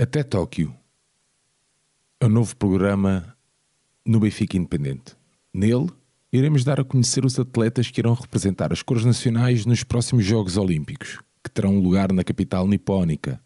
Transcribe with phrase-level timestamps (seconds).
[0.00, 0.74] Até Tóquio.
[2.18, 3.36] É um novo programa
[4.02, 5.14] no Benfica Independente.
[5.52, 5.90] Nele,
[6.32, 10.56] iremos dar a conhecer os atletas que irão representar as cores nacionais nos próximos Jogos
[10.56, 13.38] Olímpicos, que terão lugar na capital nipónica.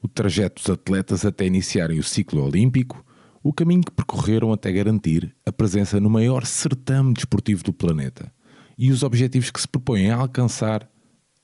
[0.00, 3.04] O trajeto dos atletas até iniciarem o ciclo olímpico,
[3.42, 8.32] o caminho que percorreram até garantir a presença no maior certame desportivo do planeta
[8.78, 10.88] e os objetivos que se propõem a alcançar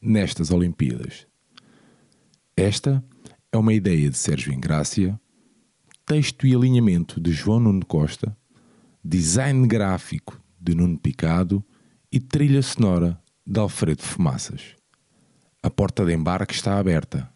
[0.00, 1.26] nestas Olimpíadas.
[2.56, 3.17] Esta é
[3.56, 5.18] uma ideia de Sérgio Ingrácia,
[6.04, 8.36] texto e alinhamento de João Nuno Costa,
[9.02, 11.64] design gráfico de Nuno Picado
[12.12, 14.76] e trilha sonora de Alfredo Fumaças.
[15.62, 17.28] A porta de embarque está aberta.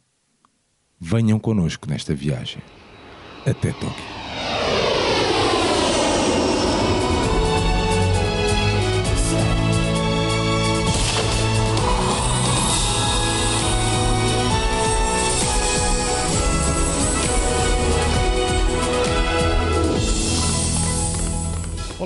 [1.01, 2.63] Venham connosco nesta viagem.
[3.47, 4.22] Até Tóquio.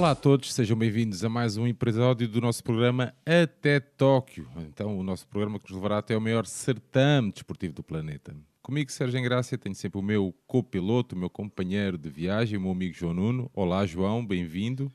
[0.07, 4.49] Olá a todos, sejam bem-vindos a mais um episódio do nosso programa Até Tóquio.
[4.59, 8.33] Então, o nosso programa que nos levará até o maior certame desportivo do planeta.
[8.62, 12.71] Comigo, Sérgio Engrácia, tenho sempre o meu copiloto, o meu companheiro de viagem, o meu
[12.71, 13.51] amigo João Nuno.
[13.53, 14.93] Olá, João, bem-vindo.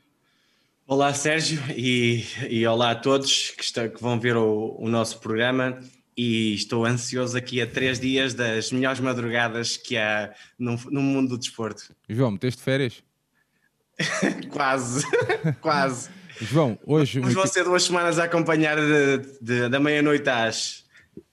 [0.87, 5.19] Olá, Sérgio, e, e, olá a todos que, estão, que vão ver o, o nosso
[5.19, 5.77] programa
[6.15, 11.31] e estou ansioso aqui a três dias das melhores madrugadas que há no, no mundo
[11.31, 11.93] do desporto.
[12.07, 13.03] João, meteste férias?
[14.51, 15.05] quase,
[15.61, 16.09] quase.
[16.41, 17.19] João, hoje.
[17.19, 20.83] Mas vão ser duas semanas a acompanhar de, de, da meia-noite às,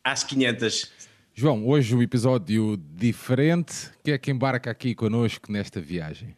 [0.04, 0.90] às 500.
[1.34, 3.90] João, hoje o um episódio diferente.
[4.04, 6.36] Quem é que embarca aqui connosco nesta viagem?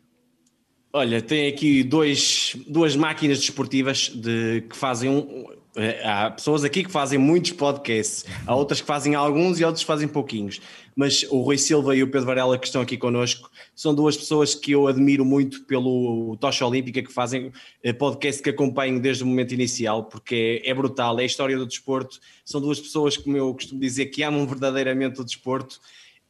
[0.92, 6.82] Olha, tem aqui dois, duas máquinas desportivas de, que fazem um, é, há pessoas aqui
[6.82, 10.60] que fazem muitos podcasts, há outras que fazem alguns e outros que fazem pouquinhos.
[10.96, 13.48] Mas o Rui Silva e o Pedro Varela, que estão aqui connosco,
[13.80, 17.50] são duas pessoas que eu admiro muito pelo Tocha Olímpica, que fazem
[17.82, 21.56] eh, podcast que acompanho desde o momento inicial, porque é, é brutal, é a história
[21.56, 22.20] do desporto.
[22.44, 25.80] São duas pessoas, como eu costumo dizer, que amam verdadeiramente o desporto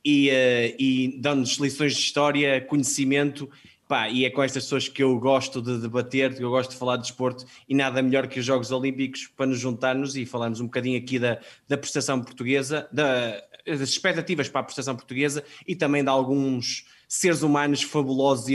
[0.04, 3.50] e, uh, e dão-nos lições de história, conhecimento
[3.88, 6.76] Pá, e é com estas pessoas que eu gosto de debater, que eu gosto de
[6.76, 10.60] falar de desporto, e nada melhor que os Jogos Olímpicos para nos juntarmos e falarmos
[10.60, 15.74] um bocadinho aqui da, da prestação portuguesa, da, das expectativas para a prestação portuguesa e
[15.74, 18.46] também de alguns seres humanos fabulosos,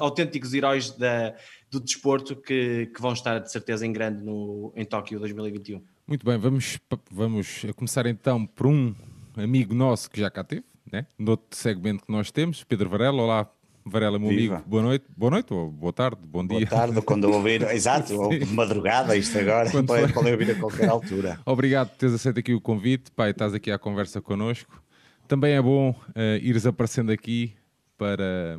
[0.00, 1.32] autênticos heróis da,
[1.70, 5.80] do desporto que, que vão estar de certeza em grande no, em Tóquio 2021.
[6.04, 6.76] Muito bem, vamos,
[7.08, 8.92] vamos começar então por um
[9.36, 11.06] amigo nosso que já cá teve, né?
[11.16, 13.22] no outro segmento que nós temos, Pedro Varela.
[13.22, 13.48] Olá,
[13.86, 14.56] Varela, meu Viva.
[14.56, 16.66] amigo, boa noite, boa noite ou boa tarde, bom dia.
[16.66, 20.88] Boa tarde, quando eu ouvir, exato, ou madrugada, isto agora, pode, pode ouvir a qualquer
[20.88, 21.38] altura.
[21.46, 24.82] Obrigado por teres aceito aqui o convite, pai, estás aqui à conversa connosco.
[25.28, 27.54] Também é bom uh, ires aparecendo aqui
[27.96, 28.58] para,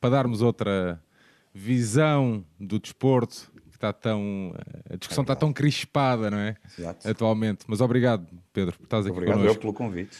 [0.00, 1.02] para darmos outra
[1.54, 4.54] visão do desporto, que está tão,
[4.90, 6.56] a discussão é está tão crispada, não é?
[6.78, 7.08] Exato.
[7.08, 7.64] Atualmente.
[7.66, 9.58] Mas obrigado, Pedro, por estás aqui obrigado connosco.
[9.58, 10.16] Obrigado pelo convite.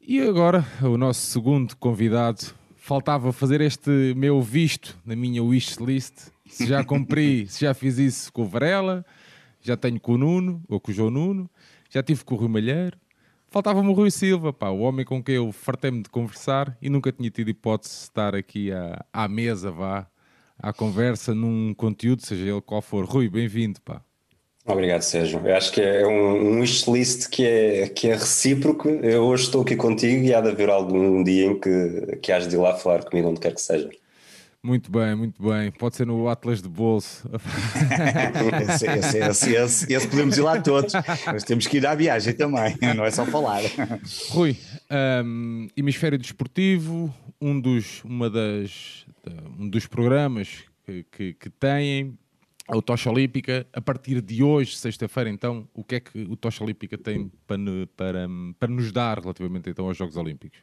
[0.00, 6.30] E agora, o nosso segundo convidado, faltava fazer este meu visto na minha wishlist.
[6.48, 9.06] Se já cumpri, se já fiz isso com o Varela,
[9.60, 11.48] já tenho com o Nuno, ou com o João Nuno,
[11.88, 12.98] já tive com o Rui Malheiro.
[13.52, 17.12] Faltava-me o Rui Silva, pá, o homem com quem eu fartei-me de conversar e nunca
[17.12, 20.06] tinha tido hipótese de estar aqui à, à mesa, vá,
[20.58, 23.04] à conversa, num conteúdo, seja ele qual for.
[23.04, 24.00] Rui, bem-vindo, pá.
[24.64, 25.46] Obrigado, Sérgio.
[25.46, 28.88] Eu acho que é um, um wishlist que é, que é recíproco.
[28.88, 32.48] Eu hoje estou aqui contigo e há de haver algum dia em que, que has
[32.48, 33.90] de ir lá falar comigo, onde quer que seja.
[34.64, 35.72] Muito bem, muito bem.
[35.72, 37.28] Pode ser no Atlas de Bolso.
[38.70, 40.92] esse, esse, esse, esse, esse podemos ir lá todos,
[41.26, 43.60] mas temos que ir à viagem também, não é só falar.
[44.30, 44.56] Rui,
[45.24, 49.04] um, Hemisfério Desportivo, um dos, uma das,
[49.58, 52.16] um dos programas que, que, que têm
[52.68, 53.66] a Tocha Olímpica.
[53.72, 57.58] A partir de hoje, sexta-feira, então, o que é que o Tocha Olímpica tem para,
[57.96, 58.28] para,
[58.60, 60.60] para nos dar relativamente então aos Jogos Olímpicos?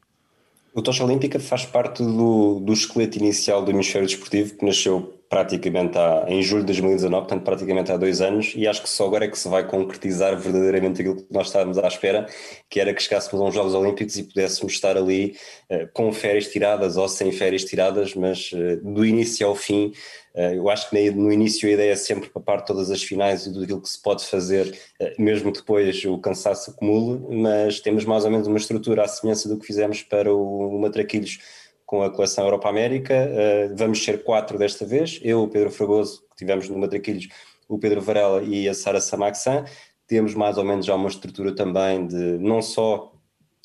[0.74, 5.98] O Tocha Olímpica faz parte do, do esqueleto inicial do hemisfério desportivo, que nasceu praticamente
[5.98, 9.26] há, em julho de 2019, portanto praticamente há dois anos, e acho que só agora
[9.26, 12.28] é que se vai concretizar verdadeiramente aquilo que nós estávamos à espera,
[12.68, 15.36] que era que chegássemos a uns Jogos Olímpicos e pudéssemos estar ali
[15.70, 19.92] uh, com férias tiradas ou sem férias tiradas, mas uh, do início ao fim
[20.29, 23.52] eh, eu acho que no início a ideia é sempre papar todas as finais e
[23.52, 28.24] tudo aquilo que se pode fazer, eh, mesmo depois o cansaço acumule, mas temos mais
[28.26, 31.40] ou menos uma estrutura à semelhança do que fizemos para o Matraquilhos
[31.86, 33.14] com a coleção Europa-América.
[33.14, 37.28] Eh, vamos ser quatro desta vez, eu, o Pedro Fragoso, que tivemos no Matraquilhos,
[37.68, 39.66] o Pedro Varela e a Sara Samaxan.
[40.08, 43.12] Temos mais ou menos já uma estrutura também de não só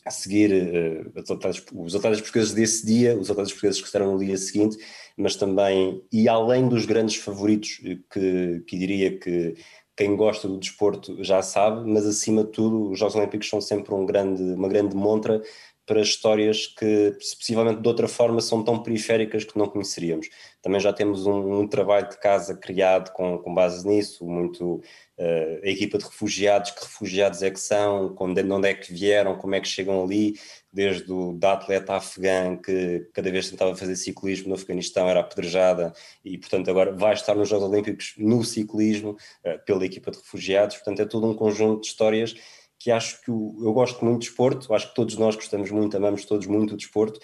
[0.05, 4.37] a seguir uh, os atletas portugueses desse dia, os atletas portugueses que estarão no dia
[4.37, 4.77] seguinte,
[5.17, 7.81] mas também, e além dos grandes favoritos,
[8.11, 9.55] que, que diria que
[9.97, 13.95] quem gosta do desporto já sabe, mas acima de tudo, os Jogos Olímpicos são sempre
[13.95, 15.41] um grande, uma grande montra
[15.87, 20.29] para histórias que, possivelmente de outra forma, são tão periféricas que não conheceríamos.
[20.63, 24.81] Também já temos um, um trabalho de casa criado com, com base nisso, muito
[25.19, 29.55] a equipa de refugiados, que refugiados é que são, de onde é que vieram, como
[29.55, 30.35] é que chegam ali,
[30.73, 35.93] desde o da atleta afegã que cada vez tentava fazer ciclismo no Afeganistão, era apedrejada
[36.25, 40.77] e, portanto, agora vai estar nos Jogos Olímpicos no ciclismo uh, pela equipa de refugiados.
[40.77, 42.35] Portanto, é todo um conjunto de histórias
[42.77, 45.97] que acho que o, eu gosto muito de desporto, acho que todos nós gostamos muito,
[45.97, 47.21] amamos todos muito o desporto,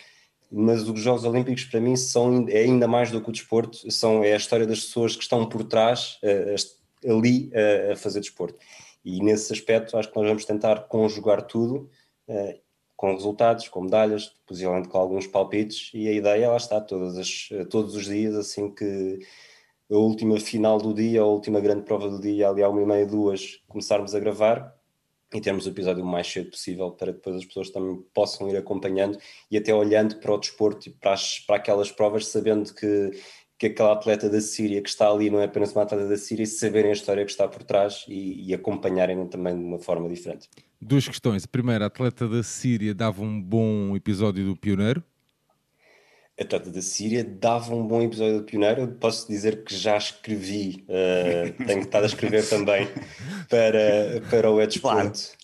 [0.51, 4.25] mas os Jogos Olímpicos para mim são é ainda mais do que o desporto, são,
[4.25, 6.55] é a história das pessoas que estão por trás, uh,
[7.05, 8.59] ali uh, a fazer desporto.
[9.05, 11.91] E nesse aspecto acho que nós vamos tentar conjugar tudo
[12.29, 12.61] uh,
[12.97, 17.49] com resultados, com medalhas, possivelmente com alguns palpites, e a ideia lá está, todas as,
[17.71, 19.19] todos os dias, assim que
[19.91, 22.87] a última final do dia, a última grande prova do dia, ali há uma e
[22.87, 24.79] meia, duas, começarmos a gravar,
[25.33, 28.57] e termos o episódio o mais cedo possível para depois as pessoas também possam ir
[28.57, 29.17] acompanhando
[29.51, 33.13] e até olhando para o desporto e para, as, para aquelas provas, sabendo que,
[33.61, 36.45] que aquela atleta da Síria que está ali não é apenas uma atleta da Síria,
[36.45, 40.09] e saberem a história que está por trás e, e acompanharem também de uma forma
[40.09, 40.49] diferente.
[40.81, 41.45] Duas questões.
[41.45, 45.05] A primeira, a atleta da Síria dava um bom episódio do Pioneiro?
[46.39, 48.89] a Atleta da Síria dava um bom episódio do Pioneiro.
[48.99, 52.89] Posso dizer que já escrevi, uh, tenho estado a escrever também
[53.51, 55.37] para, para o Edsport.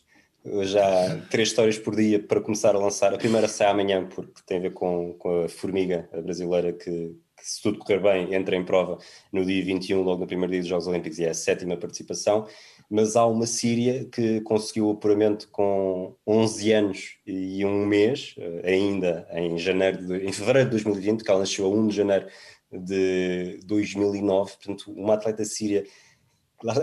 [0.42, 0.64] Claro.
[0.64, 3.12] Já três histórias por dia para começar a lançar.
[3.12, 7.14] A primeira sai amanhã, porque tem a ver com, com a formiga a brasileira que,
[7.46, 8.98] se tudo correr bem, entra em prova
[9.32, 12.46] no dia 21, logo no primeiro dia dos Jogos Olímpicos, e é a sétima participação
[12.88, 18.72] mas há uma Síria que conseguiu o apuramento com 11 anos e um mês, eh,
[18.72, 22.26] ainda em janeiro de, em fevereiro de 2020, que ela nasceu a 1 de janeiro
[22.72, 25.84] de 2009, portanto, uma atleta síria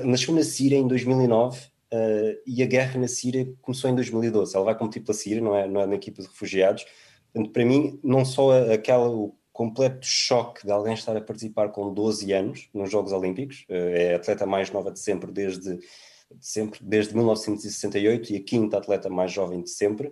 [0.06, 4.56] nasceu na Síria em 2009 uh, eh, e a guerra na Síria começou em 2012.
[4.56, 6.86] Ela vai competir pela Síria, não é, não é na equipa de refugiados.
[7.34, 11.94] Portanto, para mim, não só aquela, o completo choque de alguém estar a participar com
[11.94, 15.86] 12 anos nos Jogos Olímpicos, eh, é a atleta mais nova de sempre desde, de
[16.42, 20.12] sempre, desde 1968 e a quinta atleta mais jovem de sempre,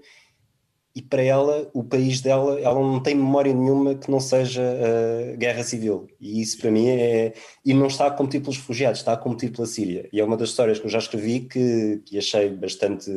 [0.94, 5.38] e para ela, o país dela, ela não tem memória nenhuma que não seja uh,
[5.38, 6.08] guerra civil.
[6.20, 7.34] E isso para mim é.
[7.66, 10.10] E não está a competir pelos refugiados, está a competir pela Síria.
[10.12, 13.10] E é uma das histórias que eu já escrevi que, que achei bastante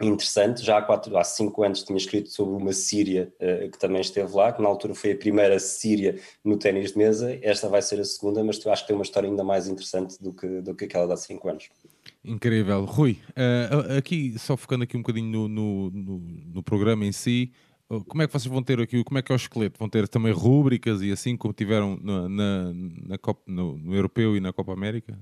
[0.00, 0.64] interessante.
[0.64, 4.34] Já há, quatro, há cinco anos tinha escrito sobre uma Síria uh, que também esteve
[4.34, 7.38] lá, que na altura foi a primeira Síria no ténis de mesa.
[7.42, 10.32] Esta vai ser a segunda, mas acho que tem uma história ainda mais interessante do
[10.32, 11.68] que, do que aquela de há cinco anos.
[12.24, 12.84] Incrível.
[12.84, 16.18] Rui, uh, aqui, só focando aqui um bocadinho no, no, no,
[16.54, 17.52] no programa em si,
[18.08, 19.76] como é que vocês vão ter aqui, como é que é o esqueleto?
[19.76, 22.72] Vão ter também rúbricas e assim como tiveram na, na,
[23.08, 25.18] na Copa, no, no, Europeu e na Copa América?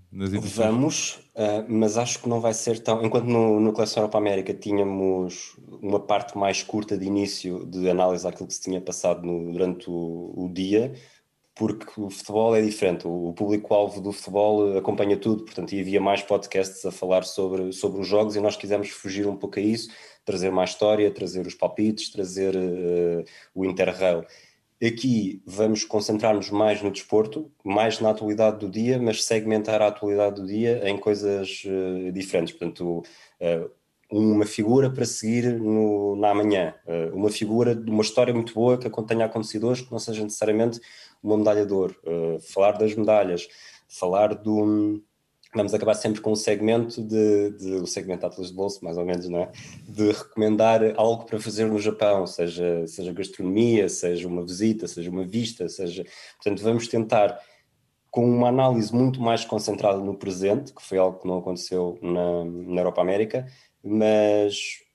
[0.55, 3.03] Vamos, uh, mas acho que não vai ser tão.
[3.03, 8.25] Enquanto no, no Coleção Europa América tínhamos uma parte mais curta de início de análise
[8.25, 10.93] daquilo que se tinha passado no, durante o, o dia,
[11.55, 16.85] porque o futebol é diferente, o público-alvo do futebol acompanha tudo, portanto, havia mais podcasts
[16.85, 19.88] a falar sobre, sobre os jogos e nós quisemos fugir um pouco a isso
[20.28, 24.26] trazer mais história, trazer os palpites, trazer uh, o Interrail.
[24.80, 30.40] Aqui vamos concentrar-nos mais no desporto, mais na atualidade do dia, mas segmentar a atualidade
[30.40, 32.52] do dia em coisas uh, diferentes.
[32.52, 33.02] Portanto,
[33.40, 33.70] uh,
[34.11, 38.76] uma figura para seguir no, na manhã, uh, uma figura de uma história muito boa
[38.76, 40.78] que tenha acontecido hoje, que não seja necessariamente
[41.23, 41.97] uma medalha de ouro.
[42.52, 43.49] falar das medalhas,
[43.88, 45.02] falar do,
[45.55, 49.05] vamos acabar sempre com um segmento de, de o segmento Atlas de Bolso, mais ou
[49.05, 49.52] menos, não é?
[49.88, 55.25] De recomendar algo para fazer no Japão, seja, seja gastronomia, seja uma visita, seja uma
[55.25, 56.05] vista, seja.
[56.37, 57.40] Portanto, vamos tentar,
[58.11, 62.45] com uma análise muito mais concentrada no presente, que foi algo que não aconteceu na,
[62.45, 63.47] na Europa América,
[63.83, 64.88] mas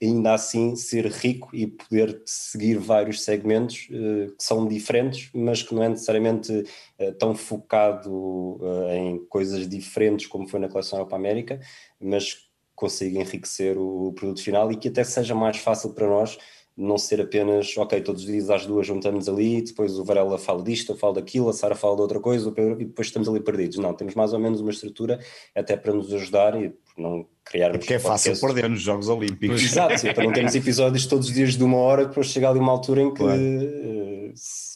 [0.00, 5.74] ainda assim ser rico e poder seguir vários segmentos uh, que são diferentes, mas que
[5.74, 11.16] não é necessariamente uh, tão focado uh, em coisas diferentes como foi na coleção Europa
[11.16, 11.60] América,
[12.00, 16.38] mas consiga enriquecer o, o produto final e que até seja mais fácil para nós
[16.78, 20.62] não ser apenas, ok, todos os dias às duas juntamos ali, depois o Varela fala
[20.62, 23.78] disto, eu falo daquilo, a Sara fala de outra coisa, e depois estamos ali perdidos.
[23.78, 25.18] Não, temos mais ou menos uma estrutura
[25.56, 27.74] até para nos ajudar e não criar.
[27.74, 29.60] É porque é fácil perder nos Jogos Olímpicos.
[29.60, 32.60] Exato, sim, para não termos episódios todos os dias de uma hora, depois chega ali
[32.60, 33.40] uma altura em que, claro.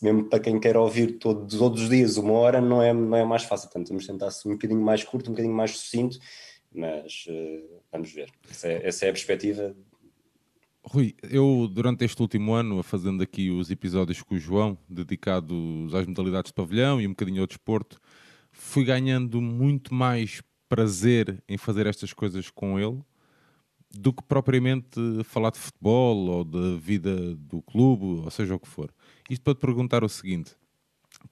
[0.03, 3.25] mesmo para quem quer ouvir todos, todos os dias uma hora, não é, não é
[3.25, 3.69] mais fácil.
[3.69, 6.19] Portanto, vamos tentar ser um bocadinho mais curto, um bocadinho mais sucinto,
[6.75, 8.29] mas uh, vamos ver.
[8.51, 9.73] Essa é, essa é a perspectiva
[10.85, 16.07] Rui, eu durante este último ano, fazendo aqui os episódios com o João, dedicados às
[16.07, 18.01] modalidades de pavilhão e um bocadinho ao desporto,
[18.51, 23.01] fui ganhando muito mais prazer em fazer estas coisas com ele
[23.91, 28.69] do que propriamente falar de futebol ou da vida do clube, ou seja o que
[28.69, 28.93] for.
[29.31, 30.57] Isto para te perguntar o seguinte: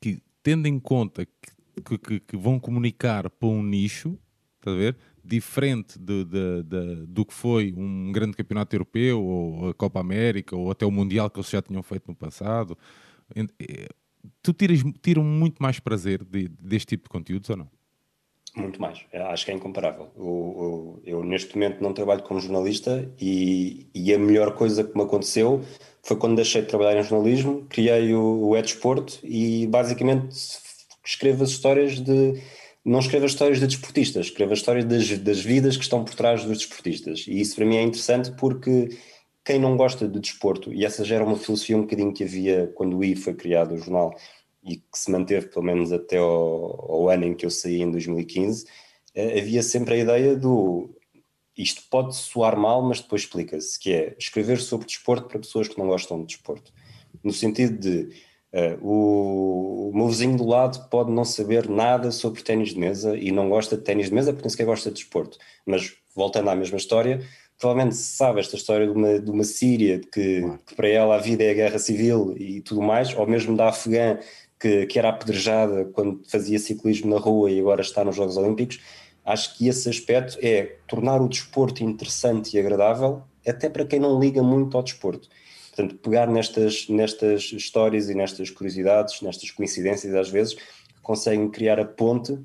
[0.00, 4.19] que tendo em conta que, que, que vão comunicar para um nicho,
[4.59, 4.97] está a ver?
[5.24, 10.56] Diferente de, de, de, do que foi um grande campeonato europeu, ou a Copa América,
[10.56, 12.76] ou até o Mundial que eles já tinham feito no passado.
[13.34, 13.88] Eh,
[14.42, 17.70] tu tiras, tiram muito mais prazer de, deste tipo de conteúdos ou não?
[18.56, 20.10] Muito mais, acho que é incomparável.
[20.16, 24.96] Eu, eu, eu, neste momento não trabalho como jornalista e, e, a melhor coisa que
[24.96, 25.62] me aconteceu
[26.02, 28.56] foi quando deixei de trabalhar em jornalismo, criei o, o
[29.22, 30.34] e basicamente
[31.04, 32.42] escrevo as histórias de
[32.84, 36.58] não escreva histórias de desportistas, escreva histórias das, das vidas que estão por trás dos
[36.58, 37.26] desportistas.
[37.28, 38.96] E isso para mim é interessante porque
[39.44, 42.72] quem não gosta de desporto, e essa já era uma filosofia um bocadinho que havia
[42.75, 44.14] quando o I foi criado, o jornal,
[44.62, 47.90] e que se manteve pelo menos até ao, ao ano em que eu saí, em
[47.90, 48.66] 2015,
[49.14, 50.94] eh, havia sempre a ideia do
[51.56, 55.78] isto pode soar mal, mas depois explica-se, que é escrever sobre desporto para pessoas que
[55.78, 56.72] não gostam de desporto.
[57.22, 58.08] No sentido de
[58.80, 63.30] o, o meu vizinho do lado pode não saber nada sobre ténis de mesa e
[63.30, 65.38] não gosta de ténis de mesa porque nem sequer gosta de desporto.
[65.64, 67.21] Mas voltando à mesma história,
[67.59, 71.45] provavelmente sabe esta história de uma, de uma Síria que, que, para ela a vida
[71.45, 74.19] é a guerra civil e tudo mais, ou mesmo da Afegã
[74.59, 78.80] que, que era apedrejada quando fazia ciclismo na rua e agora está nos Jogos Olímpicos.
[79.25, 84.19] Acho que esse aspecto é tornar o desporto interessante e agradável, até para quem não
[84.19, 85.28] liga muito ao desporto.
[85.80, 90.56] Portanto, pegar nestas, nestas histórias e nestas curiosidades, nestas coincidências, às vezes,
[91.02, 92.38] conseguem criar a ponte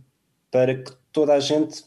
[0.50, 1.84] para que toda a gente,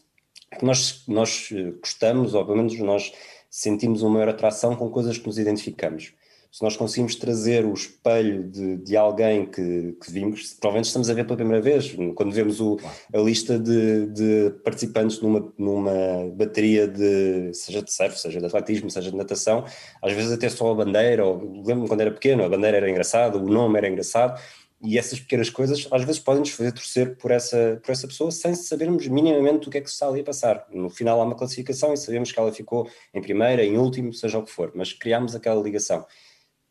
[0.57, 3.11] que nós, nós eh, gostamos, ou pelo menos nós
[3.49, 6.13] sentimos uma maior atração com coisas que nos identificamos
[6.51, 11.13] se nós conseguimos trazer o espelho de, de alguém que, que, vimos, provavelmente estamos a
[11.13, 12.77] ver pela primeira vez, quando vemos o,
[13.13, 18.89] a lista de, de, participantes numa, numa bateria de, seja de surf, seja de atletismo,
[18.89, 19.63] seja de natação,
[20.01, 23.37] às vezes até só a bandeira, ou lembro-me quando era pequeno, a bandeira era engraçada,
[23.37, 24.41] o nome era engraçado,
[24.81, 28.31] e essas pequenas coisas às vezes podem nos fazer torcer por essa, por essa pessoa
[28.31, 30.65] sem sabermos minimamente o que é que se está ali a passar.
[30.71, 34.39] No final há uma classificação e sabemos que ela ficou em primeira, em último, seja
[34.39, 36.05] o que for, mas criamos aquela ligação.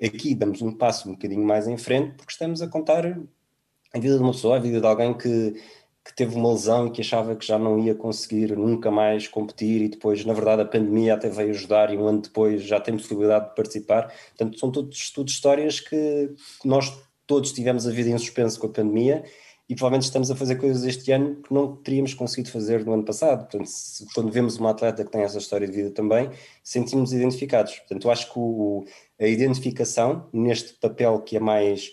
[0.03, 4.17] Aqui damos um passo um bocadinho mais em frente porque estamos a contar a vida
[4.17, 5.61] de uma pessoa, a vida de alguém que,
[6.05, 9.83] que teve uma lesão e que achava que já não ia conseguir nunca mais competir
[9.83, 12.97] e depois, na verdade, a pandemia até veio ajudar e um ano depois já tem
[12.97, 14.13] possibilidade de participar.
[14.29, 16.33] Portanto, são todos, todos histórias que
[16.65, 19.25] nós todos tivemos a vida em suspenso com a pandemia
[19.69, 23.05] e provavelmente estamos a fazer coisas este ano que não teríamos conseguido fazer no ano
[23.05, 23.41] passado.
[23.41, 26.31] Portanto, se, quando vemos uma atleta que tem essa história de vida também,
[26.65, 27.77] sentimos identificados.
[27.81, 28.85] Portanto, eu acho que o,
[29.21, 31.93] a identificação neste papel que é mais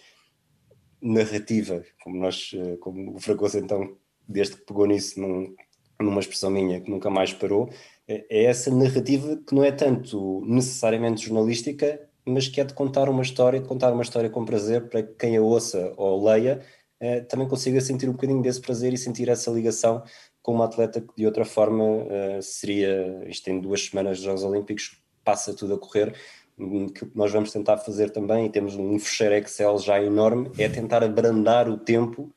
[1.02, 5.54] narrativa, como nós, eh, como o Fragoso então, desde que pegou nisso num,
[6.00, 7.70] numa expressão minha que nunca mais parou,
[8.08, 13.10] é, é essa narrativa que não é tanto necessariamente jornalística, mas que é de contar
[13.10, 16.62] uma história, de contar uma história com prazer para quem a ouça ou leia
[17.00, 20.04] eh, também consiga sentir um bocadinho desse prazer e sentir essa ligação
[20.42, 24.44] com uma atleta que de outra forma eh, seria, isto em duas semanas dos Jogos
[24.44, 26.16] Olímpicos, passa tudo a correr,
[26.58, 30.70] hum, que nós vamos tentar fazer também, e temos um fecheiro Excel já enorme, é
[30.70, 32.32] tentar abrandar o tempo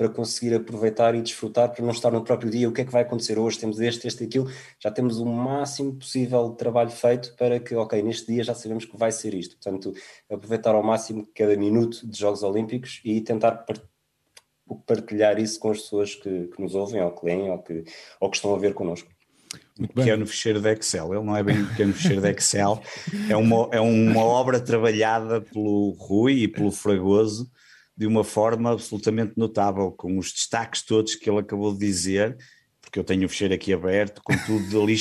[0.00, 2.90] para conseguir aproveitar e desfrutar, para não estar no próprio dia, o que é que
[2.90, 7.34] vai acontecer hoje, temos este, este aquilo, já temos o máximo possível de trabalho feito
[7.36, 9.56] para que, ok, neste dia já sabemos que vai ser isto.
[9.56, 9.92] Portanto,
[10.30, 13.66] aproveitar ao máximo cada minuto de Jogos Olímpicos e tentar
[14.76, 17.84] partilhar isso com as pessoas que, que nos ouvem, ou que leem, ou que,
[18.20, 19.08] ou que estão a ver connosco.
[19.78, 20.04] Muito bem.
[20.04, 22.80] pequeno fecheiro de Excel, ele não é bem um pequeno fecheiro de Excel,
[23.28, 27.50] é uma, é uma obra trabalhada pelo Rui e pelo Fragoso
[27.96, 32.36] de uma forma absolutamente notável, com os destaques todos que ele acabou de dizer,
[32.80, 34.96] porque eu tenho o fecheiro aqui aberto, com tudo ali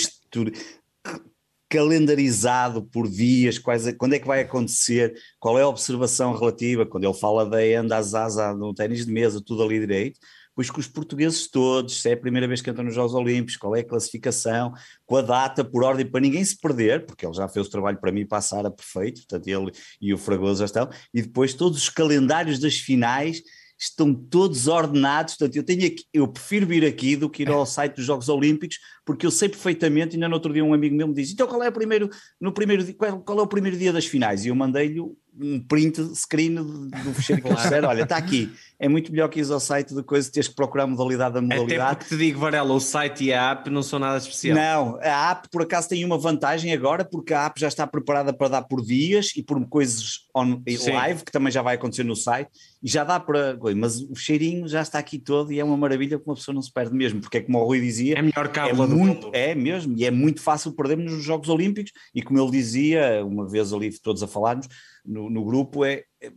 [1.69, 6.85] calendarizado por dias, quais, é, quando é que vai acontecer, qual é a observação relativa,
[6.85, 10.19] quando ele fala da enda, a zaza, no ténis de mesa, tudo ali direito,
[10.55, 13.55] pois com os portugueses todos, se é a primeira vez que entram nos Jogos Olímpicos,
[13.55, 14.73] qual é a classificação,
[15.05, 17.97] com a data, por ordem, para ninguém se perder, porque ele já fez o trabalho
[17.97, 19.71] para mim passar a perfeito, portanto ele
[20.01, 23.41] e o Fragoso já estão, e depois todos os calendários das finais,
[23.79, 27.65] estão todos ordenados, portanto eu tenho aqui, eu prefiro vir aqui do que ir ao
[27.65, 31.07] site dos Jogos Olímpicos, porque eu sei perfeitamente, ainda no outro dia um amigo meu
[31.07, 32.09] me disse, então qual é o primeiro,
[32.41, 34.43] no primeiro qual, qual é o primeiro dia das finais?
[34.43, 34.99] E eu mandei-lhe
[35.41, 39.51] um print screen do fecheiro que eles olha, está aqui, é muito melhor que ir
[39.51, 41.81] ao site de coisa, teres que procurar a modalidade da modalidade.
[41.81, 44.55] Até porque te digo, Varela, o site e a app não são nada especial.
[44.55, 48.33] Não, a app por acaso tem uma vantagem agora, porque a app já está preparada
[48.33, 52.15] para dar por dias e por coisas on, live, que também já vai acontecer no
[52.15, 52.49] site,
[52.81, 53.57] e já dá para.
[53.75, 56.61] Mas o cheirinho já está aqui todo e é uma maravilha que uma pessoa não
[56.61, 58.17] se perde mesmo, porque é como o Rui dizia.
[58.17, 59.31] É melhor que é do muito, mundo.
[59.33, 63.47] É mesmo, e é muito fácil perdermos nos Jogos Olímpicos, e como ele dizia, uma
[63.47, 64.67] vez ali todos a falarmos
[65.09, 66.31] no, no grupo, é, é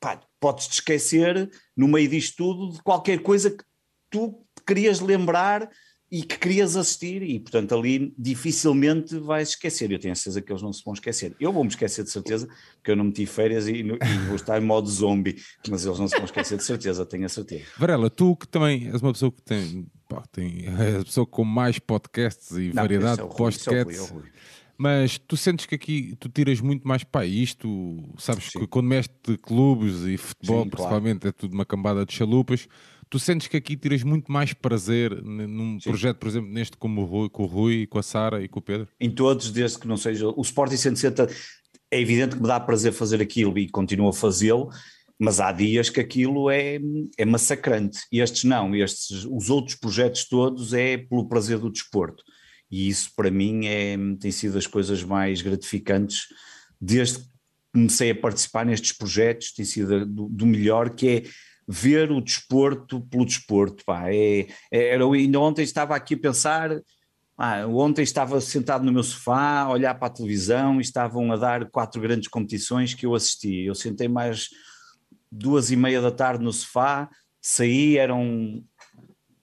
[0.00, 3.64] pá, podes-te esquecer, no meio disto tudo, de qualquer coisa que
[4.10, 5.70] tu querias lembrar
[6.10, 9.90] e que querias assistir, e portanto ali dificilmente vais esquecer.
[9.90, 11.34] Eu tenho a certeza que eles não se vão esquecer.
[11.40, 14.64] Eu vou-me esquecer de certeza, porque eu não meti férias e, e vou estar em
[14.64, 15.36] modo zombie,
[15.68, 17.64] mas eles não se vão esquecer de certeza, tenho a certeza.
[17.76, 21.44] Varela, tu que também és uma pessoa que tem, pá, tem és a pessoa com
[21.44, 24.12] mais podcasts e não, variedade é de podcasts.
[24.76, 28.60] Mas tu sentes que aqui tu tiras muito mais para isto, sabes Sim.
[28.60, 28.90] que quando
[29.26, 31.28] de clubes e futebol, Sim, principalmente, claro.
[31.36, 32.68] é tudo uma cambada de chalupas.
[33.08, 35.90] Tu sentes que aqui tiras muito mais prazer num Sim.
[35.90, 38.58] projeto, por exemplo, neste como o Rui, com o Rui, com a Sara e com
[38.58, 38.88] o Pedro?
[38.98, 40.28] Em todos, desde que não seja.
[40.28, 41.28] O Sporting 160
[41.90, 44.70] é evidente que me dá prazer fazer aquilo e continuo a fazê-lo,
[45.16, 46.80] mas há dias que aquilo é,
[47.16, 48.00] é massacrante.
[48.10, 52.24] Estes não, estes, os outros projetos todos é pelo prazer do desporto
[52.74, 56.26] e isso para mim é, tem sido as coisas mais gratificantes
[56.80, 57.24] desde que
[57.72, 61.22] comecei a participar nestes projetos, tem sido do, do melhor, que é
[61.68, 63.84] ver o desporto pelo desporto.
[63.84, 64.10] Pá.
[64.12, 66.70] É, é, era, ainda ontem estava aqui a pensar,
[67.38, 71.36] ah, ontem estava sentado no meu sofá, a olhar para a televisão e estavam a
[71.36, 73.66] dar quatro grandes competições que eu assisti.
[73.66, 74.48] Eu sentei mais
[75.30, 77.08] duas e meia da tarde no sofá,
[77.40, 78.64] saí, eram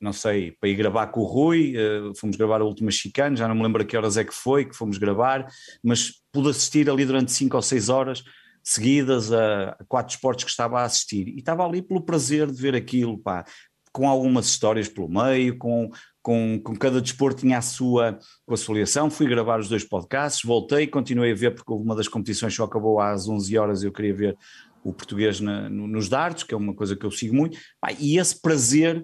[0.01, 3.47] não sei, para ir gravar com o Rui, uh, fomos gravar a última chicane, já
[3.47, 5.45] não me lembro a que horas é que foi que fomos gravar,
[5.83, 8.23] mas pude assistir ali durante cinco ou seis horas
[8.63, 11.27] seguidas a, a quatro esportes que estava a assistir.
[11.27, 13.45] E estava ali pelo prazer de ver aquilo, pá,
[13.91, 15.89] com algumas histórias pelo meio, com,
[16.21, 18.75] com, com cada desporto tinha a sua, com a sua
[19.09, 22.99] fui gravar os dois podcasts, voltei, continuei a ver porque uma das competições só acabou
[22.99, 24.37] às 11 horas e eu queria ver
[24.83, 27.57] o português na, no, nos dardos, que é uma coisa que eu sigo muito,
[27.99, 29.03] e esse prazer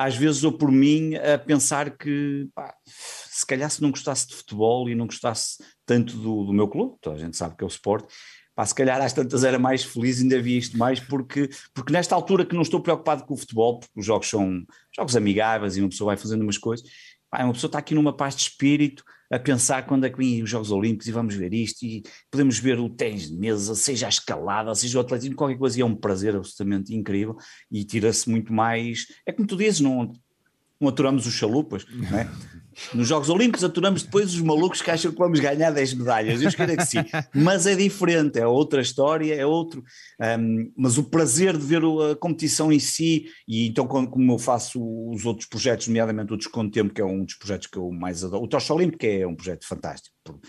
[0.00, 4.34] às vezes ou por mim a pensar que pá, se calhar se não gostasse de
[4.34, 7.66] futebol e não gostasse tanto do, do meu clube, toda a gente sabe que é
[7.66, 8.10] o Sport,
[8.54, 12.14] pá, se calhar às tantas era mais feliz, ainda via isto mais, porque, porque nesta
[12.14, 14.64] altura que não estou preocupado com o futebol, porque os jogos são
[14.96, 16.88] jogos amigáveis e uma pessoa vai fazendo umas coisas,
[17.30, 20.42] pá, uma pessoa está aqui numa paz de espírito, a pensar quando é que vêm
[20.42, 24.06] os Jogos Olímpicos e vamos ver isto e podemos ver o tênis de mesa, seja
[24.06, 27.36] a escalada, seja o atletismo, qualquer coisa, e é um prazer absolutamente incrível
[27.70, 29.06] e tira-se muito mais.
[29.24, 30.12] É como tu dizes, não,
[30.80, 32.30] não aturamos os chalupas, não é?
[32.94, 36.40] Nos Jogos Olímpicos aturamos depois os malucos que acham que vamos ganhar 10 medalhas.
[36.40, 37.04] Eu espero que sim.
[37.34, 39.84] Mas é diferente, é outra história, é outro.
[40.38, 44.80] Um, mas o prazer de ver a competição em si, e então como eu faço
[45.10, 48.24] os outros projetos, nomeadamente o Desconto Tempo, que é um dos projetos que eu mais
[48.24, 48.44] adoro.
[48.44, 50.14] O Tocha Olímpico é um projeto fantástico.
[50.24, 50.40] Por,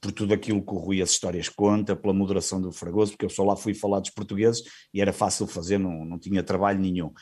[0.00, 3.30] por tudo aquilo que o Rui as histórias conta, pela moderação do Fragoso, porque eu
[3.30, 4.62] só lá fui falar dos portugueses
[4.92, 7.12] e era fácil fazer, não, não tinha trabalho nenhum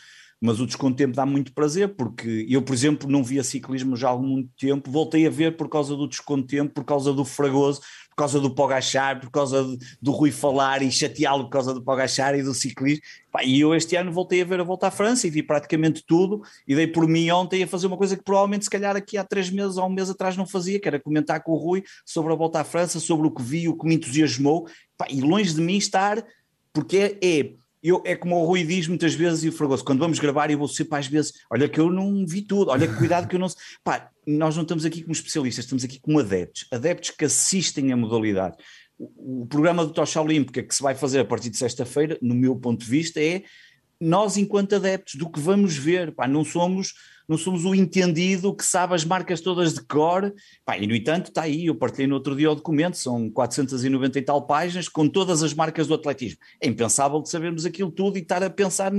[0.40, 4.16] mas o descontempo dá muito prazer, porque eu, por exemplo, não via ciclismo já há
[4.16, 8.40] muito tempo, voltei a ver por causa do descontempo, por causa do Fragoso, por causa
[8.40, 12.42] do Pogachar, por causa de, do Rui falar e chateá-lo por causa do Pogachar e
[12.42, 13.03] do ciclismo.
[13.42, 16.42] e eu este ano voltei a ver a Volta à França e vi praticamente tudo,
[16.66, 19.24] e dei por mim ontem a fazer uma coisa que provavelmente se calhar aqui há
[19.24, 22.33] três meses ou um mês atrás não fazia, que era comentar com o Rui sobre
[22.33, 24.68] a Volta à França, sobre o que vi, o que me entusiasmou,
[25.11, 26.24] e longe de mim estar,
[26.72, 30.01] porque é, é eu, é como o Rui diz muitas vezes e o Fragoso, quando
[30.01, 32.97] vamos gravar eu vou sempre às vezes, olha que eu não vi tudo, olha que
[32.97, 33.49] cuidado que eu não
[33.85, 37.97] pá, nós não estamos aqui como especialistas, estamos aqui como adeptos, adeptos que assistem a
[37.97, 38.57] modalidade.
[38.99, 42.35] O, o programa do Tocha Olímpica que se vai fazer a partir de sexta-feira, no
[42.35, 43.43] meu ponto de vista, é
[44.01, 46.95] nós enquanto adeptos do que vamos ver, pá, não somos
[47.29, 50.33] não somos o entendido que sabe as marcas todas de cor,
[50.64, 54.19] Pá, e no entanto está aí, eu partilhei no outro dia o documento, são 490
[54.19, 56.38] e tal páginas com todas as marcas do atletismo.
[56.61, 58.93] É impensável de sabermos aquilo tudo e estar a pensar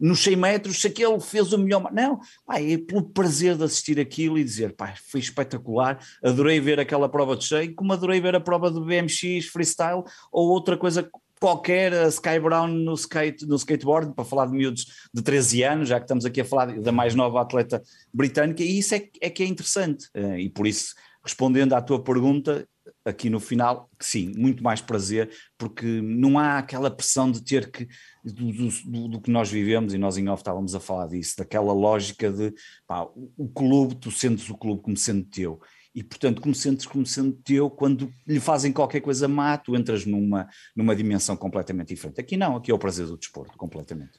[0.00, 1.92] nos 100 metros se aquele fez o melhor.
[1.92, 6.80] Não, pá, é pelo prazer de assistir aquilo e dizer, pá, foi espetacular, adorei ver
[6.80, 11.08] aquela prova de 100, como adorei ver a prova do BMX freestyle ou outra coisa
[11.40, 15.98] qualquer Sky Brown no, skate, no skateboard, para falar de miúdos de 13 anos, já
[15.98, 19.42] que estamos aqui a falar da mais nova atleta britânica, e isso é, é que
[19.42, 20.08] é interessante.
[20.14, 22.66] Eh, e por isso, respondendo à tua pergunta,
[23.04, 27.86] aqui no final, sim, muito mais prazer, porque não há aquela pressão de ter que,
[28.24, 31.72] do, do, do que nós vivemos, e nós em off estávamos a falar disso, daquela
[31.72, 32.52] lógica de
[32.86, 35.60] pá, o clube, tu sentes o clube como sendo teu
[35.96, 40.04] e portanto, como sentes como sendo teu, quando lhe fazem qualquer coisa má, tu entras
[40.04, 42.20] numa, numa dimensão completamente diferente.
[42.20, 44.12] Aqui não, aqui é o prazer do desporto, completamente.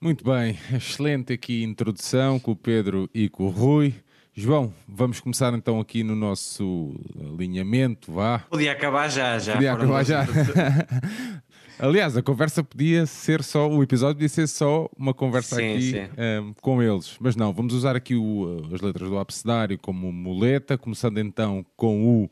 [0.00, 3.94] Muito bem, excelente aqui introdução com o Pedro e com o Rui.
[4.34, 8.40] João, vamos começar então aqui no nosso alinhamento, vá.
[8.50, 9.52] Podia acabar já, já.
[9.52, 10.26] Podia acabar já.
[11.82, 15.90] Aliás, a conversa podia ser só, o episódio podia ser só uma conversa sim, aqui
[15.90, 16.08] sim.
[16.40, 17.16] Um, com eles.
[17.18, 22.22] Mas não, vamos usar aqui o, as letras do abecedário como muleta, começando então com
[22.22, 22.30] o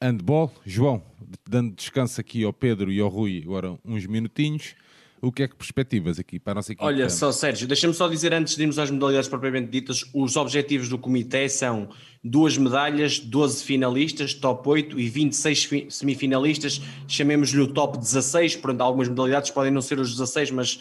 [0.00, 0.50] handball.
[0.64, 1.02] João,
[1.46, 4.74] dando descanso aqui ao Pedro e ao Rui agora uns minutinhos.
[5.22, 6.84] O que é que perspectivas aqui para a nossa equipe?
[6.84, 10.88] Olha só, Sérgio, deixa-me só dizer antes de irmos às modalidades propriamente ditas, os objetivos
[10.88, 11.90] do comitê são
[12.24, 19.08] duas medalhas, 12 finalistas, top 8 e 26 semifinalistas, chamemos-lhe o top 16, pronto, algumas
[19.08, 20.80] modalidades podem não ser os 16, mas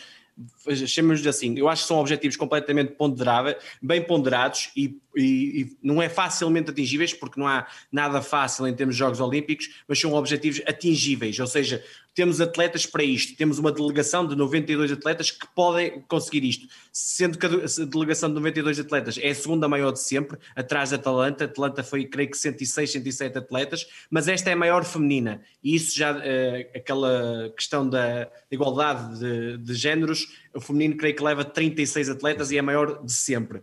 [0.87, 6.01] chamemos assim, eu acho que são objetivos completamente ponderáveis, bem ponderados e, e, e, não
[6.01, 10.13] é facilmente atingíveis, porque não há nada fácil em termos de Jogos Olímpicos, mas são
[10.13, 15.47] objetivos atingíveis, ou seja, temos atletas para isto, temos uma delegação de 92 atletas que
[15.55, 17.49] podem conseguir isto, sendo que a
[17.85, 22.05] delegação de 92 atletas é a segunda maior de sempre, atrás da Atalanta, Atalanta foi
[22.05, 26.21] creio que 106, 107 atletas, mas esta é a maior feminina, e isso já, uh,
[26.75, 32.57] aquela questão da igualdade de, de géneros, o feminino creio que leva 36 atletas e
[32.57, 33.61] é a maior de sempre.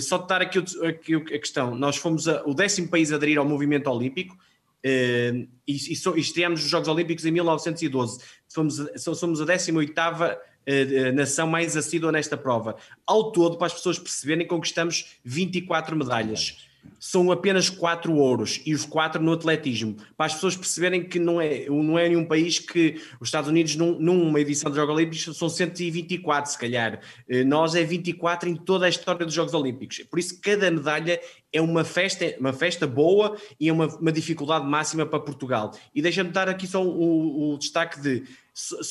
[0.00, 3.38] Só de dar aqui, aqui a questão, nós fomos a, o décimo país a aderir
[3.38, 4.36] ao movimento olímpico,
[4.84, 8.20] Uh, e, e, so, e estreámos os Jogos Olímpicos em 1912.
[8.48, 12.76] Somos, somos a 18 uh, nação mais assídua nesta prova.
[13.06, 16.69] Ao todo, para as pessoas perceberem, conquistamos 24 medalhas
[17.00, 21.40] são apenas quatro ouros e os quatro no atletismo, para as pessoas perceberem que não
[21.40, 25.36] é, não é nenhum país que os Estados Unidos, num, numa edição dos Jogos Olímpicos,
[25.36, 27.00] são 124, se calhar.
[27.26, 30.00] Eh, nós é 24 em toda a história dos Jogos Olímpicos.
[30.10, 31.18] Por isso, cada medalha
[31.50, 35.72] é uma festa, uma festa boa e é uma, uma dificuldade máxima para Portugal.
[35.94, 38.24] E deixa-me dar aqui só o, o destaque de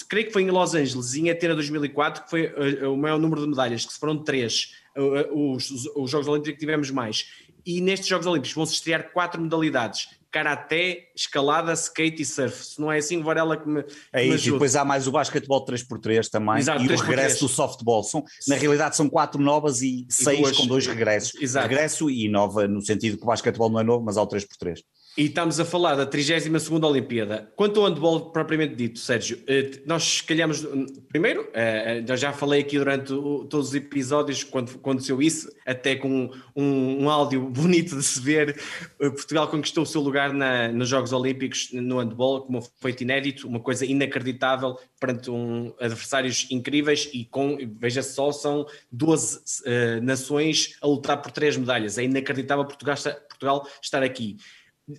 [0.07, 3.41] creio que foi em Los Angeles, em Atena 2004, que foi eh, o maior número
[3.41, 8.09] de medalhas, que foram três, eh, os, os Jogos Olímpicos que tivemos mais e nestes
[8.09, 12.65] Jogos Olímpicos vão-se estrear quatro modalidades: karaté, escalada, skate e surf.
[12.65, 13.85] Se não é assim, Varela que me.
[14.11, 17.47] É isso, e depois há mais o basquetebol 3x3 também Exato, e o regresso do
[17.47, 18.03] softball.
[18.03, 21.39] São, na realidade, são quatro novas e, e seis duas, com dois regressos.
[21.39, 21.67] Exato.
[21.67, 24.79] Regresso e nova no sentido que o basquetebol não é novo, mas há o 3x3.
[25.19, 27.51] E estamos a falar da 32 Olimpíada.
[27.53, 30.65] Quanto ao handball propriamente dito, Sérgio, eh, nós calhamos.
[31.09, 36.31] Primeiro, eh, eh, já falei aqui durante todos os episódios, quando aconteceu isso, até com
[36.55, 38.57] um, um áudio bonito de se ver.
[38.97, 43.59] Portugal conquistou o seu lugar na, nos Jogos Olímpicos no handball, como foi inédito, uma
[43.59, 47.09] coisa inacreditável perante um, adversários incríveis.
[47.11, 51.97] E com, veja só, são 12 uh, nações a lutar por três medalhas.
[51.97, 52.95] É inacreditável Portugal,
[53.27, 54.37] Portugal estar aqui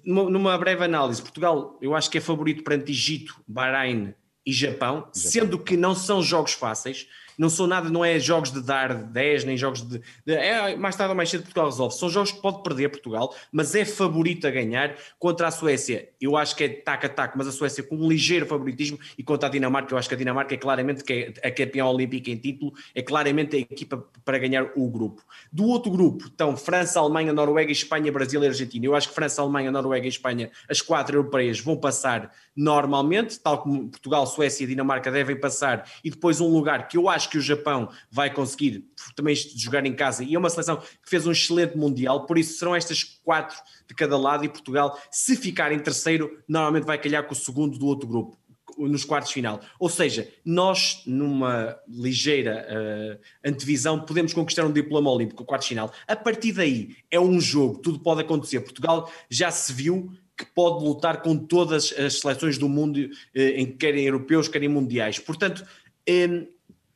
[0.05, 4.15] numa breve análise, Portugal eu acho que é favorito perante Egito, Bahrein
[4.47, 7.09] e Japão, Japão, sendo que não são jogos fáceis
[7.41, 10.33] não são nada, não é jogos de dar 10, nem jogos de, de.
[10.35, 11.95] é, mais tarde ou mais cedo Portugal resolve.
[11.95, 16.11] São jogos que pode perder Portugal, mas é favorito a ganhar contra a Suécia.
[16.21, 19.23] Eu acho que é tac a tac, mas a Suécia com um ligeiro favoritismo e
[19.23, 22.37] contra a Dinamarca, eu acho que a Dinamarca é claramente é a campeã olímpica em
[22.37, 25.23] título, é claramente a equipa para ganhar o grupo.
[25.51, 28.85] Do outro grupo estão França, Alemanha, Noruega, Espanha, Brasil e Argentina.
[28.85, 33.63] Eu acho que França, Alemanha, Noruega e Espanha, as quatro europeias, vão passar normalmente, tal
[33.63, 37.39] como Portugal, Suécia e Dinamarca devem passar, e depois um lugar que eu acho que
[37.39, 41.33] o Japão vai conseguir também jogar em casa, e é uma seleção que fez um
[41.33, 43.57] excelente Mundial, por isso serão estas quatro
[43.89, 47.79] de cada lado, e Portugal, se ficar em terceiro, normalmente vai calhar com o segundo
[47.79, 48.41] do outro grupo
[48.79, 49.61] nos quartos final.
[49.79, 55.93] Ou seja, nós, numa ligeira uh, antevisão, podemos conquistar um diploma olímpico, quartos final.
[56.07, 58.61] A partir daí, é um jogo, tudo pode acontecer.
[58.61, 62.99] Portugal já se viu que pode lutar com todas as seleções do mundo,
[63.35, 65.19] eh, em querem europeus, querem mundiais.
[65.19, 65.67] Portanto,
[66.07, 66.47] eh,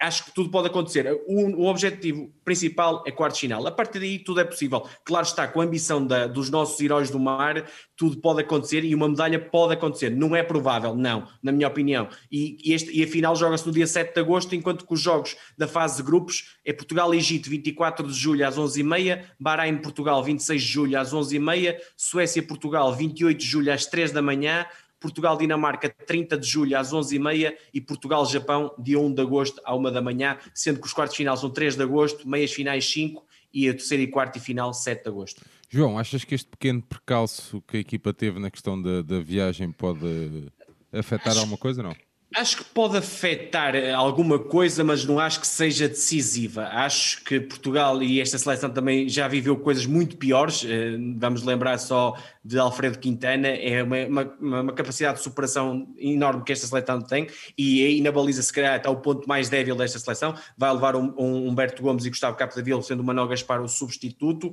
[0.07, 1.11] acho que tudo pode acontecer.
[1.27, 3.67] O, o objetivo principal é quarto final.
[3.67, 4.87] A partir daí tudo é possível.
[5.05, 7.65] Claro está, com a ambição da, dos nossos heróis do mar,
[7.97, 10.11] tudo pode acontecer e uma medalha pode acontecer.
[10.11, 12.09] Não é provável, não, na minha opinião.
[12.31, 15.01] E, e, este, e a final joga-se no dia 7 de agosto, enquanto que os
[15.01, 19.79] jogos da fase de grupos é Portugal e Egito 24 de julho às 11h30, Bahrein
[19.79, 24.67] Portugal 26 de julho às 11h30, Suécia Portugal 28 de julho às 3 da manhã,
[25.05, 30.01] Portugal-Dinamarca, 30 de julho às 11h30 e Portugal-Japão, dia 1 de agosto à 1 da
[30.01, 33.73] manhã, sendo que os quartos finais são 3 de agosto, meias finais 5 e a
[33.73, 35.43] terceira e quarta e final 7 de agosto.
[35.69, 39.71] João, achas que este pequeno percalço que a equipa teve na questão da, da viagem
[39.71, 40.51] pode
[40.91, 41.41] afetar Acho...
[41.41, 41.95] alguma coisa não?
[42.37, 46.65] Acho que pode afetar alguma coisa, mas não acho que seja decisiva.
[46.65, 50.65] Acho que Portugal e esta seleção também já viveu coisas muito piores.
[50.65, 56.43] Eh, vamos lembrar só de Alfredo Quintana, é uma, uma, uma capacidade de superação enorme
[56.45, 59.77] que esta seleção tem e aí na baliza se calhar está o ponto mais débil
[59.77, 60.35] desta seleção.
[60.59, 64.53] Vai levar um, um Humberto Gomes e Gustavo Capdeville sendo uma Nogas para o substituto.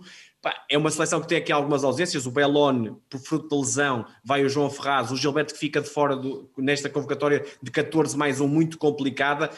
[0.67, 2.25] É uma seleção que tem aqui algumas ausências.
[2.25, 5.89] O Belone, por fruto da lesão, vai o João Ferraz, o Gilberto que fica de
[5.89, 9.51] fora do, nesta convocatória de 14 mais um, muito complicada.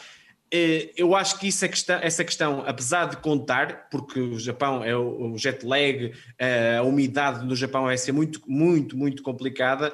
[0.55, 4.83] Eh, eu acho que isso é questão, essa questão, apesar de contar, porque o Japão
[4.83, 9.91] é o, jet lag, eh, a umidade no Japão vai ser muito, muito, muito complicada,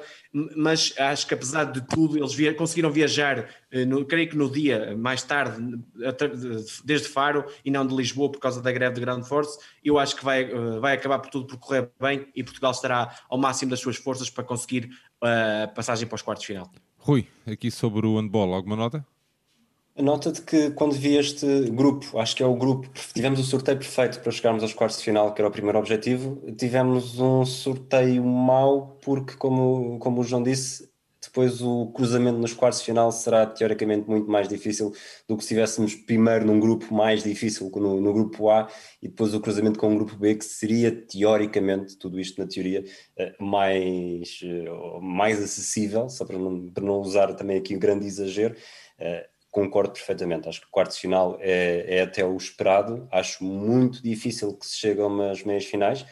[0.54, 4.50] mas acho que apesar de tudo, eles via, conseguiram viajar, eh, no, creio que no
[4.50, 5.82] dia mais tarde,
[6.84, 9.58] desde Faro e não de Lisboa por causa da greve de Ground Force.
[9.82, 10.44] Eu acho que vai,
[10.78, 14.28] vai acabar por tudo por correr bem e Portugal estará ao máximo das suas forças
[14.28, 14.90] para conseguir
[15.22, 16.70] a passagem para os quartos de final.
[16.98, 19.06] Rui, aqui sobre o handball, alguma nota?
[20.02, 23.78] Nota de que quando vi este grupo, acho que é o grupo, tivemos o sorteio
[23.78, 26.40] perfeito para chegarmos aos quartos de final, que era o primeiro objetivo.
[26.56, 30.90] Tivemos um sorteio mau, porque, como, como o João disse,
[31.22, 34.92] depois o cruzamento nos quartos de final será teoricamente muito mais difícil
[35.28, 38.68] do que se estivéssemos primeiro num grupo mais difícil, no, no grupo A,
[39.02, 42.84] e depois o cruzamento com o grupo B, que seria teoricamente, tudo isto na teoria,
[43.16, 48.06] eh, mais, eh, mais acessível, só para não, para não usar também aqui um grande
[48.06, 48.56] exagero
[48.98, 50.48] eh, concordo perfeitamente.
[50.48, 53.06] Acho que o quarto final é, é, até o esperado.
[53.10, 56.06] Acho muito difícil que se chegue a umas meias finais,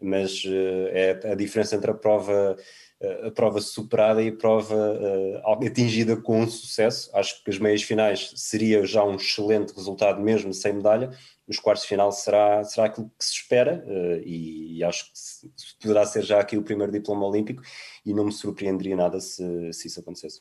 [0.00, 2.56] mas uh, é a diferença entre a prova,
[3.00, 7.10] uh, a prova superada e a prova uh, atingida com sucesso.
[7.14, 11.10] Acho que as meias finais seria já um excelente resultado, mesmo sem medalha.
[11.46, 13.84] Os quartos final será, será aquilo que se espera
[14.24, 17.62] e, e, acho que se, poderá ser já aqui o primeiro diploma olímpico
[18.06, 20.40] e não me surpreenderia nada se, se isso acontecesse.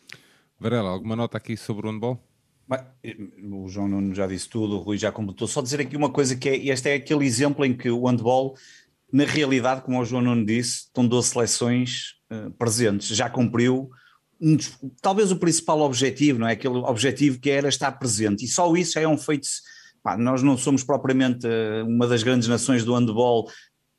[0.58, 2.33] Varela, alguma nota aqui sobre o handball?
[3.52, 5.48] O João Nuno já disse tudo, o Rui já completou.
[5.48, 8.56] Só dizer aqui uma coisa que é, este é aquele exemplo em que o handball,
[9.12, 13.92] na realidade, como o João Nuno disse, estão duas seleções uh, presentes, já cumpriu
[14.42, 14.58] um,
[15.02, 16.54] talvez o principal objetivo, não é?
[16.54, 19.48] Aquele objetivo que era estar presente, e só isso é um feito.
[20.02, 23.50] Pá, nós não somos propriamente uh, uma das grandes nações do handball,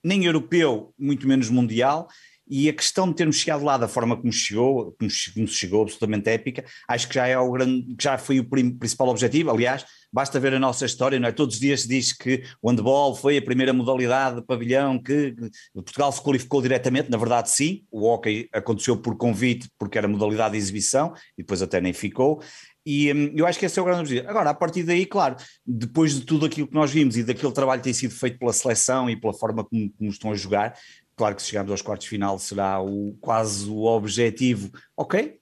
[0.03, 2.09] nem europeu, muito menos mundial,
[2.49, 6.65] e a questão de termos chegado lá da forma como chegou, como chegou, absolutamente épica,
[6.89, 9.51] acho que já, é o grande, já foi o principal objetivo.
[9.51, 11.33] Aliás, basta ver a nossa história, não é?
[11.33, 15.35] Todos os dias se diz que o handball foi a primeira modalidade de pavilhão que
[15.73, 20.53] Portugal se qualificou diretamente, na verdade sim, o hockey aconteceu por convite, porque era modalidade
[20.53, 22.43] de exibição, e depois até nem ficou,
[22.87, 24.29] e hum, eu acho que esse é o grande objetivo.
[24.29, 27.81] Agora, a partir daí, claro, depois de tudo aquilo que nós vimos e daquele trabalho
[27.81, 30.77] que tem sido feito pela seleção e pela forma como, como estão a jogar,
[31.17, 34.71] Claro que se chegarmos aos quartos de final será o, quase o objetivo.
[34.97, 35.39] Ok,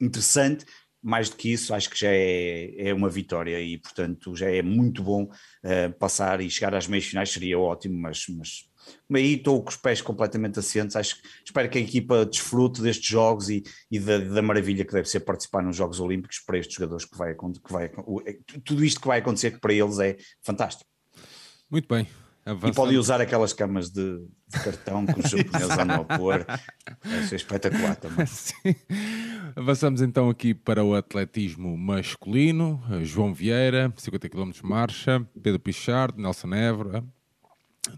[0.00, 0.64] interessante,
[1.02, 4.62] mais do que isso, acho que já é, é uma vitória e, portanto, já é
[4.62, 8.64] muito bom uh, passar e chegar às meias finais, seria ótimo, mas, mas
[9.12, 10.96] aí estou com os pés completamente assentes.
[10.96, 15.06] Acho, espero que a equipa desfrute destes jogos e, e da, da, maravilha que deve
[15.06, 17.90] ser participar nos Jogos Olímpicos para estes jogadores que vai, que vai
[18.64, 20.88] tudo isto que vai acontecer que para eles é fantástico.
[21.70, 22.08] Muito bem,
[22.46, 22.72] Avançando.
[22.72, 26.44] E podem usar aquelas camas de, de cartão que os japoneses andam a pôr.
[27.02, 28.26] Vai ser espetacular também.
[28.26, 28.74] Sim.
[29.56, 32.82] Avançamos então aqui para o atletismo masculino.
[33.02, 35.26] João Vieira, 50 km de marcha.
[35.42, 37.02] Pedro Pichard, Nelson Évora,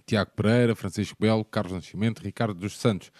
[0.07, 3.11] Tiago Pereira, Francisco Belo, Carlos Nascimento, Ricardo dos Santos.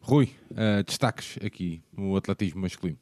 [0.00, 2.98] Rui, uh, destaques aqui no atletismo masculino.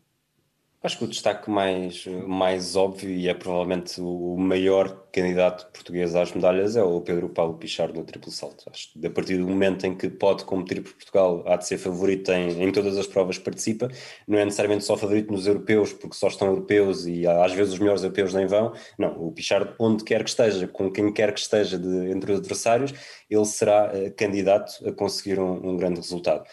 [0.83, 6.33] Acho que o destaque mais, mais óbvio e é provavelmente o maior candidato português às
[6.33, 8.65] medalhas é o Pedro Paulo Pichard no triplo salto.
[8.71, 11.77] Acho que a partir do momento em que pode competir por Portugal, há de ser
[11.77, 13.89] favorito em, em todas as provas que participa.
[14.27, 17.79] Não é necessariamente só favorito nos europeus, porque só estão europeus e às vezes os
[17.79, 18.73] melhores europeus nem vão.
[18.99, 22.39] Não, o Pichard, onde quer que esteja, com quem quer que esteja de, entre os
[22.39, 22.95] adversários,
[23.29, 26.45] ele será uh, candidato a conseguir um, um grande resultado.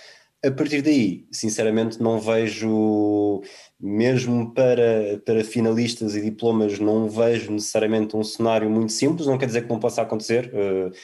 [0.48, 3.42] A partir daí, sinceramente, não vejo,
[3.78, 9.28] mesmo para, para finalistas e diplomas, não vejo necessariamente um cenário muito simples.
[9.28, 10.50] Não quer dizer que não possa acontecer.
[10.54, 10.96] Uh,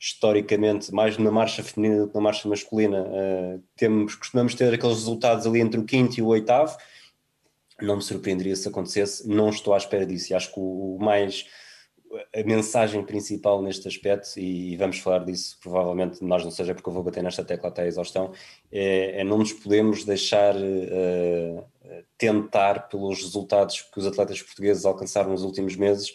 [0.00, 4.98] historicamente, mais na marcha feminina do que na marcha masculina, uh, temos, costumamos ter aqueles
[4.98, 6.76] resultados ali entre o quinto e o oitavo.
[7.80, 10.32] Não me surpreenderia se acontecesse, não estou à espera disso.
[10.32, 11.44] E acho que o, o mais
[12.34, 16.92] a mensagem principal neste aspecto, e vamos falar disso provavelmente, nós não seja porque eu
[16.92, 18.32] vou bater nesta tecla até a exaustão,
[18.70, 21.64] é, é não nos podemos deixar uh,
[22.18, 26.12] tentar pelos resultados que os atletas portugueses alcançaram nos últimos meses,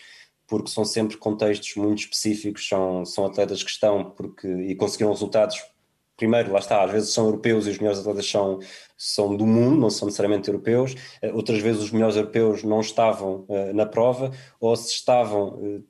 [0.48, 5.62] porque são sempre contextos muito específicos, são, são atletas que estão porque, e conseguiram resultados
[6.18, 8.60] primeiro, lá está, às vezes são europeus e os melhores atletas são,
[8.98, 13.46] são do mundo, não são necessariamente europeus, uh, outras vezes os melhores europeus não estavam
[13.48, 15.84] uh, na prova, ou se estavam,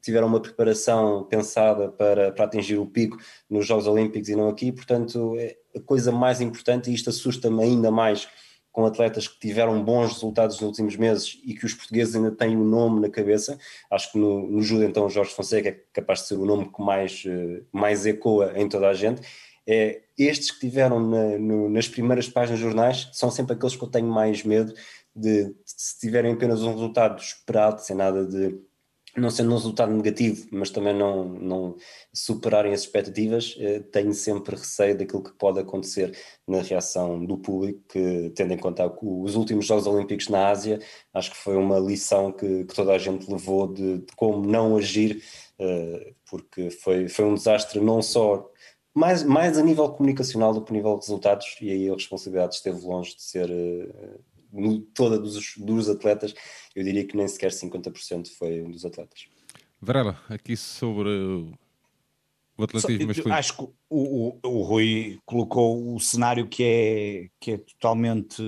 [0.00, 3.18] tiveram uma preparação pensada para, para atingir o pico
[3.50, 7.62] nos Jogos Olímpicos e não aqui, portanto, é a coisa mais importante, e isto assusta-me
[7.62, 8.28] ainda mais
[8.72, 12.56] com atletas que tiveram bons resultados nos últimos meses e que os portugueses ainda têm
[12.56, 13.58] o nome na cabeça.
[13.90, 16.80] Acho que no, no Judo, então, Jorge Fonseca é capaz de ser o nome que
[16.80, 19.20] mais, eh, mais ecoa em toda a gente.
[19.66, 23.84] É, estes que tiveram na, no, nas primeiras páginas dos jornais são sempre aqueles que
[23.84, 24.74] eu tenho mais medo
[25.14, 28.58] de, se tiverem apenas um resultado esperado, sem nada de
[29.16, 31.76] não sendo um resultado negativo, mas também não, não
[32.14, 36.16] superarem as expectativas, eh, tenho sempre receio daquilo que pode acontecer
[36.48, 40.80] na reação do público, que, tendo em conta os últimos Jogos Olímpicos na Ásia,
[41.12, 44.76] acho que foi uma lição que, que toda a gente levou de, de como não
[44.78, 45.22] agir,
[45.58, 48.50] eh, porque foi, foi um desastre não só
[48.94, 52.54] mais, mais a nível comunicacional do que a nível de resultados, e aí a responsabilidade
[52.54, 54.18] esteve longe de ser eh,
[54.94, 56.34] toda dos, dos atletas,
[56.74, 59.26] eu diria que nem sequer 50% foi dos atletas.
[59.80, 61.08] Varela, aqui sobre
[62.56, 63.34] o atletismo masculino.
[63.34, 68.42] Acho que o, o, o, Rui colocou o cenário que é, que é totalmente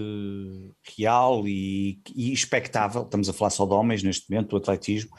[0.97, 3.03] real e, e expectável.
[3.03, 5.11] Estamos a falar só de homens neste momento, do atletismo.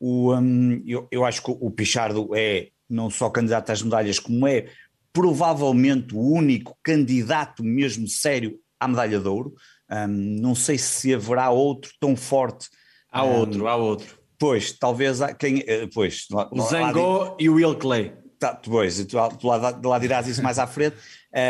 [0.00, 4.46] O, um, eu, eu acho que o Pichardo é não só candidato às medalhas, como
[4.46, 4.68] é
[5.12, 9.54] provavelmente o único candidato mesmo sério à medalha de ouro.
[9.90, 12.68] Um, não sei se haverá outro tão forte.
[13.10, 14.18] Há um, outro, há outro.
[14.38, 15.64] Pois, talvez quem.
[15.66, 18.14] Eh, pois, o Zangô e o Will Clay.
[18.38, 20.96] Tá, pois, tu, tu lá, lá dirás isso mais à frente,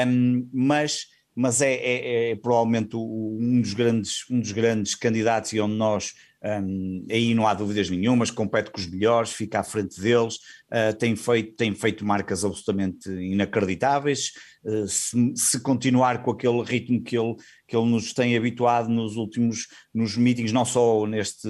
[0.06, 5.60] um, mas, mas é, é, é provavelmente um dos, grandes, um dos grandes candidatos e
[5.60, 10.00] onde nós um, aí não há dúvidas nenhumas, compete com os melhores, fica à frente
[10.00, 10.36] deles,
[10.72, 14.32] uh, tem, feito, tem feito marcas absolutamente inacreditáveis.
[14.64, 17.34] Uh, se, se, continuar com aquele ritmo que ele,
[17.66, 21.48] que ele nos tem habituado nos últimos nos meetings, não só neste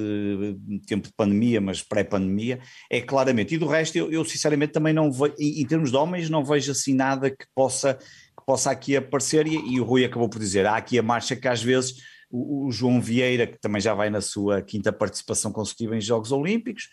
[0.87, 2.59] tempo de pandemia, mas pré-pandemia,
[2.91, 3.55] é claramente.
[3.55, 6.45] E do resto, eu, eu sinceramente também não vejo, em, em termos de homens, não
[6.45, 9.47] vejo assim nada que possa, que possa aqui aparecer.
[9.47, 11.97] E, e o Rui acabou por dizer: há aqui a marcha que às vezes
[12.31, 16.33] o, o, João Vieira, que também já vai na sua quinta participação consecutiva em Jogos
[16.33, 16.89] Olímpicos,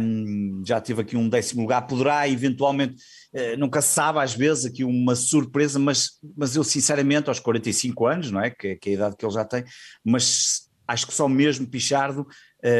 [0.00, 2.94] um, já teve aqui um décimo lugar, poderá eventualmente,
[3.34, 8.06] uh, nunca se sabe às vezes aqui uma surpresa, mas, mas eu sinceramente aos 45
[8.06, 9.64] anos, não é, que, que é a idade que ele já tem,
[10.04, 12.26] mas acho que só mesmo Pichardo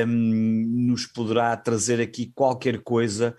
[0.07, 3.35] um, nos poderá trazer aqui qualquer coisa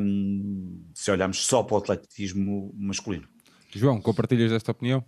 [0.00, 3.26] um, se olharmos só para o atletismo masculino.
[3.74, 5.04] João, compartilhas esta opinião?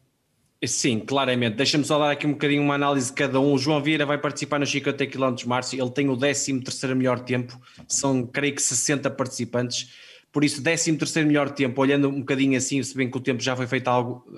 [0.67, 1.57] Sim, claramente.
[1.57, 3.55] Deixa-me só dar aqui um bocadinho uma análise de cada um.
[3.55, 5.75] O João Vieira vai participar nos 50 km de março.
[5.75, 6.61] Ele tem o 13
[6.95, 7.59] melhor tempo.
[7.89, 9.91] São, creio que, 60 participantes.
[10.31, 13.57] Por isso, 13 melhor tempo, olhando um bocadinho assim, se bem que o tempo já
[13.57, 13.95] foi feito há,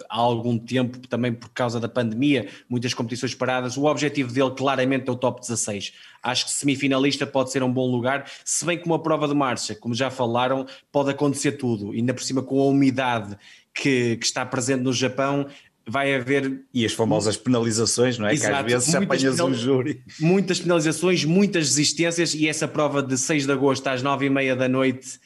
[0.09, 3.77] há algum tempo, também por causa da pandemia, muitas competições paradas.
[3.77, 5.93] O objetivo dele, claramente, é o top 16.
[6.23, 9.75] Acho que semifinalista pode ser um bom lugar, se bem que uma prova de marcha,
[9.75, 11.91] como já falaram, pode acontecer tudo.
[11.91, 13.37] Ainda por cima, com a umidade
[13.75, 15.47] que, que, está presente no Japão,
[15.93, 16.61] vai haver.
[16.73, 18.33] E as famosas penalizações, não é?
[18.33, 19.49] Exato, que às vezes apanhas penal...
[19.49, 20.03] um júri.
[20.19, 24.57] Muitas penalizações, muitas desistências, e essa prova de 6 de agosto às 9 e meia
[24.57, 25.21] da noite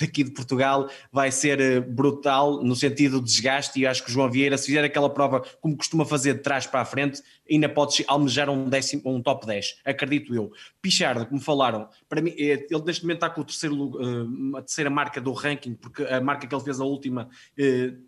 [0.00, 4.12] daqui de Portugal vai ser eh, brutal no sentido de desgaste e acho que o
[4.12, 7.68] João Vieira, se fizer aquela prova como costuma fazer de trás para a frente, ainda
[7.68, 10.52] pode almejar um, décimo, um top 10, acredito eu.
[10.80, 14.62] Pichardo, como falaram, para mim, eh, ele neste momento está com o terceiro, eh, a
[14.62, 17.28] terceira marca do ranking, porque a marca que ele fez a última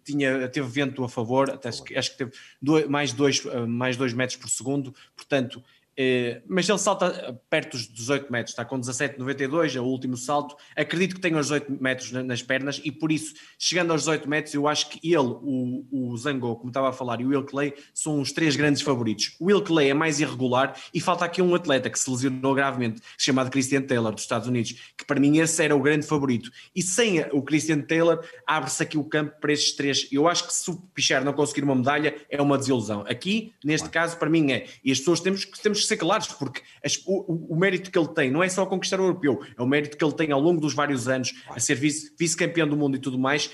[0.05, 4.39] tinha, teve vento a favor, até acho que teve dois, mais, dois, mais dois metros
[4.39, 5.63] por segundo, portanto
[5.97, 10.57] eh, mas ele salta perto dos 18 metros, está com 17,92, é o último salto.
[10.77, 14.55] Acredito que tenha os 18 metros nas pernas e por isso, chegando aos 18 metros,
[14.55, 17.75] eu acho que ele, o, o Zango, como estava a falar, e o Will Clay
[17.93, 19.37] são os três grandes favoritos.
[19.39, 23.01] O Will Clay é mais irregular e falta aqui um atleta que se lesionou gravemente,
[23.19, 26.51] chamado Christian Taylor, dos Estados Unidos, que para mim esse era o grande favorito.
[26.75, 30.09] E sem o Christian Taylor, abre-se aqui o campo para estes três.
[30.11, 33.05] Eu acho que se o Pichar não conseguir uma medalha, é uma desilusão.
[33.09, 34.67] Aqui, neste caso, para mim é.
[34.85, 38.31] E as pessoas temos, temos ser claros, porque as, o, o, mérito que ele tem
[38.31, 40.75] não é só conquistar o europeu, é o mérito que ele tem ao longo dos
[40.75, 43.51] vários anos a ser vice-campeão do mundo e tudo mais.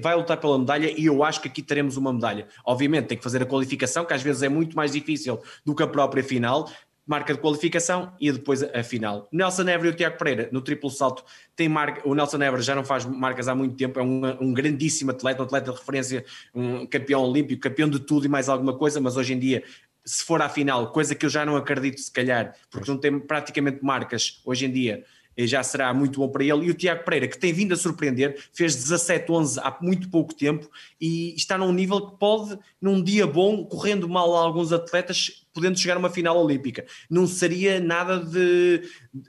[0.00, 2.46] Vai lutar pela medalha e eu acho que aqui teremos uma medalha.
[2.64, 5.82] Obviamente, tem que fazer a qualificação, que às vezes é muito mais difícil do que
[5.82, 6.68] a própria final,
[7.08, 9.26] marca de qualificação e depois a, final.
[9.32, 11.24] Nelson Évora e o Tiago Pereira no triplo salto
[11.56, 14.52] tem marca, o Nelson Évora já não faz marcas há muito tempo, é um, um,
[14.52, 16.22] grandíssimo atleta, um atleta de referência,
[16.54, 19.64] um campeão olímpico, campeão de tudo e mais alguma coisa, mas hoje em dia
[20.08, 23.18] se for à final, coisa que eu já não acredito se calhar, porque não tem
[23.18, 25.04] praticamente marcas hoje em dia
[25.46, 26.66] já será muito bom para ele.
[26.66, 30.68] E o Tiago Pereira, que tem vindo a surpreender, fez 17-11 há muito pouco tempo
[31.00, 35.76] e está num nível que pode, num dia bom, correndo mal a alguns atletas, podendo
[35.76, 36.86] chegar a uma final olímpica.
[37.10, 38.82] Não seria nada de.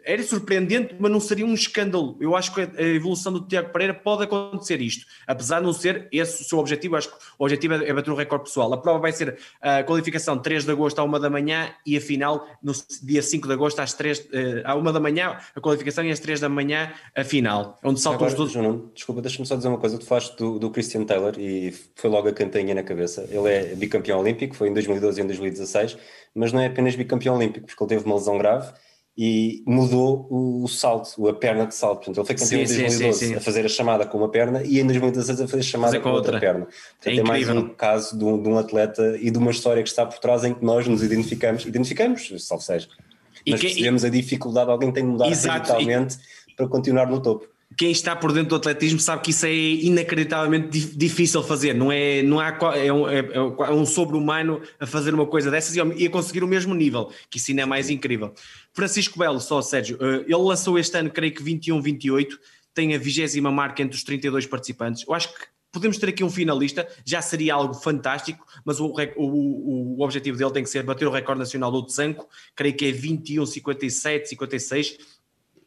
[0.03, 2.15] Era surpreendente, mas não seria um escândalo.
[2.19, 6.07] Eu acho que a evolução do Tiago Pereira pode acontecer isto, apesar de não ser
[6.11, 6.95] esse o seu objetivo.
[6.95, 8.71] Acho que o objetivo é bater o recorde pessoal.
[8.71, 12.01] A prova vai ser a qualificação 3 de agosto à 1 da manhã e a
[12.01, 16.05] final no dia 5 de agosto às 3 eh, à 1 da manhã, a qualificação
[16.05, 18.53] e às 3 da manhã a final, onde saltam os todos.
[18.53, 19.97] João, desculpa, deixa-me só dizer uma coisa.
[19.97, 23.27] Tu falaste do, do Christian Taylor e foi logo a cantainha na cabeça.
[23.31, 25.97] Ele é bicampeão olímpico, foi em 2012 e em 2016
[26.33, 28.71] mas não é apenas bicampeão olímpico, porque ele teve uma lesão grave
[29.21, 32.05] e mudou o salto, a perna de salto.
[32.05, 34.29] Portanto, ele foi campeão sim, em 2012 sim, sim, a fazer a chamada com uma
[34.29, 36.35] perna e em 2016 a fazer a chamada fazer com, outra.
[36.35, 36.65] outra perna.
[36.65, 39.83] Portanto, é, é mais um caso de um, de um, atleta e de uma história
[39.83, 42.87] que está por trás em que nós nos identificamos, identificamos, salvo seja,
[43.45, 44.07] mas que, percebemos e...
[44.07, 46.17] a dificuldade, alguém tem de mudar radicalmente
[46.47, 46.53] e...
[46.53, 47.45] para continuar no topo
[47.79, 50.67] quem está por dentro do atletismo sabe que isso é inacreditavelmente
[50.97, 55.25] difícil fazer, não é, não há, é, um, é, é um sobre-humano a fazer uma
[55.25, 58.33] coisa dessas e a conseguir o mesmo nível, que isso ainda é mais incrível.
[58.73, 62.37] Francisco Belo, só Sérgio, eh, ele lançou este ano, creio que 21-28,
[62.73, 65.05] tem a vigésima marca entre os 32 participantes.
[65.07, 65.39] Eu acho que
[65.71, 70.51] podemos ter aqui um finalista, já seria algo fantástico, mas o, o, o objetivo dele
[70.51, 75.18] tem que ser bater o recorde nacional do Tsanco, creio que é 21, 57, 56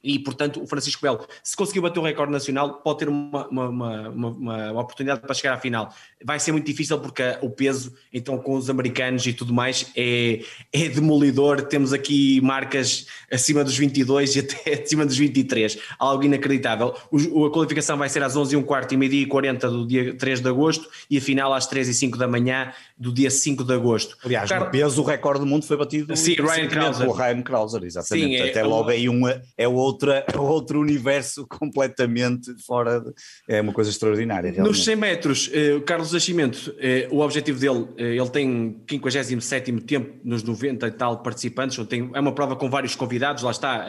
[0.03, 3.69] e, portanto, o Francisco Belo, se conseguir bater o recorde nacional, pode ter uma, uma,
[3.69, 5.95] uma, uma, oportunidade para chegar à final.
[6.25, 10.41] Vai ser muito difícil porque o peso, então, com os americanos e tudo mais, é,
[10.73, 11.63] é demolidor.
[11.63, 15.79] Temos aqui marcas acima dos 22 e até acima dos 23.
[15.99, 16.95] Algo inacreditável.
[17.11, 20.49] O, a qualificação vai ser às 11h15 e meio-dia e 40 do dia 3 de
[20.49, 24.17] agosto e a final às 3 e 5 da manhã do dia 5 de agosto.
[24.25, 24.65] Aliás, Car...
[24.65, 27.09] no peso, o recorde do mundo foi batido Sim, Ryan Krauser.
[27.09, 28.27] o Ryan Krauser, exatamente.
[28.27, 29.23] Sim, é, até logo aí um,
[29.57, 33.01] é outra, outro universo completamente fora.
[33.01, 33.13] De,
[33.49, 34.51] é uma coisa extraordinária.
[34.51, 34.77] Realmente.
[34.77, 35.83] Nos 100 metros, eh, o
[36.13, 41.23] Carlos Nascimento, eh, o objetivo dele, eh, ele tem 57 tempo nos 90 e tal
[41.23, 43.87] participantes, tem, é uma prova com vários convidados, lá está.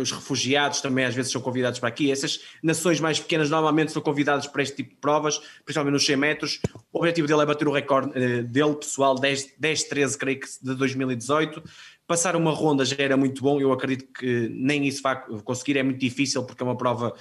[0.00, 2.10] os refugiados também às vezes são convidados para aqui.
[2.10, 6.16] Essas nações mais pequenas normalmente são convidadas para este tipo de provas, principalmente nos 100
[6.16, 6.60] metros.
[6.92, 8.12] O objetivo dele é bater o recorde
[8.44, 11.62] dele, pessoal, 10-13, creio que de 2018.
[12.06, 15.82] Passar uma ronda já era muito bom, eu acredito que nem isso vai conseguir, é
[15.82, 17.14] muito difícil porque é uma prova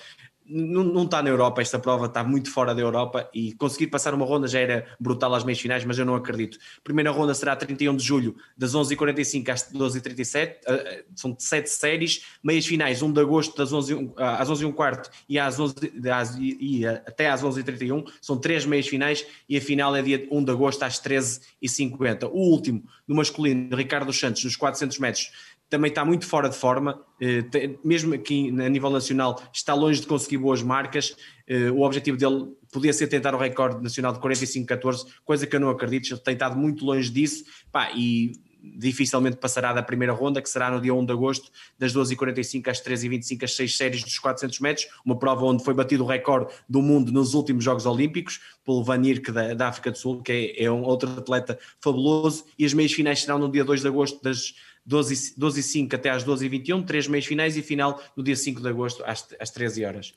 [0.52, 4.14] não, não está na Europa, esta prova está muito fora da Europa e conseguir passar
[4.14, 6.58] uma ronda já era brutal às meias finais, mas eu não acredito.
[6.84, 12.66] Primeira ronda será 31 de julho, das 11h45 às 12h37, uh, são sete séries, meias
[12.66, 15.76] finais 1 de agosto das 11, às 11h15 e, às 11,
[16.14, 20.44] às, e até às 11h31, são três meias finais e a final é dia 1
[20.44, 22.30] de agosto às 13h50.
[22.32, 25.32] O último, no masculino, Ricardo Santos, nos 400 metros,
[25.72, 27.46] também está muito fora de forma, eh,
[27.82, 31.16] mesmo aqui a nível nacional está longe de conseguir boas marcas.
[31.48, 35.62] Eh, o objetivo dele podia ser tentar o recorde nacional de 45-14, coisa que eu
[35.62, 40.42] não acredito, ele tem estado muito longe disso, pá, e dificilmente passará da primeira ronda,
[40.42, 41.50] que será no dia 1 de agosto,
[41.80, 46.04] das 12h45 às 13h25, as seis séries dos 400 metros, uma prova onde foi batido
[46.04, 49.98] o recorde do mundo nos últimos Jogos Olímpicos, pelo Van Irk da, da África do
[49.98, 53.64] Sul, que é, é um outro atleta fabuloso, e as meias finais serão no dia
[53.64, 54.54] 2 de agosto das
[54.86, 58.24] 12, 12 e 5 até às 12 e 21, três meios finais e final no
[58.24, 60.14] dia 5 de agosto às, às 13 horas.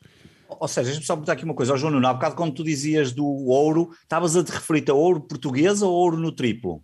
[0.49, 2.65] Ou seja, deixa-me só botar aqui uma coisa, ao João Nuno, há bocado quando tu
[2.65, 6.83] dizias do ouro, estavas a te referir a ouro português ou ouro no triplo?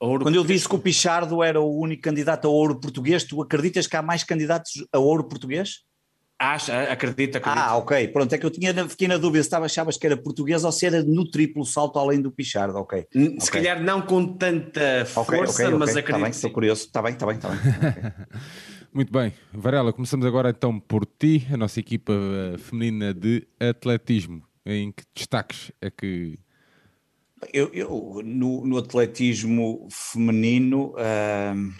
[0.00, 3.40] Ouro quando eu disse que o Pichardo era o único candidato a ouro português, tu
[3.40, 5.84] acreditas que há mais candidatos a ouro português?
[6.38, 7.62] Acho, acredito, acredito.
[7.62, 8.08] Ah, ok.
[8.08, 10.72] Pronto, é que eu tinha, fiquei na dúvida se estava, achavas que era português ou
[10.72, 13.06] se era no triplo salto além do Pichardo, ok.
[13.12, 13.62] Se okay.
[13.62, 16.14] calhar não com tanta força, okay, okay, mas acredito.
[16.14, 16.86] Está bem, estou curioso.
[16.86, 17.58] Está bem, está bem, está bem.
[18.92, 19.32] Muito bem.
[19.52, 24.42] Varela, começamos agora então por ti, a nossa equipa eh, feminina de atletismo.
[24.66, 26.38] Em que destaques é que.
[27.52, 31.74] Eu, eu no, no atletismo feminino, uh,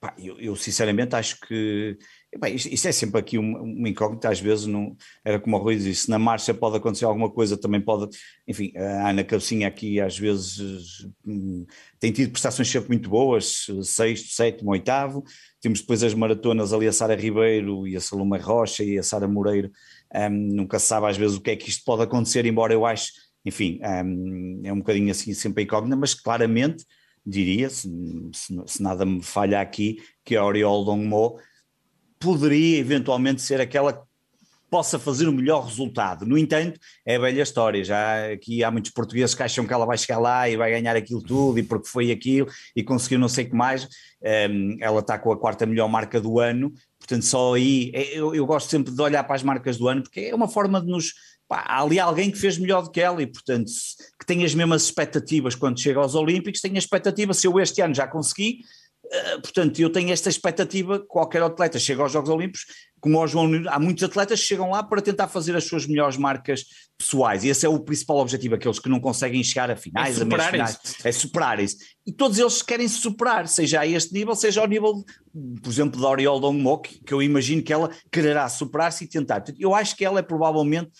[0.00, 1.98] pá, eu, eu sinceramente acho que
[2.40, 5.76] Bem, isto, é sempre aqui uma, uma incógnita, às vezes não, era como o Rui
[5.76, 8.16] disse, na marcha pode acontecer alguma coisa, também pode,
[8.46, 11.64] enfim, a Ana Cabecinha aqui às vezes hum,
[12.00, 15.22] tem tido prestações sempre muito boas, sexto, sétimo, oitavo,
[15.60, 19.28] temos depois as maratonas ali a Sara Ribeiro e a Saloma Rocha e a Sara
[19.28, 19.70] Moreiro,
[20.14, 22.84] hum, nunca se sabe às vezes o que é que isto pode acontecer, embora eu
[22.84, 23.12] acho,
[23.44, 26.84] enfim, hum, é um bocadinho assim sempre a incógnita, mas claramente
[27.24, 27.88] diria, se,
[28.32, 31.38] se, se nada me falha aqui, que a Oriol Dongmo
[32.24, 34.02] poderia eventualmente ser aquela
[34.70, 36.26] possa fazer o melhor resultado.
[36.26, 39.96] No entanto, é velha história, já aqui há muitos portugueses que acham que ela vai
[39.96, 43.44] chegar lá e vai ganhar aquilo tudo, e porque foi aquilo, e conseguiu não sei
[43.44, 43.86] o que mais,
[44.50, 48.34] um, ela está com a quarta melhor marca do ano, portanto só aí, é, eu,
[48.34, 50.88] eu gosto sempre de olhar para as marcas do ano, porque é uma forma de
[50.88, 51.12] nos
[51.46, 53.70] pá, há ali alguém que fez melhor do que ela e, portanto,
[54.18, 57.80] que tem as mesmas expectativas quando chega aos Olímpicos, tem a expectativa, se eu este
[57.80, 58.58] ano já consegui,
[59.42, 62.64] portanto, eu tenho esta expectativa, qualquer atleta chega aos Jogos Olímpicos,
[63.00, 66.16] como o João, há muitos atletas que chegam lá para tentar fazer as suas melhores
[66.16, 66.64] marcas
[66.96, 70.22] pessoais, e esse é o principal objetivo, aqueles que não conseguem chegar a finais, é
[70.22, 74.14] a meias finais, é superar isso, e todos eles querem se superar, seja a este
[74.14, 75.04] nível, seja ao nível,
[75.62, 79.74] por exemplo, da Oriol Dongmok, que eu imagino que ela quererá superar-se e tentar, eu
[79.74, 80.90] acho que ela é provavelmente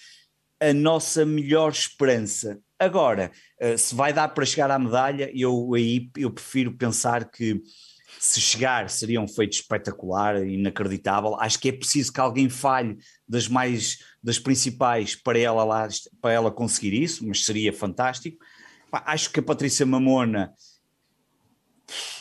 [0.61, 2.59] a nossa melhor esperança.
[2.79, 7.61] Agora, eh, se vai dar para chegar à medalha, eu aí eu prefiro pensar que
[8.25, 11.39] se chegar seria um feito espetacular, inacreditável.
[11.39, 12.97] Acho que é preciso que alguém falhe
[13.29, 15.87] das mais das principais para ela lá
[16.23, 18.39] para ela conseguir isso, mas seria fantástico.
[18.91, 20.55] Acho que a Patrícia Mamona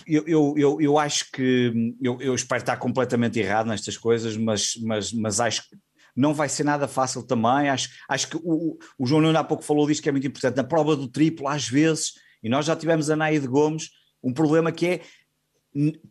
[0.06, 4.74] eu, eu, eu, eu acho que eu, eu espero estar completamente errado nestas coisas, mas,
[4.82, 5.78] mas, mas acho que
[6.14, 7.70] não vai ser nada fácil também.
[7.70, 10.58] Acho, acho que o, o João Nuno há pouco falou disto que é muito importante.
[10.58, 13.90] Na prova do triplo, às vezes, e nós já tivemos a Naide Gomes,
[14.22, 15.02] um problema que é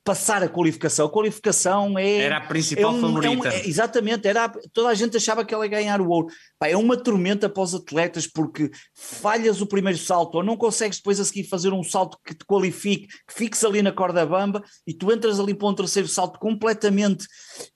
[0.02, 1.06] passar a qualificação.
[1.06, 2.18] A qualificação é.
[2.18, 3.48] Era a principal é um, favorita.
[3.48, 6.28] É um, é, exatamente, era, toda a gente achava que ela ia ganhar o ouro.
[6.58, 10.98] Pá, é uma tormenta para os atletas porque falhas o primeiro salto ou não consegues
[10.98, 14.62] depois a seguir fazer um salto que te qualifique, que fiques ali na corda bamba
[14.86, 17.26] e tu entras ali para um terceiro salto completamente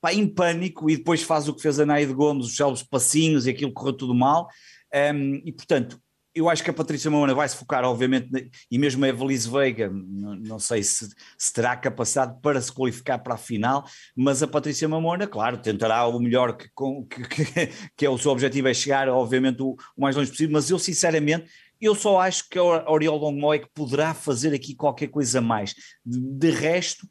[0.00, 3.46] pá, em pânico e depois faz o que fez a Naide Gomes, os salvos passinhos
[3.46, 4.48] e aquilo correu tudo mal.
[4.92, 5.98] Um, e portanto,
[6.36, 9.90] eu acho que a Patrícia Mamona vai se focar, obviamente, e mesmo a Evelise Veiga,
[9.90, 11.08] não, sei se,
[11.38, 16.06] se, terá capacidade para se qualificar para a final, mas a Patrícia Mamona, claro, tentará
[16.06, 20.14] o melhor que, que, que é o seu objetivo, é chegar, obviamente, o, o, mais
[20.14, 21.46] longe possível, mas eu sinceramente.
[21.80, 25.74] Eu só acho que a Oriol Longmoy que poderá fazer aqui qualquer coisa mais.
[26.04, 27.06] De, de resto,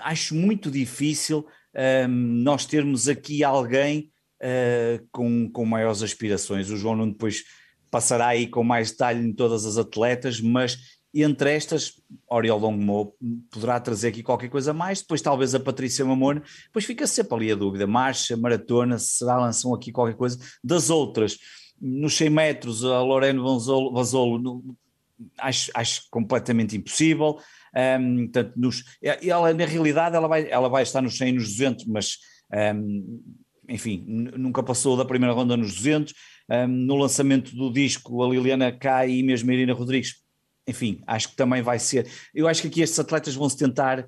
[0.00, 1.44] acho muito difícil
[2.08, 6.70] um, nós termos aqui alguém uh, com, com maiores aspirações.
[6.70, 7.42] O João não depois
[7.90, 10.78] passará aí com mais detalhe em todas as atletas, mas
[11.14, 11.94] entre estas,
[12.30, 13.14] Oriol Longmo
[13.50, 17.52] poderá trazer aqui qualquer coisa mais, depois talvez a Patrícia Mamona, depois fica sempre ali
[17.52, 21.38] a dúvida, marcha, maratona, será lançam aqui qualquer coisa, das outras,
[21.80, 24.62] nos 100 metros a Lorena Vazolo,
[25.38, 27.38] acho, acho completamente impossível,
[28.00, 31.48] um, portanto, nos, ela na realidade ela vai, ela vai estar nos 100 e nos
[31.48, 32.18] 200, mas
[32.74, 33.22] um,
[33.68, 36.14] enfim, nunca passou da primeira ronda nos 200,
[36.50, 40.14] um, no lançamento do disco, a Liliana cai e mesmo a Irina Rodrigues.
[40.66, 42.06] Enfim, acho que também vai ser.
[42.34, 44.06] Eu acho que aqui estes atletas vão se tentar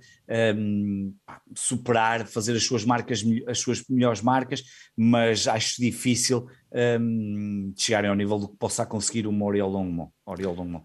[0.54, 1.14] um,
[1.54, 4.62] superar, fazer as suas marcas, as suas melhores marcas,
[4.94, 6.46] mas acho difícil
[7.00, 10.12] um, chegarem ao nível do que possa conseguir o Oriol Longmo.
[10.26, 10.84] Oriol Longmo.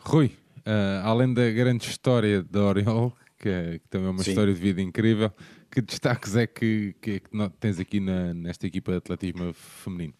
[0.00, 0.26] Rui,
[0.66, 4.30] uh, além da grande história da Oriol, que, é, que também é uma Sim.
[4.30, 5.30] história de vida incrível,
[5.70, 7.30] que destaques é que, que, que
[7.60, 10.14] tens aqui na, nesta equipa de atletismo feminino?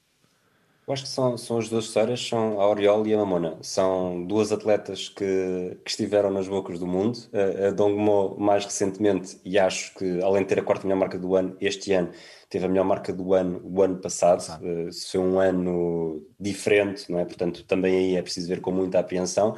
[0.84, 3.56] Eu acho que são, são as duas histórias, são a Oriol e a Mamona.
[3.62, 7.18] São duas atletas que, que estiveram nas bocas do mundo.
[7.32, 11.16] A, a Dongmo mais recentemente, e acho que além de ter a quarta melhor marca
[11.16, 12.10] do ano, este ano
[12.50, 14.42] teve a melhor marca do ano o ano passado.
[14.60, 17.24] Uh, foi um ano diferente, não é?
[17.24, 19.54] Portanto, também aí é preciso ver com muita apreensão.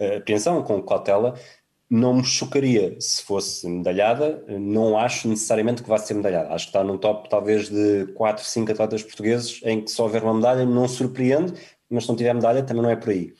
[0.00, 1.34] Uh, apreensão, com cautela,
[1.90, 6.54] não me chocaria se fosse medalhada, não acho necessariamente que vá ser medalhada.
[6.54, 10.22] Acho que está num top talvez de 4, 5 atletas portugueses em que só houver
[10.22, 11.52] uma medalha não surpreende,
[11.90, 13.34] mas se não tiver medalha também não é por aí.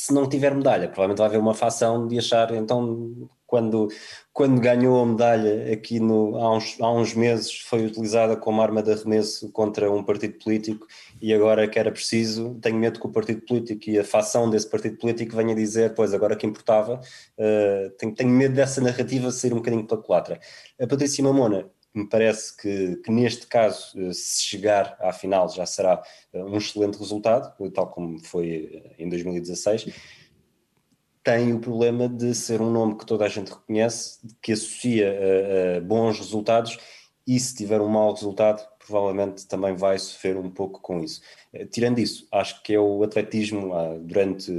[0.00, 3.88] Se não tiver medalha, provavelmente vai haver uma facção de achar, então quando,
[4.32, 8.80] quando ganhou a medalha aqui no, há, uns, há uns meses, foi utilizada como arma
[8.80, 10.86] de arremesso contra um partido político
[11.20, 14.70] e agora que era preciso, tenho medo que o partido político e a facção desse
[14.70, 17.00] partido político venha dizer, pois agora que importava,
[17.36, 20.38] uh, tenho, tenho medo dessa narrativa sair um bocadinho pela culatra.
[20.80, 21.68] A Patrícia Mamona,
[21.98, 26.56] me parece que, que, neste caso, eh, se chegar à final, já será eh, um
[26.56, 29.92] excelente resultado, tal como foi em 2016
[31.24, 35.76] tem o problema de ser um nome que toda a gente reconhece, que associa a,
[35.76, 36.78] a bons resultados
[37.26, 41.20] e se tiver um mau resultado, provavelmente também vai sofrer um pouco com isso.
[41.52, 44.50] Eh, tirando isso, acho que é o atletismo, ah, durante,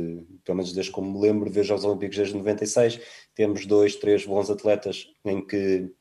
[0.46, 3.02] pelo menos desde como me lembro, vejo os Olímpicos desde 96,
[3.34, 5.92] temos dois, três bons atletas em que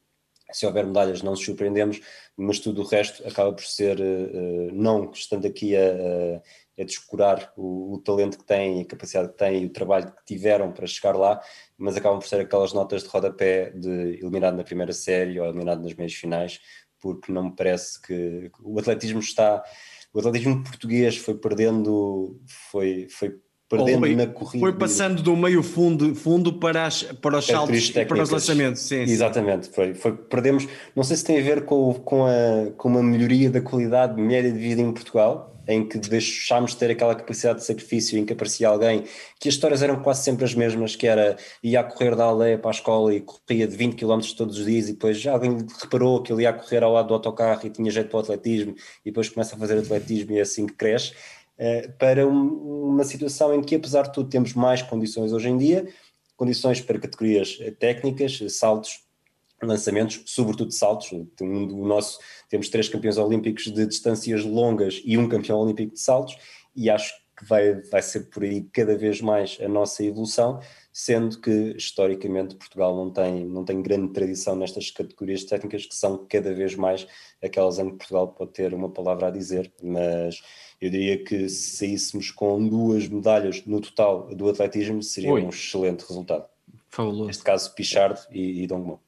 [0.53, 2.01] se houver medalhas não nos surpreendemos,
[2.37, 6.41] mas tudo o resto acaba por ser, uh, não estando aqui a,
[6.81, 10.25] a descurar o, o, talento que têm, a capacidade que têm e o trabalho que
[10.25, 11.41] tiveram para chegar lá,
[11.77, 15.83] mas acabam por ser aquelas notas de rodapé de eliminado na primeira série ou eliminado
[15.83, 16.61] nas meias finais,
[17.01, 19.63] porque não me parece que o atletismo está.
[20.13, 22.41] O atletismo português foi perdendo,
[22.71, 23.39] foi, foi
[23.69, 24.65] perdendo na corrida.
[24.65, 28.83] Foi passando do meio fundo, fundo para, as, para os saltos para os lançamentos.
[28.83, 29.73] Sim, Exatamente, sim.
[29.73, 30.67] Foi, foi, perdemos.
[30.97, 34.51] Não sei se tem a ver com, com, a, com uma melhoria da qualidade média
[34.51, 38.33] de vida em Portugal, em que deixámos de ter aquela capacidade de sacrifício em que
[38.33, 39.05] aparecia alguém,
[39.39, 42.57] que as histórias eram quase sempre as mesmas, que era ia a correr da aldeia
[42.57, 45.59] para a escola e corria de 20 km todos os dias e depois já alguém
[45.79, 48.21] reparou que ele ia a correr ao lado do autocarro e tinha jeito para o
[48.21, 51.13] atletismo e depois começa a fazer atletismo e é assim que cresce,
[51.59, 55.57] uh, para um, uma situação em que apesar de tudo temos mais condições hoje em
[55.57, 55.89] dia,
[56.37, 59.01] condições para categorias técnicas, saltos,
[59.63, 61.11] lançamentos, sobretudo saltos.
[61.41, 66.37] Nosso, temos três campeões olímpicos de distâncias longas e um campeão olímpico de saltos,
[66.75, 70.61] e acho que vai, vai ser por aí cada vez mais a nossa evolução,
[70.93, 76.27] sendo que historicamente Portugal não tem, não tem grande tradição nestas categorias técnicas que são
[76.29, 77.07] cada vez mais
[77.43, 80.43] aquelas em que Portugal pode ter uma palavra a dizer, mas
[80.81, 85.43] eu diria que se saíssemos com duas medalhas no total do atletismo seria Oi.
[85.43, 86.45] um excelente resultado.
[86.89, 87.27] Fabuloso.
[87.27, 88.99] Neste caso, Pichard e, e Dongmon.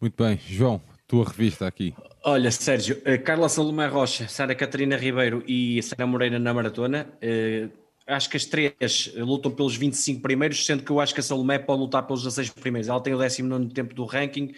[0.00, 1.94] Muito bem, João, tua revista aqui.
[2.24, 7.08] Olha, Sérgio, uh, Carla Salomé Rocha, Sara Catarina Ribeiro e Sara Moreira na maratona.
[7.22, 7.70] Uh,
[8.06, 11.58] acho que as três lutam pelos 25 primeiros, sendo que eu acho que a Salomé
[11.58, 12.88] pode lutar pelos 16 primeiros.
[12.88, 14.52] Ela tem o 19 tempo do ranking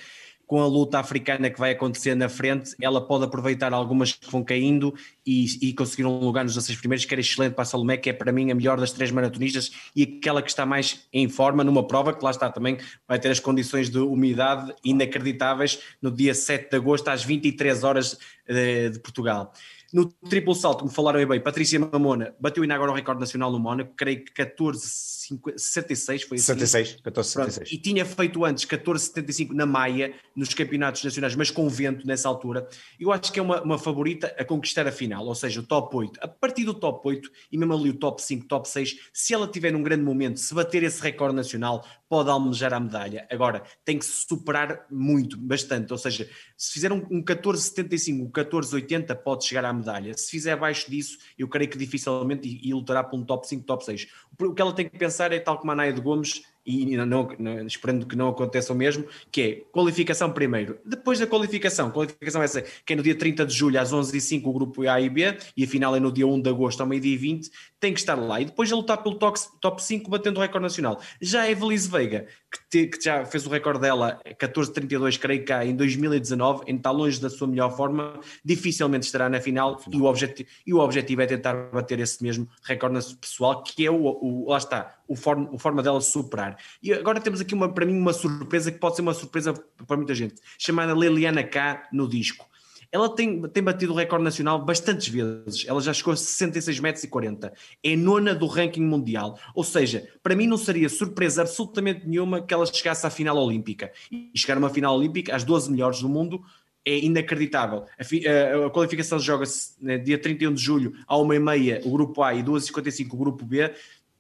[0.48, 4.42] com a luta africana que vai acontecer na frente, ela pode aproveitar algumas que vão
[4.42, 4.94] caindo
[5.24, 8.08] e, e conseguir um lugar nos 16 primeiros, que era excelente para a Salomé, que
[8.08, 11.62] é para mim a melhor das três maratonistas e aquela que está mais em forma
[11.62, 16.34] numa prova, que lá está também, vai ter as condições de umidade inacreditáveis no dia
[16.34, 19.52] 7 de agosto, às 23 horas eh, de Portugal.
[19.92, 23.58] No triplo salto, me falaram bem, Patrícia Mamona bateu ainda agora o recorde nacional no
[23.58, 26.44] Mónaco, creio que 14,66 foi assim.
[26.44, 27.72] 76, 14,76.
[27.72, 32.68] E tinha feito antes 14,75 na Maia, nos campeonatos nacionais, mas com vento nessa altura.
[33.00, 35.96] Eu acho que é uma, uma favorita a conquistar a final, ou seja, o top
[35.96, 36.20] 8.
[36.22, 39.48] A partir do top 8, e mesmo ali o top 5, top 6, se ela
[39.48, 43.26] tiver num grande momento, se bater esse recorde nacional, pode almejar a medalha.
[43.30, 45.92] Agora, tem que se superar muito, bastante.
[45.92, 50.12] Ou seja, se fizer um, um 14,75, um 14,80, pode chegar à medalha.
[50.16, 53.64] Se fizer abaixo disso, eu creio que dificilmente e, e lutará por um top 5,
[53.64, 54.08] top 6.
[54.40, 57.06] O que ela tem que pensar é, tal como a Naya de Gomes, e não,
[57.38, 60.78] não, esperando que não aconteça o mesmo, que é qualificação primeiro.
[60.84, 64.52] Depois da qualificação, qualificação essa que é no dia 30 de julho às 11h05 o
[64.52, 67.16] grupo A e B, e a final é no dia 1 de agosto ao meio-dia
[67.16, 67.50] 20,
[67.80, 68.40] tem que estar lá.
[68.40, 71.00] E depois a lutar pelo top, top 5 batendo o recorde nacional.
[71.22, 75.52] Já a Evelise Veiga, que, te, que, já fez o recorde dela 14.32, creio que
[75.52, 80.00] em 2019, em está longe da sua melhor forma, dificilmente estará na final, final.
[80.00, 83.90] E, o objetivo, e o objetivo é tentar bater esse mesmo recorde pessoal, que é
[83.90, 86.56] o, o lá está, o forma, o forma dela superar.
[86.82, 89.52] E agora temos aqui uma, para mim uma surpresa que pode ser uma surpresa
[89.86, 92.48] para muita gente, chamada Liliana K no disco.
[92.90, 95.66] Ela tem, tem batido o recorde nacional bastantes vezes.
[95.66, 97.52] Ela já chegou a 66 metros e 40.
[97.82, 99.38] É nona do ranking mundial.
[99.54, 103.92] Ou seja, para mim não seria surpresa absolutamente nenhuma que ela chegasse à final olímpica.
[104.10, 106.42] E chegar a uma final olímpica, às 12 melhores do mundo,
[106.88, 107.84] é inacreditável.
[107.98, 112.34] A, a, a qualificação joga-se né, dia 31 de julho, à 1h30 o grupo A
[112.34, 113.70] e 2h55 o grupo B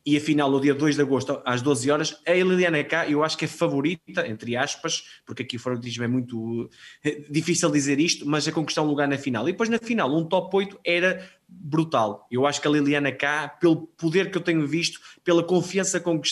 [0.08, 3.22] e a final no dia 2 de agosto às 12 horas, a Liliana K eu
[3.22, 6.70] acho que é favorita, entre aspas, porque aqui o favoritismo é muito
[7.04, 9.46] é difícil dizer isto, mas a conquistar um lugar na final.
[9.46, 12.26] E depois na final, um top 8 era brutal.
[12.30, 16.18] Eu acho que a Liliana K, pelo poder que eu tenho visto, pela confiança com
[16.18, 16.28] que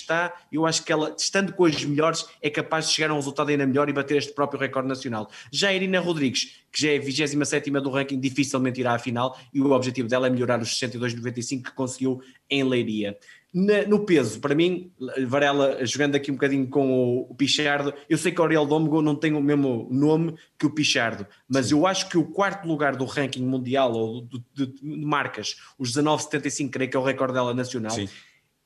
[0.53, 3.51] eu acho que ela, estando com as melhores, é capaz de chegar a um resultado
[3.51, 5.31] ainda melhor e bater este próprio recorde nacional.
[5.51, 9.61] Já a Irina Rodrigues, que já é 27 do ranking, dificilmente irá à final e
[9.61, 12.21] o objetivo dela é melhorar os 62,95 que conseguiu
[12.51, 13.17] em Leiria.
[13.59, 14.93] Na, no peso, para mim,
[15.27, 19.01] Varela, jogando aqui um bocadinho com o, o Pichardo, eu sei que o Ariel Domingo
[19.01, 22.97] não tem o mesmo nome que o Pichardo, mas eu acho que o quarto lugar
[22.97, 27.33] do ranking mundial ou de, de, de marcas, os 19,75, creio que é o recorde
[27.33, 28.11] dela nacional, Sim.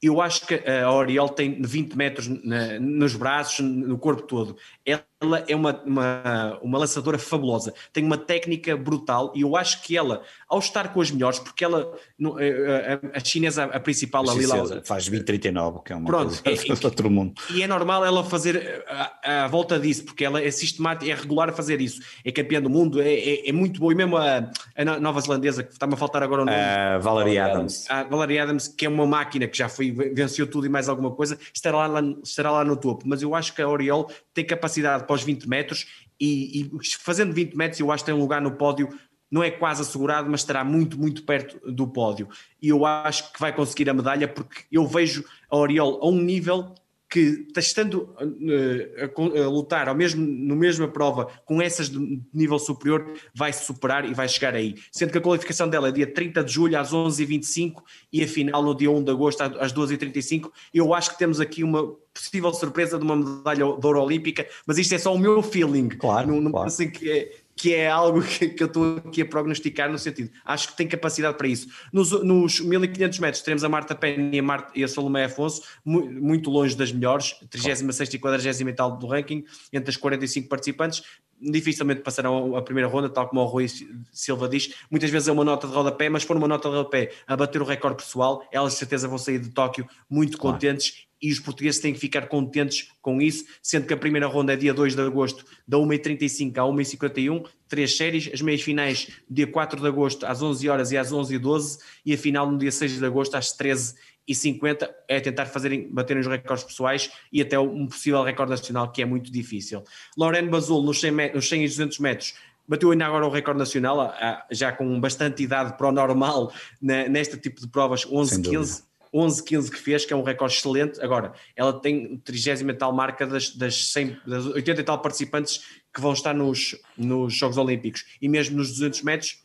[0.03, 4.57] eu acho que a Oriol tem 20 metros na, nos braços, no corpo todo.
[4.85, 5.05] Ela
[5.47, 10.23] é uma, uma, uma, lançadora fabulosa, tem uma técnica brutal e eu acho que ela,
[10.49, 11.93] ao estar com as melhores, porque ela,
[12.23, 14.57] a, a chinesa, a principal a ali lá.
[14.83, 17.35] Faz 20,39, que é uma Pronto, coisa é, outro mundo.
[17.55, 21.51] E é normal ela fazer a, a, volta disso, porque ela é sistemática, é regular
[21.51, 22.01] a fazer isso.
[22.25, 23.93] É campeã do mundo, é, é, é muito boa.
[23.93, 26.57] E mesmo a, a nova zelandesa, que está-me a faltar agora o nome.
[26.57, 27.91] Uh, Valerie Adams.
[27.91, 31.11] A Valerie Adams, que é uma máquina que já foi venceu tudo e mais alguma
[31.11, 33.05] coisa, estará lá, estará lá no topo.
[33.07, 35.89] Mas eu acho que a Oriol tem capacidade para os 20 metros
[36.21, 38.89] e, e fazendo 20 metros eu acho que tem um lugar no pódio
[39.29, 42.29] não é quase assegurado, mas estará muito, muito perto do pódio.
[42.61, 46.21] E eu acho que vai conseguir a medalha porque eu vejo a Oriol a um
[46.21, 46.75] nível
[47.11, 52.59] que estando uh, a, a, lutar ao mesmo, no mesma prova com essas de nível
[52.59, 53.05] superior,
[53.35, 54.77] vai se superar e vai chegar aí.
[54.93, 57.83] Sendo que a qualificação dela é dia 30 de julho às 11h25
[58.13, 60.53] e a final no dia 1 de agosto às 12h35.
[60.73, 64.79] Eu acho que temos aqui uma possível surpresa de uma medalha de ouro olímpica, mas
[64.79, 65.89] isto é só o meu feeling.
[65.89, 66.67] Claro, não, não claro.
[66.67, 70.31] pensem que é, que é algo que, que eu estou aqui a prognosticar no sentido.
[70.45, 71.69] Acho que tem capacidade para isso.
[71.93, 75.63] Nos, nos 1500 metros teremos a Marta Penny e a, Marta, e a Salomé Afonso,
[75.85, 80.49] mu muito longe das melhores, 36 e 40 e tal do ranking, entre as 45
[80.49, 81.03] participantes.
[81.39, 83.67] Dificilmente passarão a primeira ronda, tal como o Rui
[84.13, 84.75] Silva diz.
[84.91, 87.37] Muitas vezes é uma nota de rodapé, mas se for uma nota de rodapé a
[87.37, 90.57] bater o recorde pessoal, elas de certeza vão sair de Tóquio muito claro.
[90.57, 94.53] contentes e os portugueses têm que ficar contentes com isso, sendo que a primeira ronda
[94.53, 99.47] é dia 2 de agosto, da 1h35 à 1h51, três séries, as meias finais dia
[99.47, 102.99] 4 de agosto às 11 horas e às 11h12 e a final no dia 6
[102.99, 108.23] de agosto às 13h50, é tentar fazerem, baterem os recordes pessoais e até um possível
[108.23, 109.85] recorde nacional que é muito difícil.
[110.17, 112.35] Lorene Bazul nos 100, nos 100 e 200 metros
[112.67, 114.15] bateu ainda agora o recorde nacional,
[114.49, 118.85] já com bastante idade para o normal neste tipo de provas, 11-15
[119.15, 121.01] 11-15 que fez, que é um recorde excelente.
[121.01, 126.01] Agora, ela tem 30 tal marca das, das, 100, das 80 e tal participantes que
[126.01, 128.05] vão estar nos, nos Jogos Olímpicos.
[128.21, 129.43] E mesmo nos 200 metros,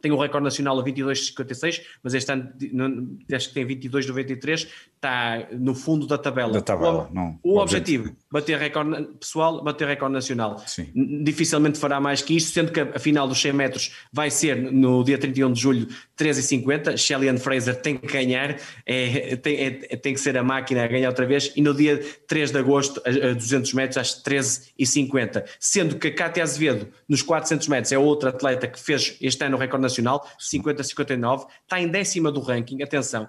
[0.00, 5.74] tem o recorde nacional a 22,56, mas este ano acho que tem 22,93, está no
[5.74, 6.52] fundo da tabela.
[6.52, 10.58] Da tabela o, não, o objetivo, bater recorde pessoal, bater recorde nacional.
[10.66, 10.90] Sim.
[11.22, 15.02] Dificilmente fará mais que isto, sendo que a final dos 100 metros vai ser no
[15.02, 15.88] dia 31 de julho,
[16.18, 16.96] 13h50.
[16.96, 21.08] Shelly Fraser tem que ganhar, é, tem, é, tem que ser a máquina a ganhar
[21.08, 25.44] outra vez, e no dia 3 de agosto, a, a 200 metros, às 13h50.
[25.58, 29.56] Sendo que a Cátia Azevedo, nos 400 metros, é outra atleta que fez este ano
[29.56, 32.82] o recorde nacional, 50-59, está em décima do ranking.
[32.82, 33.26] Atenção,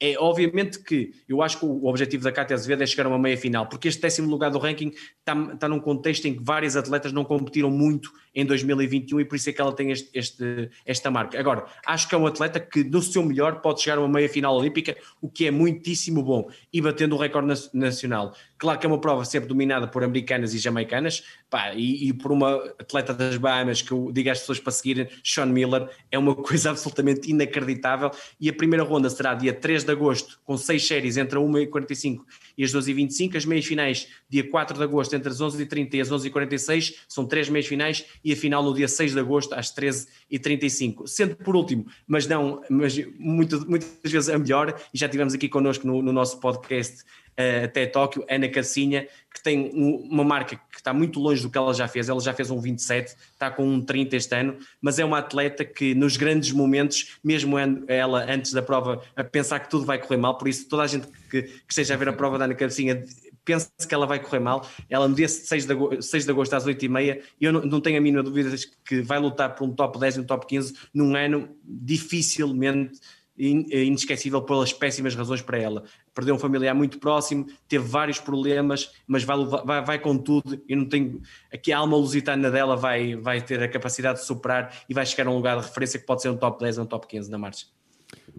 [0.00, 3.18] é obviamente que eu acho que o objetivo da Cátia Azevedo é chegar a uma
[3.18, 6.76] meia final, porque este décimo lugar do ranking está, está num contexto em que várias
[6.76, 10.70] atletas não competiram muito em 2021 e por isso é que ela tem este, este,
[10.86, 11.38] esta marca.
[11.38, 14.28] Agora, acho que é um atleta que no seu melhor pode chegar a uma meia
[14.28, 18.34] final olímpica, o que é muitíssimo bom, e batendo o recorde nacional.
[18.64, 22.32] Claro que é uma prova sempre dominada por americanas e jamaicanas, pá, e, e, por
[22.32, 26.34] uma atleta das Bahamas que eu digo às pessoas para seguirem, Sean Miller, é uma
[26.34, 28.10] coisa absolutamente inacreditável.
[28.40, 32.20] E a primeira ronda será dia 3 de agosto, com seis séries entre a 1h45
[32.56, 33.36] e as 12h25.
[33.36, 37.50] As meias finais, dia 4 de agosto, entre as 11h30 e as 11h46, são três
[37.50, 41.06] meias finais, e a final no dia 6 de agosto, às 13h35.
[41.06, 45.50] Sendo por último, mas não, mas muito, muitas vezes a melhor, e já tivemos aqui
[45.50, 47.04] connosco no, no nosso podcast
[47.38, 51.50] uh, até Tóquio, Ana Cassinha, que tem um, uma marca que está muito longe do
[51.50, 54.56] que ela já fez, ela já fez um 27, está com um 30 este ano,
[54.80, 57.56] mas é uma atleta que nos grandes momentos, mesmo
[57.88, 60.86] ela antes da prova, a pensar que tudo vai correr mal, por isso toda a
[60.86, 63.04] gente que, que esteja a ver a prova da Ana Cassinha
[63.44, 64.66] pensa que ela vai correr mal.
[64.88, 67.98] Ela no dia 6 de agosto, 6 de agosto às 8h30, eu não, não, tenho
[67.98, 68.54] a mínima dúvida
[68.84, 72.98] que vai lutar por um top 10 e um top 15 num ano dificilmente
[73.36, 75.84] inesquecível pelas péssimas razões para ela.
[76.14, 80.76] Perdeu um familiar muito próximo, teve vários problemas, mas vai, vai, vai com tudo e
[80.76, 81.20] não tenho.
[81.52, 85.26] Aqui a alma lusitana dela vai, vai ter a capacidade de superar e vai chegar
[85.26, 87.30] a um lugar de referência que pode ser um top 10 ou um top 15
[87.30, 87.66] na marcha.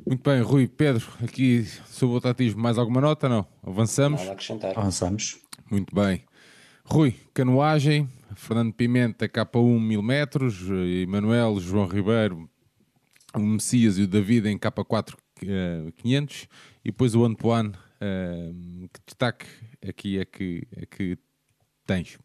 [0.05, 3.27] Muito bem, Rui, Pedro, aqui sobre o tatismo, mais alguma nota?
[3.27, 3.45] Não?
[3.63, 4.21] Avançamos?
[4.21, 4.77] Nada a acrescentar.
[4.77, 5.39] Avançamos.
[5.69, 6.23] Muito bem.
[6.85, 10.69] Rui, canoagem, Fernando Pimenta, K1 1000 metros,
[11.01, 12.47] Emanuel, João Ribeiro,
[13.35, 16.47] o Messias e o David em K4 uh, 500
[16.83, 19.45] e depois o Antoine, uh, que destaque
[19.87, 21.17] aqui é que, é que
[21.85, 22.17] tens?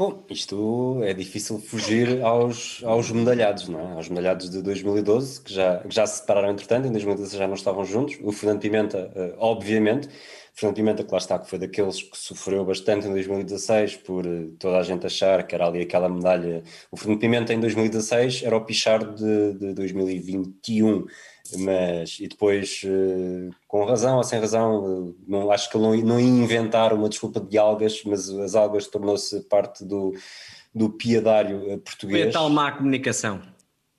[0.00, 3.92] Bom, isto é difícil fugir aos, aos medalhados, não é?
[3.96, 7.52] Aos medalhados de 2012, que já, que já se separaram entretanto, em 2012 já não
[7.52, 8.16] estavam juntos.
[8.22, 10.08] O Fernando Pimenta, uh, obviamente,
[10.54, 14.46] Fernando Pimenta, que lá está, que foi daqueles que sofreu bastante em 2016 por eh,
[14.58, 16.62] toda a gente achar que era ali aquela medalha.
[16.90, 21.04] O Fernando Pimenta em 2016 era o Pichard de, de 2021,
[21.58, 26.20] mas e depois, eh, com razão ou sem razão, eh, não, acho que não, não
[26.20, 30.14] ia inventar uma desculpa de algas, mas as algas tornou-se parte do,
[30.74, 32.22] do piadário português.
[32.22, 33.40] Foi a tal má comunicação.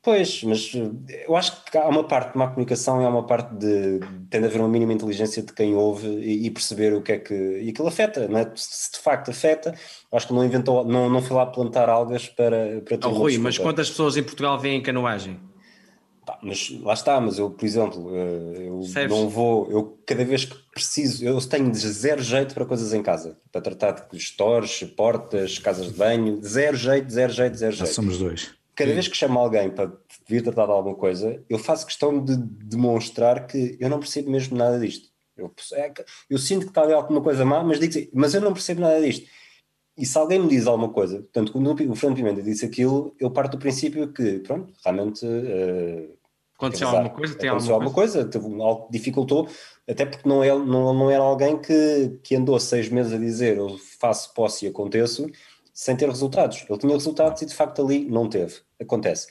[0.04, 3.24] Pois, mas eh, eu acho que há uma parte de má comunicação e há uma
[3.24, 4.00] parte de
[4.32, 7.20] tem de haver uma mínima inteligência de quem ouve e, e perceber o que é
[7.20, 7.34] que.
[7.34, 8.52] E aquilo afeta, não é?
[8.56, 9.76] Se de facto afeta,
[10.12, 13.38] acho que não inventou, não, não foi lá plantar algas para, para ter oh, Rui,
[13.38, 15.40] mas quantas pessoas em Portugal veem canoagem?
[16.26, 19.18] Pá, mas lá está, mas eu, por exemplo, eh, eu Serves?
[19.18, 23.38] não vou, eu cada vez que preciso, eu tenho zero jeito para coisas em casa,
[23.52, 27.88] para tratar de stores, portas, casas de banho, zero jeito, zero jeito, zero jeito.
[27.88, 28.52] Já somos dois
[28.82, 29.92] cada vez que chamo alguém para
[30.28, 34.58] vir tratar de alguma coisa, eu faço questão de demonstrar que eu não percebo mesmo
[34.58, 35.10] nada disto.
[35.38, 35.94] Eu, é,
[36.30, 39.00] eu sinto que está ali alguma coisa má, mas, digo, mas eu não percebo nada
[39.02, 39.28] disto.
[40.02, 43.30] E se alguém me diz alguma coisa, portanto, quando o Fernando Pimenta disse aquilo, eu
[43.30, 45.24] parto do princípio que, pronto, realmente.
[45.24, 46.18] Uh,
[46.56, 47.36] aconteceu alguma coisa?
[47.36, 49.48] Tem aconteceu alguma coisa, coisa algo dificultou,
[49.88, 53.58] até porque não, é, não, não era alguém que, que andou seis meses a dizer
[53.58, 55.30] eu faço, posso e aconteço,
[55.72, 56.66] sem ter resultados.
[56.68, 58.56] Ele tinha resultados e de facto ali não teve.
[58.82, 59.28] Acontece.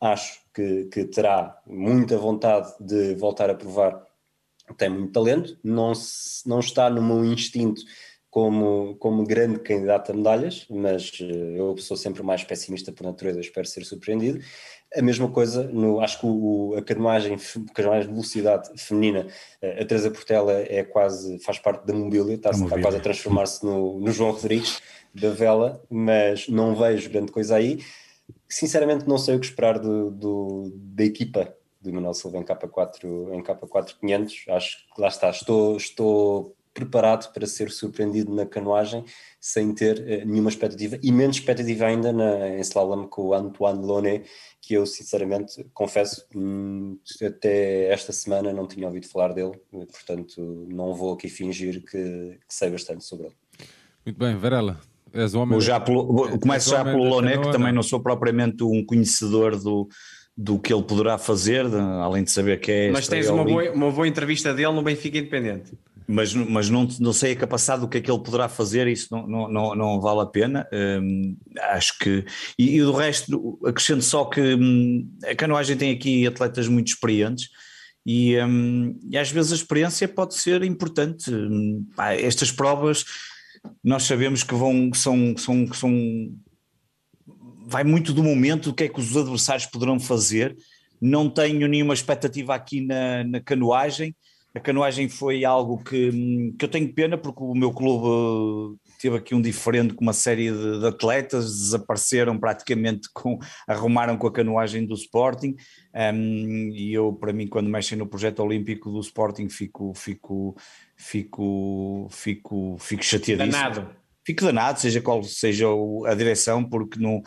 [0.00, 4.00] Acho que, que terá muita vontade de voltar a provar
[4.78, 5.92] tem muito talento, não,
[6.46, 7.82] não está no meu instinto
[8.34, 13.38] como, como grande candidato a medalhas, mas eh, eu sou sempre mais pessimista por natureza,
[13.38, 14.40] espero ser surpreendido.
[14.92, 17.36] A mesma coisa, no, acho que o, a canoagem,
[17.72, 19.28] canoagem de velocidade feminina,
[19.62, 23.64] eh, a Teresa Portela é quase, faz parte da mobília, está, está quase a transformar-se
[23.64, 24.82] no, no João Rodrigues
[25.14, 27.84] da vela, mas não vejo grande coisa aí.
[28.48, 33.32] Sinceramente não sei o que esperar do, do da equipa do Manuel Silva em K4,
[33.32, 39.04] em K4 500, acho que lá está, estou, estou preparado para ser surpreendido na canoagem
[39.40, 43.86] sem ter uh, nenhuma expectativa e menos expectativa ainda na, em slalom com o Antoine
[43.86, 44.28] Lonet,
[44.60, 50.92] que eu sinceramente confesso hum, até esta semana não tinha ouvido falar dele, portanto não
[50.92, 53.34] vou aqui fingir que, que sei bastante sobre ele.
[54.04, 54.80] Muito bem, Varela,
[55.12, 55.60] és o homem.
[55.60, 59.88] Já pelo, começo já pelo Lonet, que também não sou propriamente um conhecedor do,
[60.36, 62.90] do que ele poderá fazer, além de saber que é.
[62.90, 65.72] Mas tens uma boa, uma boa entrevista dele no Benfica Independente
[66.06, 69.08] mas, mas não, não sei a capacidade do que é que ele poderá fazer, isso
[69.10, 70.68] não, não, não, não vale a pena.
[70.72, 71.36] Hum,
[71.70, 72.24] acho que.
[72.58, 77.48] E, e do resto, acrescento só que hum, a canoagem tem aqui atletas muito experientes.
[78.06, 81.32] E, hum, e às vezes a experiência pode ser importante.
[81.32, 81.86] Hum,
[82.18, 83.04] estas provas
[83.82, 85.90] nós sabemos que vão são, são, são
[87.66, 90.56] vai muito do momento do que é que os adversários poderão fazer.
[91.00, 94.14] Não tenho nenhuma expectativa aqui na, na canoagem
[94.54, 99.34] a canoagem foi algo que, que eu tenho pena porque o meu clube teve aqui
[99.34, 104.86] um diferente com uma série de, de, atletas, desapareceram praticamente com, arrumaram com a canoagem
[104.86, 105.56] do Sporting
[105.92, 110.54] um, e eu para mim quando mexem no projeto olímpico do Sporting fico, fico,
[110.96, 113.52] fico, fico, fico chateadíssimo.
[113.52, 115.66] Danado fico danado, seja qual seja
[116.06, 117.22] a direção, porque não,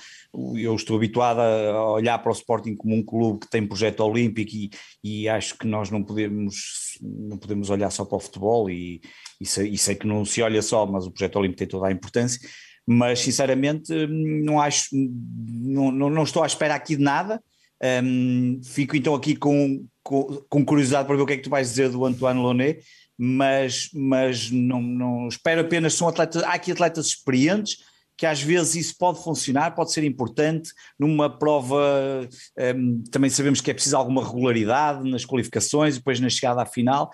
[0.55, 4.51] eu estou habituado a olhar para o Sporting como um clube que tem projeto olímpico
[4.53, 4.69] e,
[5.03, 9.01] e acho que nós não podemos, não podemos olhar só para o futebol e,
[9.39, 11.87] e, sei, e sei que não se olha só, mas o projeto olímpico tem toda
[11.87, 12.39] a importância,
[12.85, 17.41] mas sinceramente não acho, não, não, não estou à espera aqui de nada,
[18.03, 21.49] um, fico então aqui com, com, com curiosidade para ver o que é que tu
[21.49, 22.83] vais dizer do Antoine Lonet,
[23.17, 27.77] mas, mas não, não espero apenas, são atletas, há aqui atletas experientes,
[28.15, 32.27] que às vezes isso pode funcionar, pode ser importante numa prova,
[32.75, 36.65] um, também sabemos que é preciso alguma regularidade nas qualificações e depois na chegada à
[36.65, 37.11] final,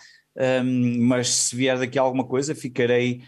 [0.63, 3.21] um, mas se vier daqui alguma coisa ficarei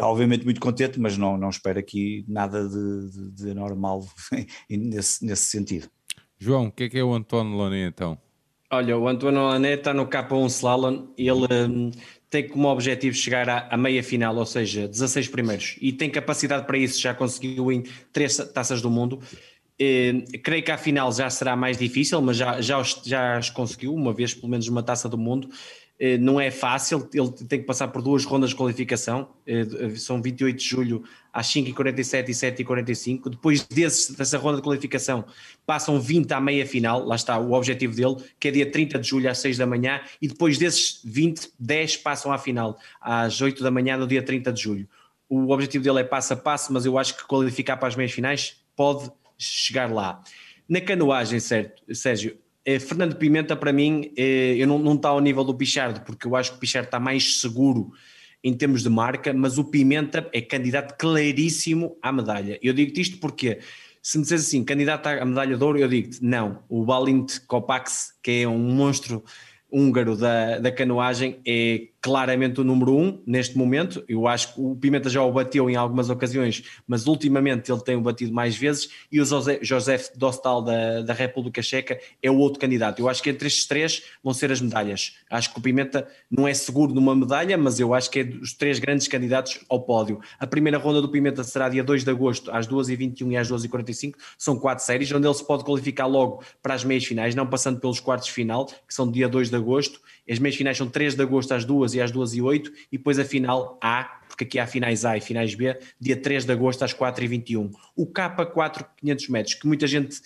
[0.00, 4.04] obviamente muito contente, mas não, não espero aqui nada de, de, de normal
[4.68, 5.88] nesse, nesse sentido.
[6.38, 8.18] João, o que é que é o António Loni então?
[8.72, 11.90] Olha, o António Lané está no K1 Slalom, ele um,
[12.30, 16.64] tem como objetivo chegar à, à, meia final, ou seja, 16 primeiros, e tem capacidade
[16.64, 19.20] para isso, já conseguiu em três taças do mundo.
[19.78, 23.94] Eh, creio que a final já será mais difícil, mas já, já, já as conseguiu,
[23.94, 25.48] uma vez pelo menos uma taça do mundo.
[26.02, 30.22] Eh, não é fácil, ele tem que passar por duas rondas de qualificação, eh, são
[30.22, 33.28] 28 de julho às 5h47 e 7h45.
[33.28, 35.26] Depois desse, dessa ronda de qualificação,
[35.66, 39.06] passam 20 à meia final, lá está o objetivo dele, que é dia 30 de
[39.06, 43.62] julho às 6 da manhã, e depois desses 20, 10 passam à final, às 8
[43.62, 44.88] da manhã, no dia 30 de julho.
[45.28, 48.10] O objetivo dele é passo a passo, mas eu acho que qualificar para as meias
[48.10, 50.22] finais pode chegar lá.
[50.66, 52.39] Na canoagem, certo, Sérgio, eh,
[52.78, 56.36] Fernando Pimenta, para mim, eh, eu não, não está ao nível do Pichardo, porque eu
[56.36, 57.92] acho que o Pichardo está mais seguro
[58.42, 62.58] em termos de marca, mas o Pimenta é candidato claríssimo à medalha.
[62.62, 63.60] Eu digo-te isto porque,
[64.02, 66.62] se me disseres assim, candidato à medalha de ouro, eu digo-te, não.
[66.68, 69.24] O Balint Kopax, que é um monstro
[69.70, 74.02] húngaro da, da canoagem é claramente o número um neste momento.
[74.08, 77.96] Eu acho que o Pimenta já o bateu em algumas ocasiões, mas ultimamente ele tem
[77.96, 78.88] o batido mais vezes.
[79.12, 83.00] E o José, Dostal da, da República Checa é o outro candidato.
[83.00, 85.16] Eu acho que entre estes três vão ser as medalhas.
[85.30, 88.54] Acho que o Pimenta não é seguro numa medalha, mas eu acho que é dos
[88.54, 90.20] três grandes candidatos ao pódio.
[90.38, 94.14] A primeira ronda do Pimenta será dia 2 de agosto, às 2h21 e às 2h45.
[94.38, 97.78] São quatro séries, onde ele se pode qualificar logo para as meias finais, não passando
[97.78, 100.00] pelos quartos final, que são dia 2 de agosto
[100.30, 102.98] As meias finais são 3 de agosto às 2 e às 2 e 8 e
[102.98, 106.52] depois a final A, porque aqui há finais A e finais B, dia 3 de
[106.52, 107.70] agosto às 4 e 21.
[107.96, 110.20] O K4 500 metros, que muita gente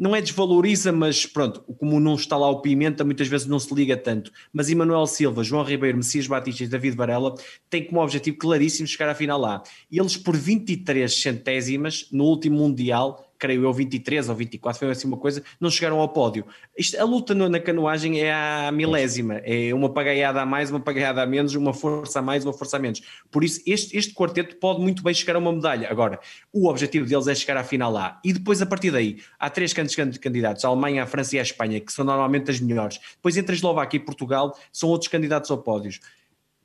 [0.00, 3.74] não é desvaloriza, mas pronto, como não está lá o Pimenta, muitas vezes não se
[3.74, 4.32] liga tanto.
[4.50, 7.34] Mas Emanuel Silva, João Ribeiro, Messias Batista e David Varela
[7.68, 9.62] têm como objetivo claríssimo chegar à final lá.
[9.90, 15.08] E eles, por 23 centésimas, no último Mundial, creio eu, 23 ou 24, foi assim
[15.08, 16.46] uma coisa, não chegaram ao pódio.
[16.76, 21.22] Isto, a luta na canoagem é a milésima, é uma pagaiada a mais, uma pagaiada
[21.22, 23.00] a menos, uma força a mais, uma força a menos.
[23.30, 25.90] Por isso, este, este quarteto pode muito bem chegar a uma medalha.
[25.90, 26.20] Agora,
[26.52, 28.20] o objetivo deles é chegar à final lá.
[28.22, 31.80] E depois, a partir daí, há três candidatos, a Alemanha, a França e a Espanha,
[31.80, 33.00] que são normalmente as melhores.
[33.16, 36.00] Depois, entre a Eslováquia e Portugal, são outros candidatos ao pódios.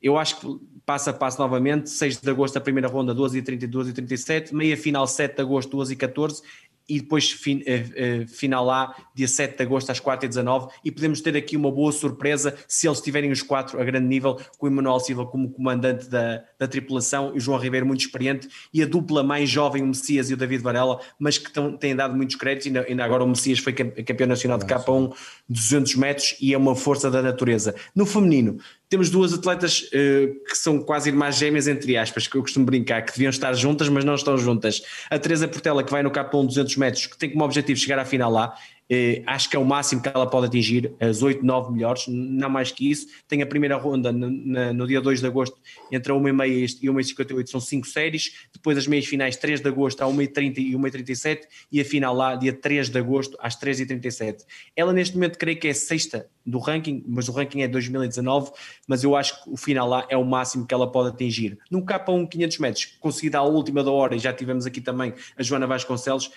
[0.02, 3.42] Eu acho que passo a passo novamente, 6 de agosto a primeira ronda, 12 e
[3.42, 6.42] 32 e 37, meia final 7 de agosto, 12 e 14
[6.88, 11.20] e depois fin, uh, uh, final lá, dia 7 de agosto às 4h19 e podemos
[11.20, 14.68] ter aqui uma boa surpresa se eles tiverem os quatro a grande nível, com o
[14.68, 18.86] Emanuel Silva como comandante da, da tripulação e o João Ribeiro muito experiente e a
[18.86, 22.36] dupla mais jovem, o Messias e o David Varela, mas que tão, têm dado muitos
[22.36, 25.14] créditos, ainda, ainda agora o Messias foi campeão nacional de K1
[25.48, 27.74] 200 metros e é uma força da natureza.
[27.94, 28.58] No feminino,
[28.88, 33.02] temos duas atletas uh, que são quase irmãs gêmeas, entre aspas, que eu costumo brincar,
[33.02, 34.82] que deviam estar juntas, mas não estão juntas.
[35.10, 38.04] A Teresa Portela, que vai no K1 200 metros, que tem como objetivo chegar à
[38.04, 38.54] final lá,
[38.90, 42.48] Uh, acho que é o máximo que ela pode atingir, as 8, 9 melhores, não
[42.48, 43.08] mais que isso.
[43.26, 45.58] Tem a primeira ronda no, na, no dia 2 de agosto,
[45.90, 48.46] entre a 1h30 e 1h58, são 5 séries.
[48.52, 51.40] Depois as meias finais, 3 de agosto, a 1h30 e 1h37.
[51.72, 54.44] E a final lá, dia 3 de agosto, às 3h37.
[54.76, 58.52] Ela neste momento creio que é sexta do ranking, mas o ranking é 2019.
[58.86, 61.58] Mas eu acho que o final lá é o máximo que ela pode atingir.
[61.70, 65.42] Num K1 500 metros, conseguida à última da hora, e já tivemos aqui também a
[65.42, 66.30] Joana Vasconcelos,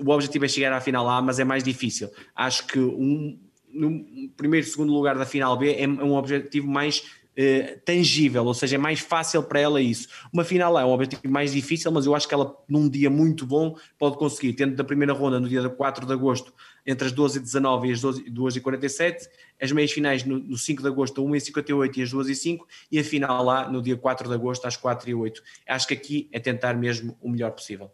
[0.00, 2.10] o objetivo é chegar à final A, mas é mais difícil.
[2.34, 3.38] Acho que um,
[3.72, 4.04] no
[4.36, 7.02] primeiro, segundo lugar da final B é um objetivo mais
[7.34, 10.06] eh, tangível, ou seja, é mais fácil para ela isso.
[10.30, 13.08] Uma final A é um objetivo mais difícil, mas eu acho que ela, num dia
[13.08, 14.52] muito bom, pode conseguir.
[14.52, 16.52] Tendo da primeira ronda, no dia 4 de agosto,
[16.84, 19.28] entre as 12 e 19 e as 12, 2 e 47,
[19.60, 22.34] as meias finais no, no 5 de agosto, 1 e 58 e as 2 e
[22.34, 25.42] 5, e a final lá no dia 4 de agosto, às 4 e 8.
[25.66, 27.90] Acho que aqui é tentar mesmo o melhor possível.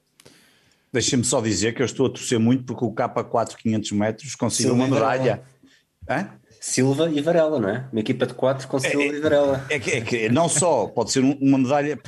[0.93, 4.74] Deixa-me só dizer que eu estou a torcer muito porque o K4 500 metros conseguiu
[4.74, 5.43] uma medalha.
[6.09, 6.30] Hã?
[6.61, 7.89] Silva e Varela, não é?
[7.93, 9.64] Uma equipa de quatro com Silva é, e Varela.
[9.70, 11.99] É que, é que não só pode ser uma medalha,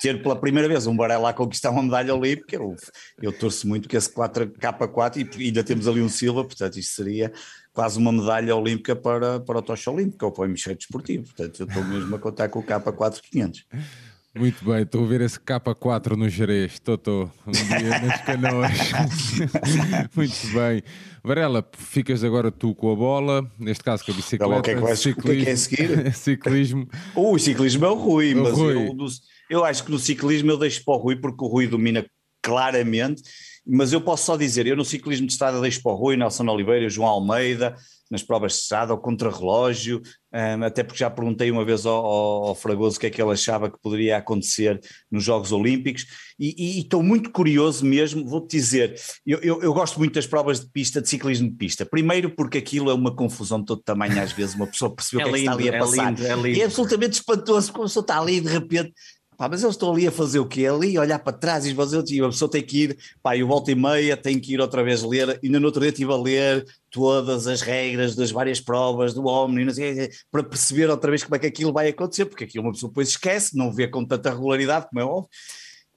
[0.00, 2.76] ter pela primeira vez um Varela a conquistar uma medalha olímpica, eu,
[3.20, 6.94] eu torço muito que esse 4, K4 e ainda temos ali um Silva, portanto isto
[6.94, 7.32] seria
[7.72, 11.60] quase uma medalha olímpica para, para o Tocha Olímpica ou para o hemisfério desportivo, portanto
[11.60, 13.64] eu estou mesmo a contar com o K4 500.
[14.38, 18.70] Muito bem, estou a ver esse K4 no Jerez, estou, estou, um dia nas canoas.
[20.14, 20.82] Muito bem.
[21.24, 24.60] Varela, ficas agora tu com a bola, neste caso com a bicicleta.
[24.60, 25.32] o que é que, vai, ciclismo.
[25.32, 26.14] O que, é que é seguir?
[26.14, 26.88] ciclismo.
[27.16, 28.76] o ciclismo é o Rui, o mas Rui.
[28.76, 28.96] Eu,
[29.50, 32.06] eu acho que no ciclismo eu deixo para o Rui, porque o Rui domina
[32.40, 33.22] claramente,
[33.66, 36.46] mas eu posso só dizer, eu no ciclismo de estrada deixo para o Rui, Nelson
[36.48, 37.76] Oliveira, João Almeida,
[38.10, 40.00] nas provas de estrada, ao contrarrelógio,
[40.32, 43.32] um, até porque já perguntei uma vez ao, ao, Fragoso o que é que ele
[43.32, 44.80] achava que poderia acontecer
[45.10, 46.06] nos Jogos Olímpicos,
[46.38, 50.70] e, estou muito curioso mesmo, vou-te dizer, eu, eu, eu, gosto muito das provas de
[50.70, 54.32] pista, de ciclismo de pista, primeiro porque aquilo é uma confusão de todo tamanho às
[54.32, 56.08] vezes, uma pessoa percebe é o que lindo, é que está ali a passar, é,
[56.08, 56.60] lindo, é, lindo.
[56.60, 58.92] é absolutamente espantoso, porque a pessoa está ali e de repente
[59.38, 60.66] Pá, mas eles estão ali a fazer o quê?
[60.66, 63.70] Ali olhar para trás e fazer e a pessoa tem que ir, pá, e volta
[63.70, 66.66] e meia tem que ir outra vez ler, e no outro dia estive a ler
[66.90, 69.64] todas as regras das várias provas do homem,
[70.32, 73.10] para perceber outra vez como é que aquilo vai acontecer, porque aquilo uma pessoa depois
[73.10, 75.30] esquece, não vê com tanta regularidade como é óbvio.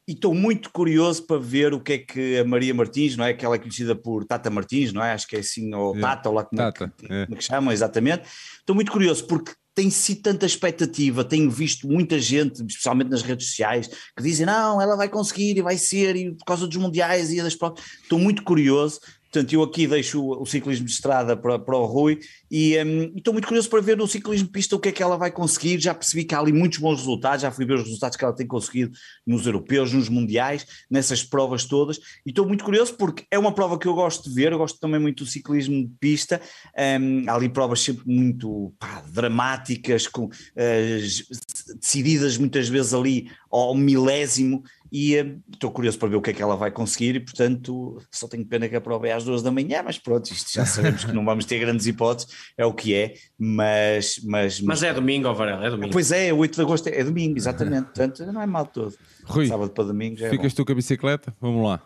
[0.07, 3.33] E estou muito curioso para ver o que é que a Maria Martins, não é?
[3.33, 5.13] Que ela é conhecida por Tata Martins, não é?
[5.13, 5.99] Acho que é assim, ou é.
[5.99, 7.25] Tata, ou lá como, Tata, é que, é.
[7.25, 8.27] como é que chamam, exatamente.
[8.59, 13.47] Estou muito curioso porque tem sido tanta expectativa, tenho visto muita gente, especialmente nas redes
[13.47, 17.31] sociais, que dizem não, ela vai conseguir e vai ser, e por causa dos mundiais
[17.31, 17.81] e das provas.
[18.03, 18.99] Estou muito curioso,
[19.31, 22.19] Portanto, eu aqui deixo o, o ciclismo de estrada para, para o Rui
[22.53, 25.15] e um, estou muito curioso para ver no ciclismo pista o que é que ela
[25.15, 25.79] vai conseguir.
[25.79, 28.35] Já percebi que há ali muitos bons resultados, já fui ver os resultados que ela
[28.35, 28.91] tem conseguido
[29.25, 31.97] nos europeus, nos mundiais, nessas provas todas.
[32.25, 34.77] E estou muito curioso porque é uma prova que eu gosto de ver, eu gosto
[34.81, 36.41] também muito do ciclismo de pista.
[36.77, 43.73] Um, há ali provas sempre muito pá, dramáticas, com, uh, decididas muitas vezes ali ao
[43.75, 45.15] milésimo e
[45.51, 48.27] estou uh, curioso para ver o que é que ela vai conseguir e portanto só
[48.27, 51.05] tenho pena que a prova é às duas da manhã, mas pronto, isto já sabemos
[51.05, 54.19] que não vamos ter grandes hipóteses, é o que é, mas...
[54.23, 55.91] Mas, mas, mas é domingo, Varela, é domingo.
[55.93, 58.95] Pois é, 8 de agosto é, é domingo, exatamente, portanto não é mal todo.
[59.25, 60.57] Rui, Sábado para domingo já é ficas bom.
[60.57, 61.35] tu com a bicicleta?
[61.39, 61.81] Vamos lá.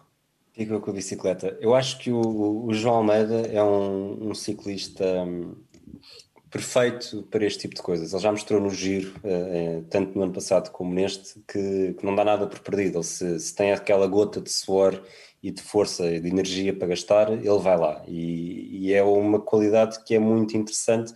[0.54, 1.58] Fico com a bicicleta.
[1.60, 5.04] Eu acho que o, o João Almeida é um, um ciclista...
[5.06, 5.56] Hum,
[6.56, 8.14] perfeito para este tipo de coisas.
[8.14, 12.16] Ele já mostrou no giro, uh, tanto no ano passado como neste, que, que não
[12.16, 13.00] dá nada por perdido.
[13.00, 15.02] Ele se, se, tem aquela gota de suor
[15.46, 18.02] e de força e de energia para gastar, ele vai lá.
[18.08, 21.14] E, e é uma qualidade que é muito interessante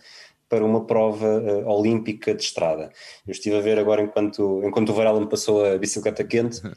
[0.48, 2.92] para uma prova uh, olímpica de estrada.
[3.26, 6.62] Eu estive a ver agora, enquanto, enquanto o Varela me passou a bicicleta quente,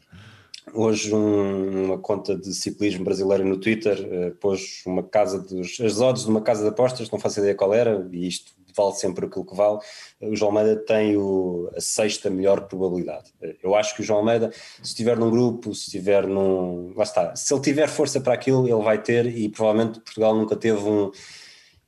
[0.73, 5.99] Hoje um, uma conta de ciclismo brasileira no Twitter uh, pôs uma casa dos as
[5.99, 9.25] odds de uma casa de apostas, não faço ideia qual era, e isto vale sempre
[9.25, 9.79] aquilo que vale.
[10.21, 13.31] O João Almeida tem o, a sexta melhor probabilidade.
[13.61, 16.93] Eu acho que o João Almeida, se estiver num grupo, se estiver num.
[16.95, 20.55] Lá está, se ele tiver força para aquilo, ele vai ter, e provavelmente Portugal nunca
[20.55, 21.11] teve um.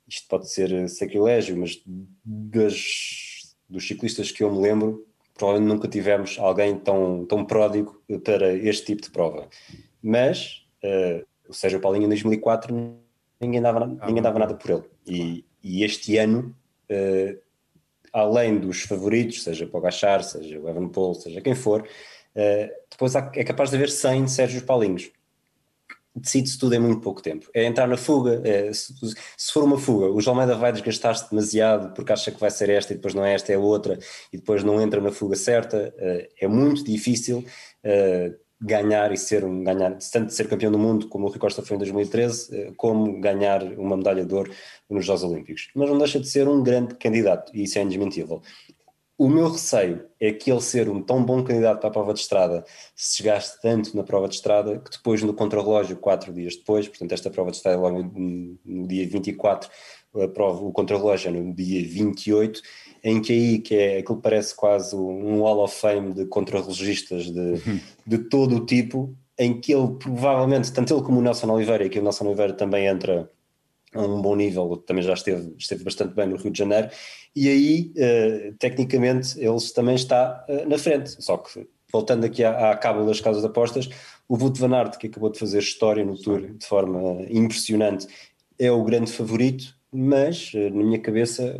[0.08, 1.82] Isto pode ser sacrilégio, mas
[2.24, 8.54] das, dos ciclistas que eu me lembro, provavelmente nunca tivemos alguém tão, tão pródigo para
[8.54, 9.48] este tipo de prova.
[10.02, 12.96] Mas, uh, o Sérgio Paulinho em 2004,
[13.40, 14.84] ninguém dava, ah, ninguém dava nada por ele.
[15.06, 16.54] E, e este ano,
[16.90, 17.40] uh,
[18.12, 23.30] além dos favoritos, seja Pogachar, seja o Evan Paul, seja quem for, uh, depois há,
[23.34, 25.10] é capaz de haver 100 Sérgio Paulinhos
[26.16, 27.48] decide-se tudo em muito pouco tempo.
[27.52, 28.94] É entrar na fuga, é, se,
[29.36, 32.92] se, for uma fuga, o Almeida vai desgastar-se demasiado porque acha que vai ser esta
[32.92, 33.98] e depois não é esta, é outra,
[34.32, 35.94] e depois não entra na fuga certa.
[35.98, 37.44] Uh, é muito difícil
[38.60, 41.76] ganhar e ser um ganhar, tanto ser campeão do mundo, como o Rui Costa foi
[41.76, 44.50] em 2013, uh, eh, como ganhar uma medalha de ouro
[44.88, 45.68] nos Jogos Olímpicos.
[45.74, 48.42] Mas não deixa de ser um grande candidato, e isso é indesmentível.
[49.18, 52.20] O meu receio é que ele ser um tão bom candidato para a prova de
[52.20, 52.62] estrada
[52.94, 57.12] se chegasse tanto na prova de estrada que depois no contrarrelógio, quatro dias depois, portanto
[57.12, 59.70] esta prova de estrada é logo no, no dia 24,
[60.22, 62.60] a prova, o contrarrelógio é no dia 28,
[63.06, 67.26] em que aí, que é aquilo que parece quase um Hall of Fame de contrarrelogistas
[67.26, 71.84] de, de todo o tipo, em que ele provavelmente, tanto ele como o Nelson Oliveira,
[71.84, 73.30] e que o Nelson Oliveira também entra
[73.94, 76.88] a um bom nível, também já esteve, esteve bastante bem no Rio de Janeiro,
[77.34, 81.22] e aí, uh, tecnicamente, ele também está uh, na frente.
[81.22, 83.88] Só que, voltando aqui à, à cabo das casas de apostas,
[84.28, 88.08] o Wout van Aert, que acabou de fazer história no Tour de forma impressionante,
[88.58, 91.56] é o grande favorito, mas, uh, na minha cabeça,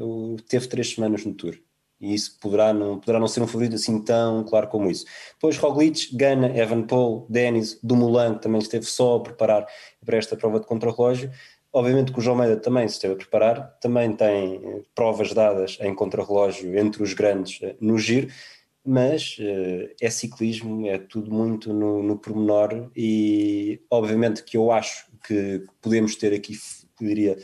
[0.49, 1.59] teve três semanas no Tour.
[1.99, 5.07] E isso poderá não, poderá não ser um favorito assim tão claro como isso.
[5.33, 9.67] Depois Roglic, Gana, Evan Paul, Denis, Dumoulin, que também esteve só a preparar
[10.05, 11.31] para esta prova de contrarrelógio.
[11.73, 15.79] Obviamente que o João Almeida também se esteve a preparar, também tem eh, provas dadas
[15.81, 18.29] em contrarrelógio entre os grandes eh, no giro,
[18.85, 19.37] mas
[20.01, 26.15] é ciclismo, é tudo muito no, no pormenor e obviamente que eu acho que podemos
[26.15, 26.55] ter aqui,
[27.01, 27.37] diria,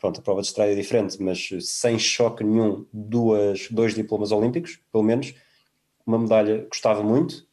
[0.00, 4.80] pronto, a prova de estrada é diferente, mas sem choque nenhum, duas, dois diplomas olímpicos,
[4.90, 5.34] pelo menos,
[6.06, 7.46] uma medalha gostava muito,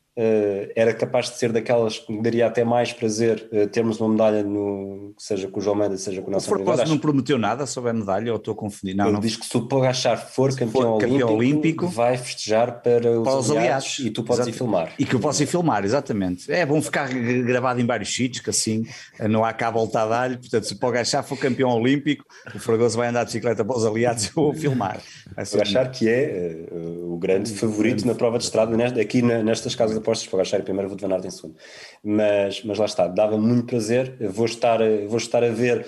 [0.76, 4.43] era capaz de ser daquelas que me daria até mais prazer uh, termos uma medalha,
[4.43, 6.86] no, seja com o João Mendes, seja com o Nelson Oliveira.
[6.86, 8.95] não prometeu nada sobre a medalha ou estou a confundir?
[8.95, 9.20] Não, Ele não.
[9.20, 13.24] diz que se o Pogachar for campeão, for campeão olímpico, olímpico, vai festejar para os,
[13.24, 14.93] para os aliados, aliados, e tu podes ir filmar.
[14.97, 16.51] E que eu posso ir filmar, exatamente.
[16.51, 18.86] É bom ficar gravado em vários sítios, que assim
[19.20, 20.38] eh, não há cá volta a dar-lhe.
[20.38, 23.86] Portanto, se o Pogachar for campeão olímpico, o Fragoso vai andar de bicicleta para os
[23.86, 24.99] aliados e eu vou filmar.
[25.32, 29.76] O Pogachar que é uh, o grande favorito grande na prova de estrada, aqui nestas
[29.76, 31.55] casas de apostas, Pogachar em primeiro vou Van Aert em segundo.
[32.03, 35.85] Mas, mas lá está, dava muito prazer, vou estar, vou estar a ver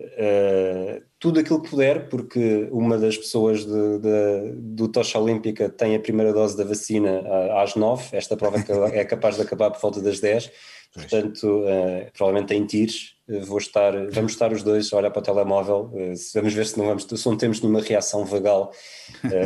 [0.00, 5.94] uh, tudo aquilo que puder, porque uma das pessoas de, de, do Tocha Olímpica tem
[5.94, 7.22] a primeira dose da vacina
[7.60, 8.56] às nove, esta prova
[8.92, 10.50] é capaz de acabar por volta das dez,
[10.92, 13.16] portanto, uh, provavelmente em tiros,
[13.46, 15.92] vou estar, vamos estar os dois a olhar para o telemóvel,
[16.34, 18.72] vamos ver se não, vamos, se não temos nenhuma reação vagal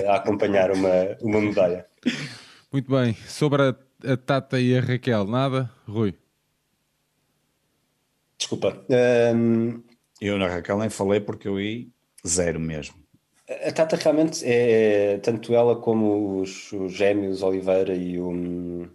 [0.07, 1.85] a acompanhar uma, uma medalha.
[2.73, 5.71] Muito bem, sobre a a Tata e a Raquel, nada?
[5.87, 6.15] Rui?
[8.39, 8.85] Desculpa.
[9.35, 9.83] Um,
[10.21, 11.87] eu na Raquel nem falei porque eu ia
[12.27, 12.97] zero mesmo.
[13.67, 18.89] A Tata realmente é, tanto ela como os, os gêmeos Oliveira e o,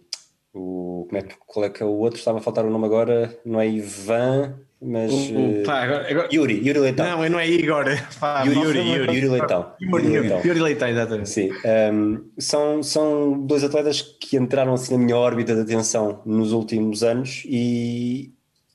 [0.53, 2.20] o como é, qual é que é o outro?
[2.20, 5.11] Estava a faltar o nome agora, não é Ivan, mas.
[5.11, 6.30] Uh, pá, agora, agora...
[6.32, 7.05] Yuri, Yuri Leitão.
[7.05, 7.86] Não, não é Igor.
[8.19, 9.73] Pá, Yuri, Yuri, Yuri, Yuri Leitão.
[9.82, 10.41] Yuri, Leitão.
[10.45, 11.30] Yuri Leitão, exatamente.
[11.30, 11.49] Sim.
[11.93, 17.03] Um, são, são dois atletas que entraram assim na minha órbita de atenção nos últimos
[17.03, 18.34] anos e,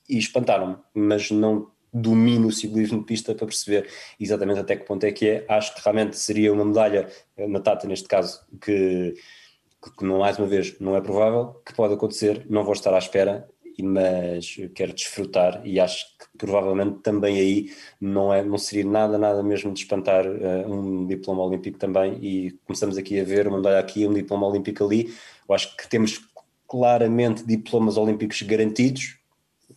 [0.09, 3.87] e espantaram-me, mas não domino o ciclismo de pista para perceber
[4.19, 5.45] exatamente até que ponto é que é.
[5.47, 9.13] Acho que realmente seria uma medalha, na Tata neste caso, que,
[9.97, 13.47] que mais uma vez não é provável, que pode acontecer, não vou estar à espera
[13.81, 19.41] mas quero desfrutar e acho que provavelmente também aí não, é, não seria nada, nada
[19.41, 22.19] mesmo de espantar uh, um diploma olímpico também.
[22.21, 25.13] E começamos aqui a ver uma medalha aqui, um diploma olímpico ali,
[25.47, 26.21] eu acho que temos
[26.67, 29.17] claramente diplomas olímpicos garantidos,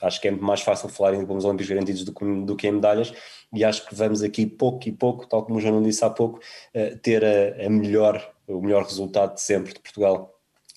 [0.00, 2.72] acho que é mais fácil falar em diplomas olímpicos garantidos do que, do que em
[2.72, 3.12] medalhas,
[3.52, 6.40] e acho que vamos aqui pouco e pouco, tal como o João disse há pouco,
[6.74, 10.35] uh, ter a, a melhor, o melhor resultado de sempre de Portugal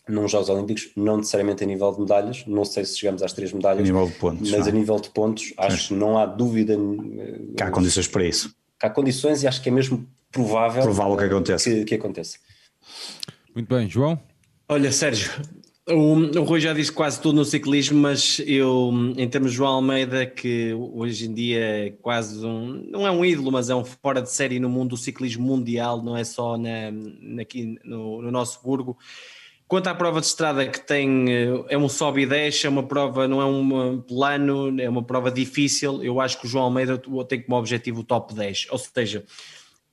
[0.09, 3.53] nos Jogos Olímpicos, não necessariamente a nível de medalhas, não sei se chegamos às três
[3.53, 4.67] medalhas, a nível de pontos, mas não.
[4.67, 6.75] a nível de pontos, acho que não há dúvida
[7.55, 8.53] que há condições para isso.
[8.79, 11.69] Que há condições e acho que é mesmo provável, provável que aconteça.
[11.69, 12.37] Que, que aconteça.
[13.53, 14.19] Muito bem, João?
[14.67, 15.31] Olha, Sérgio,
[15.89, 19.73] o, o Rui já disse quase tudo no ciclismo, mas eu, em termos de João
[19.73, 23.83] Almeida, que hoje em dia é quase um, não é um ídolo, mas é um
[23.83, 26.91] fora de série no mundo do ciclismo mundial, não é só na,
[27.41, 28.97] aqui no, no nosso burgo.
[29.69, 31.27] Quanto à prova de estrada que tem,
[31.69, 35.29] é um sobe e desce, é uma prova, não é um plano, é uma prova
[35.29, 36.03] difícil.
[36.03, 39.23] Eu acho que o João Almeida tem como objetivo o top 10, ou seja,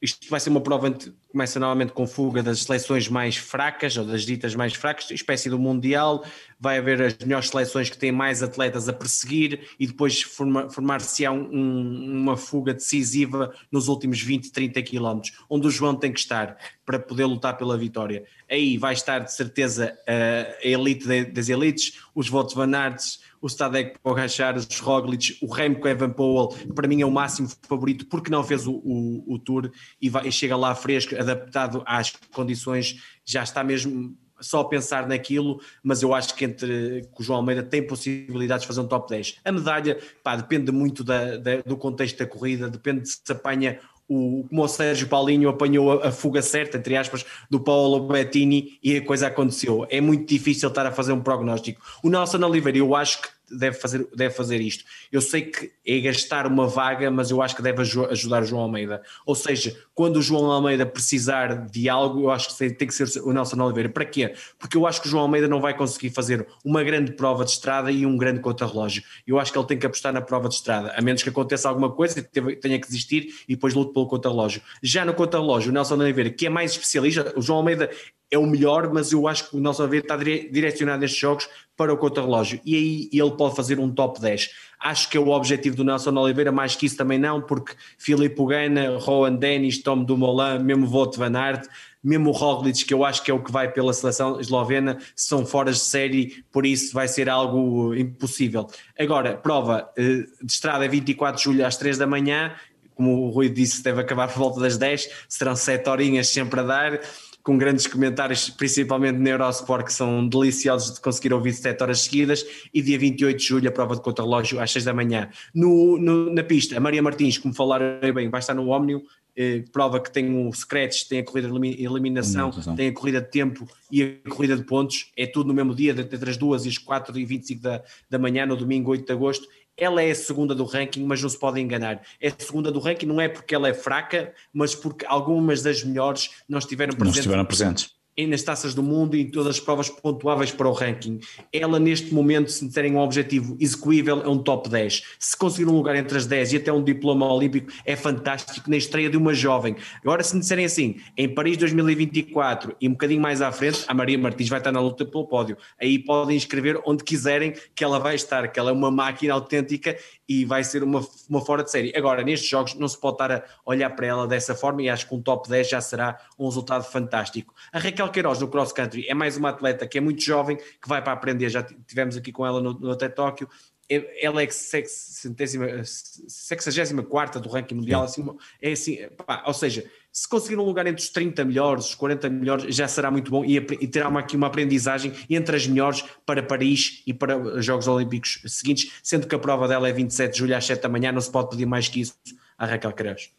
[0.01, 4.05] isto vai ser uma prova que começa normalmente com fuga das seleções mais fracas, ou
[4.05, 6.25] das ditas mais fracas, espécie do Mundial,
[6.61, 11.33] vai haver as melhores seleções que têm mais atletas a perseguir e depois formar, formar-se-á
[11.33, 16.57] um, uma fuga decisiva nos últimos 20, 30 quilómetros, onde o João tem que estar
[16.85, 18.25] para poder lutar pela vitória.
[18.51, 23.99] Aí vai estar de certeza a elite das elites, os Votos Van Aerts, o Stadek
[24.03, 28.43] Pogacar, os Roglic, o Remco Evan Powell, para mim é o máximo favorito porque não
[28.43, 33.43] fez o, o, o Tour e, vai, e chega lá fresco, adaptado às condições, já
[33.43, 37.87] está mesmo só pensar naquilo, mas eu acho que entre que o João Almeida tem
[37.87, 39.39] possibilidades de fazer um top 10.
[39.45, 44.45] A medalha, pá, depende muito da, da, do contexto da corrida, depende se apanha o,
[44.49, 48.97] como o Sérgio Paulinho apanhou a, a, fuga certa, entre aspas, do Paulo Bettini e
[48.97, 49.87] a coisa aconteceu.
[49.91, 51.81] É muito difícil estar a fazer um prognóstico.
[52.03, 54.85] O Nelson Oliveira, eu acho que deve fazer, deve fazer isto.
[55.11, 58.63] Eu sei que é gastar uma vaga, mas eu acho que deve ajudar o João
[58.63, 59.03] Almeida.
[59.25, 63.07] Ou seja, quando o João Almeida precisar de algo, eu acho que tem que ser
[63.23, 63.89] o Nelson Oliveira.
[63.89, 64.35] Para quê?
[64.59, 67.51] Porque eu acho que o João Almeida não vai conseguir fazer uma grande prova de
[67.51, 69.03] estrada e um grande contrarrelógio.
[69.27, 71.69] Eu acho que ele tem que apostar na prova de estrada, a menos que aconteça
[71.69, 72.23] alguma coisa e
[72.57, 74.61] tenha que desistir e depois lute pelo contrarrelógio.
[74.83, 77.91] Já no contrarrelógio, o Nelson Oliveira, que é mais especialista, o João Almeida
[78.31, 81.93] é o melhor, mas eu acho que o Nelson Oliveira está direcionado nestes jogos para
[81.93, 84.51] o contrarrelógio e aí ele pode fazer um top 10.
[84.81, 88.45] Acho que é o objetivo do Nelson Oliveira, mais que isso também não, porque Filipe
[88.47, 91.67] Gana, Rowan Dennis, Tom Dumoulin, mesmo Voto Van Aert,
[92.03, 95.73] mesmo Roglic, que eu acho que é o que vai pela seleção eslovena, são fora
[95.73, 98.69] de série, por isso vai ser algo impossível.
[98.99, 102.55] Agora, prova eh, de estrada é 24 de julho às 3 da manhã,
[102.95, 106.63] como o Rui disse, deve acabar por volta das 10, serão 7 horinhas sempre a
[106.63, 107.01] dar
[107.47, 112.45] com grandes comentários, principalmente na Eurosport, que são deliciosos de conseguir ouvir 7 horas seguidas,
[112.75, 115.31] e dia 28 de julho a prova de contrarrelógio às 6 da manhã.
[115.55, 119.01] No, no, na pista, a Maria Martins, como falaram bem, vai estar no Omnium,
[119.37, 123.31] eh, prova que tem o scratch, tem a corrida de eliminação, tem a corrida de
[123.31, 126.69] tempo e a corrida de pontos, é tudo no mesmo dia, entre as 2 e
[126.69, 130.15] as 4 e 25 da, da manhã, no domingo 8 de agosto, ela é a
[130.15, 132.03] segunda do ranking, mas não se pode enganar.
[132.21, 135.83] É a segunda do ranking não é porque ela é fraca, mas porque algumas das
[135.83, 137.17] melhores não estiveram presentes.
[137.17, 140.73] Não estiveram presentes nas taças do mundo e em todas as provas pontuáveis para o
[140.73, 141.19] ranking.
[141.53, 145.03] Ela, neste momento, se terem um objetivo execuível, é um top 10.
[145.19, 148.77] Se conseguir um lugar entre as 10 e até um diploma olímpico, é fantástico na
[148.77, 149.77] estreia de uma jovem.
[150.01, 153.93] Agora, se me disserem assim, em Paris 2024 e um bocadinho mais à frente, a
[153.93, 155.57] Maria Martins vai estar na luta pelo pódio.
[155.81, 159.97] Aí podem escrever onde quiserem que ela vai estar, que ela é uma máquina autêntica
[160.29, 161.93] e vai ser uma, uma fora de série.
[161.97, 165.09] Agora, nestes jogos não se pode estar a olhar para ela dessa forma e acho
[165.09, 167.55] que um top 10 já será um resultado fantástico.
[167.73, 170.89] A Raquel Queiroz no cross country é mais uma atleta que é muito jovem, que
[170.89, 173.49] vai para aprender, já tivemos aqui com ela no, no até Tóquio,
[173.89, 178.27] ela é 64 do ranking mundial, assim,
[178.61, 182.29] é assim, pá, ou seja, se conseguir um lugar entre os 30 melhores, os 40
[182.29, 186.03] melhores, já será muito bom e, e terá uma, aqui uma aprendizagem entre as melhores
[186.25, 190.33] para Paris e para os Jogos Olímpicos seguintes, sendo que a prova dela é 27
[190.33, 192.17] de julho às 7 da manhã, não se pode pedir mais que isso
[192.59, 193.31] à Raquel Queiroz.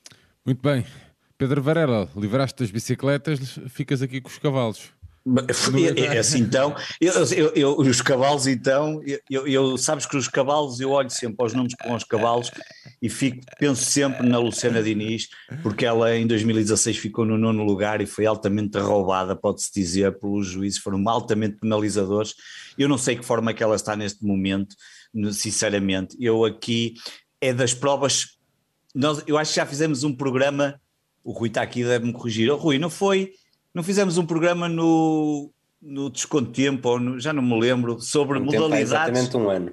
[0.46, 0.86] Muito bem.
[1.38, 4.92] Pedro Varela, livraste das bicicletas, ficas aqui com os cavalos.
[5.98, 10.80] É, é assim, então, eu, eu, eu, os cavalos, então, eu, sabes que os cavalos,
[10.80, 12.50] eu olho sempre aos nomes com os cavalos
[13.02, 15.28] e fico, penso sempre na Luciana Diniz,
[15.62, 20.48] porque ela em 2016 ficou no nono lugar e foi altamente roubada, pode-se dizer, pelos
[20.48, 22.34] juízes, foram altamente penalizadores.
[22.78, 24.76] Eu não sei que forma é que ela está neste momento,
[25.34, 26.16] sinceramente.
[26.22, 26.94] Eu aqui,
[27.42, 28.38] é das provas,
[28.96, 30.80] nós, eu acho que já fizemos um programa,
[31.28, 32.50] o Rui está aqui, deve-me corrigir.
[32.50, 33.34] O Rui, não foi
[33.74, 38.40] não fizemos um programa no, no Desconto Tempo, ou no, já não me lembro, sobre
[38.40, 38.82] um modalidades.
[38.82, 39.72] exatamente um ano.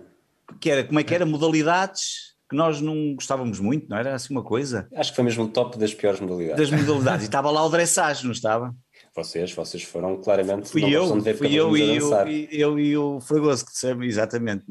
[0.60, 1.24] Que era, como é que era?
[1.24, 4.88] Modalidades que nós não gostávamos muito, não era assim uma coisa?
[4.94, 6.68] Acho que foi mesmo o top das piores modalidades.
[6.68, 7.22] Das modalidades.
[7.22, 8.74] e estava lá o dressage, não estava?
[9.14, 10.68] Vocês, vocês foram claramente.
[10.68, 14.64] Fui eu, fui eu e, eu, eu e o Fragoso, que sabe, exatamente.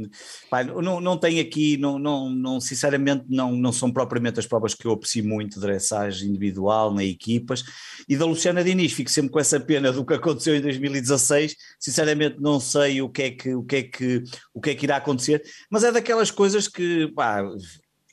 [0.49, 4.73] Pai, não, não tenho aqui, não, não, não, sinceramente, não, não são propriamente as provas
[4.73, 7.63] que eu aprecio muito de dressagem individual, nem equipas.
[8.07, 11.55] E da Luciana Diniz, fico sempre com essa pena do que aconteceu em 2016.
[11.79, 14.85] Sinceramente, não sei o que é que, o que, é que, o que, é que
[14.85, 15.41] irá acontecer,
[15.71, 17.41] mas é daquelas coisas que, pá,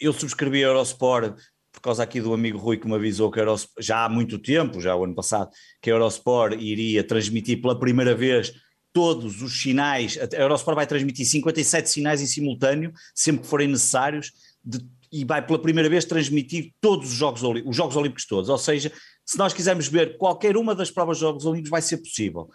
[0.01, 1.35] eu subscrevi a Eurosport
[1.81, 4.81] por causa aqui do amigo Rui que me avisou que Eurosport, já há muito tempo,
[4.81, 5.51] já o ano passado,
[5.81, 8.53] que a Eurosport iria transmitir pela primeira vez
[8.93, 14.33] todos os sinais, a Eurosport vai transmitir 57 sinais em simultâneo, sempre que forem necessários,
[14.63, 14.79] de,
[15.11, 18.93] e vai pela primeira vez transmitir todos os Jogos, os Jogos Olímpicos todos, ou seja,
[19.25, 22.51] se nós quisermos ver qualquer uma das provas dos Jogos Olímpicos vai ser possível.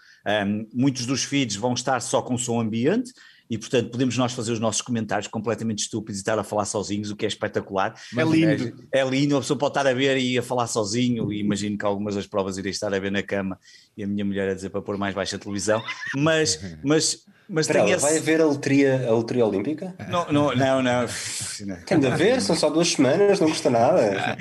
[0.45, 3.11] Um, muitos dos feeds vão estar só com som ambiente,
[3.49, 7.11] e portanto podemos nós fazer os nossos comentários completamente estúpidos e estar a falar sozinhos,
[7.11, 7.93] o que é espetacular.
[8.17, 8.87] É lindo.
[8.91, 11.77] É, é lindo, a pessoa pode estar a ver e a falar sozinho, e imagino
[11.77, 13.59] que algumas das provas irei estar a ver na cama
[13.95, 15.81] e a minha mulher a dizer para pôr mais baixa a televisão,
[16.15, 18.01] mas, mas mas tem esse...
[18.01, 19.93] vai haver a loteria, a loteria olímpica?
[20.09, 21.05] Não, não, não, não.
[21.85, 24.37] Tem de haver, são só duas semanas, não custa nada.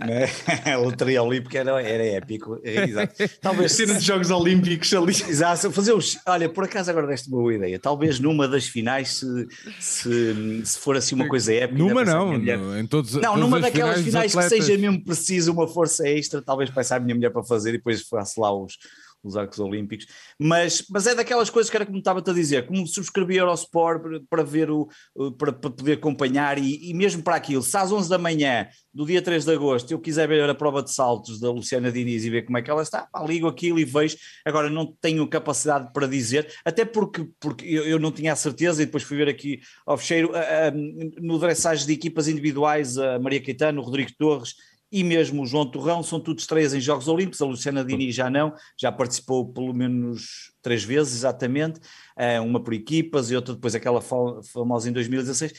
[0.64, 2.58] a loteria olímpica era, era épico.
[2.64, 3.14] Exato.
[3.40, 5.12] Talvez cena de Jogos Olímpicos ali.
[5.12, 6.18] Exato, fazer os.
[6.26, 7.78] Olha, por acaso agora deste uma boa ideia.
[7.78, 11.78] Talvez numa das finais, se, se, se for assim uma coisa épica.
[11.78, 12.34] Numa não,
[12.78, 16.70] em todos Não, numa daquelas finais, finais que seja mesmo preciso uma força extra, talvez
[16.70, 18.78] peça a minha mulher para fazer e depois faço lá os
[19.28, 20.06] os Arcos Olímpicos,
[20.38, 24.02] mas, mas é daquelas coisas que era como estava-te a dizer, como subscrever ao Sport
[24.28, 24.88] para ver o,
[25.38, 29.04] para, para poder acompanhar e, e, mesmo para aquilo, se às 11 da manhã do
[29.04, 32.30] dia 3 de agosto eu quiser ver a prova de saltos da Luciana Diniz e
[32.30, 35.92] ver como é que ela está, pá, ligo aquilo e vejo, agora não tenho capacidade
[35.92, 39.28] para dizer, até porque, porque eu, eu não tinha a certeza e depois fui ver
[39.28, 40.32] aqui ao fecheiro,
[41.20, 44.54] no dressage de equipas individuais, a Maria Caetano, o Rodrigo Torres
[44.96, 48.30] e mesmo o João Torrão são todos estreias em Jogos Olímpicos, a Luciana Dini já
[48.30, 51.78] não, já participou pelo menos três vezes exatamente,
[52.16, 55.52] eh, uma por equipas e outra depois aquela famosa em 2016.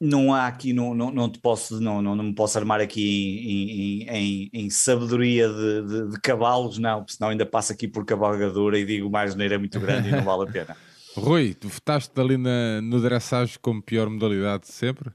[0.00, 3.40] Não há aqui, não, não, não te posso, não, não, não me posso armar aqui
[3.44, 8.04] em, em, em, em sabedoria de, de, de, cavalos, não, senão ainda passo aqui por
[8.04, 10.76] cavalgadura e digo mais neira é muito grande e não vale a pena.
[11.18, 15.10] Rui, tu votaste ali na, no dressage como pior modalidade de sempre?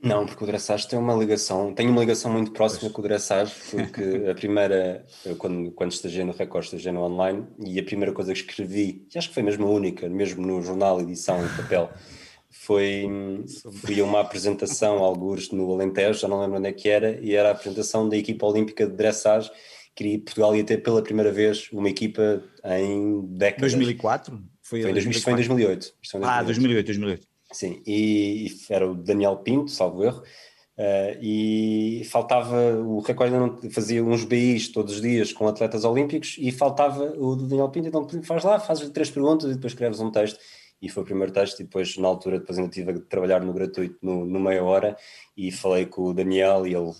[0.00, 2.92] Não, porque o dressage tem uma ligação, tem uma ligação muito próxima pois.
[2.92, 5.04] com o dressage, porque a primeira,
[5.38, 9.18] quando, quando estagiei no Record, estagiei no online, e a primeira coisa que escrevi, e
[9.18, 11.90] acho que foi mesmo a única, mesmo no jornal, edição em papel,
[12.48, 13.08] foi,
[13.82, 17.48] foi uma apresentação, alguns no Alentejo, já não lembro onde é que era, e era
[17.48, 19.50] a apresentação da equipa olímpica de dressage,
[19.96, 23.72] que Portugal ia ter pela primeira vez uma equipa em décadas.
[23.72, 24.40] 2004?
[24.62, 25.22] Foi, foi, em, 2004.
[25.24, 25.94] foi em 2008.
[26.08, 26.38] Foi em 2008.
[26.38, 27.27] Ah, 2008, 2008.
[27.52, 30.22] Sim, e, e, era o Daniel Pinto, salvo erro,
[30.76, 36.36] uh, e faltava, o recorde não fazia uns BIs todos os dias com atletas olímpicos
[36.38, 40.00] e faltava o do Daniel Pinto, então faz lá, fazes três perguntas e depois escreves
[40.00, 40.38] um texto.
[40.80, 43.52] E foi o primeiro texto e depois na altura depois ainda tive a trabalhar no
[43.52, 44.96] gratuito no, no meia hora
[45.36, 46.92] e falei com o Daniel e ele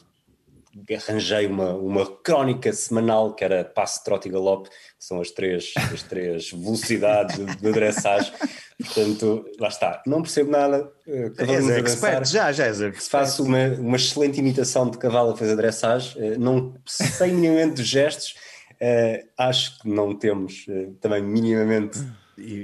[0.94, 5.72] arranjei uma, uma crónica semanal que era passo, trote e galope, que são as três,
[5.76, 8.32] as três velocidades de, dressage.
[8.78, 10.02] Portanto, lá está.
[10.06, 10.90] Não percebo nada.
[11.06, 13.10] Uh, és expert, já, já és expert.
[13.10, 16.18] Faço uma, uma excelente imitação de cavalo a fazer dressage.
[16.18, 18.34] Uh, não sei minimamente dos gestos.
[18.80, 20.66] Uh, acho que não temos
[21.00, 21.98] também minimamente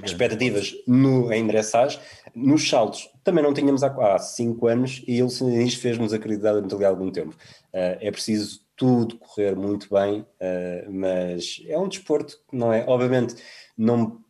[0.04, 1.98] expectativas no, em dressage.
[2.34, 7.34] Nos saltos também não tínhamos há 5 anos e ele fez-nos acreditar durante algum tempo.
[7.72, 12.84] Uh, é preciso tudo correr muito bem, uh, mas é um desporto que não é,
[12.86, 13.34] obviamente,
[13.76, 14.20] não,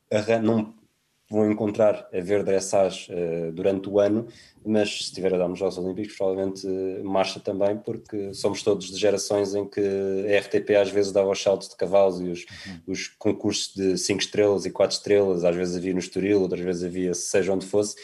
[0.43, 0.75] não
[1.31, 4.29] vão encontrar a ver dressage uh, durante o ano,
[4.65, 6.67] mas se estiver a dar nos Jogos Olímpicos, provavelmente
[7.03, 11.43] marcha também, porque somos todos de gerações em que a RTP às vezes dava os
[11.43, 12.81] saltos de cavalos e os, uhum.
[12.87, 16.85] os concursos de 5 estrelas e 4 estrelas, às vezes havia no Estoril, outras vezes
[16.85, 17.97] havia seja onde fosse,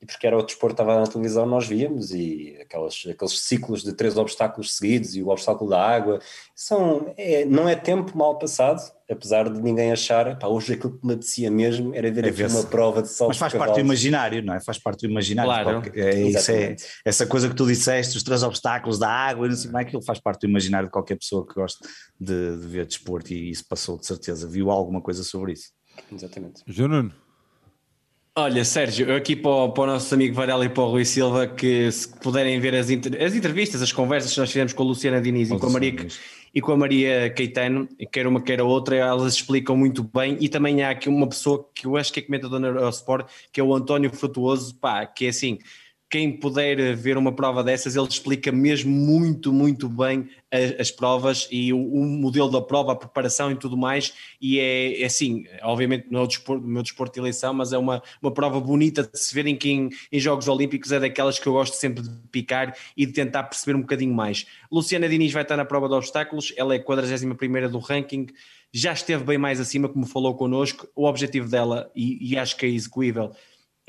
[0.00, 3.82] e porque era o desporto que estava na televisão, nós víamos, e aquelas, aqueles ciclos
[3.82, 6.20] de três obstáculos seguidos e o obstáculo da água,
[6.54, 8.80] são, é, não é tempo mal passado,
[9.10, 12.44] apesar de ninguém achar, pá, hoje aquilo que me apetecia mesmo era ver é aqui
[12.44, 13.40] uma prova de saltos.
[13.40, 14.60] Mas faz parte do imaginário, não é?
[14.60, 15.80] Faz parte do imaginário.
[15.80, 15.82] Claro.
[15.94, 19.70] É, isso é, essa coisa que tu disseste, os três obstáculos da água, não sei
[19.70, 21.88] mais, aquilo faz parte do imaginário de qualquer pessoa que gosta
[22.20, 25.72] de, de ver desporto e isso passou de certeza, viu alguma coisa sobre isso.
[26.12, 26.62] Exatamente.
[26.68, 27.10] João
[28.40, 31.44] Olha, Sérgio, aqui para o, para o, nosso amigo Varela e para o Rui Silva,
[31.48, 34.86] que se puderem ver as, inter, as entrevistas, as conversas que nós fizemos com a
[34.86, 36.06] Luciana Diniz e com, a Maria,
[36.54, 40.36] e com a Maria Caetano, quer uma quer a outra, elas explicam muito bem.
[40.38, 43.60] E também há aqui uma pessoa que eu acho que é comentador na Eurosport, que
[43.60, 45.58] é o António Frutuoso, pá, que é assim,
[46.10, 51.46] quem puder ver uma prova dessas, ele explica mesmo muito, muito bem as, as provas
[51.50, 54.14] e o, o, modelo da prova, a preparação e tudo mais.
[54.40, 57.72] E é, é assim, obviamente não é o, desporto, o meu desporto de eleição, mas
[57.72, 60.98] é uma, uma prova bonita de se ver em que em, em, Jogos Olímpicos é
[60.98, 64.46] daquelas que eu gosto sempre de picar e de tentar perceber um bocadinho mais.
[64.72, 68.28] Luciana Diniz vai estar na prova de obstáculos, ela é a 41 do ranking
[68.72, 70.88] já esteve bem mais acima, como falou connosco.
[70.94, 73.32] O objetivo dela, e, e acho que é execuível,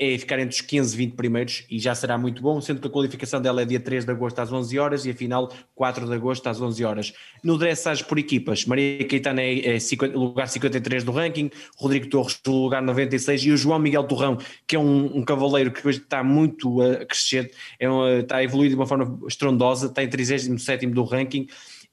[0.00, 2.86] é ficar entre os 15 e 20 primeiros e já será muito bom, sendo que
[2.86, 6.06] a qualificação dela é dia 3 de agosto às 11 horas e a final 4
[6.06, 7.12] de agosto às 11 horas.
[7.44, 12.40] No dressage por equipas, Maria Caetana é, é 50, lugar 53 do ranking, Rodrigo Torres
[12.46, 16.24] lugar 96 e o João Miguel Torrão, que é um, um cavaleiro que hoje está
[16.24, 20.86] muito a crescer, é um, está a evoluir de uma forma estrondosa, está em 37
[20.86, 21.46] do ranking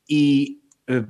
[0.10, 0.60] e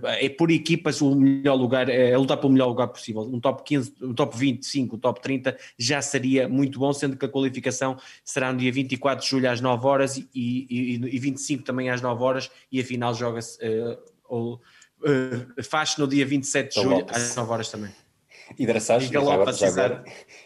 [0.03, 3.21] é por equipas o melhor lugar, é, lutar pelo melhor lugar possível.
[3.21, 7.25] Um top 15, um top 25, um top 30 já seria muito bom, sendo que
[7.25, 11.63] a qualificação será no dia 24 de julho às 9 horas e, e, e 25
[11.63, 13.59] também às 9 horas e a final joga-se
[14.29, 14.59] uh, uh,
[15.63, 17.91] faz no dia 27 de julho às 9 horas também.
[18.57, 18.65] E
[19.65, 20.03] agora,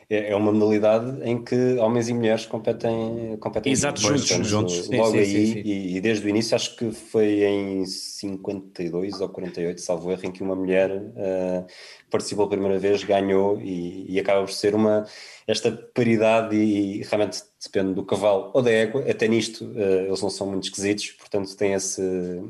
[0.10, 4.90] é, é uma modalidade em que homens e mulheres competem, competem Exato, juntos, juntos, juntos.
[4.90, 5.61] Logo sim, aí, sim, sim.
[5.64, 10.32] E, e, desde o início, acho que foi em 52 ou 48, salvo erro, em
[10.32, 11.65] que uma mulher uh,
[12.10, 15.06] participou pela primeira vez, ganhou e, e, acaba por ser uma
[15.48, 20.22] esta paridade e, e, realmente depende do cavalo ou da égua, até nisto uh, eles
[20.22, 22.02] não são muito esquisitos, portanto tem esse,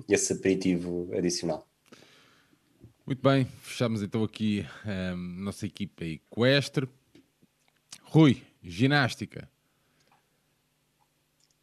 [0.10, 1.71] esse aperitivo adicional.
[3.12, 6.88] Muito bem, fechamos então aqui a um, nossa equipa equestre.
[8.04, 9.50] Rui, ginástica.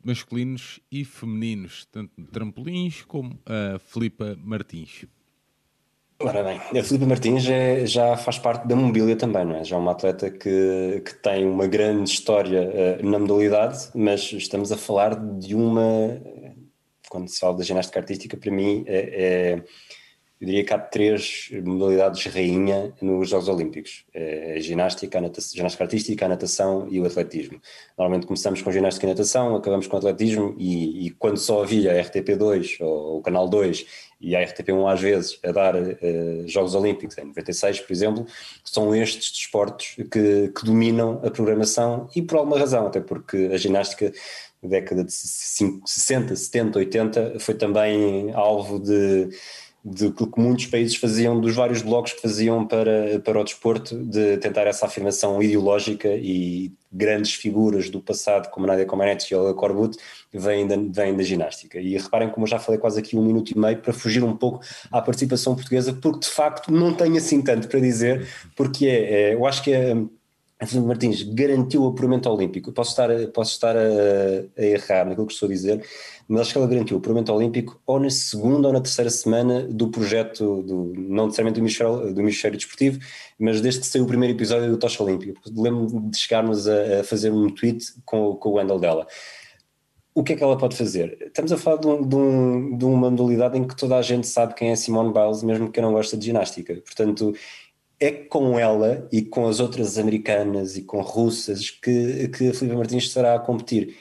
[0.04, 5.06] Masculinos e femininos, tanto trampolins como a Filipa Martins.
[6.20, 9.64] Ora bem, a Filipe Martins é, já faz parte da mobília também, não é?
[9.64, 14.70] Já é uma atleta que, que tem uma grande história uh, na modalidade, mas estamos
[14.70, 16.20] a falar de uma.
[17.08, 19.64] Quando se fala da ginástica artística, para mim é, é
[20.40, 25.56] eu diria que há três modalidades rainha nos Jogos Olímpicos: é a ginástica, a natação,
[25.56, 27.60] ginástica artística, a natação e o atletismo.
[27.97, 32.05] Normalmente começamos com ginástica e natação, acabamos com atletismo, e, e quando só havia a
[32.05, 33.85] RTP2 ou o Canal 2
[34.20, 38.27] e a RTP1 às vezes a dar uh, Jogos Olímpicos, em 96, por exemplo,
[38.65, 43.56] são estes desportos que, que dominam a programação e por alguma razão, até porque a
[43.56, 44.12] ginástica
[44.62, 49.28] década de 60, 70, 80 foi também alvo de
[49.89, 54.36] do que muitos países faziam, dos vários blocos que faziam para, para o desporto, de
[54.39, 59.97] tentar essa afirmação ideológica e grandes figuras do passado, como Nadia Comaneci e Olga Korbut,
[60.32, 61.78] vêm da, vêm da ginástica.
[61.78, 64.36] E reparem como eu já falei quase aqui um minuto e meio para fugir um
[64.36, 64.60] pouco
[64.90, 69.35] à participação portuguesa, porque de facto não tenho assim tanto para dizer, porque é, é
[69.35, 69.94] eu acho que é
[70.66, 72.72] Fernando Martins garantiu o apuramento olímpico.
[72.72, 73.80] Posso estar, posso estar a,
[74.56, 75.85] a, errar naquilo que estou a dizer,
[76.26, 79.62] mas acho que ela garantiu o apuramento olímpico ou na segunda ou na terceira semana
[79.62, 82.98] do projeto, do, não necessariamente do Ministério, do Ministério Desportivo,
[83.39, 85.40] mas desde que saiu o primeiro episódio do Tocha Olímpico.
[85.47, 89.06] Lembro-me de chegarmos a, a, fazer um tweet com, com o handle dela.
[90.12, 91.16] O que é que ela pode fazer?
[91.20, 94.26] Estamos a falar de, um, de, um, de uma modalidade em que toda a gente
[94.26, 96.74] sabe quem é Simone Biles, mesmo que não gosta de ginástica.
[96.85, 97.32] Portanto,
[98.00, 102.76] é com ela e com as outras americanas e com russas que, que a Filipe
[102.76, 103.96] Martins estará a competir.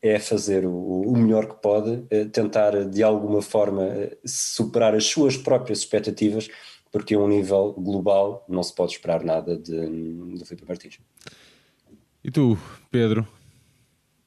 [0.00, 5.36] É fazer o, o melhor que pode, é tentar de alguma forma superar as suas
[5.36, 6.48] próprias expectativas,
[6.90, 10.98] porque a um nível global não se pode esperar nada de, de Filipe Martins.
[12.24, 12.58] E tu,
[12.90, 13.26] Pedro,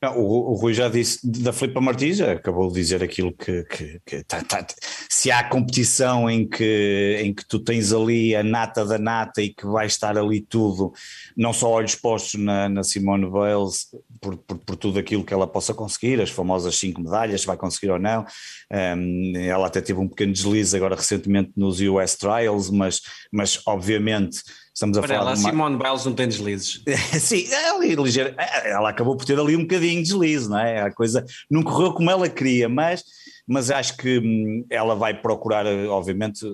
[0.03, 4.23] o, o, Rui já disse da Filipa Martins, acabou de dizer aquilo que, que, que
[4.23, 4.65] tá, tá,
[5.09, 9.53] se há competição em que, em que tu tens ali a nata da nata e
[9.53, 10.91] que vai estar ali tudo,
[11.35, 13.88] não só olhos postos na, na Simone Biles
[14.19, 17.57] por, por, por, tudo aquilo que ela possa conseguir, as famosas cinco medalhas, se vai
[17.57, 18.26] conseguir ou não.
[18.72, 23.01] Um, ela até teve um pequeno deslize agora recentemente nos US Trials, mas,
[23.31, 24.41] mas obviamente
[24.76, 25.49] Estamos a Para falar ela, uma...
[25.49, 26.84] Simone Biles não tem deslizes.
[27.18, 28.35] Sim, ela, ligeira,
[28.65, 30.81] ela acabou por ter ali um bocadinho de deslize, não é?
[30.81, 33.02] A coisa não correu como ela queria, mas,
[33.47, 36.45] mas acho que hum, ela vai procurar, obviamente,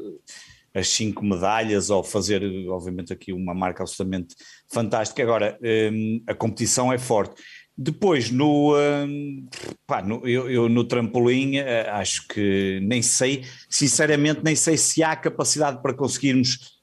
[0.72, 4.36] as cinco medalhas ou fazer, obviamente, aqui uma marca absolutamente
[4.72, 5.24] fantástica.
[5.24, 5.58] Agora,
[5.92, 7.42] hum, a competição é forte.
[7.76, 9.48] Depois, no, hum,
[9.88, 15.02] pá, no eu, eu, no trampolim, eh, acho que nem sei, sinceramente, nem sei se
[15.02, 16.80] há capacidade para conseguirmos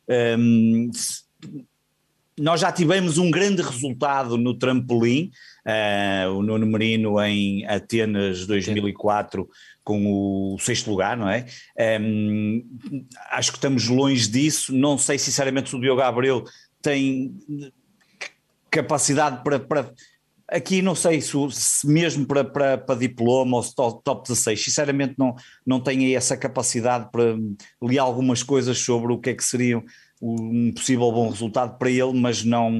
[2.38, 5.30] nós já tivemos um grande resultado no trampolim,
[5.66, 9.48] uh, o Nuno Merino em Atenas 2004 Sim.
[9.82, 11.46] com o sexto lugar, não é?
[12.00, 12.64] Um,
[13.30, 16.44] acho que estamos longe disso, não sei sinceramente se o Diogo Abreu
[16.80, 17.34] tem
[18.70, 19.92] capacidade para, para
[20.50, 24.64] Aqui não sei se, se mesmo para, para, para, diploma ou se top, top 16,
[24.64, 25.36] sinceramente não,
[25.66, 27.36] não tenho essa capacidade para
[27.82, 29.84] ler algumas coisas sobre o que é que seria
[30.20, 32.72] um possível bom resultado para ele, mas não,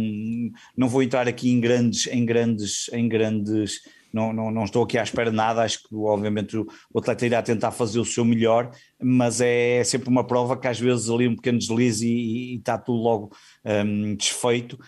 [0.77, 3.81] não vou entrar aqui em grandes, em grandes, em grandes
[4.13, 6.67] não, não, não estou aqui à espera de nada, acho que obviamente o,
[6.97, 8.71] atleta irá tentar fazer o seu melhor,
[9.01, 12.57] mas é sempre uma prova que às vezes ali um pequeno deslize e, e, e
[12.59, 14.79] está tudo logo um, desfeito.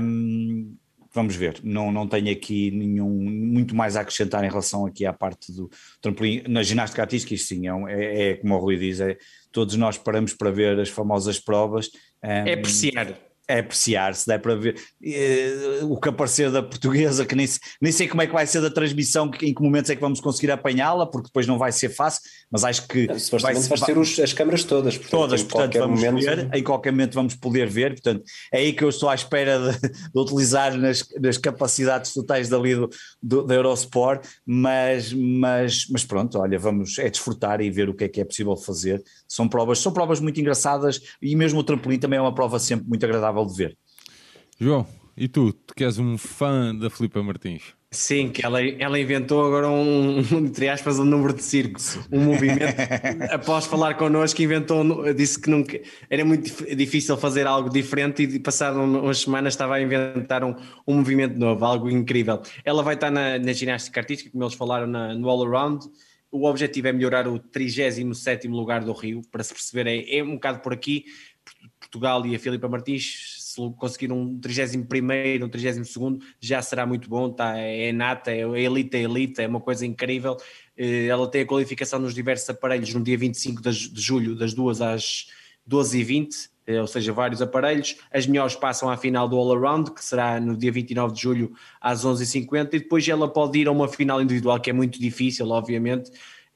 [0.00, 0.76] Um,
[1.12, 5.12] vamos ver, não, não tenho aqui nenhum, muito mais a acrescentar em relação aqui à
[5.12, 5.70] parte do
[6.00, 6.42] trampolim.
[6.48, 9.16] Na ginástica artística, isto sim, é, é, é como o Rui diz, é,
[9.50, 11.90] todos nós paramos para ver as famosas provas.
[12.22, 13.16] Um, é apreciar
[13.50, 17.46] é apreciar, se der para ver uh, o que aparecer da portuguesa, que nem,
[17.80, 20.00] nem sei como é que vai ser da transmissão, que, em que momentos é que
[20.00, 23.78] vamos conseguir apanhá-la, porque depois não vai ser fácil, mas acho que não, vai, vai
[23.78, 26.24] ser os, as câmaras todas, portanto, todas, portanto vamos momento...
[26.24, 29.58] ver, em qualquer momento vamos poder ver, portanto é aí que eu estou à espera
[29.58, 32.90] de, de utilizar nas, nas, capacidades totais dali do,
[33.22, 38.04] do, da Eurosport, mas, mas, mas pronto, olha, vamos é desfrutar e ver o que
[38.04, 41.98] é que é possível fazer, são provas, são provas muito engraçadas e mesmo o trampolim
[41.98, 43.78] também é uma prova sempre muito agradável agradável de ver.
[44.58, 44.86] João,
[45.16, 45.52] e tu?
[45.52, 47.74] Tu que és um fã da Filipa Martins?
[47.92, 51.80] Sim, que ela, ela inventou agora um, entre aspas, um número de circo,
[52.12, 52.62] um movimento.
[53.32, 58.78] após falar connosco, inventou, disse que nunca, era muito difícil fazer algo diferente e passado
[58.80, 60.54] umas semanas estava a inventar um,
[60.86, 62.40] um movimento novo, algo incrível.
[62.64, 65.90] Ela vai estar na, na ginástica artística, como eles falaram, na, no All Around.
[66.30, 70.34] O objetivo é melhorar o 37 lugar do Rio, para se perceber, é, é um
[70.34, 71.06] bocado por aqui.
[71.80, 74.80] Portugal e a Filipa Martins, se conseguir um 31
[75.44, 75.92] um 32
[76.40, 80.36] já será muito bom, tá, é nata, é elite, é elite, é uma coisa incrível.
[80.76, 84.80] Eh, ela tem a qualificação nos diversos aparelhos no dia 25 de julho, das 2
[84.80, 85.26] às
[85.68, 87.96] 12h20, eh, ou seja, vários aparelhos.
[88.12, 91.52] As melhores passam à final do All Around, que será no dia 29 de julho
[91.80, 95.48] às 11h50, e depois ela pode ir a uma final individual, que é muito difícil,
[95.48, 96.10] obviamente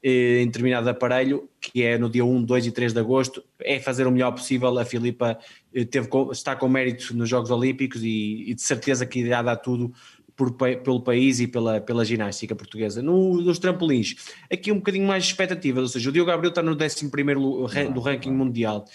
[0.07, 4.05] em determinado aparelho, que é no dia 1, 2 e 3 de agosto, é fazer
[4.05, 4.77] o melhor possível.
[4.77, 5.39] A Filipa
[5.73, 9.55] eh, teve, está com mérito nos Jogos Olímpicos e, e de certeza que irá dar
[9.55, 9.91] tudo
[10.35, 13.01] por, pelo país e pela, pela ginástica portuguesa.
[13.01, 14.15] No, nos trampolins,
[14.51, 18.31] aqui um bocadinho mais expectativas, ou seja, o Diogo Gabriel está no 11 do ranking
[18.31, 18.85] mundial.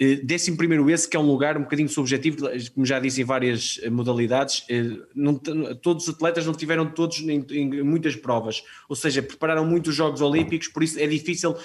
[0.00, 3.24] Eh, décimo primeiro esse, que é um lugar um bocadinho subjetivo, como já disse em
[3.24, 8.62] várias eh, modalidades, eh, não, todos os atletas não tiveram todos em, em, muitas provas,
[8.88, 11.56] ou seja, prepararam muitos Jogos Olímpicos, por isso é difícil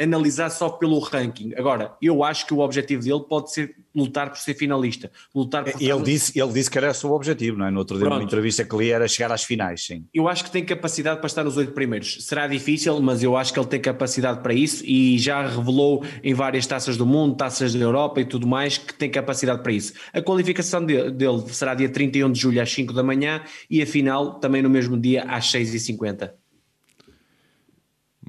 [0.00, 1.52] analisar só pelo ranking.
[1.56, 5.10] Agora, eu acho que o objetivo dele pode ser lutar por ser finalista.
[5.34, 7.70] Lutar por ele, disse, ele disse que era o seu objetivo, não é?
[7.70, 10.06] No outro dia, numa entrevista que li, era chegar às finais, sim.
[10.14, 12.24] Eu acho que tem capacidade para estar nos oito primeiros.
[12.24, 16.32] Será difícil, mas eu acho que ele tem capacidade para isso e já revelou em
[16.32, 19.92] várias taças do mundo, taças da Europa e tudo mais, que tem capacidade para isso.
[20.12, 23.86] A qualificação dele, dele será dia 31 de julho às 5 da manhã e a
[23.86, 26.30] final também no mesmo dia às 6h50.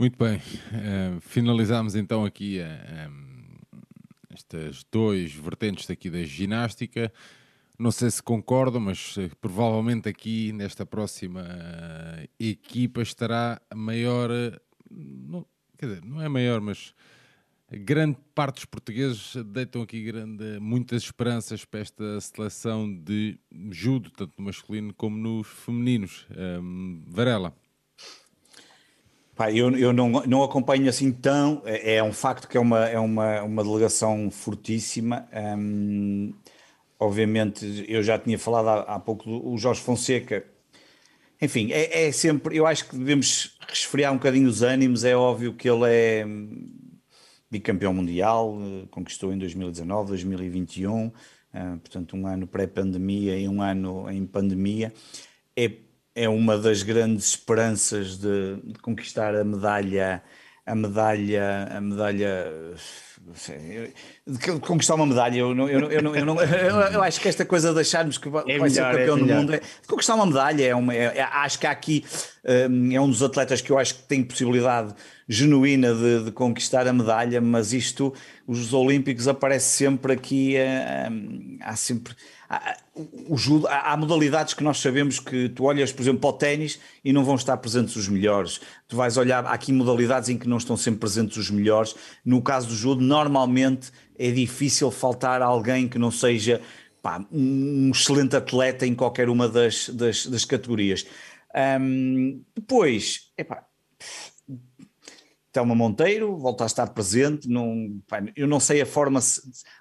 [0.01, 3.83] Muito bem, uh, finalizamos então aqui uh, eh, um,
[4.33, 7.13] estas dois vertentes aqui da ginástica.
[7.77, 11.45] Não sei se concordam, mas uh, provavelmente aqui nesta próxima
[12.39, 14.31] equipa estará a maior,
[14.89, 15.45] não,
[15.77, 16.95] quer dizer, não é maior, mas
[17.71, 23.37] grande parte dos portugueses deitam aqui grande, muitas esperanças para esta seleção de
[23.69, 26.25] judo, tanto no masculino como nos femininos.
[26.35, 27.55] Um, Varela.
[29.41, 31.63] Pá, eu, eu não, não acompanho assim tão.
[31.65, 35.27] É, é um facto que é uma, é uma, uma delegação fortíssima.
[35.57, 36.31] Hum,
[36.99, 40.45] obviamente, eu já tinha falado há, há pouco do Jorge Fonseca.
[41.41, 42.55] Enfim, é, é, sempre.
[42.55, 45.03] Eu acho que devemos resfriar um bocadinho os ânimos.
[45.03, 46.99] É óbvio que ele é hum,
[47.49, 48.55] bicampeão mundial,
[48.91, 51.11] conquistou em 2019, 2021, uh,
[51.79, 54.93] portanto, um ano pré-pandemia e um ano em pandemia.
[55.57, 55.71] É
[56.15, 60.21] é uma das grandes esperanças de, de, conquistar a medalha,
[60.65, 62.51] a medalha, a medalha,
[64.27, 65.39] de conquistar uma medalha.
[65.39, 66.35] Eu, não, eu, eu, não, eu, não,
[66.91, 69.19] eu, acho que esta coisa de acharmos que vai, é vai melhor, ser campeão é
[69.19, 72.03] do mundo, é, de conquistar uma medalha é uma, é, acho que há aqui
[72.69, 74.93] um, é um dos atletas que eu acho que tem possibilidade
[75.27, 78.13] genuína de, de conquistar a medalha, mas isto,
[78.45, 80.55] os Olímpicos aparece sempre aqui,
[81.09, 82.13] um, há sempre
[83.29, 86.79] o judo, há, modalidades que nós sabemos que tu olhas, por exemplo, para o ténis
[87.03, 88.59] e não vão estar presentes os melhores.
[88.87, 91.95] Tu vais olhar, há aqui modalidades em que não estão sempre presentes os melhores.
[92.25, 96.61] No caso do judo, normalmente é difícil faltar alguém que não seja
[97.01, 101.05] pá, um excelente atleta em qualquer uma das, das, das categorias.
[101.79, 103.65] Um, depois, epá,
[105.51, 107.47] Telma Monteiro volta a estar presente.
[107.47, 107.99] Não,
[108.35, 109.19] eu não sei a forma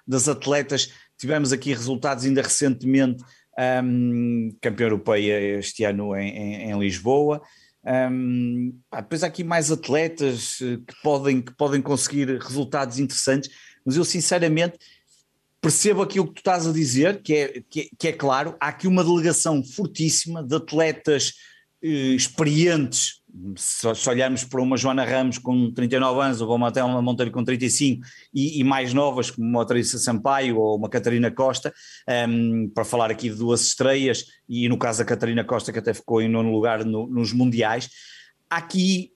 [0.05, 3.23] das atletas Tivemos aqui resultados ainda recentemente
[3.83, 7.43] um, campeã europeia este ano em, em, em Lisboa.
[7.85, 13.51] Um, pá, depois há aqui mais atletas eh, que podem, que podem conseguir resultados interessantes,
[13.85, 14.79] mas eu sinceramente
[15.61, 18.69] percebo aquilo que tu estás a dizer, que é, que é, que é claro, há
[18.69, 21.33] aqui uma delegação fortíssima de atletas
[21.83, 23.20] eh, experientes,
[23.55, 28.05] se, olharmos para uma Joana Ramos com 39 anos, ou uma Thelma Monteiro com 35,
[28.33, 31.73] e, e, mais novas, como uma Teresa Sampaio ou uma Catarina Costa,
[32.07, 35.79] um, ehm, para falar aqui de duas estreias, e no caso da Catarina Costa, que
[35.79, 37.89] até ficou em nono lugar no, nos Mundiais,
[38.49, 39.11] aqui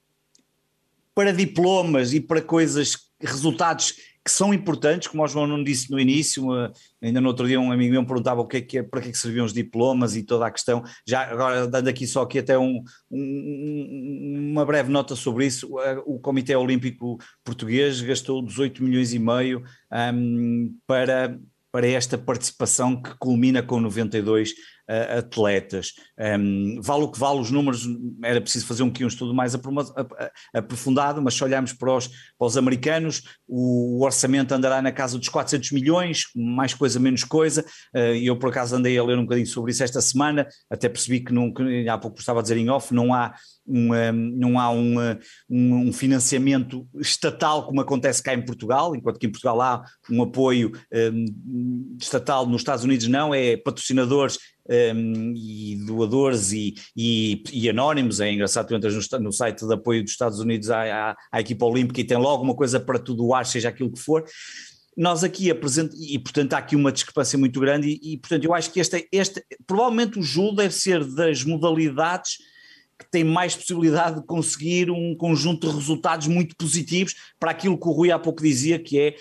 [1.13, 3.95] para diplomas e para coisas, resultados
[4.25, 7.59] que são importantes, como o João não disse no início, uh, ainda no outro dia
[7.59, 9.45] um amigo meu me perguntava o que é que é, para que, é que serviam
[9.45, 14.49] os diplomas e toda a questão, já agora dando aqui só aqui até um, um,
[14.51, 19.63] uma breve nota sobre isso, uh, o Comitê Olímpico Português gastou 18 milhões e meio
[19.93, 21.37] um, para,
[21.71, 24.55] para esta participação que culmina com 92
[24.89, 25.93] uh, atletas.
[26.17, 27.87] Um, vale o que vale os números,
[28.23, 29.55] era preciso fazer um, um estudo mais
[30.53, 35.29] aprofundado, mas se olharmos para os, para os americanos, o, orçamento andará na casa dos
[35.29, 39.47] 400 milhões, mais coisa, menos coisa, uh, eu por acaso andei a ler um bocadinho
[39.47, 42.69] sobre isso esta semana, até percebi que, não, que há pouco estava a dizer em
[42.69, 43.33] off, não há
[43.67, 44.95] um, não há um,
[45.49, 45.91] um, um,
[46.99, 52.45] estatal como acontece cá em Portugal, enquanto que em Portugal há um apoio um, estatal,
[52.45, 58.19] nos Estados Unidos não, é patrocinadores um, e doadores e, e, e, anónimos.
[58.19, 61.39] É engraçado, tu entras no, no, site de apoio dos Estados Unidos à, à, à,
[61.39, 64.25] equipa olímpica e tem logo uma coisa para tu doar, seja aquilo que for.
[64.97, 68.53] Nós aqui apresentamos, e portanto há aqui uma discrepância muito grande, e, e portanto eu
[68.53, 72.37] acho que este, este, provavelmente o judo deve ser das modalidades
[72.97, 77.87] que tem mais possibilidade de conseguir um conjunto de resultados muito positivos para aquilo que
[77.87, 79.15] o Rui há pouco dizia, que é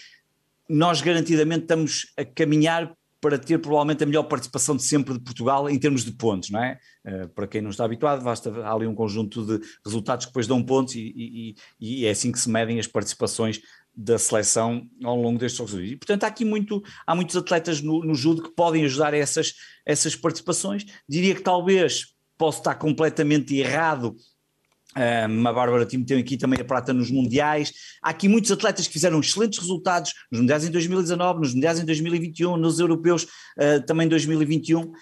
[0.69, 2.95] nós garantidamente estamos a caminhar
[3.25, 6.63] para ter provavelmente a melhor participação de sempre de Portugal em termos de pontos, não
[6.63, 6.79] é?
[7.07, 10.47] Uh, para quem não está habituado, basta há ali um conjunto de resultados que depois
[10.47, 13.63] dão pontos e, e, e é assim que se medem as participações
[13.97, 15.91] da seleção ao longo destes Jogos.
[15.91, 19.55] E, portanto, há aqui muito, há muitos atletas no, no judo que podem ajudar essas,
[19.87, 20.85] essas participações.
[21.09, 24.15] Diria que talvez posso estar completamente errado
[24.97, 27.73] um, a Bárbara Timo tem aqui também a prata nos Mundiais.
[28.03, 31.85] Há aqui muitos atletas que fizeram excelentes resultados nos Mundiais em 2019, nos Mundiais em
[31.85, 34.93] 2021, nos Europeus uh, também em 2021.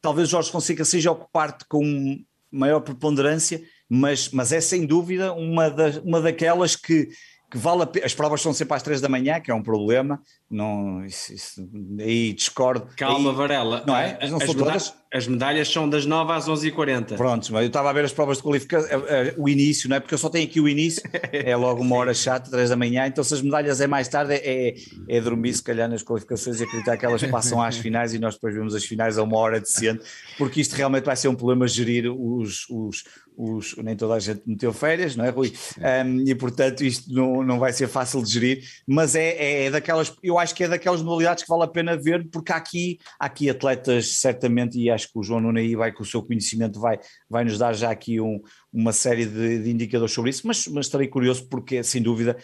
[0.00, 2.18] Talvez Jorge Fonseca seja o que parte com
[2.50, 7.08] maior preponderância, mas, mas é sem dúvida uma, da, uma daquelas que
[7.54, 8.04] que vale a pena.
[8.04, 10.20] As provas são sempre às três da manhã, que é um problema.
[10.50, 12.88] Não, isso, isso, aí discordo.
[12.96, 13.84] Calma, aí, Varela.
[13.86, 14.18] Não é?
[14.20, 15.03] As, não as, medalhas, todas?
[15.14, 17.16] As medalhas são das 9 às 11h40.
[17.16, 20.00] Pronto, eu estava a ver as provas de qualificação, eh, eh, o início, não é?
[20.00, 21.00] Porque eu só tenho aqui o início,
[21.32, 23.06] é logo uma hora chata, 3 da manhã.
[23.06, 24.74] Então, se as medalhas é mais tarde, é,
[25.08, 28.34] é dormir, se calhar, nas qualificações e acreditar que elas passam às finais e nós
[28.34, 30.02] depois vemos as finais a uma hora decente,
[30.36, 33.04] porque isto realmente vai ser um problema gerir os, os
[33.36, 35.52] os, nem toda a gente meteu férias, não é, Rui?
[35.78, 40.14] Um, e portanto isto não, não vai ser fácil de gerir, mas é, é daquelas,
[40.22, 43.26] eu acho que é daquelas modalidades que vale a pena ver, porque há aqui, há
[43.26, 46.80] aqui atletas certamente, e acho que o João Nuno aí vai com o seu conhecimento,
[46.80, 46.98] vai,
[47.28, 48.40] vai nos dar já aqui um,
[48.72, 52.36] uma série de, de, indicadores sobre isso, mas, mas estarei curioso porque, sem dúvida,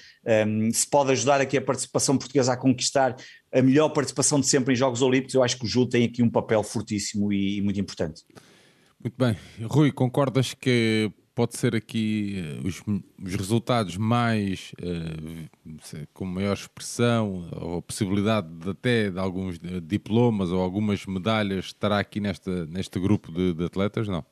[0.47, 3.16] um, se pode ajudar aqui a participação portuguesa a conquistar
[3.53, 6.23] a melhor participação de sempre em Jogos Olímpicos, eu acho que o Ju tem aqui
[6.23, 8.24] um papel fortíssimo e, e muito importante.
[9.03, 9.37] Muito bem.
[9.62, 12.82] Rui, concordas que pode ser aqui uh, os,
[13.23, 20.51] os, resultados mais uh, com maior expressão ou possibilidade de, até de alguns uh, diplomas
[20.51, 24.24] ou algumas medalhas estará aqui nesta, neste grupo de, de, atletas, não?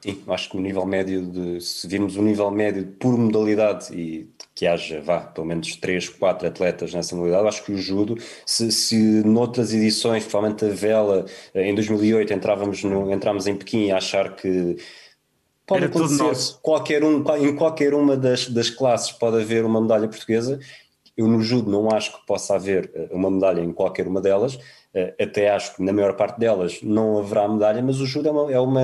[0.00, 4.30] Sim, acho que o nível médio de se virmos o nível médio por modalidade e
[4.54, 7.48] que haja, vá, pelo menos 3, 4 atletas nessa modalidade.
[7.48, 13.12] Acho que o judo, se, se noutras edições, provavelmente a vela, em 2008 entrávamos, no,
[13.12, 14.76] entrávamos em Pequim a achar que
[15.68, 20.08] pode Era acontecer qualquer um, em qualquer uma das, das classes pode haver uma medalha
[20.08, 20.58] portuguesa.
[21.16, 24.58] Eu no judo não acho que possa haver eh, uma medalha em qualquer uma delas,
[24.94, 28.32] eh, até acho que na maior parte delas não haverá medalha, mas o judo é
[28.32, 28.80] uma, é uma,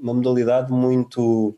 [0.00, 1.56] uma modalidade muito.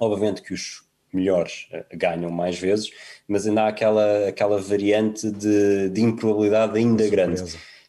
[0.00, 2.90] Obviamente que os, melhores eh, ganham mais vezes,
[3.26, 7.42] mas ainda há aquela, aquela variante de, de improbabilidade ainda grande.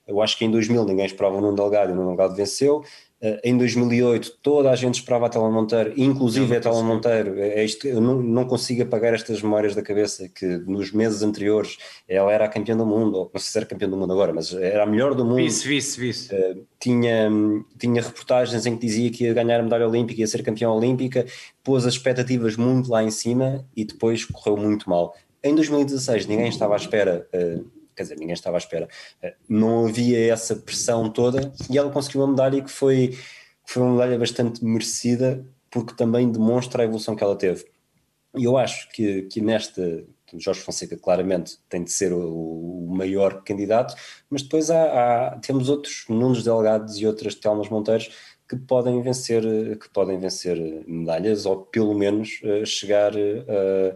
[0.08, 2.84] Eu acho que em 2000 ninguém esperava o Nuno Delgado e o Nuno Delgado venceu.
[3.22, 7.38] Eh, em 2008 toda a gente esperava a Tela Monteiro, inclusive a Tela Monteiro.
[7.40, 11.78] É isto, eu não, não consigo apagar estas memórias da cabeça que nos meses anteriores
[12.08, 14.34] ela era a campeã do mundo, ou não sei se era campeã do mundo agora,
[14.34, 15.38] mas era a melhor do mundo.
[15.38, 16.34] Vice, vice, vice.
[16.34, 17.30] Uh, tinha,
[17.78, 21.26] tinha reportagens em que dizia que ia ganhar a medalha olímpica, ia ser campeã olímpica,
[21.64, 25.14] pôs as expectativas muito lá em cima e depois correu muito mal.
[25.44, 28.88] Em 2016 ninguém estava à espera uh, quer dizer, ninguém estava à espera.
[29.22, 33.18] Uh, não havia essa pressão toda e ela conseguiu uma medalha que foi,
[33.66, 37.66] foi uma medalha bastante merecida porque também demonstra a evolução que ela teve.
[38.36, 40.06] E eu acho que, que nesta,
[40.38, 43.96] Jorge Fonseca claramente tem de ser o, o maior candidato,
[44.30, 48.10] mas depois há, há, temos outros Nunes Delgados e outras Telmas Monteiros
[48.48, 49.44] que podem vencer
[49.78, 50.58] que podem vencer
[50.88, 53.94] medalhas ou pelo menos uh, chegar uh, a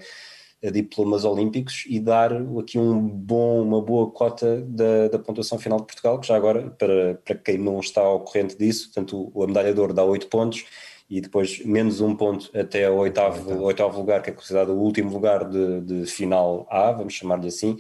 [0.71, 5.85] diplomas olímpicos e dar aqui um bom, uma boa cota da, da pontuação final de
[5.85, 9.73] Portugal, que já agora, para, para quem não está ao corrente disso, portanto, a medalha
[9.73, 10.65] de ouro dá 8 pontos
[11.09, 14.79] e depois menos um ponto até o oitavo, o oitavo lugar, que é considerado o
[14.79, 17.77] último lugar de, de final A, vamos chamar-lhe assim,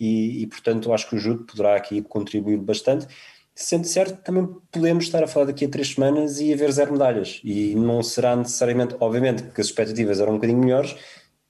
[0.00, 3.06] e, e, portanto acho que o judo poderá aqui contribuir bastante.
[3.54, 7.40] Sendo certo, também podemos estar a falar daqui a três semanas e haver zero medalhas,
[7.44, 10.96] e não será necessariamente, obviamente, que as expectativas eram um bocadinho melhores,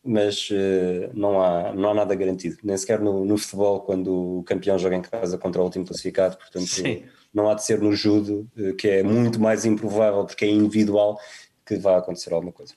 [0.04, 4.42] mas uh, não, há, não há nada garantido, nem sequer no, no, futebol, quando o
[4.42, 7.04] campeão joga em casa contra o último classificado, portanto Sim.
[7.32, 11.18] não há de ser no judo, uh, que é muito mais improvável porque é individual,
[11.64, 12.74] que vá acontecer alguma coisa.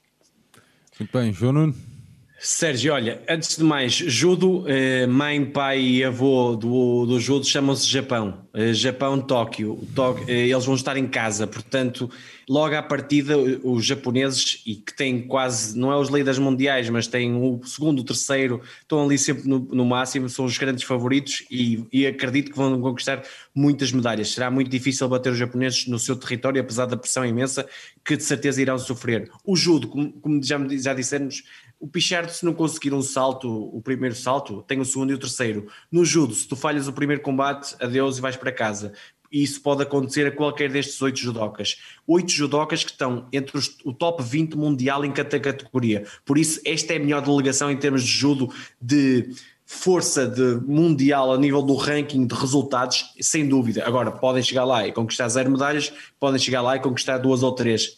[1.00, 1.95] Muito bem, João Nuno.
[2.38, 7.88] Sérgio, olha, antes de mais, judo, eh, mãe, pai e avô do, do judo chamam-se
[7.88, 8.46] Japão.
[8.54, 9.80] Eh, Japão, Tóquio.
[9.96, 12.10] Tóquio eh, eles vão estar em casa, portanto,
[12.48, 17.08] logo à partida, os japoneses, e que têm quase, não é os líderes mundiais, mas
[17.08, 21.44] têm o segundo, o terceiro, estão ali sempre no, no máximo, são os grandes favoritos
[21.50, 24.32] e, e, acredito que vão conquistar muitas medalhas.
[24.32, 27.66] Será muito difícil bater os japoneses no seu território, apesar da pressão imensa
[28.04, 29.32] que de certeza irão sofrer.
[29.44, 31.44] O judo, como, como já, já dissemos,
[31.86, 35.20] o Pichardo, se não conseguir um salto, o primeiro salto, tem o segundo e o
[35.20, 35.68] terceiro.
[35.92, 38.92] No judo, se tu falhas o primeiro combate, adeus e vais para casa.
[39.32, 41.78] Isso pode acontecer a qualquer destes oito judocas.
[42.08, 46.08] Oito judocas que estão entre os, o top 20 mundial em cada categoria.
[46.26, 48.52] Por isso, esta é a melhor delegação em termos de judo
[48.82, 49.30] de
[49.66, 53.84] força de mundial a nível do ranking de resultados, sem dúvida.
[53.86, 57.52] Agora, podem chegar lá e conquistar zero medalhas, podem chegar lá e conquistar duas ou
[57.52, 57.98] três.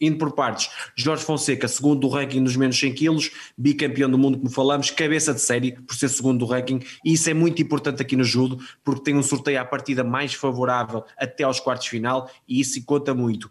[0.00, 4.38] Indo por partes, Jorge Fonseca, segundo do ranking dos menos 100 quilos, bicampeão do mundo,
[4.38, 8.00] como falamos, cabeça de série por ser segundo do ranking, e isso é muito importante
[8.00, 12.30] aqui no judo, porque tem um sorteio à partida mais favorável até aos quartos final,
[12.46, 13.50] e isso conta muito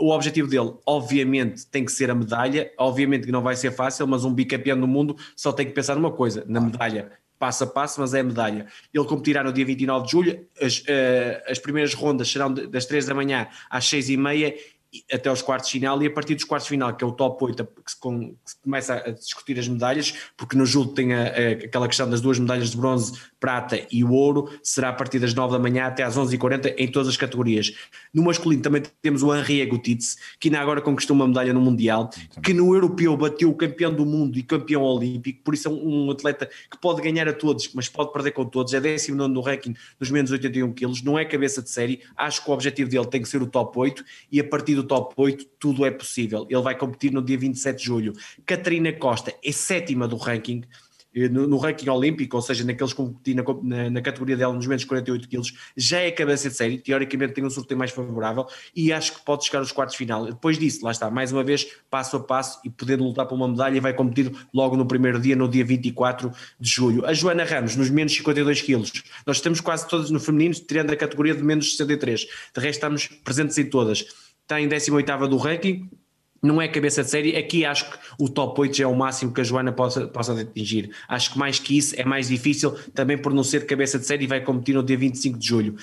[0.00, 2.72] o objetivo dele, obviamente, tem que ser a medalha.
[2.78, 5.94] Obviamente que não vai ser fácil, mas um bicampeão do mundo só tem que pensar
[5.94, 7.12] numa coisa: na medalha.
[7.38, 8.66] Passo a passo, mas é a medalha.
[8.92, 10.46] Ele competirá no dia 29 de julho.
[10.60, 14.54] As, uh, as primeiras rondas serão das 3 da manhã às 6 e meia
[15.12, 17.12] até os quartos de final e a partir dos quartos de final, que é o
[17.12, 20.92] top 8, que se, com, que se começa a discutir as medalhas, porque no judo
[20.92, 24.88] tem a, a, aquela questão das duas medalhas de bronze, prata e o ouro, será
[24.88, 27.72] a partir das 9 da manhã até às 11h40 em todas as categorias.
[28.12, 32.10] No masculino também temos o Henri Gutitz, que ainda agora conquistou uma medalha no Mundial,
[32.42, 36.06] que no europeu bateu o campeão do mundo e campeão olímpico, por isso é um,
[36.06, 39.40] um atleta que pode ganhar a todos, mas pode perder com todos, é 19 no
[39.40, 43.06] ranking dos menos 81 quilos, não é cabeça de série, acho que o objetivo dele
[43.06, 46.46] tem que ser o top 8 e a partir do top 8 tudo é possível.
[46.48, 48.12] Ele vai competir no dia 27 de julho.
[48.44, 50.62] Catarina Costa é sétima do ranking.
[51.12, 54.54] Eh, no, no, ranking olímpico, ou seja, naqueles que competi na, na, na, categoria dela
[54.54, 58.46] nos menos 48 quilos, já é cabeça de série, teoricamente tem um sorteio mais favorável
[58.76, 60.26] e acho que pode chegar aos quartos de final.
[60.26, 63.48] Depois disso, lá está, mais uma vez, passo a passo e podendo lutar por uma
[63.48, 66.30] medalha, vai competir logo no primeiro dia, no dia 24
[66.60, 67.04] de julho.
[67.04, 68.92] A Joana Ramos, nos menos 52 quilos,
[69.26, 73.08] nós estamos quase todos no feminino, tirando a categoria de menos 63, de resto estamos
[73.24, 75.88] presentes em todas está em 18 do ranking,
[76.42, 77.36] não é cabeça de série.
[77.36, 80.40] Aqui acho que o top 8 já é o máximo que a Joana possa, possa
[80.40, 80.90] atingir.
[81.08, 84.24] Acho que mais que isso é mais difícil, também por não ser cabeça de série
[84.24, 85.76] e vai competir no dia 25 de julho.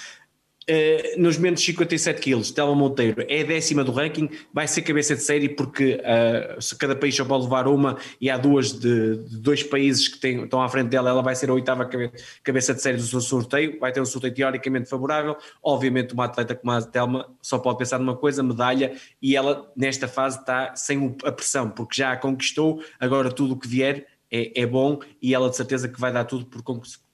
[0.69, 5.21] Uh, nos menos 57 quilos, Telma Monteiro é décima do ranking, vai ser cabeça de
[5.21, 9.37] série porque uh, se cada país só pode levar uma e há duas de, de
[9.37, 12.11] dois países que têm, estão à frente dela, ela vai ser a oitava cabe,
[12.43, 15.37] cabeça de série do seu sorteio, vai ter um sorteio teoricamente favorável.
[15.63, 20.05] Obviamente, uma atleta como a Telma só pode pensar numa coisa, medalha, e ela nesta
[20.05, 24.61] fase está sem a pressão, porque já a conquistou, agora tudo o que vier é,
[24.61, 26.61] é bom e ela de certeza que vai dar tudo por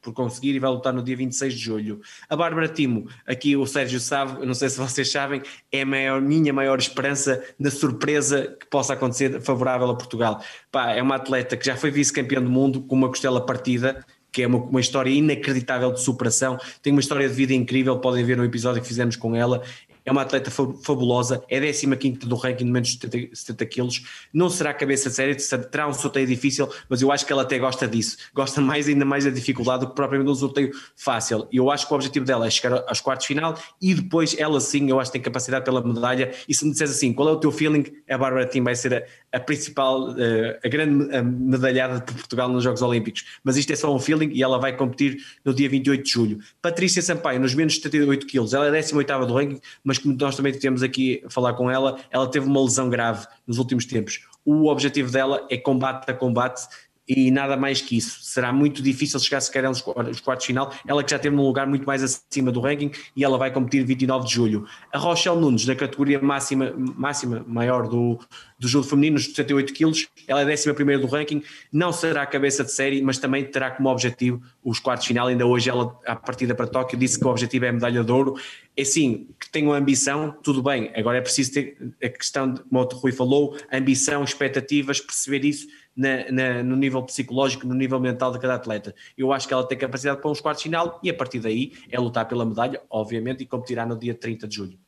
[0.04, 2.02] por conseguir e vai lutar no dia 26 de julho.
[2.30, 6.22] A Bárbara Timo, aqui o Sérgio sabe, não sei se vocês sabem, é a maior,
[6.22, 10.44] minha maior esperança da surpresa que possa acontecer favorável a Portugal.
[10.70, 14.42] Pá, é uma atleta que já foi vice-campeã do mundo com uma costela partida, que
[14.42, 18.36] é uma, uma, história inacreditável de superação, tem uma história de vida incrível, podem ver
[18.36, 19.62] no episódio que fizemos com ela,
[20.06, 24.50] é uma atleta fabulosa, é 15 do ranking de menos de 70, 70 quilos, não
[24.50, 25.36] será cabeça de série,
[25.70, 29.06] terá um sorteio difícil, mas eu acho que ela até gosta disso, gosta mais ainda
[29.06, 31.48] mais da dificuldade do que propriamente um sorteio fácil.
[31.52, 34.60] E eu acho que o objetivo dela é chegar aos quartos final e depois ela
[34.60, 36.32] sim, eu acho que tem capacidade pela medalha.
[36.48, 37.86] E se me disseres assim, qual é o teu feeling?
[38.10, 42.64] A Bárbara Tim vai ser a, a principal, eh, a grande medalhada de Portugal nos
[42.64, 43.24] Jogos Olímpicos.
[43.44, 46.40] Mas isto é só um feeling e ela vai competir no dia 28 de julho.
[46.62, 50.36] Patrícia Sampaio, nos menos de 78 quilos, ela é 18 do ranking, mas como nós
[50.36, 54.22] também temos aqui a falar com ela, ela teve uma lesão grave nos últimos tempos.
[54.46, 56.68] O objetivo dela é combate a combate
[57.08, 58.20] e nada mais que isso.
[58.22, 60.74] Será muito difícil chegar sequer aos quartos de final.
[60.88, 63.84] Ela que já teve num lugar muito mais acima do ranking e ela vai competir
[63.84, 64.66] 29 de julho.
[64.92, 68.20] A Rochelle Nunes, na categoria máxima, máxima maior do,
[68.58, 71.44] do judo feminino, nos 78 quilos, ela é 11 do ranking.
[71.72, 75.28] Não será a cabeça de série, mas também terá como objetivo os quartos de final.
[75.28, 78.12] Ainda hoje, ela, à partida para Tóquio, disse que o objetivo é a medalha de
[78.12, 78.36] ouro.
[78.76, 80.92] É sim, que tenham ambição, tudo bem.
[80.96, 86.32] Agora é preciso ter a questão, como o Rui falou, ambição, expectativas, perceber isso na,
[86.32, 88.94] na, no nível psicológico, no nível mental de cada atleta.
[89.18, 92.00] Eu acho que ela tem capacidade para uns quartos final e a partir daí é
[92.00, 94.80] lutar pela medalha, obviamente, e competirá no dia 30 de julho.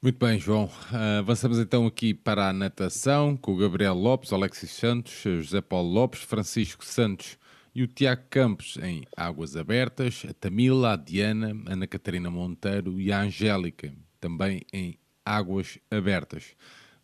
[0.00, 0.66] Muito bem, João.
[0.92, 5.90] Uh, avançamos então aqui para a natação com o Gabriel Lopes, Alexis Santos, José Paulo
[5.92, 7.36] Lopes, Francisco Santos
[7.74, 13.00] e o Tiago Campos em Águas Abertas, a Tamila, a Diana, a Ana Catarina Monteiro
[13.00, 16.54] e a Angélica também em Águas Abertas.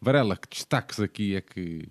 [0.00, 1.88] Varela, que destaques aqui é que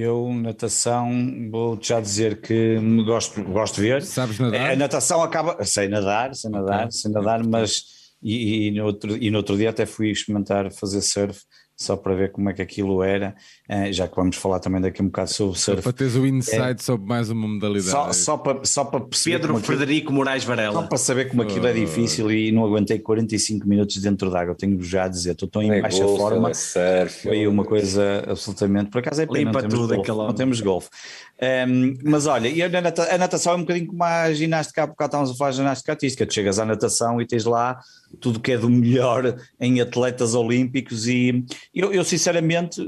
[0.00, 1.10] eu, natação,
[1.50, 4.02] vou já dizer que gosto, gosto de ver.
[4.02, 4.70] Sabes nadar?
[4.70, 5.64] A natação acaba.
[5.64, 6.90] Sei nadar, sei nadar, okay.
[6.92, 7.82] sei nadar, mas.
[8.22, 11.40] E, e, no outro, e no outro dia até fui experimentar fazer surf
[11.78, 13.36] só para ver como é que aquilo era,
[13.68, 15.80] eh, já que vamos falar também daqui um bocado sobre surf.
[15.80, 17.90] Só para teres o insight é, sobre mais uma modalidade.
[17.92, 19.38] Só, só, para, só para perceber.
[19.38, 20.72] Pedro Frederico aquilo, Moraes Varela.
[20.72, 24.82] Só para saber como aquilo é difícil e não aguentei 45 minutos dentro d'água, tenho
[24.82, 26.50] já a dizer, estou tão em é baixa golfe, forma.
[26.50, 28.90] É surf, foi uma coisa absolutamente.
[28.90, 30.90] Por acaso é pena, Limpa não tudo golfe, Não temos golfe.
[31.40, 34.86] Um, mas olha, e a, nata, a, natação é um bocadinho como a ginástica, há
[34.88, 37.78] bocado estávamos a falar de ginástica artística, tu chegas à natação e tens lá
[38.20, 41.44] tudo que é do melhor em atletas olímpicos e
[41.74, 42.82] eu, eu sinceramente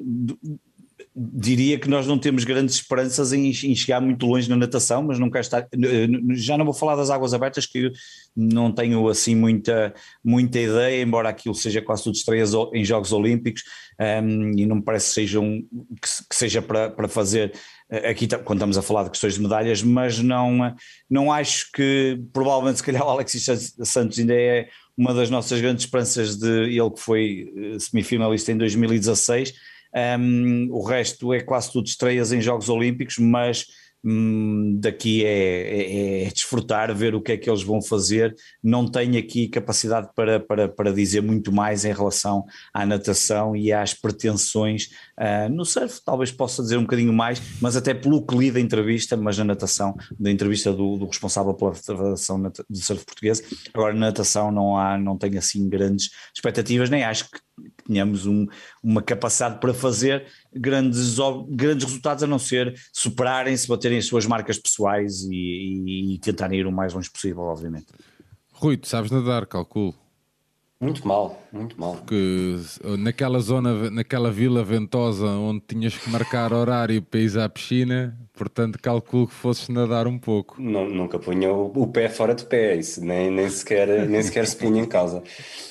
[1.14, 5.18] diria que nós não temos grandes esperanças em, em, chegar muito longe na natação, mas
[5.18, 5.68] quero estar.
[6.34, 7.92] Já não vou falar das águas abertas, que
[8.36, 9.92] não tenho assim muita,
[10.24, 13.62] muita ideia, embora aquilo seja quase tudo estreias em Jogos Olímpicos,
[14.22, 15.60] um, e não me parece que, seja, um,
[16.00, 17.52] que, que seja para, para fazer
[17.90, 20.74] eh, aqui quando estamos a falar de questões de medalhas, mas não,
[21.08, 24.68] não acho que provavelmente se calhar o Alexis Santos ainda é
[25.00, 29.54] uma das nossas grandes esperanças de ele que foi eh, semifinalista em 2016
[30.20, 33.66] um, o resto é quase tudo estreias em Jogos Olímpicos, mas
[34.04, 38.34] hum, daqui é, é, é, desfrutar, ver o que é que eles vão fazer.
[38.62, 43.72] Não tenho aqui capacidade para, para, para dizer muito mais em relação à natação e
[43.72, 46.00] às pretensões uh, no surf.
[46.04, 49.44] Talvez possa dizer um bocadinho mais, mas até pelo que li da entrevista, mas na
[49.44, 53.42] natação, da entrevista do, do responsável pela Federação de Surf Portuguesa.
[53.74, 57.38] Agora, na natação não há, não tenho assim grandes expectativas, nem acho que
[57.90, 58.46] tenhamos um,
[58.82, 61.16] uma capacidade para fazer grandes,
[61.48, 66.60] grandes resultados, a não ser superarem-se, baterem as suas marcas pessoais e, e, e tentarem
[66.60, 67.86] ir o mais longe possível, obviamente.
[68.52, 69.94] Rui, tu sabes nadar, calculo.
[70.82, 71.96] Muito mal, muito mal.
[71.96, 72.56] Porque
[72.98, 78.78] naquela zona, naquela vila ventosa onde tinhas que marcar horário para ir à piscina, portanto
[78.80, 80.56] calculo que fosses nadar um pouco.
[80.58, 84.46] Não, nunca punha o, o, pé fora de pé, isso nem, nem, sequer, nem sequer
[84.46, 85.22] se punha em causa.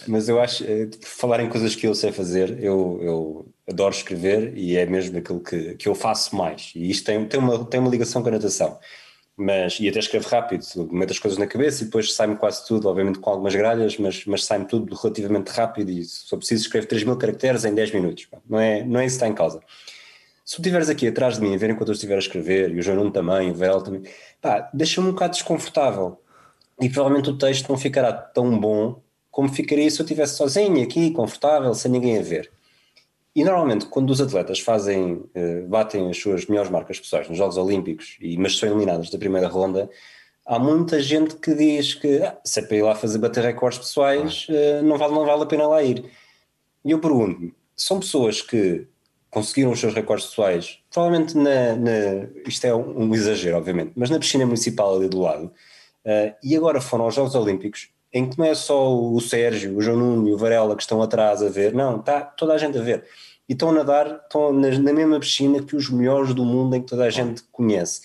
[0.08, 3.96] Mas eu acho, eh, por falar em coisas que eu sei fazer, eu, eu adoro
[3.96, 6.72] escrever e é mesmo aquilo que, que eu faço mais.
[6.76, 8.78] E isto tem, tem, uma, tem uma ligação com a natação
[9.40, 12.90] mas e até escrevo rápido, meto as coisas na cabeça e depois sai-me quase tudo,
[12.90, 17.04] obviamente com algumas gralhas, mas, mas sai-me tudo relativamente rápido e se preciso escrevo 3
[17.04, 19.62] mil caracteres em 10 minutos, não é, não é isso que está em causa.
[20.44, 22.80] Se tu estiveres aqui atrás de mim a ver enquanto eu estiver a escrever, e
[22.80, 24.04] o João Nuno também, o Verel também,
[24.42, 26.20] pá, deixa-me um bocado desconfortável
[26.82, 29.02] e provavelmente o texto não ficará tão bom
[29.32, 32.52] como ficaria se eu estivesse sozinho aqui, confortável, sem ninguém a ver.
[33.40, 37.56] E normalmente, quando os atletas fazem, uh, batem as suas melhores marcas pessoais nos Jogos
[37.56, 39.90] Olímpicos, e, mas são eliminados da primeira ronda,
[40.46, 43.80] há muita gente que diz que ah, se é para ir lá fazer bater recordes
[43.80, 46.04] pessoais, uh, não, vale, não vale a pena lá ir.
[46.84, 48.86] E eu pergunto-me: são pessoas que
[49.32, 54.10] conseguiram os seus recordes pessoais, provavelmente na, na isto é um, um, exagero, obviamente, mas
[54.10, 58.38] na piscina municipal ali do lado, uh, e agora foram aos Jogos Olímpicos, em que
[58.38, 61.48] não é só o Sérgio, o João Nuno e o Varela que estão atrás a
[61.48, 63.06] ver, não, está toda a gente a ver.
[63.50, 66.82] E estão a nadar, estão na, na mesma piscina que os melhores do mundo em
[66.82, 68.02] que toda a gente conhece.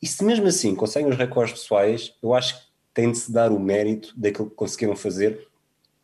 [0.00, 3.50] E se mesmo assim conseguem os recordes pessoais, eu acho que tem de se dar
[3.50, 5.48] o mérito daquilo que conseguiram fazer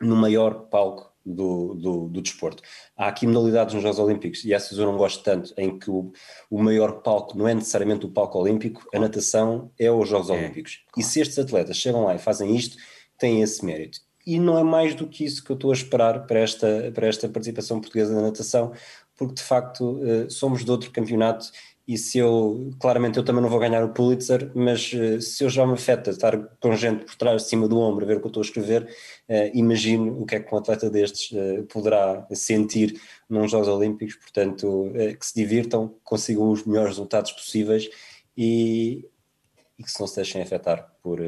[0.01, 2.61] no maior palco do, do, do, desporto.
[2.97, 6.11] Há aqui modalidades nos Jogos Olímpicos, e essas eu não gosto tanto, em que o,
[6.51, 10.33] o maior palco não é necessariamente o palco olímpico, a natação é os Jogos é,
[10.33, 10.83] Olímpicos.
[10.91, 10.99] Claro.
[10.99, 12.77] E se estes atletas chegam lá e fazem isto,
[13.17, 13.99] têm esse mérito.
[14.25, 17.07] E não é mais do que isso que eu estou a esperar para esta, para
[17.07, 18.71] esta participação portuguesa na natação,
[19.15, 21.51] porque de facto uh, somos de outro campeonato
[21.85, 25.49] e se eu, claramente eu também não vou ganhar o Pulitzer, mas uh, se eu
[25.49, 28.19] já me afeta estar com gente por trás, de cima do ombro, a ver o
[28.21, 31.37] que eu estou a escrever, uh, imagino o que é que um atleta destes
[31.71, 37.89] poderá sentir nos Jogos Olímpicos, portanto, que se divirtam, consigam os melhores resultados possíveis
[38.37, 39.05] e,
[39.77, 41.19] e que se não se deixem afetar por,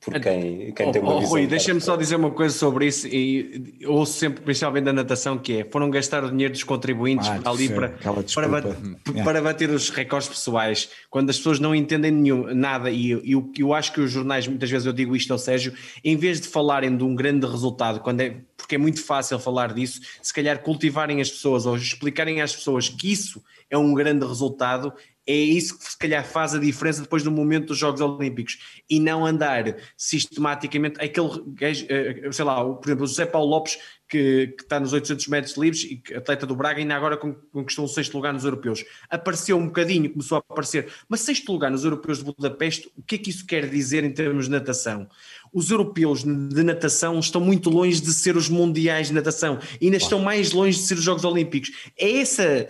[0.00, 1.30] por quem, quem oh, tem uma oh, visão.
[1.32, 5.58] Rui, deixa-me só dizer uma coisa sobre isso e ouço sempre, principalmente da natação, que
[5.58, 9.22] é, foram gastar o dinheiro dos contribuintes Ah, ali sim, para, para, bat- desculpa.
[9.22, 13.52] para bater os recordes pessoais, quando as pessoas não entendem nenhum, nada e eu, eu,
[13.58, 16.48] eu acho que os jornais, muitas vezes eu digo isto ao Sérgio, em vez de
[16.48, 20.60] falarem de um grande resultado, quando é, porque é muito fácil falar disso, se calhar
[20.60, 24.92] cultivarem as pessoas ou explicarem às pessoas que isso é um grande resultado,
[25.30, 28.58] é isso que se calhar faz a diferença depois do momento dos Jogos Olímpicos.
[28.88, 33.78] E não andar sistematicamente aquele gajo, eh, sei lá, por exemplo, o José Paulo Lopes
[34.10, 37.84] que, que está nos 800 metros livres e atleta do Braga ainda agora con- conquistou
[37.84, 38.84] um sexto lugar nos europeus.
[39.08, 40.88] Apareceu um bocadinho, começou a aparecer.
[41.08, 44.10] Mas sexto lugar nos europeus de Budapeste o que é que isso quer dizer em
[44.10, 45.08] termos de natação?
[45.52, 49.60] Os europeus de natação estão muito longe de ser os mundiais de natação.
[49.80, 51.70] E ainda estão mais longe de ser os Jogos Olímpicos.
[51.96, 52.68] É essa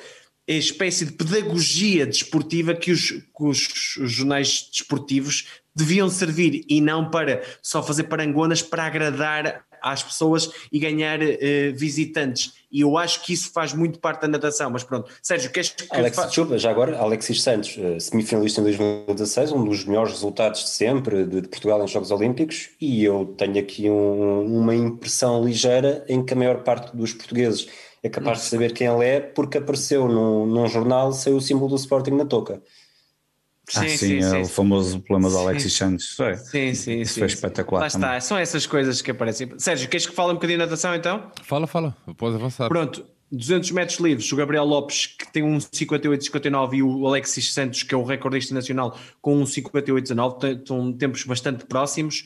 [0.58, 3.68] espécie de pedagogia desportiva que os, que os
[4.12, 10.78] jornais desportivos deviam servir e não para só fazer parangonas para agradar às pessoas e
[10.78, 12.52] ganhar eh, visitantes.
[12.70, 14.68] E eu acho que isso faz muito parte da natação.
[14.70, 18.64] Mas pronto, Sérgio, queres que Alex, fa- desculpa, já agora, Alexis Santos, eh, semifinalista em
[18.64, 23.34] 2016, um dos melhores resultados de sempre de, de Portugal nos Jogos Olímpicos, e eu
[23.38, 27.66] tenho aqui um- uma impressão ligeira em que a maior parte dos portugueses
[28.02, 31.70] é capaz de saber quem ele é porque apareceu num, num jornal sem o símbolo
[31.70, 32.62] do Sporting na touca.
[33.76, 35.42] Ah, sim, é o famoso problema do Sim.
[35.42, 36.18] Alexis Santos.
[36.18, 36.34] É.
[36.34, 37.34] Sim, sim, Isso sim, foi sim.
[37.36, 38.20] espetacular Lá está, também.
[38.20, 39.48] são essas coisas que aparecem.
[39.58, 41.30] Sérgio, queres que fale um bocadinho de natação então?
[41.44, 42.68] Fala, fala, pode avançar.
[42.68, 47.84] Pronto, 200 metros livres, o Gabriel Lopes, que tem um 58,59 e o Alexis Santos,
[47.84, 52.24] que é o recordista nacional, com um 58,19, são tempos bastante próximos.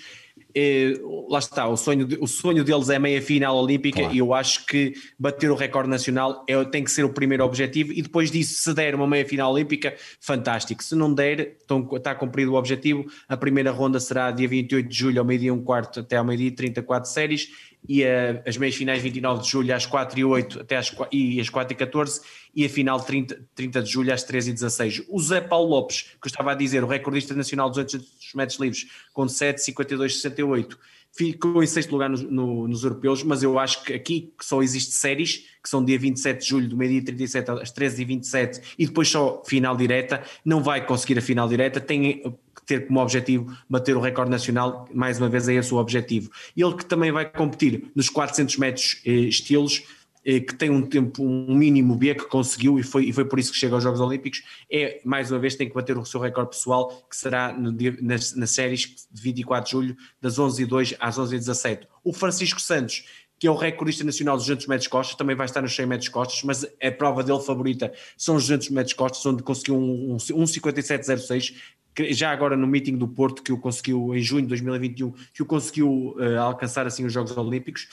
[0.57, 0.93] Eh,
[1.29, 4.15] lá está, o sonho, o sonho deles é meia final olímpica Claro.
[4.15, 7.93] e eu acho que bater o recorde nacional é, tem que ser o primeiro objetivo
[7.93, 10.83] e depois disso, se der uma meia final olímpica, fantástico.
[10.85, 13.05] Se não der, então, está cumprido o objetivo.
[13.29, 16.53] A primeira ronda será dia 28 de julho ao meio-dia um quarto até ao meio-dia
[16.53, 17.49] 34 séries
[17.89, 21.41] e a- as meias finais 29 de julho às 4 e 8 até às, e
[21.41, 22.21] às 4 e 14
[22.55, 25.03] e a final 30, 30 de julho às 13 e 16.
[25.09, 28.59] O Zé Paulo Lopes, que eu estava a dizer, o recordista nacional dos 800 metros
[28.59, 30.79] livres, com 7, 52, 68,
[31.17, 34.93] ficou em sexto lugar nos, no- nos europeus, mas eu acho que aqui só existe
[34.93, 39.09] séries, que são dia 27 de julho, do meio-dia 37 às 13 e 27 depois
[39.09, 43.97] só final direta, não vai conseguir a final direta, tem que ter como objetivo bater
[43.97, 46.31] o recorde nacional, mais uma vez é esse o objetivo.
[46.57, 49.83] Ele que também vai competir nos 400 metros eh, estilos,
[50.25, 53.53] que tem um tempo, um mínimo B que conseguiu e foi, e foi por isso
[53.53, 56.51] que chega aos Jogos Olímpicos, é mais uma vez tem que bater o seu recorde
[56.51, 61.87] pessoal, que será no nas, nas séries de 24 de julho, das 11h02 às 11h17.
[62.03, 63.05] O Francisco Santos,
[63.39, 66.09] que é o recordista nacional dos 200 metros costas, também vai estar nos 100 metros
[66.09, 70.15] costas, mas a prova dele favorita são os 200 metros costas, onde conseguiu um, um,
[70.15, 71.55] um 57,06,
[71.95, 75.43] que já agora no meeting do Porto, que o conseguiu em junho de 2021, que
[75.43, 77.89] o conseguiu eh, alcançar assim os Jogos Olímpicos.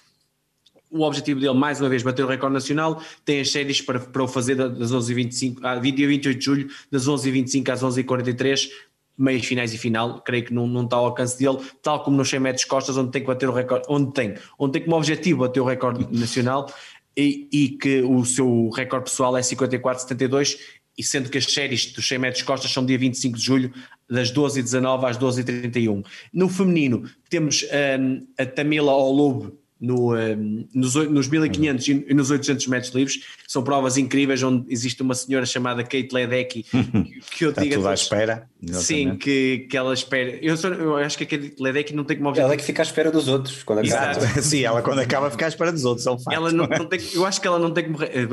[0.91, 4.23] O objetivo dele, mais uma vez, bater o recorde nacional, tem as séries para, para
[4.23, 8.69] o fazer das 11h25, ah, dia 28 de julho, das 11h25 às 11h43,
[9.17, 12.29] meias finais e final, creio que não, não está ao alcance dele, tal como nos
[12.29, 15.39] 100 metros costas, onde tem que bater o recorde, onde tem, onde tem como objetivo
[15.39, 16.67] bater o recorde nacional
[17.15, 20.57] e, e que o seu recorde pessoal é 54,72
[20.97, 23.73] e sendo que as séries dos 100 metros costas são dia 25 de julho,
[24.09, 26.05] das 12h19 às 12h31.
[26.33, 32.13] No feminino, temos hum, a Tamila Olub no, hum, nos, oi- nos 1500 e e
[32.13, 37.37] nos 800 metros livres, são provas incríveis onde existe uma senhora chamada Kate Ledecky, que,
[37.37, 38.47] que eu Está digo tudo à espera.
[38.73, 40.37] Sim, que, que ela espera.
[40.41, 42.63] Eu, só- eu acho que a Kate Ledecky não tem como objetivo Ela é que
[42.63, 43.63] fica à espera dos outros.
[43.63, 44.11] Quando acaba.
[44.11, 44.41] Exato.
[44.43, 46.35] Sim, ela quando acaba fica à espera dos outros, é um facto.
[46.37, 48.27] Ela não, não tem, eu acho que ela não tem como eh,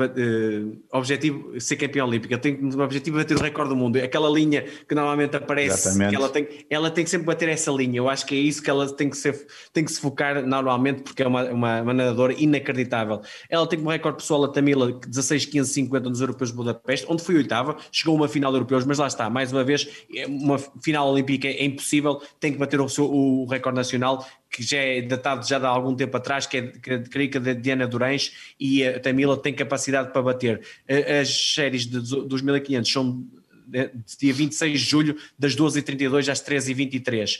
[0.91, 3.97] objetivo ser campeã olímpica, tem como objetivo bater o recorde do mundo.
[3.97, 6.09] Aquela linha que normalmente aparece, Exatamente.
[6.11, 7.97] que ela, tem, ela tem que sempre bater essa linha.
[7.97, 11.01] Eu acho que é isso que ela tem que, ser, tem que se focar normalmente,
[11.03, 13.21] porque é uma, uma, uma nadadora inacreditável.
[13.49, 17.77] Ela tem como recorde pessoal a Tamila 16,1550 nos Europeus de Budapeste, onde foi oitava,
[17.91, 21.09] chegou a uma final de Europeus, mas lá está, mais uma vez, é uma final
[21.11, 25.47] olímpica é impossível, tem que bater o, seu, o recorde nacional que já é datado
[25.47, 28.99] já de há algum tempo atrás, que é que- é da Diana Durães, e a
[28.99, 30.61] Tamila tem capacidade para bater.
[31.21, 33.23] As séries de, dos 1500 são
[33.67, 37.39] de de dia 26 de julho, das 12h32 às 13h23.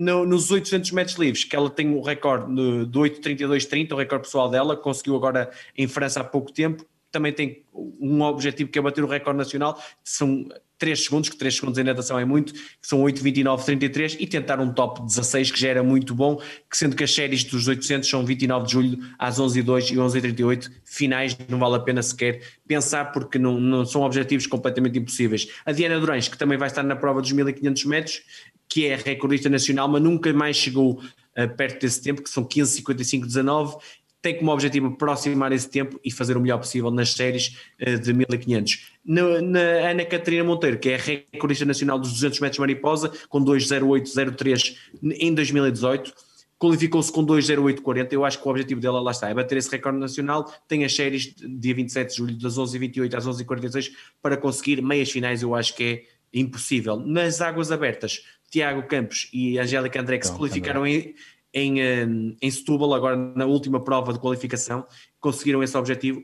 [0.00, 2.46] No- nos 800 metros livres, que ela tem o recorde
[2.86, 7.64] do 8,32,30, o recorde pessoal dela, conseguiu agora em França há pouco tempo, também tem
[7.74, 10.48] um objetivo que é bater o recorde nacional, são
[10.80, 14.72] 3 segundos, que 3 segundos em natação é muito, que são 8,29,33 e tentar um
[14.72, 18.24] top 16 que já era muito bom, que sendo que as séries dos 800 são
[18.24, 23.38] 29 de julho às 11h02 e 11h38, finais não vale a pena sequer pensar porque
[23.38, 25.48] não, não são objetivos completamente impossíveis.
[25.66, 28.22] A Diana Durães, que também vai estar na prova dos 1500 metros,
[28.66, 33.78] que é recordista nacional, mas nunca mais chegou uh, perto desse tempo, que são 15,55,19
[34.22, 38.12] tem como objetivo aproximar esse tempo e fazer o melhor possível nas séries uh, de
[38.12, 38.92] 1500.
[39.04, 39.60] Na, na,
[39.90, 45.34] Ana Catarina Monteiro, que é a recordista nacional dos 200 metros mariposa, com 2,08,03 em
[45.34, 46.12] 2018,
[46.58, 48.12] qualificou-se com 2,08,40.
[48.12, 50.52] Eu acho que o objetivo dela, lá está, é bater esse recorde nacional.
[50.68, 53.90] Tem as séries dia 27 de julho, das 11h28 às 11h46,
[54.20, 55.42] para conseguir meias finais.
[55.42, 56.02] Eu acho que é
[56.32, 56.96] impossível.
[56.96, 61.14] Nas águas abertas, Tiago Campos e Angélica André, que então, se qualificaram em
[61.52, 64.86] em, hum, em Setúbal, agora na última prova de qualificação,
[65.18, 66.22] conseguiram esse objetivo.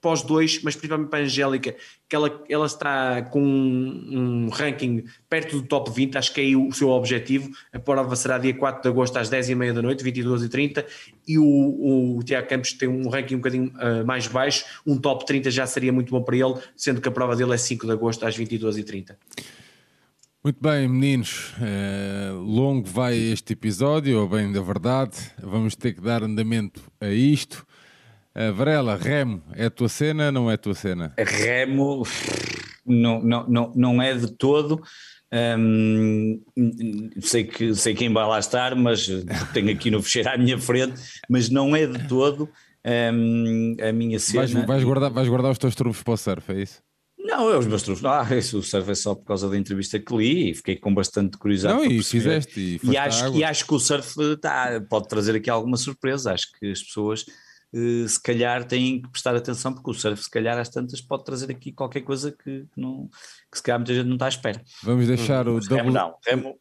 [0.00, 1.74] Pós dois, mas principalmente para a Angélica,
[2.08, 6.56] que ela, ela está com um, um, ranking perto do top 20, acho que é
[6.56, 7.50] o seu objetivo.
[7.72, 10.84] A prova será dia 4 de agosto às 10h30 da noite, 22h30,
[11.26, 14.96] e o, o, o Tiago Campos tem um ranking um bocadinho uh, mais baixo, um
[14.96, 17.84] top 30 já seria muito bom para ele, sendo que a prova dele é 5
[17.84, 19.16] de agosto às 22h30.
[20.48, 21.52] Muito bem, meninos.
[21.58, 25.14] Uh, longo vai este episódio, ou bem da verdade.
[25.42, 27.66] Vamos ter que dar andamento a isto.
[28.34, 31.12] Uh, Varela, Remo, é a tua cena não é a tua cena?
[31.18, 32.02] Remo
[32.86, 34.80] não, não, não, não é de todo.
[35.30, 36.40] Um,
[37.20, 39.06] sei, que, sei quem vai lá estar, mas
[39.52, 40.98] tenho aqui no fecheiro à minha frente,
[41.28, 42.48] mas não é de todo
[43.12, 44.46] um, a minha cena.
[44.46, 46.87] Vais, vais, guardar, vais guardar os teus trunfos para o surf, é isso?
[47.18, 48.04] Não, é os meus trunfos.
[48.08, 51.76] Ah, isso serve só por causa da entrevista que li e fiquei com bastante curiosidade.
[51.76, 52.78] Não, e fizeste.
[52.82, 56.32] E, e acho, e acho que o surf tá, pode trazer aqui alguma surpresa.
[56.32, 57.26] Acho que as pessoas
[57.74, 61.24] uh, se calhar têm que prestar atenção, porque o surf, se calhar, às tantas, pode
[61.24, 63.08] trazer aqui qualquer coisa que, não,
[63.50, 64.62] que se calhar muita gente não está à espera.
[64.82, 65.76] Vamos deixar hum, o double.
[65.76, 66.58] Remo não, remo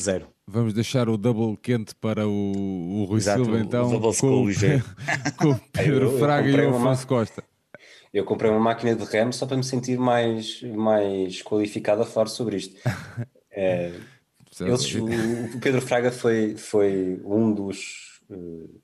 [0.00, 0.28] zero.
[0.46, 3.94] Vamos deixar o double quente para o, o Rui Exato, Silva, então.
[3.94, 4.46] O com,
[5.38, 7.44] com o Pedro Fraga e o Afonso Costa.
[8.12, 12.26] Eu comprei uma máquina de remo só para me sentir mais, mais qualificado a falar
[12.26, 12.76] sobre isto.
[13.52, 13.92] É,
[14.60, 18.80] eles, o, o, Pedro Fraga foi, foi um dos uh,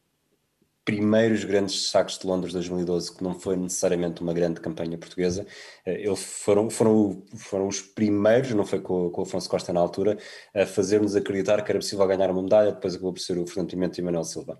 [0.84, 5.46] primeiros grandes destaques de Londres 2012, que não foi necessariamente uma grande campanha portuguesa.
[5.86, 9.78] Uh, eles foram, foram, foram os primeiros, não foi com, com o Afonso Costa na
[9.78, 10.18] altura,
[10.52, 13.70] a fazer-nos acreditar que era possível ganhar uma medalha, depois acabou por ser o Fernando
[13.70, 14.58] Pimenta e o Manuel Silva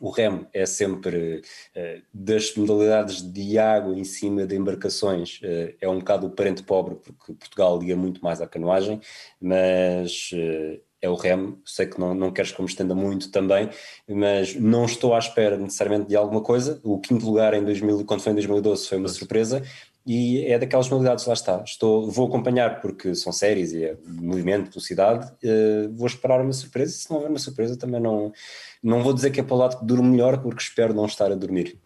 [0.00, 1.42] o remo é sempre
[1.76, 6.62] uh, das modalidades de água em cima de embarcações, uh, é um bocado o parente
[6.62, 9.00] pobre, porque Portugal liga muito mais à canoagem,
[9.40, 11.60] mas uh, é o remo.
[11.64, 13.68] Sei que não, não queres que eu me estenda muito também,
[14.08, 16.80] mas não estou à espera necessariamente de alguma coisa.
[16.82, 19.62] O quinto lugar em 2000, quando foi em 2012 foi uma surpresa.
[20.10, 21.62] E é daquelas modalidades, lá está.
[21.62, 25.30] Estou, vou acompanhar porque são séries e é movimento, velocidade.
[25.92, 26.92] vou esperar uma surpresa.
[26.92, 28.32] Se não houver uma surpresa, também não,
[28.82, 31.30] não vou dizer que é para o lado que durmo melhor, porque espero não estar
[31.30, 31.78] a dormir.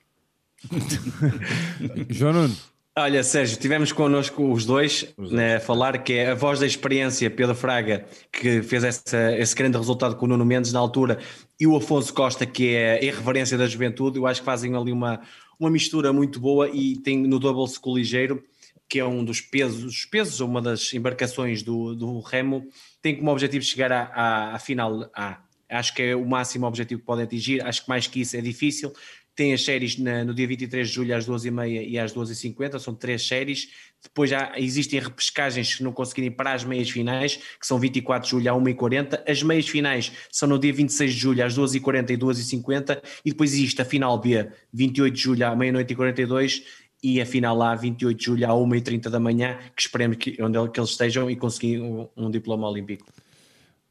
[2.09, 2.57] João Nuno.
[2.97, 5.33] Olha, Sérgio, tivemos connosco os dois, os dois.
[5.33, 9.55] Né, a falar que é a voz da experiência, Pedro Fraga, que fez essa, esse
[9.57, 11.19] grande resultado com o Nuno Mendes na altura,
[11.59, 14.19] e o Afonso Costa, que é a irreverência da juventude.
[14.19, 15.21] Eu acho que fazem ali uma,
[15.63, 18.43] uma mistura muito boa e tem no Double School Ligeiro,
[18.89, 22.67] que é um dos pesos, pesos uma das embarcações do, do remo,
[23.01, 25.41] tem como objetivo chegar à, à, final A
[25.73, 28.41] acho que é o máximo objetivo que podem atingir, acho que mais que isso é
[28.41, 28.93] difícil.
[29.35, 32.95] Tem as séries na, no dia 23 de julho às 12h30 e às 12h50, são
[32.95, 33.69] três séries.
[34.03, 38.31] Depois já existem repescagens que não conseguirem para as meias finais, que são 24 de
[38.31, 39.23] julho à 1h40.
[39.27, 43.03] As meias finais são no dia 26 de julho às 12h40 e 12h50.
[43.25, 46.63] E depois existe a final B, 28 de julho à meia-noite e 42
[47.03, 50.71] e a final lá 28 de julho à 1h30 da manhã, que esperemos que, onde
[50.71, 53.07] que eles estejam e conseguir um, um diploma olímpico.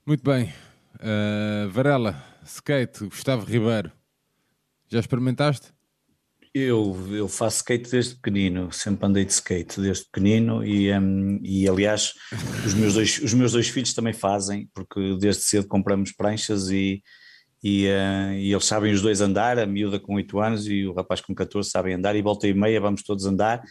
[0.06, 0.52] Muito bem,
[1.02, 3.92] Uh, Varela, skate, Gustavo Ribeiro,
[4.92, 5.74] já experimentaste?
[6.54, 11.68] Eu, eu faço skate desde pequenino, sempre andei de skate desde pequenino e, um, e
[11.68, 12.14] aliás
[12.66, 17.02] os meus, dois, os meus dois filhos também fazem, porque desde cedo compramos pranchas e,
[17.64, 20.94] e, uh, e, eles sabem os dois andar, a miúda com 8 anos e o
[20.94, 23.64] rapaz com 14 sabem andar e volta e meia vamos todos andar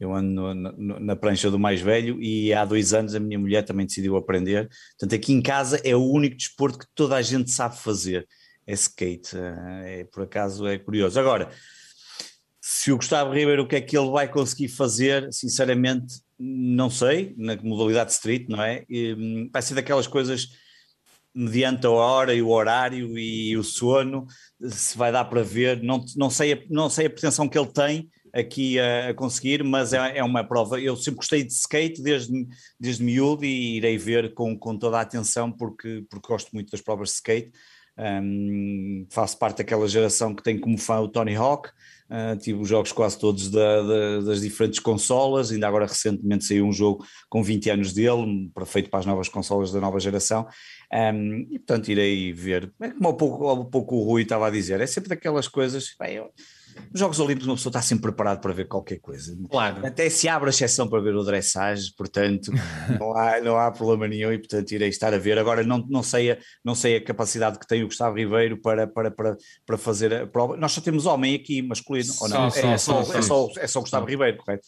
[0.00, 3.62] eu ando na, na, prancha do mais velho e há dois anos a minha mulher
[3.62, 4.68] também decidiu aprender.
[4.90, 8.26] Portanto, aqui em casa é o único desporto que toda a gente sabe fazer,
[8.74, 9.36] skate.
[9.36, 11.18] Eh, é, por acaso é curioso.
[11.18, 11.50] Agora,
[12.60, 17.34] se o Gustavo Ribeiro o que é que ele vai conseguir fazer, sinceramente, não sei,
[17.36, 18.84] na modalidade street, não é?
[18.88, 20.48] E, hum, vai ser daquelas coisas
[21.34, 24.26] mediante a hora e o horário e o sono,
[24.60, 27.68] se vai dar para ver, não, não, sei, a, não sei a pretensão que ele
[27.68, 30.80] tem, aqui a, a conseguir, mas é, é, uma prova.
[30.80, 32.46] Eu sempre gostei de skate desde,
[32.78, 36.80] desde miúdo e irei ver com, com toda a atenção porque, porque gosto muito das
[36.80, 37.52] provas de skate.
[37.98, 42.68] Um, faço parte daquela geração que tem como fã o Tony Hawk, uh, tive os
[42.68, 47.42] jogos quase todos da, da, das diferentes consolas, ainda agora recentemente saiu um jogo com
[47.42, 50.46] 20 anos dele, feito para as novas consolas da nova geração,
[50.92, 54.50] um, e portanto irei ver, é como há pouco, há pouco o Rui estava a
[54.50, 56.30] dizer, é sempre daquelas coisas, bem, eu,
[56.94, 59.36] Jogos Olímpicos uma pessoa está sempre preparada para ver qualquer coisa.
[59.50, 59.86] Claro.
[59.86, 62.52] Até se abre a exceção para ver o dressage, portanto
[62.98, 65.38] não há, não há problema nenhum e portanto irei estar a ver.
[65.38, 68.86] Agora não, não, sei, a, não sei a capacidade que tem o Gustavo Ribeiro para,
[68.86, 69.36] para, para,
[69.66, 70.56] para fazer a prova.
[70.56, 72.50] Nós só temos homem aqui, masculino, ou não?
[72.50, 74.66] Só, é, só, é, só, é só Gustavo Ribeiro, correto?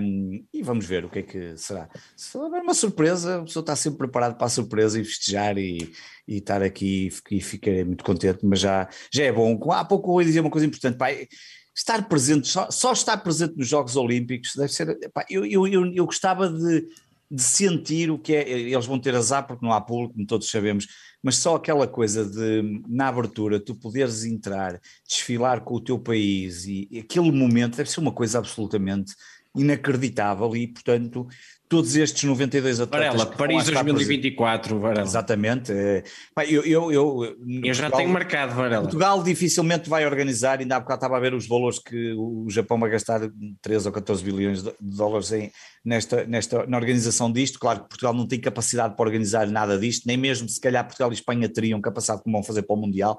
[0.00, 1.88] Um, e vamos ver o que é que será.
[2.16, 5.92] Se houver uma surpresa, a pessoa está sempre preparada para a surpresa e festejar e,
[6.26, 9.58] e estar aqui e ficarei muito contente, mas já, já é bom.
[9.72, 11.26] Há pouco eu ia dizer uma coisa importante, pai
[11.74, 14.88] estar presente, só, só, estar presente nos Jogos Olímpicos deve ser.
[15.02, 16.86] Epá, eu, eu, eu, eu, gostava de,
[17.30, 18.48] de sentir o que é.
[18.48, 20.86] Eles vão ter azar porque não há público, como todos sabemos,
[21.22, 26.64] mas só aquela coisa de, na abertura, tu poderes entrar, desfilar com o teu país
[26.66, 29.14] e, e aquele momento deve ser uma coisa absolutamente
[29.56, 31.26] inacreditável e, portanto,
[31.70, 33.16] todos estes 92 atletas.
[33.16, 35.06] Varela, Paris 2024, Varela.
[35.06, 35.72] Exatamente.
[35.72, 36.02] É,
[36.48, 38.82] eu, eu, eu, eu já tenho marcado, Varela.
[38.82, 42.78] Portugal dificilmente vai organizar, ainda há bocado estava a ver os valores que o Japão
[42.80, 43.20] vai gastar
[43.62, 45.52] 13 ou 14 bilhões de dólares em,
[45.84, 47.60] nesta, nesta, na organização disto.
[47.60, 51.12] Claro que Portugal não tem capacidade para organizar nada disto, nem mesmo se calhar Portugal
[51.12, 53.16] e Espanha teriam capacidade como vão fazer para o Mundial,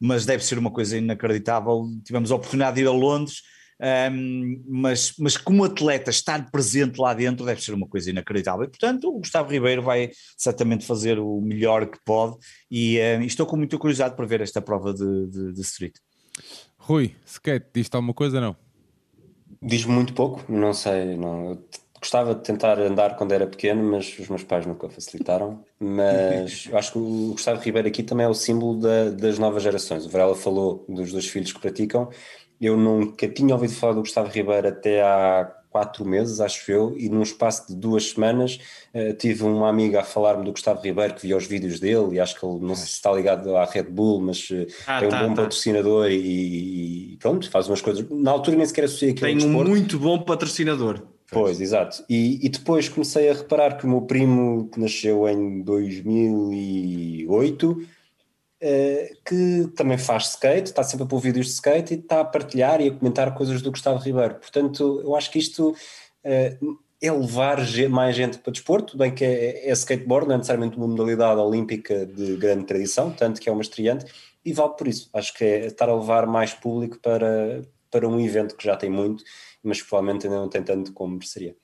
[0.00, 1.84] mas deve ser uma coisa inacreditável.
[2.04, 3.42] Tivemos a oportunidade de ir a Londres
[3.80, 8.64] um, mas, mas como atleta estar presente lá dentro deve ser uma coisa inacreditável.
[8.64, 12.36] E, portanto, o Gustavo Ribeiro vai certamente fazer o melhor que pode
[12.70, 15.94] e um, estou com muita curiosidade para ver esta prova de, de, de street.
[16.76, 18.56] Rui, skate, diz-te alguma coisa não?
[19.62, 21.50] Diz-me muito pouco, não sei, não.
[21.50, 21.64] Eu
[22.00, 25.64] gostava de tentar andar quando era pequeno, mas os meus pais nunca facilitaram.
[25.80, 29.62] Mas eu acho que o Gustavo Ribeiro aqui também é o símbolo da, das novas
[29.62, 30.06] gerações.
[30.06, 32.08] O Varela falou dos dois filhos que praticam
[32.60, 37.08] eu nunca tinha ouvido falar do Gustavo Ribeiro até há quatro meses, acho eu, e
[37.08, 38.58] num espaço de duas semanas
[38.94, 42.20] uh, tive uma amiga a falar-me do Gustavo Ribeiro que via os vídeos dele e
[42.20, 45.06] acho que ele não sei se está ligado à Red Bull, mas uh, ah, é
[45.06, 45.42] um tá, bom tá.
[45.42, 48.04] patrocinador e, e, pronto, faz umas coisas.
[48.10, 51.02] Na altura nem sequer associei aquilo Tem um muito bom patrocinador.
[51.30, 52.02] Pois, exato.
[52.08, 57.97] E, e, depois comecei a reparar que o meu primo, que nasceu em 2008, Uh,
[59.24, 62.80] que também faz skate, está sempre a pôr vídeos de skate e está a partilhar
[62.80, 64.34] e a comentar coisas do Gustavo Ribeiro.
[64.34, 67.58] Portanto, eu acho que isto uh, é levar
[67.88, 71.40] mais gente para o desporto, bem que é, é, skateboard, não é necessariamente uma modalidade
[71.40, 74.06] olímpica de grande tradição, tanto que é uma estreante,
[74.44, 75.08] e vale por isso.
[75.12, 78.90] Acho que é estar a levar mais público para, para um evento que já tem
[78.90, 79.22] muito,
[79.62, 81.54] mas provavelmente ainda não tem tanto como mereceria.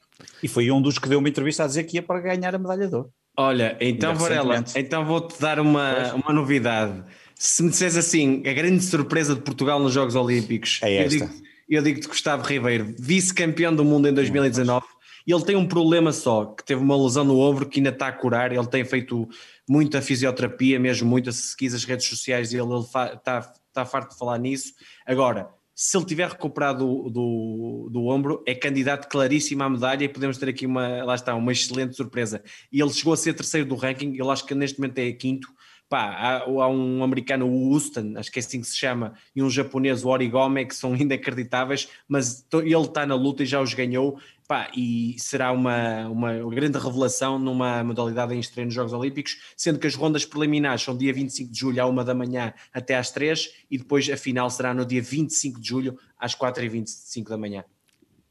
[0.42, 2.58] E foi um dos que deu uma entrevista a dizer que ia para ganhar a
[2.58, 3.12] medalha de ouro.
[3.36, 7.02] Olha, então Varela, então vou-te dar uma, uma novidade.
[7.34, 11.02] Se me disseres assim, a grande surpresa de Portugal nos Jogos Olímpicos, é esta.
[11.02, 14.86] eu digo, eu digo-te Gustavo Ribeiro, vice-campeão do mundo em 2019,
[15.26, 18.08] e ele tem um problema só, que teve uma lesão no ombro que ainda está
[18.08, 19.28] a curar, ele tem feito
[19.68, 24.38] muita fisioterapia, mesmo muita, se as redes sociais, ele, ele está, está farto de falar
[24.38, 24.74] nisso.
[25.04, 30.08] Agora, se ele tiver recuperado do, do, do, ombro, é candidato claríssimo à medalha e
[30.08, 32.42] podemos ter aqui uma, lá está, uma excelente surpresa.
[32.70, 35.48] E ele chegou a ser terceiro do ranking, ele acho que neste momento é quinto.
[35.88, 39.42] Pá, há, há um americano, o Houston, acho que é assim que se chama, e
[39.42, 43.74] um japonês, o Origome, que são inacreditáveis, mas ele está na luta e já os
[43.74, 44.18] ganhou.
[44.46, 49.78] Pá, e será uma, uma grande revelação numa modalidade em estreia nos Jogos Olímpicos, sendo
[49.78, 53.10] que as rondas preliminares são dia 25 de julho à 1 da manhã até às
[53.10, 57.64] 3 e depois a final será no dia 25 de julho às 4h25 da manhã.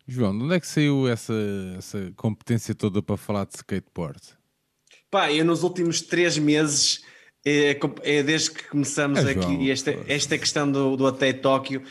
[0.08, 1.34] João, de onde é que saiu essa,
[1.78, 4.20] essa competência toda para falar de skateboard?
[5.10, 7.02] Pá, eu nos últimos três meses
[7.46, 11.82] é, é, desde que começamos é, aqui esta, esta questão do, do até Tóquio,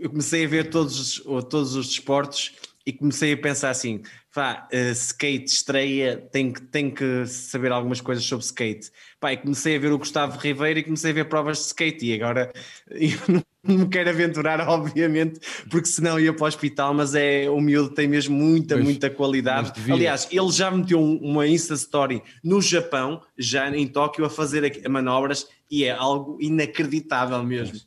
[0.00, 2.52] eu comecei a ver todos, todos os desportos
[2.86, 4.02] e comecei a pensar assim:
[4.34, 8.90] pá, uh, skate estreia, tenho que, tenho que saber algumas coisas sobre skate.
[9.18, 12.06] Pá, e comecei a ver o Gustavo Ribeiro e comecei a ver provas de skate.
[12.06, 12.52] E agora
[12.90, 15.40] eu não me quero aventurar, obviamente,
[15.70, 16.92] porque senão ia para o hospital.
[16.92, 19.72] Mas é o miúdo tem mesmo muita, mas, muita qualidade.
[19.90, 25.48] Aliás, ele já meteu uma Insta Story no Japão, já em Tóquio, a fazer manobras
[25.70, 27.80] e é algo inacreditável mesmo.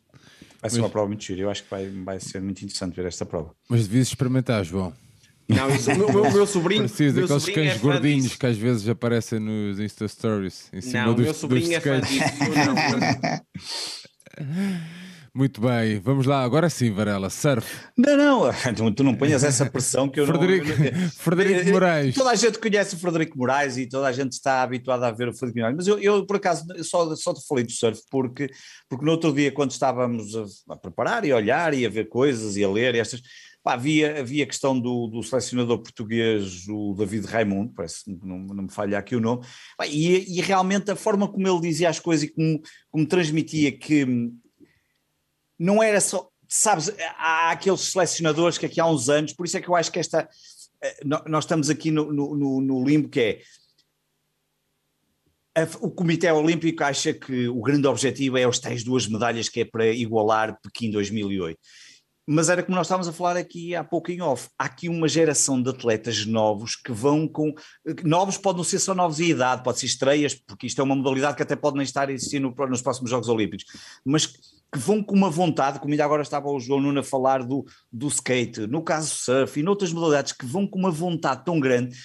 [0.67, 0.85] Vai ser mas...
[0.85, 1.41] uma prova muito gira.
[1.41, 3.55] Eu acho que vai, vai ser muito interessante ver esta prova.
[3.69, 4.93] Mas devias experimentar, João.
[5.47, 6.83] Não, isso, o meu, meu sobrinho.
[6.83, 10.69] Preciso daqueles cães é gordinhos que às vezes aparecem nos Insta Stories.
[10.73, 12.23] Em cima não, dos, meu sobrinho é fã disso.
[15.37, 17.63] Muito bem, vamos lá, agora sim, Varela, surf.
[17.95, 18.49] Não, não,
[18.91, 21.09] tu não ponhas essa pressão que eu Frederico, não.
[21.11, 22.15] Frederico Moraes.
[22.15, 25.27] Toda a gente conhece o Frederico Moraes e toda a gente está habituada a ver
[25.27, 28.49] o Frederico Moraes, mas eu, eu por acaso só, só te falei do surf porque,
[28.89, 32.09] porque no outro dia, quando estávamos a, a preparar e a olhar e a ver
[32.09, 33.21] coisas e a ler e estas.
[33.63, 38.39] Pá, havia, havia a questão do, do selecionador português, o David Raimundo, parece que não,
[38.39, 39.45] não me falha aqui o nome,
[39.77, 43.77] pá, e, e, realmente a forma como ele dizia as coisas e como, como transmitia
[43.77, 44.31] que
[45.57, 49.61] não era só, sabes, há aqueles selecionadores que aqui há uns anos, por isso é
[49.61, 50.29] que eu acho que esta,
[50.81, 53.41] eh, nós estamos aqui no, no, no limbo que é,
[55.81, 59.65] o Comitê Olímpico acha que o grande objetivo é os tais duas medalhas que é
[59.65, 61.57] para igualar Pequim 2008.
[62.29, 64.49] Mas era como nós estávamos a falar aqui há pouco em off.
[64.59, 67.55] Há aqui uma geração de atletas novos que vão com.
[68.03, 70.95] Novos podem não ser só novos em idade, pode ser estreias, porque isto é uma
[70.95, 73.65] modalidade que até pode nem estar a existir no, nos próximos Jogos Olímpicos,
[74.05, 74.27] mas
[74.71, 77.65] que vão com uma vontade, como ainda agora estava o João Nuno a falar do,
[77.91, 81.95] do skate, no caso surf e noutras modalidades, que vão com uma vontade tão grande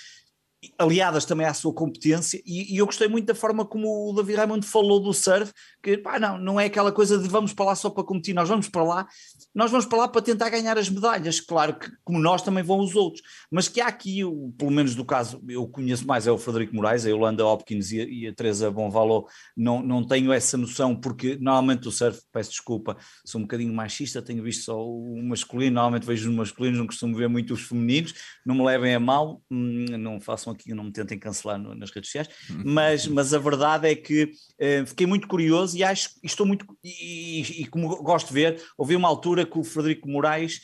[0.78, 4.36] aliadas também à sua competência, e, e, eu gostei muito da forma como o David
[4.36, 5.52] Raymond falou do surf,
[5.82, 8.48] que pá, não, não é aquela coisa de vamos para lá só para competir, nós
[8.48, 9.08] vamos para lá,
[9.52, 12.78] nós vamos para lá para tentar ganhar as medalhas, claro que como nós também vão
[12.78, 14.20] os outros, mas que há aqui,
[14.56, 18.00] pelo menos do caso, eu conheço mais é o Frederico Moraes, a Yolanda Hopkins e
[18.00, 19.26] a, e a Teresa Bonvalo,
[19.56, 24.22] não, não tenho essa noção, porque normalmente o surf, peço desculpa, sou um bocadinho machista,
[24.22, 28.14] tenho visto só o masculino, normalmente vejo os masculinos, não costumo ver muito os femininos,
[28.46, 31.90] não me levem a mal, hum, não façam aqui, não me tentem cancelar no, nas
[31.90, 32.62] redes sociais, uhum.
[32.64, 37.40] mas, mas a verdade é que uh, fiquei muito curioso e acho, estou muito, e,
[37.40, 40.60] e, e, como gosto de ver, houve uma altura que o Frederico Moraes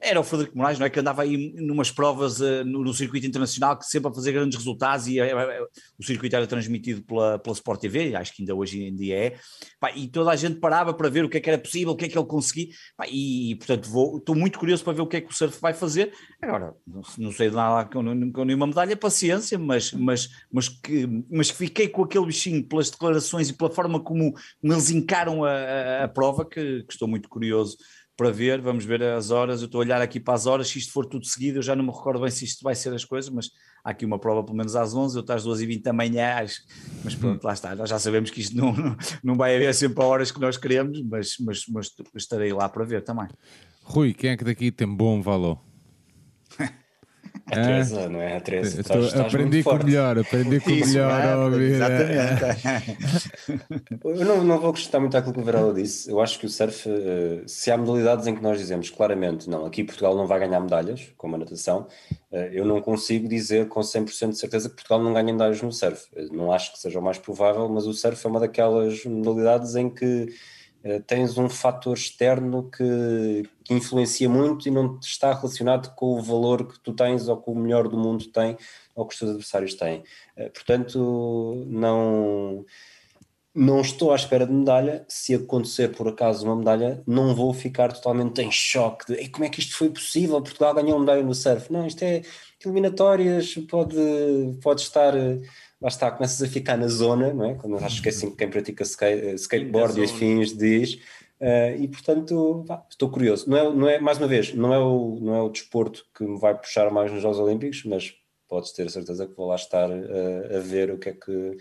[0.00, 0.90] era o Frederico Moraes, não é?
[0.90, 4.56] Que andava aí numas provas uh, no, no, circuito internacional, que sempre a fazer grandes
[4.56, 5.24] resultados e uh,
[5.98, 9.38] o circuito era transmitido pela, pela Sport TV, acho que ainda hoje em dia é,
[9.80, 11.96] pá, e toda a gente parava para ver o que é que era possível, o
[11.96, 15.06] que é que ele conseguia, pá, e, portanto vou, estou muito curioso para ver o
[15.06, 16.12] que é que o surf vai fazer.
[16.40, 21.08] Agora, não, não sei de nada com, com nenhuma medalha, paciência, mas, mas, mas, que,
[21.30, 25.50] mas fiquei com aquele bichinho pelas declarações e pela forma como, como eles encaram a,
[25.50, 27.76] a, a prova, que, que estou muito curioso
[28.18, 29.60] para ver, vamos ver as horas.
[29.60, 31.76] Eu estou a olhar aqui para as horas, se isto for tudo seguido, eu já
[31.76, 33.52] não me recordo bem se isto vai ser as coisas, mas
[33.84, 36.44] há aqui uma prova pelo menos às 11, eu estou às 2h20 da manhã,
[37.04, 37.76] mas pronto, lá está.
[37.76, 40.56] Nós já sabemos que isto não, não, não vai haver sempre a horas que nós
[40.56, 43.28] queremos, mas, mas, mas estarei lá para ver também.
[43.84, 45.67] Rui, quem é que daqui tem bom valor?
[47.50, 48.36] A Teresa, não é?
[48.36, 48.80] A Teresa.
[48.80, 51.80] Estou, estás, aprendi com o melhor, aprendi com o melhor a ouvir.
[54.04, 56.10] Eu não, não vou acrescentar muito àquilo que o Varela disse.
[56.10, 59.64] Eu acho que o surf, eh, se há modalidades em que nós dizemos claramente, não,
[59.64, 61.86] aqui Portugal não vai ganhar medalhas, como a natação,
[62.30, 65.72] eh, eu não consigo dizer com 100% de certeza que Portugal não ganha medalhas no
[65.72, 66.06] surf.
[66.30, 69.88] Não acho que seja o mais provável, mas o surf é uma daquelas modalidades em
[69.88, 70.26] que eh,
[71.06, 76.66] tens um fator externo que, que, influencia muito e não está relacionado com o valor
[76.66, 78.56] que tu tens ou com o melhor do mundo tem
[78.94, 80.04] ou que os teus adversários têm.
[80.36, 82.64] Eh, portanto, não,
[83.54, 85.04] não estou à espera de medalha.
[85.08, 89.48] Se acontecer por acaso uma medalha, não vou ficar totalmente em choque de como é
[89.48, 90.40] que isto foi possível?
[90.40, 91.72] Portugal ganhou uma medalha no surf.
[91.72, 92.22] Não, isto é
[92.64, 93.96] eliminatórias, pode,
[94.62, 95.14] pode estar
[95.80, 97.54] lá está, começas a ficar na zona, não é?
[97.54, 100.94] Quando acho que é assim que quem pratica skate, eh, skateboard e as fins diz,
[101.40, 103.48] uh, e portanto pá, estou curioso.
[103.48, 106.24] Não é, não é, mais uma vez, não é, o, não é o desporto que
[106.24, 108.14] me vai puxar mais nos Jogos Olímpicos, mas
[108.48, 111.56] podes ter a certeza que vou lá estar uh, a ver o que é que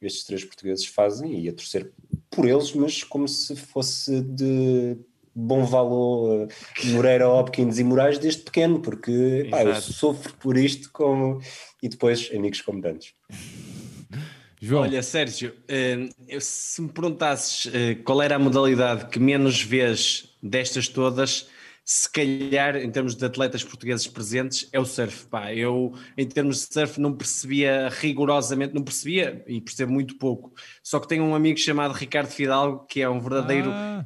[0.00, 1.92] estes três portugueses fazem e a torcer
[2.30, 4.96] por eles, mas como se fosse de
[5.38, 6.48] bom valor
[6.86, 11.40] Moreira, Hopkins e Moraes desde pequeno, porque pá, eu sofro por isto como
[11.82, 13.14] e depois amigos como tantos.
[14.60, 14.82] João.
[14.82, 16.08] Olha, Sérgio, eh,
[16.40, 21.48] se me perguntasses eh, qual era a modalidade que menos vês destas todas,
[21.84, 25.26] se calhar, em termos de atletas portugueses presentes, é o surf.
[25.26, 30.52] Pá, eu, em termos de surf, não percebia rigorosamente, não percebia e percebo muito pouco.
[30.82, 34.04] Só que tenho um amigo chamado Ricardo Fidalgo, que é um verdadeiro ah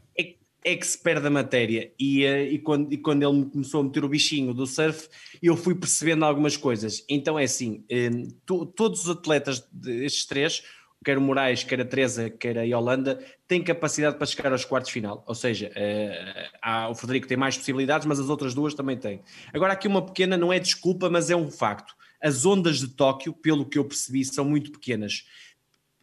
[0.64, 4.54] expert da matéria e, uh, e, quando, e quando ele começou a meter o bichinho
[4.54, 5.08] do surf,
[5.42, 7.04] eu fui percebendo algumas coisas.
[7.08, 10.62] Então é assim, um, to, todos os atletas destes três,
[11.04, 13.18] quer o Moraes, quer a Teresa, quer a Yolanda,
[13.48, 15.24] têm capacidade para chegar aos quartos final.
[15.26, 19.20] Ou seja, uh, há, o Frederico tem mais possibilidades, mas as outras duas também têm.
[19.52, 21.94] Agora aqui uma pequena, não é desculpa, mas é um facto.
[22.22, 25.24] As ondas de Tóquio, pelo que eu percebi, são muito pequenas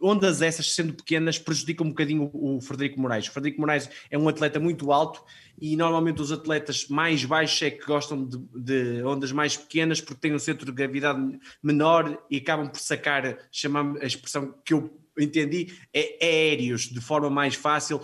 [0.01, 3.27] ondas essas, sendo pequenas, prejudicam um bocadinho o, Frederico Moraes.
[3.27, 5.23] O Frederico Moraes é um atleta muito alto
[5.59, 10.21] e normalmente os atletas mais baixos é que gostam de, de ondas mais pequenas porque
[10.21, 14.97] têm um centro de gravidade menor e acabam por sacar, chamar a expressão que eu
[15.17, 18.01] entendi, é aéreos de forma mais fácil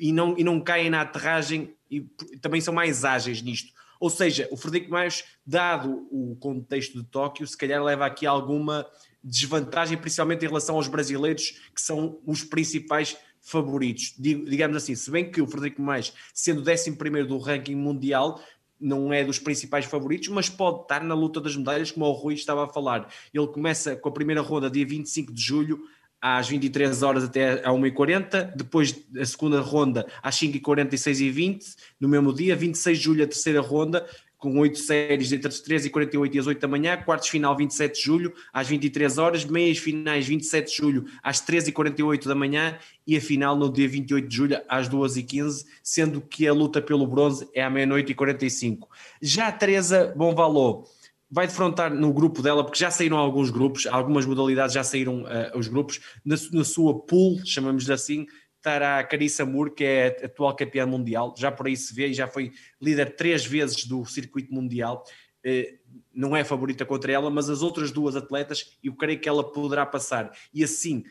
[0.00, 2.00] e não, e não caem na aterragem e
[2.40, 3.72] também são mais ágeis nisto.
[3.98, 5.10] Ou seja, o Frederico Maio,
[5.44, 8.86] dado o contexto de Tóquio, se calhar leva aqui alguma
[9.22, 14.14] desvantagem, principalmente em relação aos brasileiros, que são os principais favoritos.
[14.18, 16.90] Digamos assim, se bem que o Frederico Mais, sendo 11
[17.24, 18.40] do ranking mundial,
[18.80, 22.34] não é dos principais favoritos, mas pode estar na luta das medalhas, como o Rui
[22.34, 23.08] estava a falar.
[23.32, 25.80] Ele começa com a primeira ronda dia 25 de julho,
[26.20, 31.66] às 23 horas até a 1h40, depois a segunda ronda às 5h46 e 20
[32.00, 34.06] no mesmo dia, 26 de julho a terceira ronda,
[34.38, 37.56] com oito séries entre as 13 e 48 e as 8 da manhã, quartos final
[37.56, 42.28] 27 de julho às 23 horas, meias finais 27 de julho às 13 e 48
[42.28, 46.20] da manhã e a final no dia 28 de julho às 2 e 15 sendo
[46.20, 48.88] que a luta pelo bronze é à meia-noite e 45.
[49.22, 50.84] Já a Teresa Bonvalô
[51.30, 55.58] vai defrontar no grupo dela, porque já saíram alguns grupos, algumas modalidades já saíram uh,
[55.58, 58.26] os grupos, na, na sua pool, chamamos-lhe assim,
[58.66, 62.14] estará a Carissa Moore, que é atual campeã mundial, já por aí se vê, e
[62.14, 62.52] já foi
[62.82, 65.04] líder três vezes do circuito mundial.
[65.46, 65.78] Uh,
[66.12, 69.86] não é favorita contra ela, mas as outras duas atletas, eu creio que ela poderá
[69.86, 70.32] passar.
[70.52, 71.04] E assim,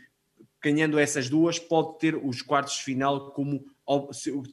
[0.61, 3.64] ganhando essas duas, pode ter os quartos de final como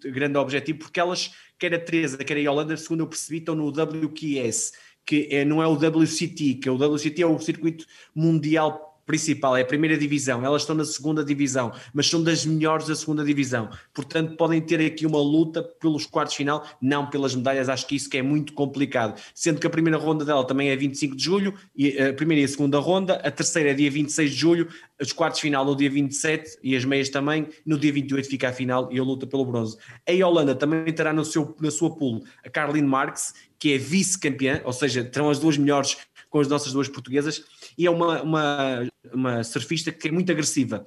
[0.04, 3.68] grande objetivo, porque elas, quer a Teresa, quer a Yolanda, segundo eu percebi, estão no
[3.68, 4.72] WQS
[5.04, 7.84] que é, não é o WCT, que é o WCT é o circuito
[8.14, 12.86] mundial principal, é a primeira divisão, elas estão na segunda divisão, mas são das melhores
[12.86, 17.68] da segunda divisão, portanto podem ter aqui uma luta pelos quartos final, não pelas medalhas,
[17.68, 20.76] acho que isso que é muito complicado, sendo que a primeira ronda dela também é
[20.76, 24.30] 25 de julho, e a primeira e a segunda ronda, a terceira é dia 26
[24.30, 24.68] de julho,
[25.00, 28.52] os quartos final no dia 27 e as meias também, no dia 28 fica a
[28.52, 29.76] final e a luta pelo bronze.
[30.08, 34.60] A Holanda também terá no seu, na sua pool a Caroline Marx, que é vice-campeã,
[34.64, 35.96] ou seja, terão as duas melhores
[36.30, 37.44] com as nossas duas portuguesas,
[37.76, 40.84] e é uma, uma, uma surfista que é muito agressiva.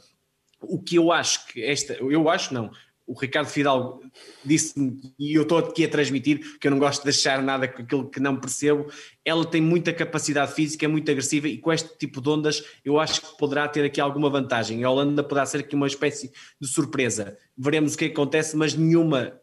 [0.61, 2.71] O que eu acho que esta, eu acho não,
[3.07, 4.01] o Ricardo Fidalgo
[4.43, 7.83] disse-me, e eu estou aqui a transmitir, que eu não gosto de deixar nada com
[7.83, 8.87] aquilo que não percebo,
[9.23, 12.99] ela tem muita capacidade física, é muito agressiva e com este tipo de ondas eu
[12.99, 14.83] acho que poderá ter aqui alguma vantagem.
[14.83, 17.37] A Holanda poderá ser aqui uma espécie de surpresa.
[17.55, 19.39] Veremos o que acontece, mas nenhuma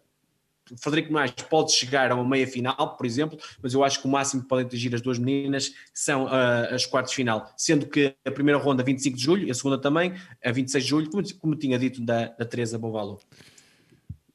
[0.76, 4.10] Frederico Moraes pode chegar a uma meia final, por exemplo, mas eu acho que o
[4.10, 8.14] máximo que podem atingir as duas meninas são uh, as quartas de final, sendo que
[8.24, 10.14] a primeira ronda 25 de julho e a segunda também
[10.44, 13.18] a 26 de julho, como, como tinha dito da, da Teresa Bovalo.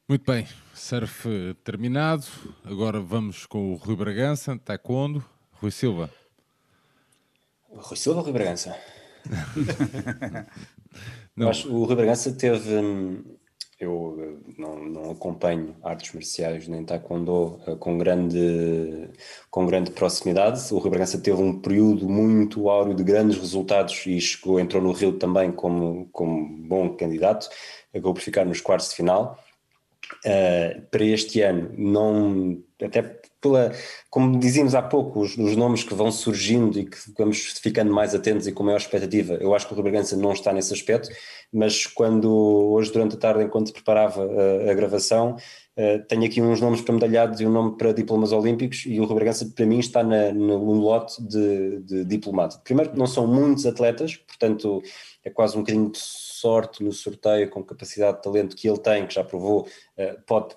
[0.08, 1.28] Muito bem, surf
[1.64, 2.24] terminado.
[2.64, 5.24] Agora vamos com o Rui Bragança, Taekwondo.
[5.52, 6.10] Rui Silva.
[7.68, 8.74] Rui Silva ou Rui Bragança?
[11.38, 11.50] Não.
[11.50, 13.22] Acho, o Rui Bragança teve hum,
[13.78, 19.08] eu eh, não, não, acompanho artes marciais nem taekwondo uh, com grande,
[19.50, 20.72] com grande proximidade.
[20.72, 24.92] O Rio Bragança teve um período muito áureo de grandes resultados e chegou, entrou no
[24.92, 27.48] Rio também como, como bom candidato,
[27.90, 29.38] acabou por ficar nos quartos de final.
[30.24, 33.72] Uh, para este ano, não, até pela,
[34.10, 38.14] como dizíamos há pouco, os, os, nomes que vão surgindo e que vamos ficando mais
[38.14, 41.08] atentos e com maior expectativa, eu acho que o Rio Bragança não está nesse aspecto,
[41.52, 45.36] mas quando hoje durante a tarde, enquanto preparava a, a gravação,
[45.76, 49.04] uh, tenho aqui uns nomes para medalhados e um nome para diplomas olímpicos e o
[49.04, 52.20] Rio Bragança para mim está na, no lote de, de.
[52.64, 54.82] Primeiro não são muitos atletas, portanto
[55.24, 59.06] é quase um bocadinho de sorte no sorteio com capacidade de talento que ele tem,
[59.06, 59.66] que já provou,
[59.96, 60.54] uh, pode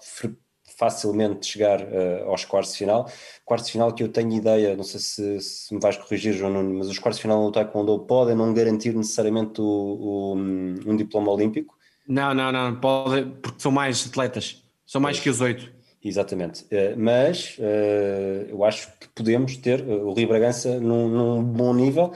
[0.81, 3.07] facilmente chegar uh, aos quartos de final.
[3.45, 6.51] Quartos de final que eu tenho ideia, não sei se, se me vais corrigir, João
[6.51, 10.95] Nuno, mas os quartos de final no Taekwondo podem não garantir necessariamente o, o, um
[10.95, 11.77] diploma olímpico?
[12.07, 15.71] Não, não, não, pode, porque são mais atletas, são mais que os oito.
[16.03, 21.75] Exatamente, uh, mas uh, eu acho que podemos ter o Rio Bragança num, num bom
[21.75, 22.11] nível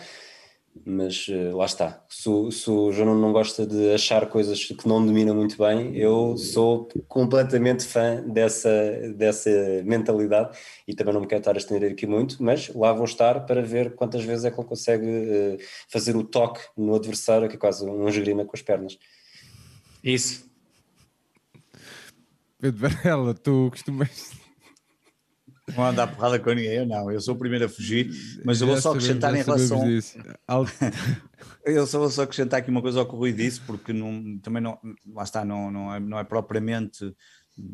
[0.84, 2.04] mas uh, lá está.
[2.10, 6.36] Se, se, o João não gosta de achar coisas que não domina muito bem, eu
[6.38, 8.70] sou completamente fã dessa,
[9.16, 9.50] dessa
[9.86, 10.58] mentalidade
[10.88, 13.62] e também não me quero estar a estender aqui muito, mas lá vou estar para
[13.62, 15.58] ver quantas vezes é que ele consegue uh,
[15.90, 18.98] fazer o toque no adversário, que é quase um esgrima com as pernas.
[20.04, 20.50] Isso.
[22.60, 24.45] Pedro Varela, tu costumas
[25.76, 28.12] não anda a porrada com ninguém, eu não, eu sou o primeiro a fugir,
[28.44, 29.84] mas eu vou só acrescentar em relação.
[31.66, 34.38] eu só vou só acrescentar aqui uma coisa ao que o Rui disse, porque não,
[34.40, 34.78] também não,
[35.08, 37.16] lá está, não, não, é, não é propriamente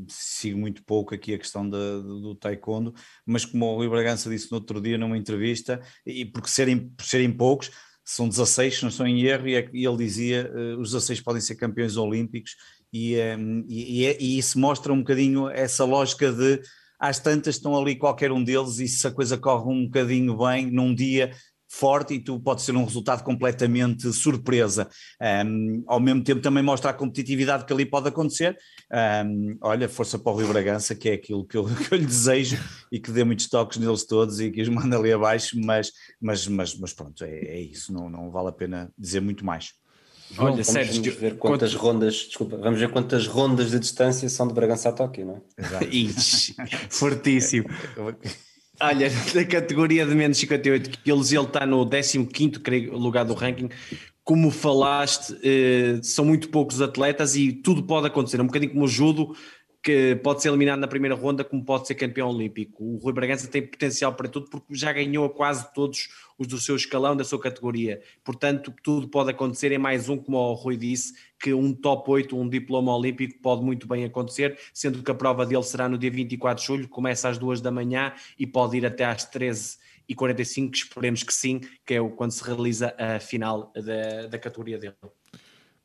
[0.08, 2.94] sigo muito pouco aqui a questão do, do taekwondo,
[3.26, 7.04] mas como o Rui Bragança disse no outro dia numa entrevista, e porque serem, por
[7.04, 7.72] serem poucos,
[8.04, 11.42] são 16, não estou em erro, e, é, e ele dizia uh, os 16 podem
[11.42, 12.56] ser campeões olímpicos,
[12.94, 16.62] e, um, e, e, e, isso mostra um bocadinho essa lógica de
[17.02, 20.70] às tantas estão ali qualquer um deles e se a coisa corre um bocadinho bem,
[20.70, 21.32] num dia
[21.72, 24.90] forte e tu pode ser um resultado completamente surpresa.
[25.46, 28.58] Um, ao mesmo tempo também mostra a competitividade que ali pode acontecer.
[29.26, 32.06] Um, olha, força para o Rio Bragança, que é aquilo que eu, que eu lhe
[32.06, 32.58] desejo
[32.92, 36.46] e que dê muitos toques neles todos e que os manda ali abaixo, mas, mas,
[36.46, 39.72] mas, mas pronto, é, é isso, não, não vale a pena dizer muito mais.
[40.34, 41.84] João, Olha, vamos, vamos ver quantas quanto...
[41.84, 45.66] rondas, desculpa, vamos ver quantas rondas de distância são de Bragança a Tóquio, não é?
[45.66, 45.86] Exato.
[46.90, 47.70] fortíssimo.
[48.80, 53.70] Olha, na categoria de menos 58 quilos, ele está no 15 lugar do ranking.
[54.24, 58.40] Como falaste, eh, são muito poucos atletas e tudo pode acontecer.
[58.40, 59.36] É um bocadinho como o judo,
[59.84, 62.84] que pode ser eliminado na primeira ronda, como pode ser campeão olímpico.
[62.84, 66.10] O Rui Bragança tem potencial para tudo, porque já ganhou a quase todos
[66.42, 68.02] os do seu escalão, da sua categoria.
[68.24, 69.72] Portanto, tudo pode acontecer.
[69.72, 73.64] É mais um, como o Rui disse, que um top 8, um diploma olímpico pode
[73.64, 77.30] muito bem acontecer, sendo que a prova dele será no dia 24 de julho, começa
[77.30, 79.78] às 2 da manhã e pode ir até às 13
[80.10, 84.80] e 45, esperemos que sim, que é quando se realiza a final da, da categoria
[84.80, 84.96] dele.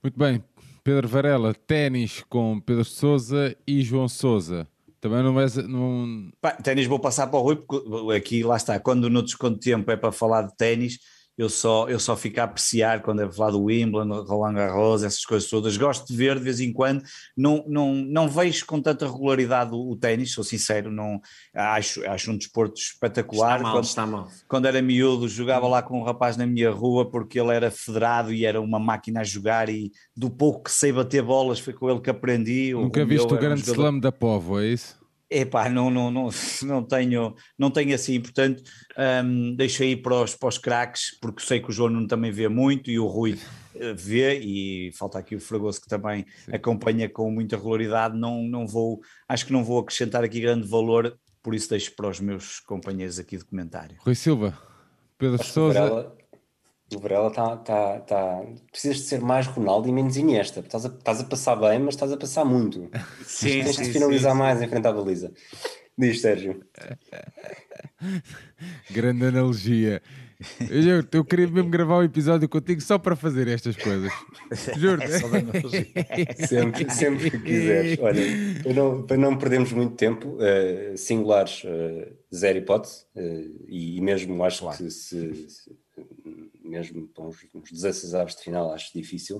[0.02, 0.42] Muito bem,
[0.82, 4.66] Pedro Varela, ténis com Pedro Souza e João Souza.
[5.08, 5.56] Também não és.
[5.56, 6.30] Não...
[6.64, 9.88] Ténis vou passar para o Rui, porque aqui lá está, quando no desconto de tempo
[9.90, 10.98] é para falar de ténis,
[11.38, 15.22] eu só, eu só fico a apreciar quando é falar do Wimbledon, Roland Garros, essas
[15.24, 15.76] coisas todas.
[15.76, 17.02] Gosto de ver de vez em quando,
[17.36, 21.20] não, não, não vejo com tanta regularidade o, o ténis, sou sincero, não,
[21.54, 23.56] acho, acho um desporto espetacular.
[23.56, 24.28] Está mal, quando, está mal.
[24.48, 28.32] Quando era miúdo, jogava lá com um rapaz na minha rua porque ele era federado
[28.32, 31.90] e era uma máquina a jogar e do pouco que sei bater bolas foi com
[31.90, 32.72] ele que aprendi.
[32.72, 33.82] Nunca viste o grande um jogador...
[33.82, 34.95] slam da Povo, é isso?
[35.28, 36.28] Epá, não, não, não,
[36.62, 38.62] não, tenho, não tenho assim, portanto,
[39.24, 42.30] um, deixo aí para os, para os craques, porque sei que o João Nuno também
[42.30, 43.36] vê muito e o Rui
[43.74, 46.54] eh, vê, e falta aqui o Fragoso que também Sim.
[46.54, 48.16] acompanha com muita regularidade.
[48.16, 52.08] Não, não vou, acho que não vou acrescentar aqui grande valor, por isso deixo para
[52.08, 53.96] os meus companheiros aqui de comentário.
[53.98, 54.56] Rui Silva,
[55.18, 56.15] Pedro Souza.
[56.94, 57.56] O Varela está.
[57.56, 60.60] Tá, tá, precisas de ser mais Ronaldo e menos Iniesta.
[60.60, 62.88] Estás a, estás a passar bem, mas estás a passar muito.
[63.24, 65.32] Sim, Tens sim, de finalizar sim, mais em frente à baliza.
[65.98, 66.62] Diz, Sérgio.
[68.90, 70.02] Grande analogia.
[70.70, 74.12] Eu, eu queria mesmo gravar um episódio contigo só para fazer estas coisas.
[74.76, 75.02] Juro.
[75.02, 77.98] É sempre, sempre que quiseres.
[77.98, 78.22] Olha,
[78.62, 84.00] para não, para não perdermos muito tempo, uh, singulares, uh, zero hipótese, uh, e, e,
[84.02, 84.76] mesmo acho claro.
[84.76, 85.85] que se, se
[86.66, 89.38] mesmo para uns, uns 16 aves de final, acho difícil.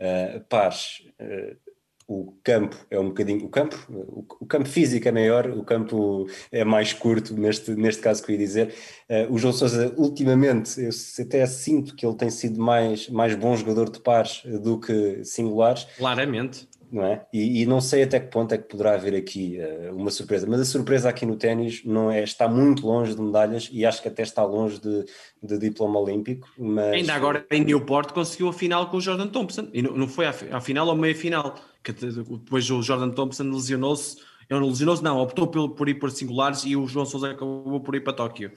[0.00, 1.74] Uh, uh,
[2.06, 3.44] o campo é um bocadinho.
[3.46, 8.02] O campo, o, o, campo físico é maior, o campo é mais curto, neste, neste
[8.02, 8.74] caso que eu ia dizer.
[9.08, 10.90] Uh, o João Sousa, ultimamente, eu
[11.20, 15.84] até sinto que ele tem sido mais, mais bom jogador de pares do que singulares.
[15.96, 17.26] Claramente não é?
[17.32, 20.46] E, e, não sei até que ponto é que poderá haver aqui uh, uma surpresa,
[20.48, 24.00] mas a surpresa aqui no ténis não é, está muito longe de medalhas e acho
[24.00, 25.04] que até está longe de,
[25.42, 26.48] de diploma olímpico.
[26.56, 26.92] Mas...
[26.92, 30.26] Ainda agora em Newport conseguiu a final com o Jordan Thompson e não, não foi
[30.26, 34.16] à, final ou meia final, que depois o Jordan Thompson lesionou-se,
[34.48, 37.96] não lesionou-se, não, optou por, por ir por singulares e o João Sousa acabou por
[37.96, 38.52] ir para Tóquio.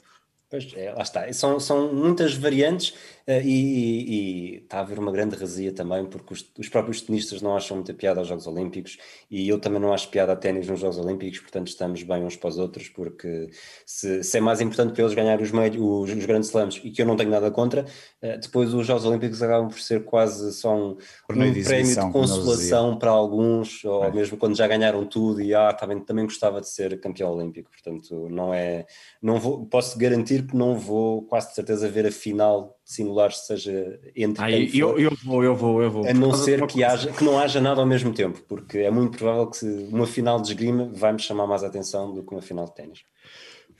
[0.49, 1.31] Pois é, lá está.
[1.33, 2.93] São, são muitas variantes
[3.27, 7.57] e, e, está a haver uma grande razia também, porque os, os, próprios tenistas não
[7.57, 8.97] acham muita piada aos Jogos Olímpicos
[9.29, 12.37] e eu também não acho piada a ténis nos Jogos Olímpicos, portanto estamos bem uns
[12.37, 13.49] para os outros, porque
[13.85, 16.89] se, se é mais importante para eles ganhar os, meio, os, os, grandes slams e
[16.89, 20.53] que eu não tenho nada contra, uh, depois os Jogos Olímpicos acabam por ser quase
[20.53, 20.97] só um, um
[21.27, 24.11] prémio de consolação para alguns, ou é.
[24.11, 28.29] mesmo quando já ganharam tudo e ah, também, também gostava de ser campeão olímpico, portanto
[28.29, 28.85] não é,
[29.21, 33.99] não vou, posso garantir que não vou, quase de certeza, ver a final singulares, seja
[34.15, 36.07] entre ah, eu, eu, vou, eu vou, eu vou.
[36.07, 39.17] A não ser que, haja, que não haja nada ao mesmo tempo, porque é muito
[39.17, 42.73] provável que uma final de esgrima vai-me chamar mais atenção do que uma final de
[42.73, 42.99] ténis.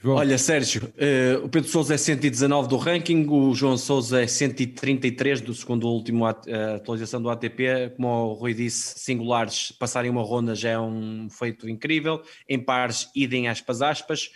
[0.04, 5.40] Olha, Sérgio, uh, o Pedro Souza é 119 do ranking, o João Souza é 133
[5.40, 7.94] do segundo último uh, atualização do ATP.
[7.96, 12.22] Como o Rui disse, singulares passarem uma ronda já é um feito incrível.
[12.48, 14.30] Em pares, idem aspas aspas.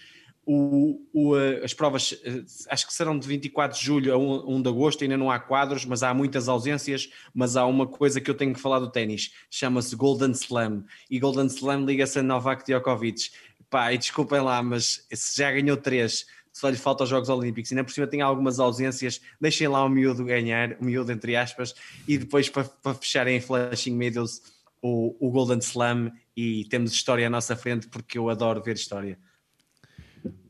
[0.44, 4.56] O, o, eh, as provas eh, acho que serão de 24 de julho a 1,
[4.56, 7.10] 1 de agosto, ainda não há quadros, mas há muitas ausências.
[7.32, 10.84] Mas há uma coisa que eu tenho que falar do ténis: chama-se Golden Slam.
[11.10, 13.30] E Golden Slam liga-se a Novak Djokovic.
[13.70, 17.70] Pá, e desculpem lá, mas se já ganhou três, só lhe falta os Jogos Olímpicos,
[17.70, 21.34] e ainda por cima tem algumas ausências, deixem lá o miúdo ganhar, o miúdo entre
[21.34, 21.74] aspas,
[22.06, 24.42] e depois para, para fecharem em Flashing Meadows
[24.82, 26.12] o, o Golden Slam.
[26.36, 29.18] E temos história à nossa frente, porque eu adoro ver história.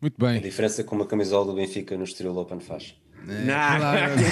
[0.01, 0.37] Muito bem.
[0.37, 2.95] A diferença com uma camisola do Benfica no Estoril Open faz.
[3.29, 4.13] É, não, claro,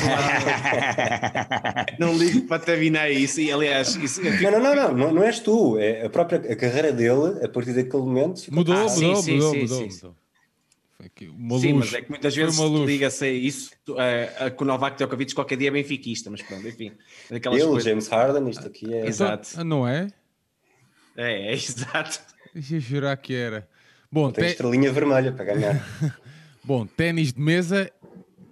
[1.63, 1.97] claro.
[1.99, 3.41] não ligo para terminar isso.
[3.41, 4.21] E, aliás, isso...
[4.23, 5.79] não, não, não, não, não és tu.
[5.79, 8.53] É a própria a carreira dele, a partir daquele momento.
[8.53, 10.17] Mudou, ah, mudou, sim, mudou, sim, mudou, sim, mudou,
[11.61, 15.35] Sim, mas é que muitas vezes liga-se a isso, a, a, com o Novak Djokovic
[15.35, 16.93] qualquer dia é benfiquista, mas pronto, enfim.
[17.31, 17.85] Ele, coisas...
[17.85, 19.07] James Harden, isto aqui é...
[19.07, 19.49] Exato.
[19.57, 20.09] Ah, não é?
[21.17, 22.21] É, é exato.
[22.53, 23.67] Deixa eu jurar que era.
[24.13, 24.51] Bom, tem te...
[24.51, 25.87] estrelinha vermelha para ganhar.
[26.65, 27.91] Bom, ténis de mesa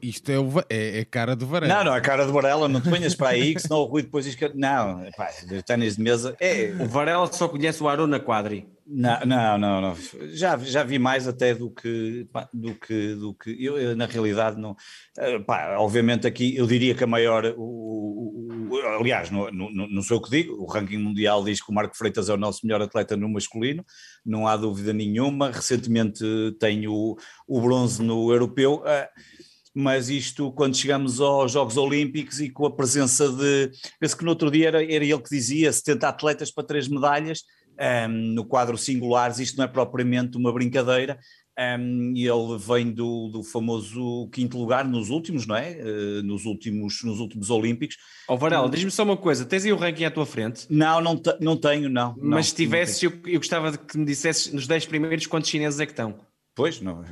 [0.00, 1.74] isto é, o, é, é, cara de Varela.
[1.74, 4.02] Não, não, é cara de Varela, não te ponhas para aí, que senão o Rui
[4.02, 4.48] depois diz que.
[4.54, 5.28] Não, pá,
[5.66, 6.36] ténis de mesa.
[6.40, 6.72] É...
[6.78, 8.68] O Varela só conhece o Aruna Quadri.
[8.90, 9.96] Não, não, não,
[10.32, 14.74] Já, já vi mais até do que do que do que eu na realidade não.
[15.18, 19.70] Eh, pá, obviamente aqui eu diria que a maior, o, o, o aliás, não, não,
[19.70, 20.54] não sou o que digo.
[20.54, 23.84] O ranking mundial diz que o Marco Freitas é o nosso melhor atleta no masculino,
[24.24, 25.50] não há dúvida nenhuma.
[25.50, 26.24] Recentemente
[26.58, 28.76] tem o, bronze no europeu.
[28.76, 33.70] Uh, mas isto quando chegamos aos Jogos Olímpicos e com a presença de,
[34.00, 37.44] penso que no outro dia era, era ele que dizia 70 atletas para três medalhas,
[37.80, 41.18] um, no quadro singulares, isto não é propriamente uma brincadeira,
[41.58, 45.72] um, e ele vem do, do famoso quinto lugar nos últimos, não é?
[45.72, 47.96] Uh, nos, últimos, nos últimos Olímpicos.
[48.28, 50.66] Ó oh, Varela, diz-me só uma coisa, tens aí o ranking à tua frente?
[50.70, 52.14] Não, não, te, não tenho, não.
[52.16, 55.80] Mas se tivesse, eu, eu, gostava de que me dissesses nos 10 primeiros quantos chineses
[55.80, 56.14] é que estão.
[56.54, 57.04] Pois, não.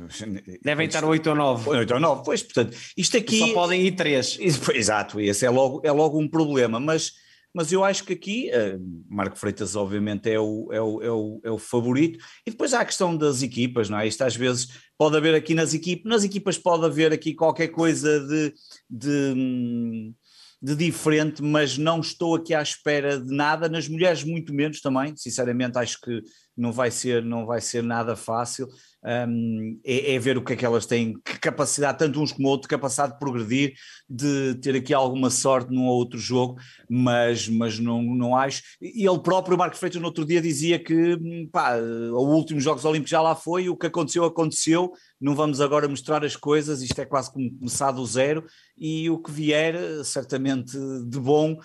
[0.63, 1.69] Devem estar 8 ou 9.
[1.69, 3.39] 8 ou 9, pois, portanto, isto aqui.
[3.39, 4.39] Só podem ir 3.
[4.73, 7.13] Exato, esse é logo, é logo um problema, mas,
[7.57, 8.79] mas eu acho que aqui, uh,
[9.09, 12.81] Marco Freitas, obviamente, é o, é, o, é, o, é o favorito, e depois há
[12.81, 14.07] a questão das equipas, não é?
[14.07, 18.19] Isto às vezes pode haver aqui nas equipas, nas equipas pode haver aqui qualquer coisa
[18.27, 18.53] de.
[18.87, 20.13] de
[20.61, 25.15] de diferente, mas não estou aqui à espera de nada, nas mulheres muito menos também,
[25.15, 26.21] sinceramente acho que
[26.57, 28.67] não vai ser, não vai ser nada fácil,
[29.05, 32.47] um, é, é, ver o que é que elas têm, que capacidade, tanto uns como
[32.47, 33.73] outros, capacidade de progredir,
[34.09, 36.59] de ter aqui alguma sorte num ou outro jogo,
[36.89, 38.63] mas, mas não, não acho.
[38.81, 41.17] E ele próprio, o Marcos Freitas, no outro dia dizia que
[41.51, 45.87] pá, o último Jogos Olímpicos já lá foi, o que aconteceu, aconteceu, não vamos agora
[45.87, 48.43] mostrar as coisas, isto é quase como começar do zero,
[48.77, 50.77] e o que vier, certamente
[51.07, 51.57] de bom,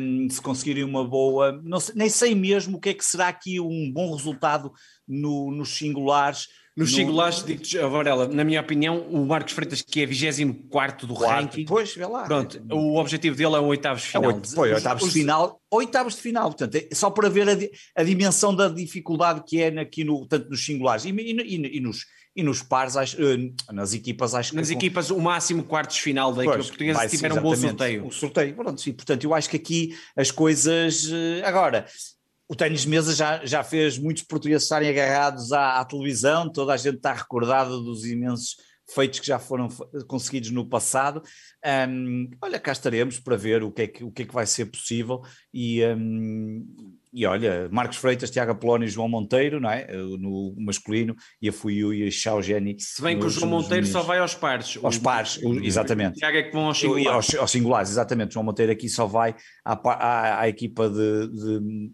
[0.00, 3.60] um, se conseguirem uma boa, sei, nem sei mesmo o que é que será aqui
[3.60, 4.72] um bom resultado
[5.06, 6.48] no, nos singulares,
[6.78, 11.40] nos singulares, digo Varela, na minha opinião, o Marcos Freitas, que é 24 do Quarto,
[11.40, 11.64] ranking.
[11.64, 12.22] Pois, vê lá.
[12.22, 14.30] Pronto, o objetivo dele é o oitavos de final.
[14.30, 18.04] É oito, oitavos de final, oitavos de final, portanto, é só para ver a, a,
[18.04, 22.06] dimensão da dificuldade que é aqui no, tanto nos singulares e, e, e, e nos,
[22.38, 24.72] e nos pares, acho, eh, nas equipas, acho nas que.
[24.72, 28.06] Nas equipas, o máximo quartos de final da equipa portuguesa tiveram um bom sorteio.
[28.06, 28.92] O sorteio, pronto, sim.
[28.92, 31.10] Portanto, eu acho que aqui as coisas.
[31.10, 31.84] Eh, agora,
[32.48, 36.72] o ténis de mesa já, já fez muitos portugueses estarem agarrados à, à, televisão, toda
[36.72, 38.54] a gente está recordada dos imensos
[38.94, 39.66] feitos que já foram
[40.06, 41.20] conseguidos no passado.
[41.88, 44.46] Um, olha, cá estaremos para ver o que é que, o que, é que vai
[44.46, 46.64] ser possível e, um,
[47.12, 49.86] e olha, Marcos Freitas, Tiago Apolónio e João Monteiro, não é?
[49.92, 52.76] No masculino, e a Fuyu e a Xiao Jenny.
[52.78, 54.78] Se bem que o João Monteiro só vai aos pares.
[54.82, 56.16] Aos pares, exatamente.
[56.16, 57.08] O Tiago é que vão aos singulares.
[57.08, 58.34] Aos, aos singulares, exatamente.
[58.34, 61.90] João Monteiro aqui só vai à, à, à equipa de, de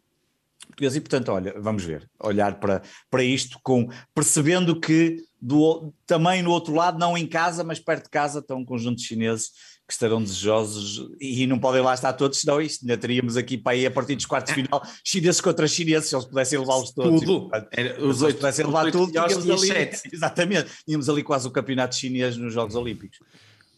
[0.81, 6.51] e portanto, olha, vamos ver, olhar para, para isto com percebendo que do, também no
[6.51, 9.51] outro lado, não em casa, mas perto de casa, estão um conjunto de chineses
[9.87, 13.77] que estarão desejosos e não podem lá estar todos, senão isto ainda teríamos aqui para
[13.77, 17.21] ir a partir dos quartos de final, chineses contra chineses, se eles pudessem levá-los todos.
[17.21, 17.51] Tudo.
[17.71, 22.37] Era, os oito pudessem levar tudo, tínhamos ali, exatamente, tínhamos ali quase o campeonato chinês
[22.37, 23.19] nos Jogos Olímpicos.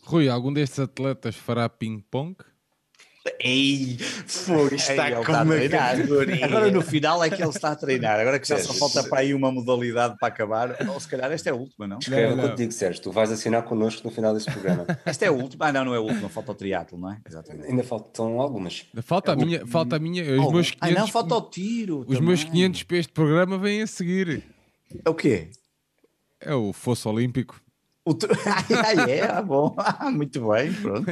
[0.05, 2.37] Rui, algum destes atletas fará ping-pong?
[3.41, 6.45] Ei, fogo, está Ei, com está uma categoria.
[6.45, 8.21] Agora no final é que ele está a treinar.
[8.21, 10.77] Agora que já só falta para aí uma modalidade para acabar.
[10.89, 11.99] Ou se calhar esta é a última, não?
[11.99, 13.03] Escreva contigo, Sérgio.
[13.03, 14.87] Tu vais assinar connosco no final deste programa.
[15.05, 15.67] Esta é a última.
[15.67, 16.29] Ah, não, não é a última.
[16.29, 17.19] Falta o triatlo, não é?
[17.27, 17.69] Exatamente.
[17.69, 18.87] Ainda faltam algumas.
[19.03, 19.67] Falta a minha.
[19.67, 22.01] Falta a minha os meus 500, ah, não, falta o tiro.
[22.01, 22.23] Os também.
[22.23, 24.43] meus 500 para este programa vêm a seguir.
[25.05, 25.51] É o quê?
[26.41, 27.61] É o fosso olímpico.
[28.07, 28.29] O tu...
[28.31, 31.11] ah, é, ah, bom, ah, muito bem, pronto.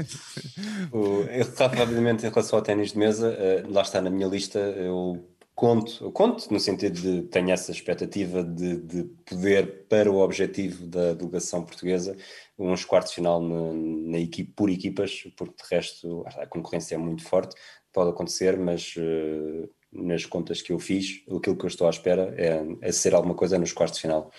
[0.93, 4.61] o, eu, rapidamente, em relação ao ténis de mesa, uh, lá está na minha lista,
[4.61, 10.19] eu conto, eu conto no sentido de tenho essa expectativa de, de poder, para o
[10.19, 12.17] objetivo da delegação portuguesa,
[12.57, 13.73] uns quartos de final na,
[14.13, 17.57] na, equipe, por equipas, porque de resto a concorrência é muito forte,
[17.93, 22.33] pode acontecer, mas uh, nas contas que eu fiz, aquilo que eu estou à espera
[22.39, 24.31] é, é ser alguma coisa nos quartos de final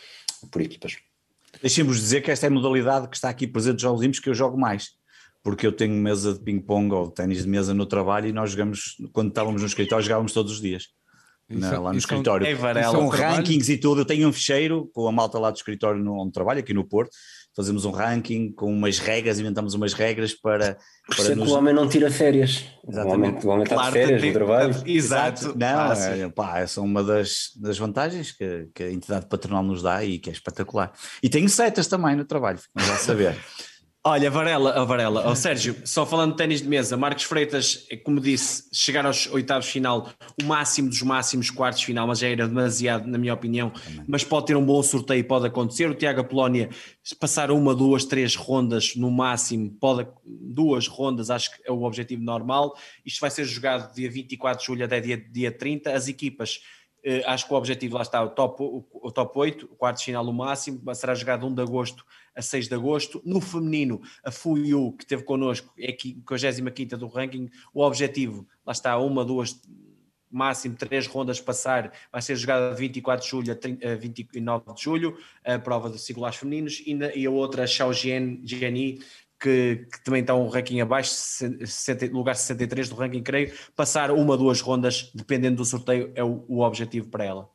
[0.50, 0.98] por equipas.
[1.66, 4.30] Deixemos dizer que esta é a modalidade que está aqui presente nos Jogos Olímpicos que
[4.30, 4.92] eu jogo mais,
[5.44, 8.96] porque eu tenho mesa de ping-pong ou ténis de mesa no trabalho e nós jogamos,
[9.12, 10.90] quando estávamos no escritório, jogávamos todos os dias.
[11.50, 12.46] Não, lá no escritório.
[12.46, 14.02] É Varela, com rankings e tudo.
[14.02, 16.88] Eu tenho um ficheiro com a malta lá do escritório no, onde trabalho, aqui no
[16.88, 17.10] Porto.
[17.56, 20.78] Fazemos um ranking com umas regras, inventamos umas regras para.
[21.08, 21.46] Por para é nos...
[21.46, 22.66] que o homem não tira férias.
[22.88, 23.46] Exatamente.
[23.46, 24.76] O homem, está Claro, de férias tem- no trabalho.
[24.86, 25.58] Exato.
[25.58, 26.12] Não, Fácil.
[26.26, 30.04] é, pá, essa é uma das, das vantagens que, que a entidade patronal nos dá
[30.04, 30.92] e que é espetacular.
[31.22, 33.38] E tenho setas também no trabalho, ficam já a saber.
[34.08, 37.98] Olha, Varela, oh, Varela, oh, Sérgio, só falando de ténis de mesa, Marcos Freitas, é
[37.98, 42.48] como disse, chegar aos oitavos final, o máximo dos máximos quartos final, mas já era
[42.48, 43.72] demasiado, na minha opinião,
[44.08, 45.90] mas pode ter um bom sorteio, pode acontecer.
[45.90, 46.70] O Tiago Apolónia
[47.20, 52.22] passar uma, duas, três rondas no máximo, pode duas rondas, acho que é o objetivo
[52.22, 52.78] normal.
[53.04, 55.92] Isto vai ser jogado dia 24 de julho até dia, dia 30.
[55.92, 56.62] As equipas
[57.04, 60.24] eh, acho que o objetivo lá está, o top, o, top 8, o quarto final
[60.24, 63.22] o máximo, será jogado 1 de agosto a 6 de agosto.
[63.26, 68.74] No feminino, a Fuyu, que esteve connosco, é a 55 do ranking, o objetivo, lá
[68.74, 69.60] está, uma, duas,
[70.30, 74.74] máximo três rondas passar, vai ser jogada de 24 de julho a 30 a 29
[74.74, 79.00] de julho, a prova de singulares femininos, e, na- e a outra, Xiao Jian, Jiani,
[79.40, 84.36] que, que também está um ranking abaixo, 60, lugar 63 do ranking, creio, passar uma,
[84.36, 87.50] duas rondas, dependendo do sorteio, é o, o objetivo para ela.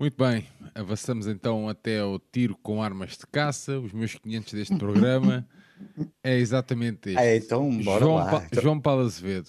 [0.00, 3.78] Muito bem, avançamos então até ao tiro com armas de caça.
[3.78, 5.46] Os meus 500 deste programa
[6.24, 7.20] é exatamente este.
[7.20, 8.30] É, então, bora João, lá.
[8.30, 9.46] Pa- João Paulo Azevedo.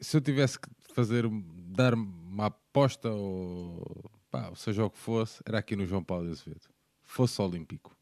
[0.00, 1.28] Se eu tivesse que fazer,
[1.76, 6.30] dar uma aposta, ou, pá, ou seja o que fosse, era aqui no João Paulo
[6.30, 6.62] Azevedo.
[7.02, 7.94] Fosse olímpico.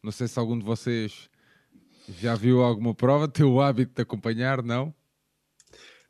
[0.00, 1.28] Não sei se algum de vocês
[2.20, 4.94] já viu alguma prova, tem o hábito de acompanhar, não?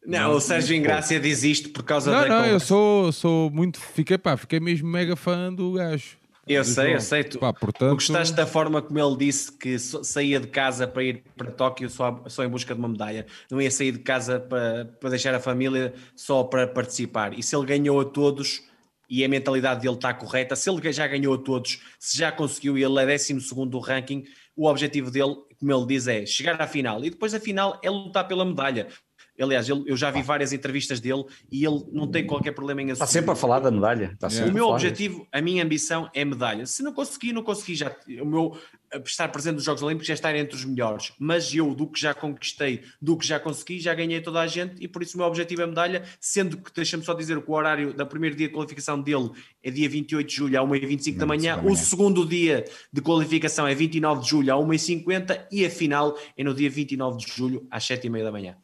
[0.07, 2.67] Não, o Sérgio Ingrácia diz isto por causa Não, da não, eu conversa.
[2.67, 3.81] sou, sou muito.
[3.81, 6.17] Fiquei, pá, fiquei mesmo mega fã do gajo.
[6.47, 6.95] Eu do sei, João.
[6.95, 7.25] eu sei.
[7.25, 11.03] Tu, Pá, tu portanto, gostaste da forma como ele disse que saía de casa para
[11.03, 13.27] ir para Tóquio só, só em busca de uma medalha.
[13.51, 17.37] Não ia sair de casa para, para deixar a família só para participar.
[17.37, 18.63] E se ele ganhou a todos
[19.11, 22.79] e a mentalidade dele está correta, se ele já ganhou a todos, se já conseguiu
[22.79, 23.35] e ele é 12
[23.69, 27.05] do ranking, o objetivo dele, como ele diz, é chegar à final.
[27.05, 28.87] E depois da final é lutar pela medalha.
[29.41, 32.89] Aliás, ele- eu já vi várias entrevistas dele e ele não tem qualquer problema em
[32.91, 33.21] Está assumir.
[33.21, 34.11] sempre a falar da medalha.
[34.15, 36.65] Está sempre O meu a objetivo, a minha ambição é medalha.
[36.67, 37.75] Se não conseguir, não consegui.
[37.75, 38.57] Já, o meu
[38.93, 41.13] eh, estar presente nos Jogos Olímpicos é estar entre os melhores.
[41.19, 44.77] Mas eu, do que já conquistei, do que já consegui, já ganhei toda a gente
[44.83, 46.05] e por isso o meu objetivo é medalha.
[46.21, 49.31] Sendo que, deixa-me só dizer que o horário da primeiro dia de qualificação dele
[49.63, 51.57] é dia 28 de julho, à 1h25 da manhã.
[51.57, 51.73] da manhã.
[51.73, 56.45] O segundo dia de qualificação é 29 de julho, à 1h50 e a final é
[56.45, 58.57] no dia 29 de julho, às 7h30 da manhã.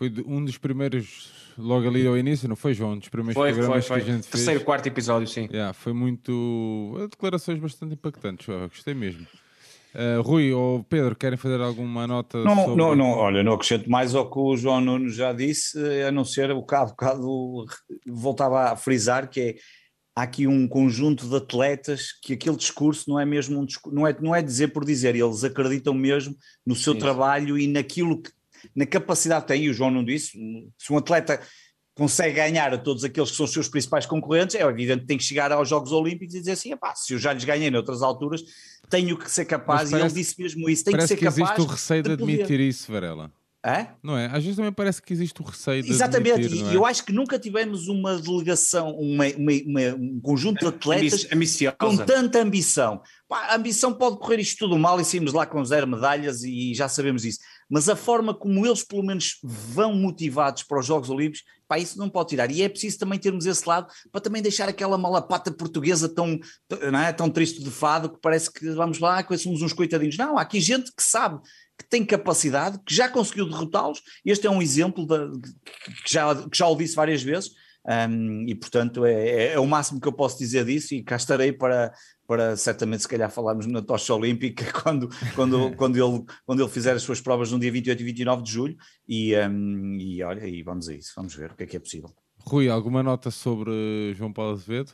[0.00, 2.92] Foi um dos primeiros, logo ali ao início, não foi, João?
[2.92, 4.00] Um dos primeiros Foi, foi, programas foi.
[4.00, 4.32] que a gente fez.
[4.32, 5.46] Terceiro, quarto episódio, sim.
[5.52, 6.96] Yeah, foi muito.
[7.10, 9.26] Declarações bastante impactantes, eu gostei mesmo.
[9.94, 12.76] Uh, Rui ou Pedro, querem fazer alguma nota Não, sobre...
[12.76, 16.10] não, não, olha, não acrescento mais ao que o João Nuno já disse, eh, a
[16.10, 17.66] não ser o há bocado
[18.06, 19.54] voltava a frisar, que é
[20.16, 24.06] há aqui um conjunto de atletas que aquele discurso não é mesmo um discurso, não
[24.06, 27.00] é, não é dizer por dizer, eles acreditam mesmo no seu Sim.
[27.00, 28.30] trabalho e naquilo que,
[28.74, 30.32] na capacidade que tem, e o João não disse,
[30.78, 31.40] se um atleta
[31.94, 35.18] consegue ganhar a todos aqueles que são os seus principais concorrentes, é evidente que tem
[35.18, 38.00] que chegar aos Jogos Olímpicos e dizer assim, "Epá, se eu já lhes ganhei noutras
[38.02, 38.42] alturas,
[38.88, 41.16] tenho que ser capaz, Mas e ele parece- disse mesmo isso, tem que Parece ser
[41.18, 42.22] que, capaz existe o receio de, poder.
[42.32, 43.30] admitir isso, Varela.
[43.62, 43.88] Hã?
[44.02, 44.24] Não é?
[44.26, 46.76] Às vezes também parece que existe o receio de Exatamente, admitir, e é?
[46.76, 51.34] eu acho que nunca tivemos uma delegação, uma- uma- uma- um conjunto de atletas Ambi-
[51.34, 51.76] Ambiciosa.
[51.78, 53.02] com tanta ambição.
[53.28, 56.72] Pá, a ambição pode correr isto tudo mal e saímos lá com zero medalhas e
[56.74, 57.38] já sabemos isso.
[57.70, 61.96] Mas a forma como eles, pelo menos, vão motivados para os Jogos Olímpicos, pá, isso
[61.96, 62.50] não pode tirar.
[62.50, 66.38] E é preciso também termos esse lado para também deixar aquela malapata portuguesa tão,
[66.90, 70.16] não é, tão triste de fado que parece que vamos lá, somos uns coitadinhos.
[70.16, 71.40] Não, há aqui gente que sabe
[71.78, 74.02] que tem capacidade, que já conseguiu derrotá-los.
[74.24, 75.30] Este é um exemplo da-
[76.04, 77.50] que, já, que já o disse várias vezes.
[77.86, 81.16] Um, e portanto é, é- é o máximo que eu posso dizer disso e cá
[81.16, 81.90] estarei para,
[82.30, 86.94] para certamente se calhar falarmos na tocha olímpica quando, quando, quando, ele, quando ele fizer
[86.94, 88.76] as suas provas no dia 28 e 29 de julho
[89.08, 91.80] e, um, e olha, e vamos a isso, vamos ver o que é que é
[91.80, 92.08] possível.
[92.38, 94.92] Rui, alguma nota sobre João Paulo Azevedo?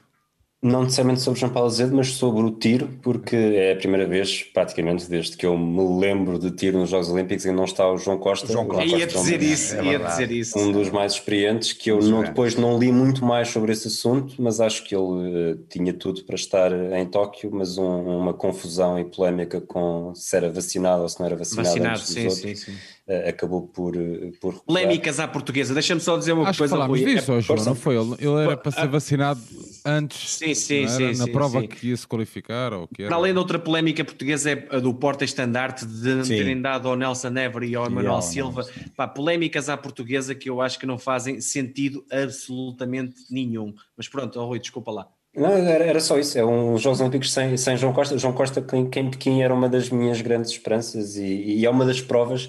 [0.67, 4.43] Não necessariamente sobre João Paulo Azevedo, mas sobre o tiro, porque é a primeira vez,
[4.43, 7.97] praticamente, desde que eu me lembro de tiro nos Jogos Olímpicos e não está o
[7.97, 8.53] João Costa.
[8.53, 8.85] João O Costa.
[8.85, 10.59] Ia João dizer Costa isso, é ia dizer isso.
[10.59, 12.29] um dos mais experientes, que eu não- grandes.
[12.31, 16.25] depois não li muito mais sobre esse assunto, mas acho que ele eh, tinha tudo
[16.25, 21.09] para estar em Tóquio, mas um- uma confusão e polémica com se era vacinado ou
[21.09, 22.79] se não era vacinado, Vacinado, antes dos sim, outros, sim, sim.
[23.09, 24.65] Eh, acabou por, eh, por recusar.
[24.67, 25.73] Polémicas à portuguesa.
[25.75, 26.75] Deixa-me só dizer uma Acho que coisa.
[26.75, 27.15] falámos Rui.
[27.15, 27.97] disso, ó, João, não foi?
[27.97, 29.41] Ele, ele era para ser vacinado
[29.85, 30.97] antes, Sim, sim, não era?
[31.15, 31.69] sim, na sim, prova sim.
[31.69, 33.09] que ia se qualificar, ou que era.
[33.09, 36.37] Para além da outra polémica portuguesa é a do porta-estandarte de não Sim.
[36.37, 38.63] terem dado ao Nelson Évora e ao Emanuel ao Silva.
[38.65, 38.91] Nelson.
[38.97, 43.75] Pá, polémicas à portuguesa que eu acho que não fazem sentido absolutamente nenhum.
[43.97, 45.09] Mas pronto, oh, Rui, desculpa lá.
[45.35, 48.17] Não, era, era só isso, é um Jogos Olímpicos sem, sem João Costa.
[48.17, 51.85] João Costa, quem, em Pequim, era uma das minhas grandes esperanças e, e é uma
[51.85, 52.49] das provas,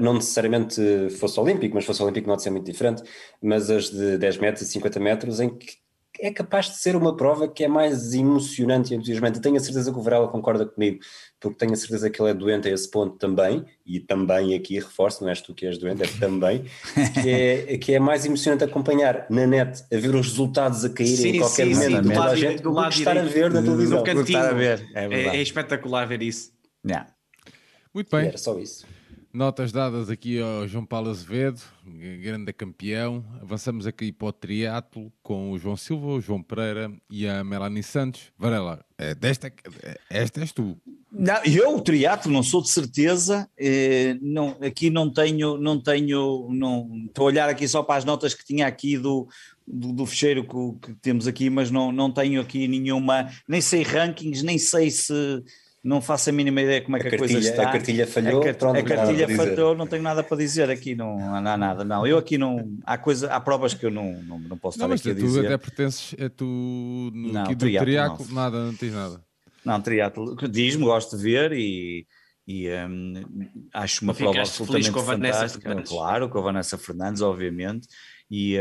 [0.00, 0.80] não necessariamente
[1.18, 3.02] fosse olímpico, mas fosse olímpico não de ser muito diferente,
[3.42, 5.82] mas as de 10 metros e 50 metros, em que
[6.20, 9.40] é capaz de ser uma prova que é mais emocionante e entusiasmante.
[9.40, 11.00] Tenho a certeza que o Varela concorda comigo,
[11.40, 14.74] porque tenho a certeza que ele é doente a esse ponto também, e também aqui
[14.74, 16.64] reforço, não és tu que és doente, é também,
[17.22, 21.16] que é, que é mais emocionante acompanhar na net, a ver os resultados a caírem
[21.16, 23.62] sim, em qualquer sim, momento, sim, do lado, gente, do lado estar a ver na
[23.62, 24.04] televisão.
[24.04, 26.52] Cantinho, estar a ver, é, é, é espetacular ver isso.
[26.86, 27.08] Yeah.
[27.92, 28.26] Muito bem.
[28.26, 28.86] E era só isso.
[29.32, 31.62] Notas dadas aqui ao João Paulo Azevedo,
[32.20, 33.24] grande campeão.
[33.40, 37.82] Avançamos aqui para o triatlo com o João Silva, o João Pereira e a Melanie
[37.82, 38.30] Santos.
[38.38, 39.46] Varela, é desta,
[39.82, 40.76] é, esta és tu.
[41.10, 43.48] Não, eu, o triatlo, não sou de certeza.
[43.56, 48.04] Eh, não, aqui não tenho, não tenho, não, estou a olhar aqui só para as
[48.04, 49.26] notas que tinha aqui do,
[49.66, 53.82] do, do fecheiro que, que, temos aqui, mas não, não tenho aqui nenhuma, nem sei
[53.82, 55.42] rankings, nem sei se
[55.82, 57.62] não faço a mínima ideia como é que a, a cartilha, coisa está.
[57.68, 61.18] A cartilha falhou, a, pronto, a cartilha falhou, não tenho nada para dizer aqui, não,
[61.18, 62.06] não há nada, não.
[62.06, 65.10] Eu aqui não, há, coisa, há provas que eu não, não, não posso não, estar
[65.10, 65.40] aqui a dizer.
[65.40, 66.44] tu até pertences, é tu
[67.12, 69.20] no, não, aqui do triatlo, nada, não tens nada.
[69.64, 72.06] Não, triatlo, diz-me, gosto de ver e,
[72.46, 73.14] e um,
[73.74, 75.82] acho uma prova absolutamente fantástica.
[75.82, 77.88] Claro, com a Vanessa Fernandes, obviamente,
[78.30, 78.56] e...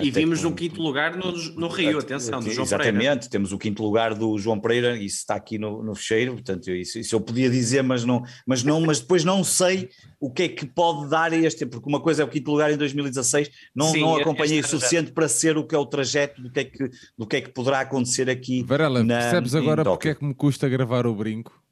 [0.00, 3.28] Um, e vimos no quinto lugar no, no Rio, atenção, do João Exatamente, Pereira.
[3.28, 6.98] temos o quinto lugar do João Pereira, isso está aqui no, no fecheiro, portanto, isso,
[6.98, 10.48] isso eu podia dizer, mas não, mas não, mas depois não sei o que é
[10.48, 13.92] que pode dar a este, porque uma coisa é o quinto lugar em 2016, não,
[13.92, 16.64] Sim, não acompanhei o suficiente para ser o que é o trajeto do que é
[16.64, 18.64] que, do que, é que poderá acontecer aqui.
[18.64, 21.63] Varela, na, percebes agora porque é que me custa gravar o brinco?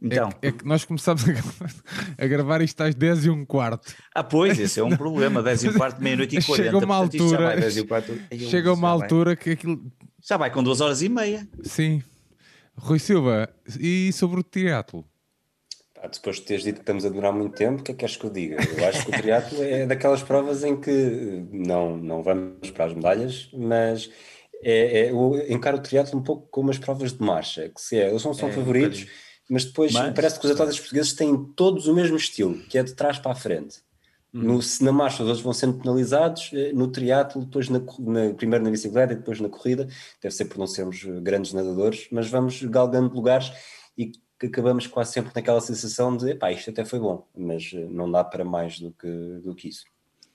[0.00, 0.30] Então.
[0.40, 1.74] É, é, que nós começámos a gravar,
[2.16, 3.94] a gravar isto às 10 e um quarto.
[4.14, 5.42] Ah, pois, esse é um problema.
[5.42, 6.64] 10 e um quarto, meia-noite e 40.
[6.64, 7.70] Chega uma altura,
[8.50, 9.82] chega uma altura que aquilo.
[10.22, 11.48] Já vai com 2 horas e meia.
[11.62, 12.02] Sim.
[12.76, 13.48] Rui Silva,
[13.80, 15.04] e sobre o triatlo?
[16.12, 18.16] depois de teres dito que estamos a durar muito tempo, o que é que queres
[18.16, 18.56] que eu diga?
[18.56, 22.94] Eu acho que o triatlo é daquelas provas em que não, não vamos para as
[22.94, 24.08] medalhas, mas
[24.62, 27.98] é, é, eu encaro o triatlo um pouco como as provas de marcha, que se
[27.98, 29.02] é, eles não são é, favoritos.
[29.02, 32.78] Um mas depois mas, parece que os atletas portugueses têm todos o mesmo estilo, que
[32.78, 33.78] é de trás para a frente.
[34.32, 34.42] Hum.
[34.42, 38.64] No, na marcha os outros vão sendo penalizados, eh, no triatlo, depois na, na, primeiro
[38.64, 39.88] na bicicleta e depois na corrida,
[40.22, 43.50] deve ser por não sermos grandes nadadores, mas vamos galgando lugares
[43.96, 44.12] e
[44.42, 48.22] acabamos quase sempre naquela sensação de, pá, isto até foi bom, mas eh, não dá
[48.22, 49.84] para mais do que, do que isso.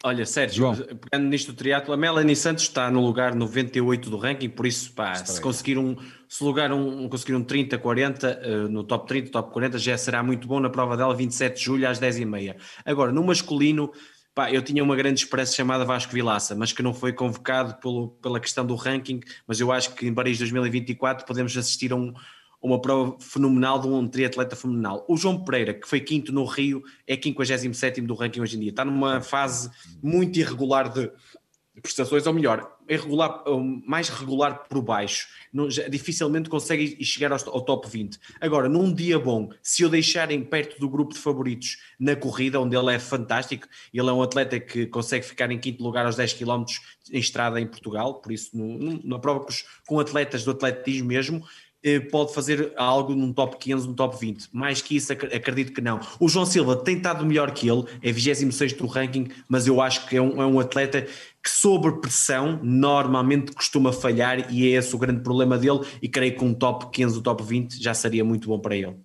[0.06, 0.76] Olha, Sérgio, João.
[0.76, 4.92] pegando nisto do triatlo, a Melanie Santos está no lugar 98 do ranking, por isso,
[4.92, 5.96] pá, se conseguir um,
[6.28, 10.22] se lugar um, conseguir um 30, 40, uh, no top 30, top 40, já será
[10.22, 12.58] muito bom na prova dela, 27 de julho às 10h30.
[12.84, 13.94] Agora, no masculino,
[14.36, 18.10] pá, eu tinha uma grande expressa chamada Vasco Vilaça, mas que não foi convocado pelo,
[18.22, 22.14] pela questão do ranking, mas eu acho que em Paris 2024 podemos assistir a um
[22.64, 25.06] uma prova fenomenal de um triatleta fenomenal.
[25.08, 28.70] O João Pereira, que foi quinto no Rio, é 57 do ranking hoje em dia.
[28.70, 29.70] Está numa fase
[30.02, 31.12] muito irregular de
[31.82, 33.44] prestações, ou melhor, irregular,
[33.86, 35.28] mais regular por baixo.
[35.52, 38.18] Não, já, dificilmente consegue chegar ao, ao, top 20.
[38.40, 42.78] Agora, num dia bom, se o deixarem perto do grupo de favoritos na corrida, onde
[42.78, 46.34] ele é fantástico, ele é um atleta que consegue ficar em quinto lugar aos 10
[46.34, 46.64] km
[47.12, 49.52] em estrada em Portugal, por isso, no, no, na prova com,
[49.88, 51.44] com atletas do atletismo mesmo,
[52.12, 54.50] pode fazer algo num top 15, num top 20.
[54.54, 56.00] Mais que isso, acredito que não.
[56.20, 60.08] O João Silva tem estado melhor que ele, é 26 do ranking, mas eu acho
[60.08, 64.96] que é um, é um, atleta que, sob pressão, normalmente costuma falhar e é esse
[64.96, 65.82] o grande problema dele.
[66.02, 68.96] E creio que um top 15, um top 20 já seria muito bom para ele.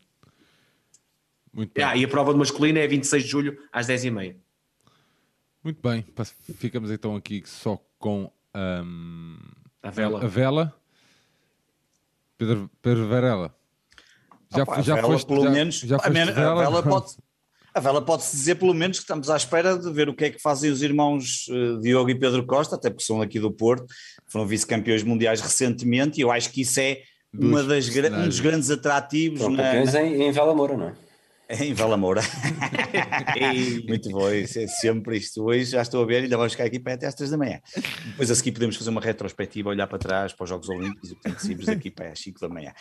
[1.52, 1.84] Muito bem.
[1.84, 4.36] Ah, e a prova de masculino é 26 de julho às 10h30.
[5.64, 6.04] Muito bem,
[6.56, 9.36] ficamos então aqui só com um,
[9.82, 10.24] a vela.
[10.24, 10.77] A vela.
[12.38, 13.54] Pedro, Pedro Varela.
[14.54, 16.62] Já, Opa, já foste, pelo já, menos, já foste a, vela?
[16.66, 17.16] a vela pode
[17.74, 20.30] a vela pode-se dizer pelo menos que estamos à espera de ver o que é
[20.30, 23.86] que fazem os irmãos uh, Diogo e Pedro Costa, até porque são aqui do Porto,
[24.26, 27.02] foram vice-campeões mundiais recentemente, e eu acho que isso é
[27.32, 29.40] uma das, um dos grandes atrativos.
[29.40, 30.02] São campeões na...
[30.02, 30.94] em, em Vela Moura, não é?
[31.60, 32.20] Em Valamoura.
[33.88, 35.42] Muito bom, isso é sempre isto.
[35.44, 37.58] Hoje já estou a ver, ainda vamos ficar aqui para até às 3 da manhã.
[38.06, 41.14] Depois a seguir podemos fazer uma retrospectiva, olhar para trás para os Jogos Olímpicos e
[41.14, 42.72] portanto seguimos aqui para às 5 da manhã.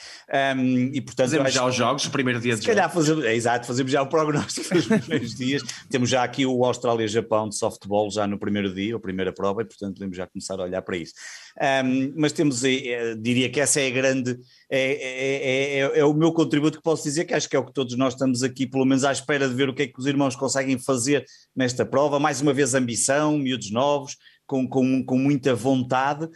[0.57, 3.33] Um, e portanto, fazemos já os Jogos, o primeiro dia de Se calhar fazemos, é,
[3.33, 5.63] exato, fazemos já o prognóstico dos primeiros dias.
[5.89, 9.65] Temos já aqui o Austrália-Japão de softball já no primeiro dia, a primeira prova, e
[9.65, 11.13] portanto podemos já começar a olhar para isso.
[11.59, 14.37] Um, mas temos, é, diria que essa é a grande,
[14.69, 17.65] é, é, é, é, o meu contributo que posso dizer, que acho que é o
[17.65, 19.99] que todos nós estamos aqui, pelo menos à espera de ver o que é que
[19.99, 22.19] os irmãos conseguem fazer nesta prova.
[22.19, 26.29] Mais uma vez, ambição, miúdos novos, com, com, com muita vontade.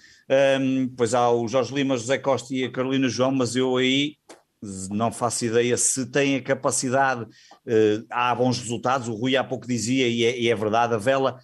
[0.60, 4.16] Um, pois há o Jorge Lima, José Costa e a Carolina João, mas eu aí
[4.92, 7.24] não faço ideia se tem a capacidade.
[7.24, 10.98] Uh, há bons resultados, o Rui há pouco dizia, e é, e é verdade, a
[10.98, 11.40] vela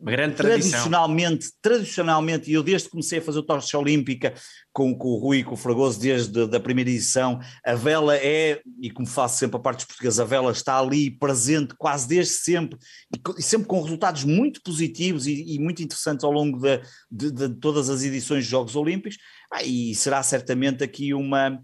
[0.00, 0.70] uma grande tradição.
[0.70, 4.34] Tradicionalmente, tradicionalmente, e eu desde que comecei a fazer o Tocha Olímpica
[4.72, 8.60] com, com o Rui e com o Fragoso desde a primeira edição, a vela é,
[8.80, 12.34] e como faço sempre a parte dos portugueses, a vela está ali presente quase desde
[12.34, 12.78] sempre,
[13.14, 17.30] e, e sempre com resultados muito positivos e, e muito interessantes ao longo de, de,
[17.30, 19.16] de, todas as edições dos Jogos Olímpicos,
[19.52, 21.60] ah, e será certamente aqui uma...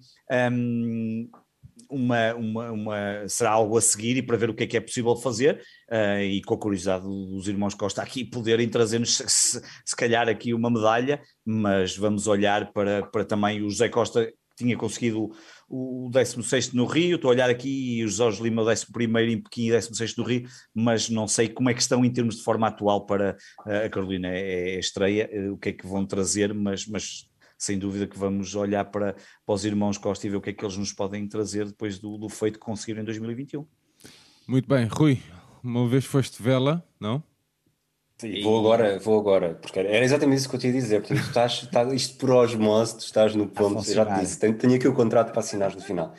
[0.53, 1.29] Um,
[1.91, 4.81] uma, uma, uma, será algo a seguir e para ver o que é que é
[4.81, 9.97] possível fazer uh, e com a curiosidade dos irmãos Costa aqui poderem trazer-nos se, se,
[9.97, 15.31] calhar aqui uma medalha, mas vamos olhar para, para também o José Costa tinha conseguido
[15.69, 18.87] o 16 no Rio, estou a olhar aqui e o Jorge Lima o 11
[19.33, 22.37] em Pequim e 16 no Rio, mas não sei como é que estão em termos
[22.37, 26.05] de forma atual para a Carolina, é, é estreia, eh, o que é que vão
[26.05, 27.30] trazer, mas, mas
[27.61, 29.15] sem dúvida que vamos olhar para,
[29.45, 31.99] para os irmãos Costa e ver o que é que eles nos podem trazer depois
[31.99, 33.67] do, do feito que conseguiram em 2021.
[34.49, 35.23] Muito bem, Rui,
[35.63, 37.23] uma vez foste vela, não?
[38.19, 41.01] Sim, vou agora, vou agora, porque era exatamente isso que eu tinha a dizer.
[41.01, 44.57] Portanto, tu estás, estás, isto por osmose, tu estás no ponto, já te disse, tenho,
[44.57, 46.15] tenho aqui o contrato para assinar no final.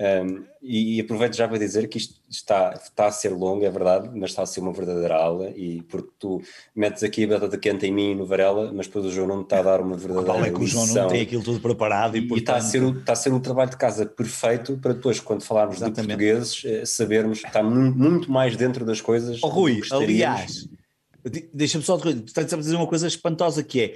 [0.00, 3.70] Um, e, e, aproveito já para dizer que isto está, está a ser longo, é
[3.70, 5.50] verdade, mas está a ser uma verdadeira aula.
[5.56, 6.40] E porque tu
[6.74, 9.40] metes aqui a batata quente em mim e no Varela, mas depois o João não
[9.40, 10.46] está a dar uma verdadeira.
[10.46, 12.38] é que o João não tem aquilo tudo preparado e, e, portanto...
[12.38, 15.76] está, a ser, está a ser um trabalho de casa perfeito para depois, quando falarmos
[15.76, 16.00] Exatamente.
[16.00, 19.40] de portugueses, eh, sabermos que está muito mais dentro das coisas.
[19.42, 20.68] Oh, Rui, aliás,
[21.52, 23.94] deixa-me só tu estás a dizer uma coisa espantosa que é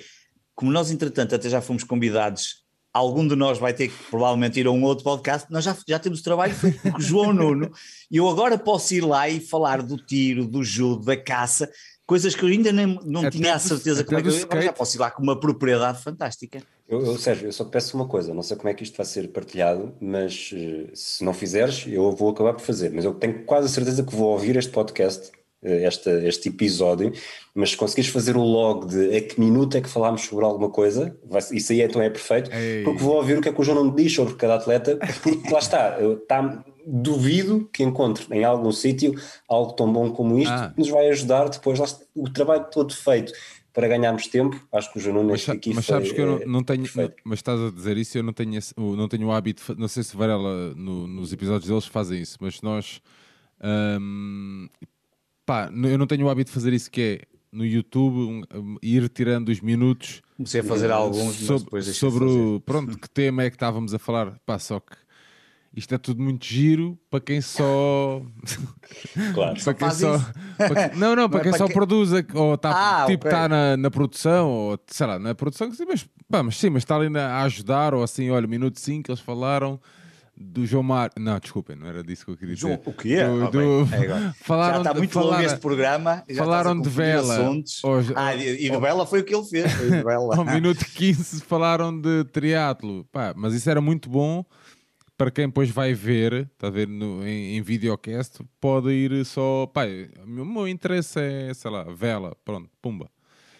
[0.54, 2.61] como nós, entretanto, até já fomos convidados
[2.92, 5.98] algum de nós vai ter que provavelmente ir a um outro podcast, nós já, já
[5.98, 7.72] temos o trabalho feito com o João Nuno,
[8.10, 11.70] e eu agora posso ir lá e falar do tiro, do judo, da caça,
[12.06, 14.62] coisas que eu ainda nem, não até tinha a certeza como é que eu agora
[14.62, 16.62] já posso ir lá com uma propriedade fantástica.
[16.88, 19.06] Eu, eu, Sérgio, eu só peço uma coisa, não sei como é que isto vai
[19.06, 23.44] ser partilhado, mas uh, se não fizeres, eu vou acabar por fazer, mas eu tenho
[23.44, 27.12] quase a certeza que vou ouvir este podcast eh, esta, este episódio,
[27.54, 30.68] mas se conseguires fazer o log de a que minuto é que falámos sobre alguma
[30.68, 32.82] coisa, vai, isso aí então é perfeito, Ei.
[32.82, 35.48] porque vou ouvir o que é que o João não diz sobre cada atleta, porque
[35.52, 39.14] lá está, está, duvido que encontre em algum sítio
[39.48, 40.72] algo tão bom como isto, ah.
[40.74, 43.32] que nos vai ajudar depois, lá está, o trabalho todo feito
[43.72, 46.44] para ganharmos tempo, acho que o João Nunes aqui Mas sabes que eu não, é
[46.44, 49.32] não tenho, não, mas estás a dizer isso, eu não tenho, esse, não tenho o
[49.32, 53.00] hábito, não sei se Varela no, nos episódios deles fazem isso, mas nós
[54.00, 54.68] hum,
[55.52, 57.20] pá, eu não tenho o hábito de fazer isso que é
[57.52, 58.16] no YouTube
[58.54, 60.22] um, ir tirando os minutos.
[60.34, 63.98] Comecei a fazer alguns, sobre, depois sobre o, pronto, que tema é que estávamos a
[63.98, 64.96] falar, pá, só que
[65.76, 68.22] isto é tudo muito giro para quem só.
[69.34, 70.18] Claro, para quem só.
[70.56, 71.74] Para, não, não, para quem para só que...
[71.74, 73.38] produz ou está ah, tipo, okay.
[73.38, 76.96] tá na, na produção, ou sei lá, na produção, mas, pá, mas sim, mas está
[76.96, 79.78] ali a ajudar, ou assim, olha, minuto 5 eles falaram
[80.42, 81.12] do João Mário.
[81.18, 82.68] Não, desculpem, não era disso que eu queria dizer.
[82.68, 83.26] João, o que é?
[83.26, 83.94] Do, do...
[83.94, 86.24] é falaram, já está muito falar, longo este programa.
[86.36, 87.62] Falaram de vela.
[87.82, 89.72] Hoje, ah, e de vela foi o que ele fez.
[90.36, 93.04] Ao minuto 15 falaram de triatlo.
[93.12, 94.44] Pá, mas isso era muito bom
[95.16, 99.66] para quem depois vai ver, está a ver no, em, em videocast, pode ir só.
[99.66, 99.82] Pá,
[100.24, 102.36] o meu interesse é, sei lá, vela.
[102.44, 103.08] Pronto, pumba.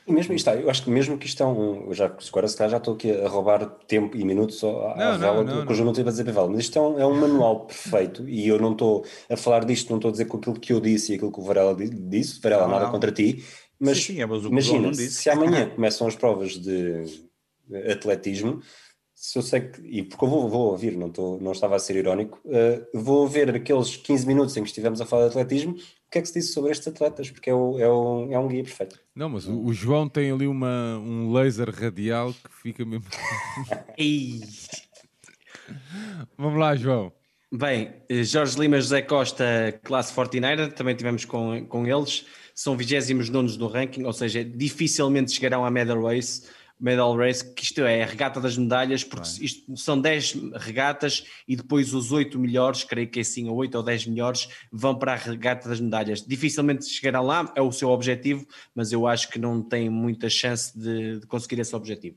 [0.07, 1.93] E mesmo está, eu acho que mesmo que isto é um.
[1.93, 5.45] Já, agora se calhar já estou aqui a roubar tempo e minutos à, não, vela
[5.45, 5.93] não, do que eu não.
[5.93, 8.49] Tive a dizer para a vela, mas isto é um, é um manual perfeito e
[8.49, 11.13] eu não estou a falar disto, não estou a dizer com aquilo que eu disse
[11.13, 13.45] e aquilo que o Varela disse, Varela, nada contra ti,
[13.79, 17.05] mas, sim, sim, é, mas imagina, se amanhã começam as provas de
[17.91, 18.61] atletismo,
[19.15, 21.79] se eu sei que, e porque eu vou, vou ouvir, não, estou, não estava a
[21.79, 25.77] ser irónico, uh, vou ver aqueles 15 minutos em que estivemos a falar de atletismo,
[26.13, 28.47] que é que se disse sobre estes atletas, porque é, o, é, o, é um
[28.47, 29.01] guia perfeito.
[29.15, 33.07] Não, mas o, o, João tem ali uma, um laser radial que fica mesmo.
[36.37, 37.11] Vamos lá, João.
[37.51, 39.45] Bem, eh, Jorge Lima, José Costa,
[39.83, 45.65] classe Fortineira, também tivemos com, com eles, são 29 no ranking, ou seja, dificilmente chegarão
[45.65, 46.43] à medal race
[46.83, 51.55] Medal Race, que isto é a regata das medalhas, porque isto são 10 regatas e
[51.55, 55.13] depois os 8 melhores, creio que é assim, ou 8 ou 10 melhores, vão para
[55.13, 56.27] a regata das medalhas.
[56.27, 58.45] Dificilmente chegarão lá, é o seu objetivo,
[58.75, 62.17] mas eu acho que não tem muita chance de, de conseguir esse objetivo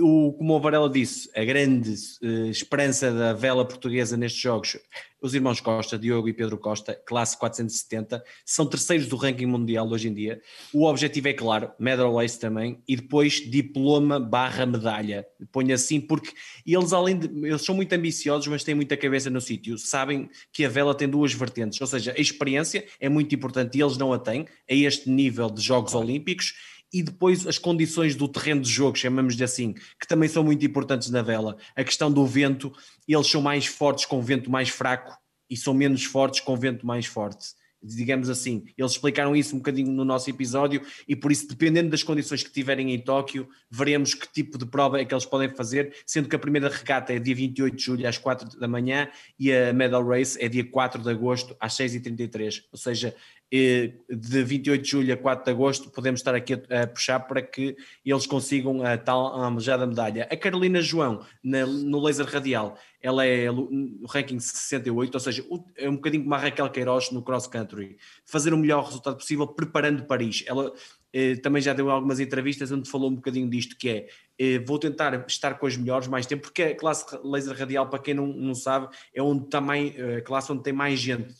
[0.00, 4.78] o, como o Varela disse, a grande uh, esperança da vela portuguesa nestes jogos,
[5.20, 10.08] os irmãos Costa, Diogo e Pedro Costa, classe 470, são terceiros do ranking mundial hoje
[10.08, 10.40] em dia.
[10.72, 15.26] O objetivo é claro, medal race também, e depois diploma barra medalha.
[15.50, 16.32] Põe assim, porque
[16.66, 17.26] eles, além de.
[17.46, 19.78] Eles são muito ambiciosos, mas têm muita cabeça no sítio.
[19.78, 23.82] Sabem que a vela tem duas vertentes, ou seja, a experiência é muito importante e
[23.82, 26.54] eles não a têm a este nível de Jogos Olímpicos
[26.92, 30.64] e depois as condições do terreno de jogo, chamamos de assim, que também são muito
[30.64, 31.56] importantes na vela.
[31.74, 32.72] A questão do vento,
[33.06, 35.16] eles são mais fortes com vento mais fraco
[35.48, 38.64] e são menos fortes com vento mais forte digamos assim.
[38.76, 42.50] Eles explicaram isso um bocadinho no nosso episódio e por isso, dependendo das condições que
[42.50, 46.36] tiverem em Tóquio, veremos que tipo de prova é que eles podem fazer, sendo que
[46.36, 49.08] a primeira regata é dia 28 de julho às 4 da manhã
[49.38, 53.14] e a Medal Race é dia 4 de agosto às 6h33, ou seja,
[53.50, 57.76] de 28 de julho a 4 de agosto podemos estar aqui a, puxar para que
[58.04, 60.26] eles consigam a tal almejada medalha.
[60.30, 65.44] A Carolina João, na, no laser radial, ela é no ranking 68, ou seja,
[65.76, 69.46] é um bocadinho como a Raquel Queiroz no cross country, fazer o melhor resultado possível
[69.46, 70.42] preparando Paris.
[70.46, 70.72] Ela
[71.42, 75.24] também já deu algumas entrevistas onde falou um bocadinho disto, que é eh, vou tentar
[75.26, 78.54] estar com os melhores mais tempo, porque a classe laser radial, para quem não, não
[78.54, 81.34] sabe, é onde também eh, a classe onde tem mais gente,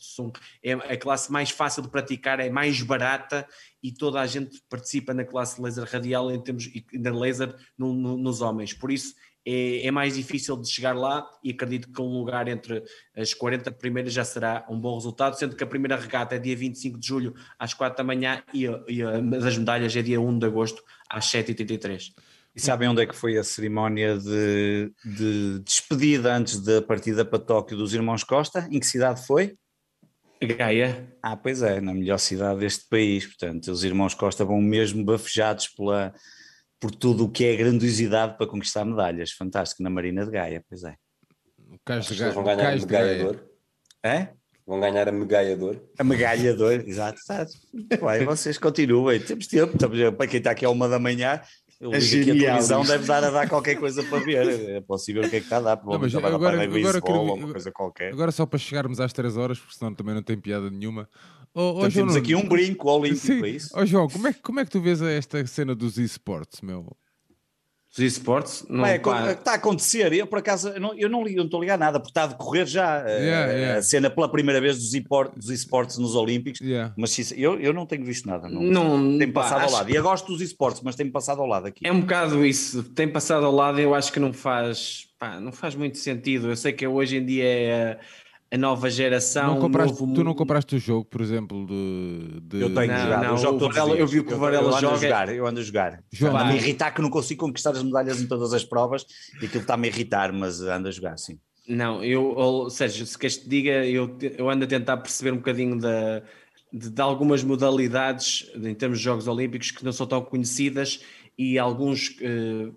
[0.63, 3.47] é a classe mais fácil de praticar, é mais barata
[3.83, 8.17] e toda a gente participa na classe laser radial em termos na laser no, no,
[8.17, 8.73] nos homens.
[8.73, 9.13] Por isso
[9.49, 12.83] é, é, mais difícil de chegar lá e acredito que um lugar entre
[13.15, 16.55] as 40 primeiras já será um bom resultado, sendo que a primeira regata é dia
[16.55, 20.39] 25 de julho às 4 da manhã e, e a das medalhas é dia 1
[20.39, 22.11] de agosto às 7h33.
[22.53, 27.39] E sabem onde é que foi a cerimónia de, de despedida antes da partida para
[27.39, 28.67] Tóquio dos irmãos Costa?
[28.69, 29.55] Em que cidade foi?
[30.41, 31.07] Gaia.
[31.23, 33.25] Ah, pois é, na melhor cidade deste país.
[33.25, 36.13] Portanto, os irmãos Costa vão mesmo bafejados pela,
[36.79, 39.31] por tudo o que é grandiosidade para conquistar medalhas.
[39.31, 40.95] Fantástico na Marina de Gaia, pois é.
[41.69, 42.31] O Cais de Gaia.
[42.31, 43.39] Vão ganhar a medalha de ouro.
[44.03, 44.29] É?
[44.65, 45.89] Vão ganhar a medalha de ouro.
[45.97, 47.19] A medalha de ouro, exato.
[47.19, 47.51] exato.
[47.73, 49.19] Bem, vocês continuem.
[49.19, 49.77] Temos tempo.
[50.15, 51.41] Para quem está aqui a uma da manhã,
[51.79, 54.69] eu é ligo aqui a televisão, deve dar a dar qualquer coisa para ver.
[54.69, 55.83] É possível o que é que está a dar.
[55.83, 58.11] Não, mas agora, agora, agora, quero, coisa qualquer.
[58.11, 61.07] agora só para chegarmos às 3 horas, porque senão também não tem piada nenhuma.
[61.53, 63.39] Oh, oh, temos aqui um brinco olímpico sim.
[63.39, 63.69] para isso.
[63.73, 66.95] Oh, João, como é, como é que tu vês esta cena dos esportes, meu?
[67.89, 68.65] Dos esportes?
[68.69, 70.13] Não, é, está a acontecer.
[70.13, 72.27] Eu, por acaso, eu não, eu não, eu não estou a nada, porque está a
[72.27, 73.79] decorrer já yeah, uh, yeah.
[73.79, 74.91] a cena pela primeira vez dos,
[75.35, 76.61] dos esportes nos Olímpicos.
[76.61, 76.93] Yeah.
[76.95, 78.47] Mas eu, eu não tenho visto nada.
[78.47, 79.89] Não, não tem passado ao lado.
[79.89, 81.87] E eu gosto dos esportes, mas tem passado ao lado aqui.
[81.87, 82.83] É um bocado isso.
[82.83, 86.49] Tem passado ao lado, eu acho que não faz, pá, não faz muito sentido.
[86.49, 87.99] Eu sei que hoje em dia é
[88.49, 89.55] a nova geração.
[89.55, 90.13] Não compraste, novo...
[90.13, 92.41] Tu não compraste o jogo, por exemplo, de.
[92.41, 92.61] de...
[92.61, 93.23] Eu tenho não, jogado.
[93.23, 94.95] Não, eu, jogo Varela, eu vi o que o Varela eu, joga.
[94.95, 96.03] A jogar, eu ando a jogar.
[96.11, 99.05] Está-me a irritar que não consigo conquistar as medalhas em todas as provas
[99.41, 101.39] e aquilo está-me a irritar, mas ando a jogar, sim.
[101.67, 105.37] Não, eu, ou seja, se queres te diga, eu, eu ando a tentar perceber um
[105.37, 106.23] bocadinho da,
[106.71, 111.01] de, de, algumas modalidades em termos de Jogos Olímpicos que não são tão conhecidas
[111.37, 112.15] e alguns.
[112.21, 112.71] Eh,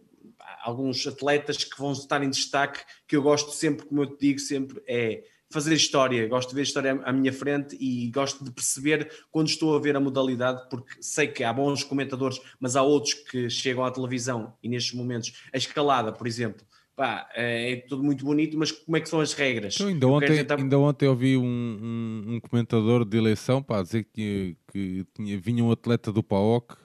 [0.62, 4.38] alguns atletas que vão estar em destaque que eu gosto sempre, como eu te digo
[4.38, 8.50] sempre, é fazer história, gosto de ver a história à minha frente e gosto de
[8.52, 12.82] perceber quando estou a ver a modalidade, porque sei que há bons comentadores, mas há
[12.82, 16.64] outros que chegam à televisão e nestes momentos, a escalada, por exemplo,
[16.94, 19.74] pá, é, é tudo muito bonito, mas como é que são as regras?
[19.74, 20.58] Então, ainda, ontem, tentar...
[20.58, 25.64] ainda ontem ouvi um, um, um, comentador de eleição para dizer que, que tinha, vinha
[25.64, 26.76] um atleta do PAOK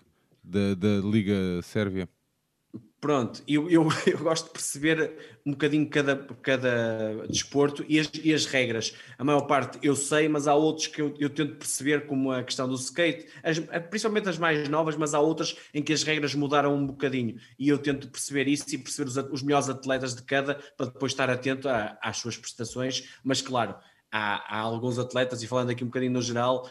[0.44, 2.10] da, da Liga Sérvia.
[3.06, 8.34] Pronto, eu, eu, eu, gosto de perceber um bocadinho cada, cada desporto e as, e
[8.34, 8.96] as regras.
[9.16, 12.44] A maior parte eu sei, mas há outros que eu, eu tento perceber, como a
[12.44, 13.60] questão do skate, as,
[13.92, 17.38] principalmente as mais novas, mas há outras em que as regras mudaram um bocadinho.
[17.60, 21.12] E eu tento perceber isso e perceber os, os melhores atletas de cada para depois
[21.12, 23.08] estar atento a, às suas prestações.
[23.24, 23.76] Mas claro,
[24.12, 26.68] há, há alguns atletas, e falando aqui um bocadinho no geral,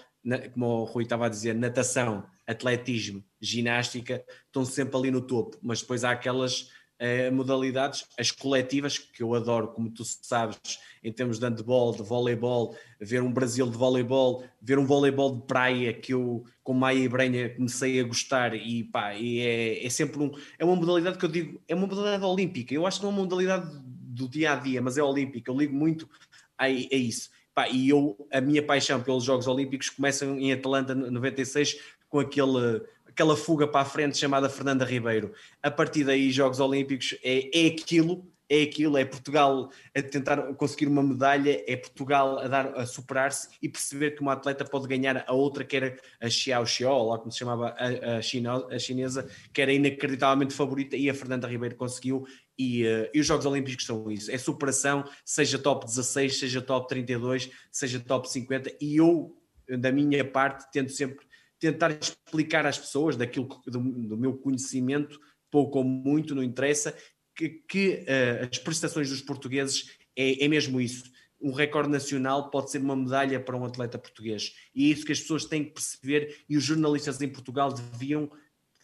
[0.53, 5.81] como o Rui estava a dizer, natação, atletismo, ginástica, estão sempre ali no topo, mas
[5.81, 10.59] depois há aquelas eh, modalidades, as coletivas, que eu adoro, como tu sabes,
[11.03, 15.47] em termos de handball, de voleibol, ver um Brasil de voleibol, ver um voleibol de
[15.47, 19.91] praia que eu, com Maia e Brenha, comecei a gostar e pá, e é, é
[19.91, 23.05] sempre um, é uma modalidade que eu digo, é uma modalidade olímpica, eu acho que
[23.05, 26.09] não é uma modalidade do dia a dia, mas é olímpica, eu ligo muito
[26.57, 27.29] a, a isso.
[27.55, 32.83] Pá, e eu, a minha paixão pelos Jogos Olímpicos começa em Atlanta 96 com aquele,
[33.07, 35.33] aquela fuga para a frente chamada Fernanda Ribeiro.
[35.63, 40.87] A partir daí, Jogos Olímpicos é, é aquilo, é aquilo, é Portugal a tentar conseguir
[40.87, 45.25] uma medalha, é Portugal a, dar, a superar-se e perceber que uma atleta pode ganhar
[45.27, 49.29] a outra, que era a Xiao Xiao, lá como se chamava a, a, a chinesa,
[49.53, 52.27] que era inacreditavelmente favorita e a Fernanda Ribeiro conseguiu
[52.59, 56.89] e, uh, e, os Jogos Olímpicos são isso, é superação, seja top 16, seja top
[56.89, 59.37] 32, seja top 50, e eu,
[59.79, 61.27] da minha parte, tento sempre
[61.59, 65.19] tentar explicar às pessoas daquilo do, do meu conhecimento,
[65.51, 66.95] pouco ou muito, não interessa,
[67.35, 71.05] que, que uh, as prestações dos portugueses é, é mesmo isso.
[71.41, 74.55] Um recorde nacional pode ser uma medalha para um atleta português.
[74.75, 78.31] E é isso que as pessoas têm que perceber e os jornalistas em Portugal deviam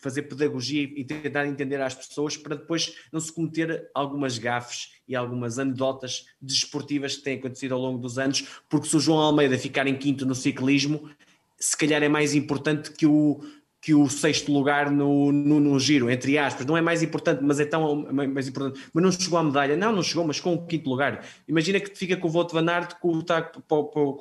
[0.00, 5.14] fazer pedagogia e tentar entender às pessoas para depois não se cometer algumas gafes e
[5.14, 9.58] algumas anedotas desportivas que têm acontecido ao longo dos anos, porque se o João Almeida
[9.58, 11.10] ficar em quinto no ciclismo,
[11.58, 13.40] se calhar é mais importante que o
[13.80, 17.58] que o sexto lugar no, no, no, giro, entre aspas, não é mais importante, mas
[17.58, 20.66] é tão mais importante, mas não chegou à medalha, não, não chegou, mas com o
[20.66, 21.24] quinto lugar.
[21.48, 23.62] Imagina que fica com o Voto Van Aert, com o Taco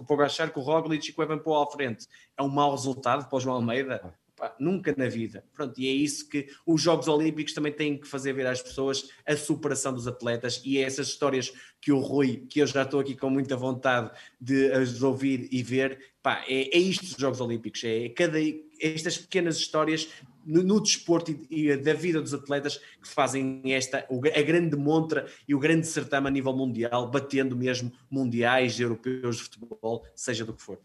[0.06, 2.08] Pogachar, com o Roglic e com o Evan Paul à frente.
[2.38, 4.14] É um mau resultado para o João Almeida?
[4.40, 5.44] Pá, nunca na vida.
[5.54, 9.10] Pronto, e é isso que os Jogos Olímpicos também têm que fazer ver às pessoas
[9.26, 11.52] a superação dos atletas e é essas histórias
[11.82, 15.62] que o Rui, que eu já estou aqui com muita vontade de as ouvir e
[15.62, 18.40] ver, pá, é, é isto dos Jogos Olímpicos, é cada,
[18.80, 20.08] estas pequenas histórias
[20.46, 25.28] no, no desporto e, e, da vida dos atletas que fazem esta, a grande montra
[25.46, 30.54] e o grande certame a nível mundial, batendo mesmo mundiais, europeus de futebol, seja do
[30.54, 30.80] que for.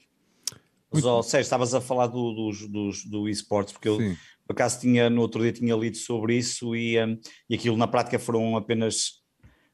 [1.22, 4.16] Sérgio, estavas a falar do, do, do, do esportes, porque eu, Sim.
[4.46, 7.86] por acaso, tinha, no outro dia tinha lido sobre isso e, um, e aquilo na
[7.86, 9.22] prática foram apenas,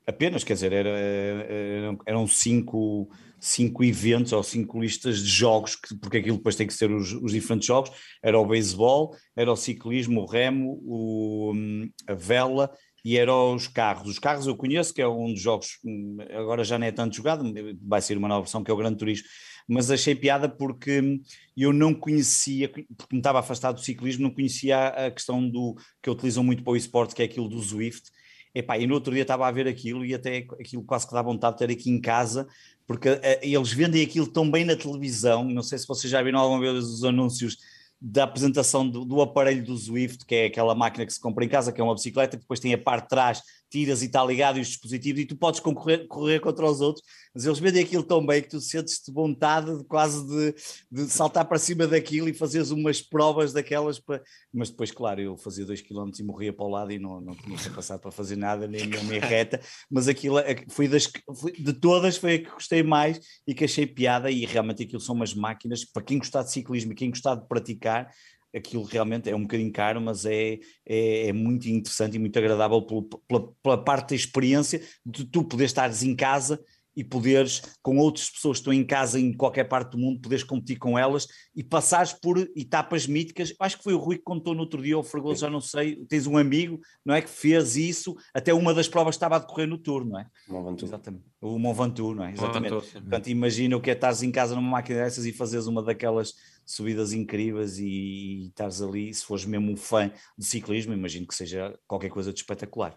[0.07, 5.94] apenas, quer dizer, era, era, eram cinco, cinco eventos ou cinco listas de jogos, que,
[5.97, 7.90] porque aquilo depois tem que ser os, os diferentes jogos,
[8.23, 12.70] era o beisebol, era o ciclismo, o remo, o, hum, a vela
[13.05, 14.08] e era os carros.
[14.08, 17.16] Os carros eu conheço, que é um dos jogos, hum, agora já não é tanto
[17.16, 19.26] jogado, vai ser uma nova versão que é o Grande Turismo,
[19.68, 21.20] mas achei piada porque
[21.56, 26.10] eu não conhecia, porque me estava afastado do ciclismo, não conhecia a questão do que
[26.10, 28.10] utilizam muito para o esporte, que é aquilo do Zwift.
[28.55, 31.22] Epá, e no outro dia estava a ver aquilo e até aquilo quase que dá
[31.22, 32.48] vontade de ter aqui em casa,
[32.86, 35.44] porque uh, eles vendem aquilo tão bem na televisão.
[35.44, 37.58] Não sei se vocês já viram alguma vez os anúncios
[38.00, 41.48] da apresentação do, do, aparelho do Zwift, que é aquela máquina que se compra em
[41.48, 44.24] casa, que é uma bicicleta, que depois tem a parte de trás, tiras e está
[44.24, 47.84] ligado e os dispositivos, e tu podes concorrer correr contra os outros, mas eles vendem
[47.84, 50.55] aquilo tão bem que tu sentes-te vontade de quase de,
[50.90, 54.23] de, saltar para cima daquilo e fazeres umas provas daquelas, para...
[54.52, 57.34] mas depois, claro, eu fazia dois quilómetros e morria para o lado e não, não
[57.34, 61.08] tinha passado para fazer nada, nem a minha reta, mas aquilo é foi das,
[61.40, 65.00] foi, de todas foi a que gostei mais e que achei piada e realmente aquilo
[65.00, 68.10] são umas máquinas, para quem gostar de ciclismo e quem gostar de praticar,
[68.54, 72.82] aquilo realmente é um bocadinho caro, mas é, é, é muito interessante e muito agradável
[72.82, 76.60] pela, pela, pela, parte da experiência de tu poder estares em casa
[76.94, 80.44] e poderes, com outras pessoas que estão em casa em qualquer parte do mundo, poderes
[80.44, 83.54] competir com elas e passares por etapas míticas.
[83.60, 85.60] Acho que foi o Rui que contou no outro dia, ou o Fregoso, já não
[85.60, 85.96] sei.
[86.06, 87.22] Tens um amigo, não é?
[87.22, 90.26] Que fez isso, até uma das provas estava a decorrer no turno, não é?
[90.48, 90.82] Mont Ventoux.
[90.82, 91.24] Exatamente.
[91.40, 92.32] O Mont Ventoux, não é?
[92.32, 92.74] Exatamente.
[92.74, 96.34] Portanto, imagina o que é estares em casa numa máquina dessas e fazeres uma daquelas
[96.70, 101.34] subidas incríveis e, e estares ali, se fores mesmo um fã de ciclismo, imagino que
[101.34, 102.97] seja qualquer coisa de espetacular.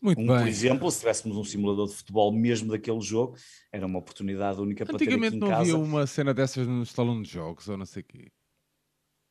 [0.00, 0.38] Muito um, bem.
[0.38, 3.36] Por exemplo, se tivéssemos um simulador de futebol mesmo daquele jogo,
[3.72, 5.26] era uma oportunidade única para ter aqui em casa.
[5.26, 8.30] Antigamente não havia uma cena dessas no salão de jogos ou não sei o quê.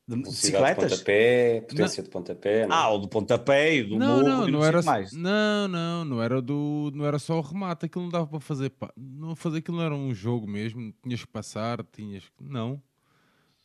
[0.06, 0.92] De bicicletas?
[0.92, 2.04] De pontapé, potência não.
[2.04, 2.68] de pontapé.
[2.68, 2.76] Não?
[2.76, 5.14] Ah, o do pontapé e do não, morro não, não, não era mais.
[5.14, 8.74] Não, não, não era do, não era só o remate, aquilo não dava para fazer,
[8.98, 12.84] não fazer aquilo não era um jogo mesmo, tinhas que passar, tinhas que não.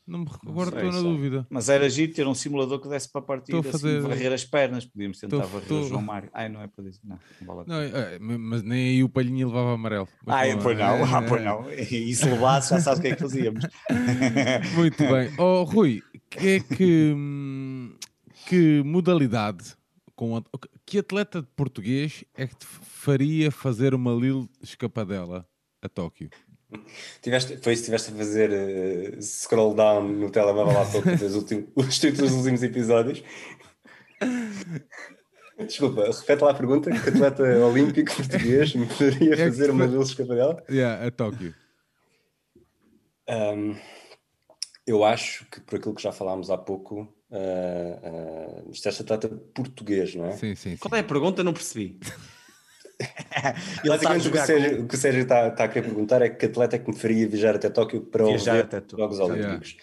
[0.09, 1.47] Não me recordo, estou na dúvida.
[1.51, 4.01] Mas era giro ter um simulador que desse para partir assim, fazer...
[4.01, 4.87] varrer as pernas.
[4.87, 6.31] Podíamos tentar tô, varrer o João Mário.
[6.33, 7.01] Ai, não é para dizer.
[7.05, 10.09] Não, não não, é, mas nem aí o palhinho levava amarelo.
[10.27, 11.71] Ai, não, pois não, é, ah, pois não.
[11.71, 13.67] E se levasse, já sabes o que é que fazíamos.
[14.75, 15.31] Muito bem.
[15.37, 17.15] Oh, Rui, que é que,
[18.47, 19.77] que modalidade,
[20.17, 20.43] com,
[20.87, 25.47] que atleta português é que te faria fazer uma Lille escapadela
[25.83, 26.31] a Tóquio?
[27.23, 31.67] Tiveste, foi isso estiveste a fazer uh, scroll down no telemóvel lá para os, últimos,
[31.75, 33.23] os títulos dos últimos episódios.
[35.59, 40.11] Desculpa, repete lá a pergunta: que atleta olímpico português me poderia é fazer uma Luz
[40.11, 40.63] Escapadela?
[40.71, 41.55] Yeah, a Tóquio.
[43.29, 43.77] Um,
[44.87, 49.29] eu acho que por aquilo que já falámos há pouco, uh, uh, isto é atleta
[49.55, 50.33] português, não é?
[50.33, 50.77] Sim, sim, sim.
[50.77, 51.43] Qual é a pergunta?
[51.43, 51.99] Não percebi.
[53.87, 56.77] Basicamente o que, o Sérgio, o Sérgio está, está a querer perguntar é que atleta
[56.77, 59.77] é que me faria viajar até Tóquio para os Jogos Olímpicos.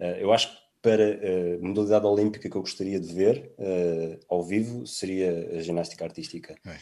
[0.00, 0.18] Yeah.
[0.18, 4.18] Uh, eu acho que para a uh, modalidade olímpica que eu gostaria de ver uh,
[4.28, 6.54] ao vivo seria a ginástica artística.
[6.66, 6.76] É.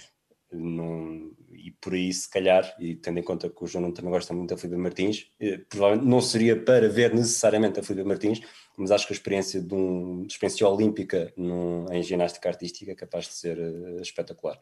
[0.50, 4.50] E por aí, se calhar, e tendo em conta que o João também gosta muito
[4.50, 8.40] da Filipe Martins, eh, provavelmente não seria para ver necessariamente a Filipe Martins,
[8.76, 13.26] mas acho que a experiência de uma experiência olímpica num, em ginástica artística é capaz
[13.26, 14.58] de ser uh, espetacular.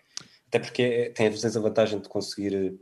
[0.48, 2.78] Até porque é, tem a vantagem de conseguir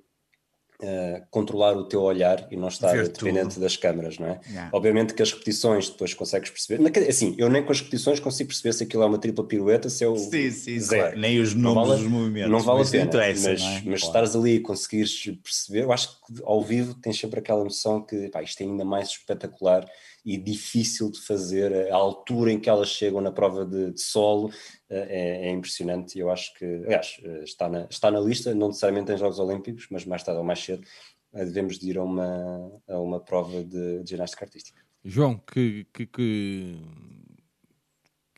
[0.85, 3.63] uh, controlar o teu olhar e não estar Ver dependente tudo.
[3.63, 4.41] das câmaras, não é?
[4.47, 4.71] Yeah.
[4.73, 8.73] Obviamente que as repetições depois consegues perceber, assim, eu nem com as repetições consigo perceber
[8.73, 10.17] se aquilo é uma tripla pirueta, se eu...
[10.17, 11.19] Sim, sim, zero.
[11.19, 12.51] Nem os números vale, dos movimentos.
[12.51, 13.55] Não vale a pena, mas, é?
[13.57, 13.95] mas claro.
[13.95, 18.29] estares ali e conseguires perceber, eu acho que ao vivo tens sempre aquela noção que
[18.29, 19.87] pá, isto é ainda mais espetacular
[20.25, 24.51] e difícil de fazer, a altura em que elas chegam na prova de, de solo
[24.51, 28.55] eh, é, é, impressionante e eu acho que, aliás, eh, está na, está na lista,
[28.55, 30.85] não necessariamente em Jogos Olímpicos, mas mais tarde ou mais cedo
[31.33, 34.81] eh, devemos de ir a uma, a uma prova de, de ginástica artística.
[35.05, 36.79] João, que, que, que,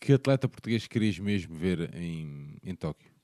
[0.00, 3.16] que atleta português querias mesmo ver em, em Tóquio?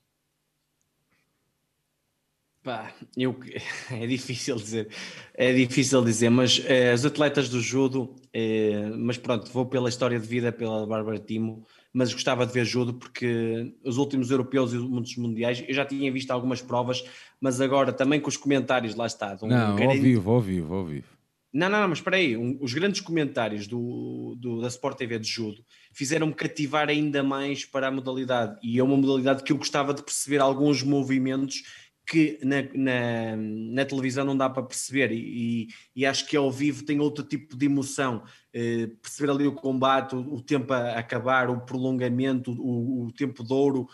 [2.63, 3.37] Pá, eu,
[3.91, 4.87] é difícil dizer,
[5.33, 10.17] é difícil dizer, mas é, os atletas do judo, é, mas pronto, vou pela história
[10.17, 14.77] de vida, pela Bárbara Timo, mas gostava de ver judo porque os últimos europeus e
[14.77, 17.05] muitos mundiais, eu já tinha visto algumas provas,
[17.39, 19.37] mas agora também com os comentários, lá está.
[19.41, 21.13] Um, não, um ao vivo, ao vivo, ao vivo.
[21.53, 25.19] Não, não, não, mas espera aí, um, os grandes comentários do, do, da Sport TV
[25.19, 29.57] de judo fizeram-me cativar ainda mais para a modalidade e é uma modalidade que eu
[29.57, 31.61] gostava de perceber alguns movimentos
[32.05, 36.83] que na, na, na, televisão não dá para perceber e, e, acho que ao vivo
[36.83, 38.23] tem outro tipo de emoção.
[38.53, 43.43] Eh, perceber ali o combate, o, o, tempo a acabar, o prolongamento, o, o tempo
[43.43, 43.87] de ouro.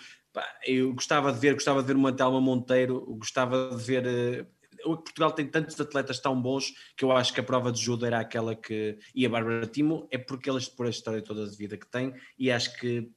[0.66, 4.46] Eu gostava de ver, gostava de ver uma Telma Monteiro, gostava de ver eh,
[4.84, 8.20] Portugal tem tantos atletas tão bons que eu acho que a prova de judo era
[8.20, 11.78] aquela que e a Bárbara Timo é porque elas por a história toda de vida
[11.78, 13.12] que tem e acho que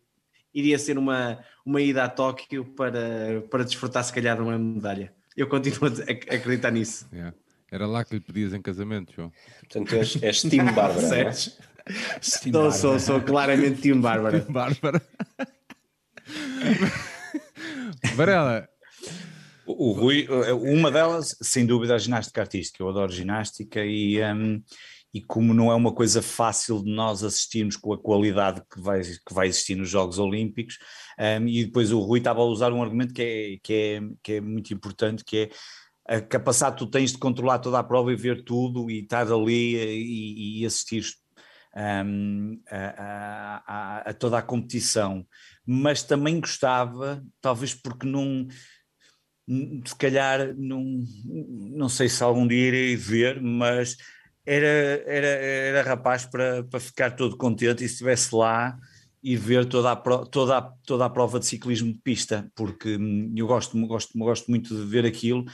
[0.54, 5.12] iria ser uma, uma ida a Tóquio para, para desfrutar, se calhar, de uma medalha.
[5.36, 7.08] Eu continuo a acreditar nisso.
[7.12, 7.34] Yeah.
[7.70, 9.32] Era lá que lhe pedias em casamento, João.
[9.60, 11.16] Portanto, és, és Tim Bárbara.
[11.16, 11.32] É?
[12.20, 14.40] sou, sou, sou claramente Tim Bárbara.
[14.40, 15.02] Tim Bárbara.
[18.14, 18.68] Varela.
[19.64, 20.26] O Rui,
[20.60, 22.82] uma delas, sem dúvida, a ginástica artística.
[22.82, 24.22] Eu adoro ginástica e.
[24.22, 24.62] Um,
[25.14, 29.02] e como não é uma coisa fácil de nós assistirmos com a qualidade que vai,
[29.02, 30.78] que vai existir nos Jogos Olímpicos,
[31.18, 34.32] um, e depois o Rui estava a usar um argumento que é, que é, que
[34.34, 35.50] é muito importante, que
[36.08, 39.00] é a capacidade que tu tens de controlar toda a prova e ver tudo e
[39.00, 41.04] estar ali e, e assistir
[41.76, 45.26] um, a, a, a, toda a competição,
[45.66, 48.46] mas também gostava, talvez porque não
[49.84, 50.84] se calhar não,
[51.24, 53.96] não sei se algum dia irei ver, mas
[54.46, 58.76] era, era, era rapaz para, para ficar todo contente e se estivesse lá
[59.22, 63.32] e ver toda a, toda, a, toda a prova de ciclismo de pista, porque hum,
[63.36, 65.44] eu gosto, gosto, gosto muito de ver aquilo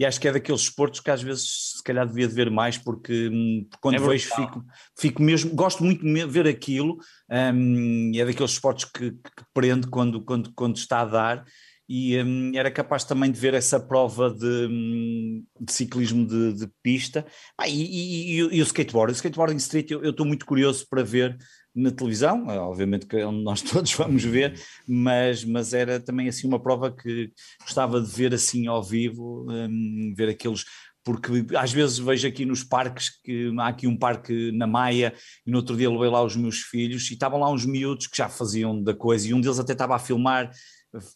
[0.00, 2.78] e acho que é daqueles esportes que às vezes se calhar devia de ver mais,
[2.78, 4.64] porque hum, quando é vejo fico,
[4.98, 6.96] fico mesmo, gosto muito de ver aquilo,
[7.30, 11.44] um, é daqueles esportes que, que prende quando, quando, quando está a dar
[11.88, 16.70] e um, era capaz também de ver essa prova de, hum, de ciclismo de, de
[16.82, 17.24] pista.
[17.56, 21.38] Ah, e, e, e, o skateboard, o skateboarding street eu estou muito curioso para ver
[21.74, 26.94] na televisão, obviamente que nós todos vamos ver, mas, mas era também assim uma prova
[26.94, 30.64] que gostava de ver assim ao vivo, um, ver aqueles
[31.04, 35.14] porque às vezes vejo aqui nos parques que há aqui um parque na Maia
[35.46, 38.16] e no outro dia levei lá os meus filhos e estavam lá uns miúdos que
[38.18, 40.50] já faziam da coisa e um deles até estava a filmar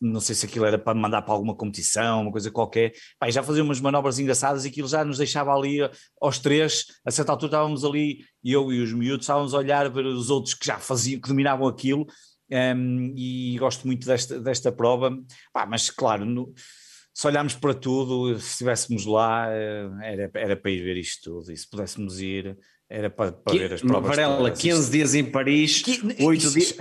[0.01, 3.42] não sei se aquilo era para mandar para alguma competição, uma coisa qualquer, Pá, já
[3.42, 5.78] fazia umas manobras engraçadas e aquilo já nos deixava ali
[6.20, 10.07] aos três, a certa altura estávamos ali, eu e os miúdos estávamos a olhar para
[10.07, 12.07] os outros que já faziam, que dominavam aquilo,
[12.51, 15.10] um, e gosto muito desta, desta prova,
[15.52, 16.52] Pá, mas claro, no,
[17.15, 21.52] se olharmos para tudo, se estivéssemos lá, eh, era, era para ir ver isto tudo,
[21.52, 22.57] e se pudéssemos ir,
[22.89, 24.17] era para, para ver as provas.
[24.17, 25.83] Varela, 15 dias em Paris,
[26.20, 26.76] 8 dias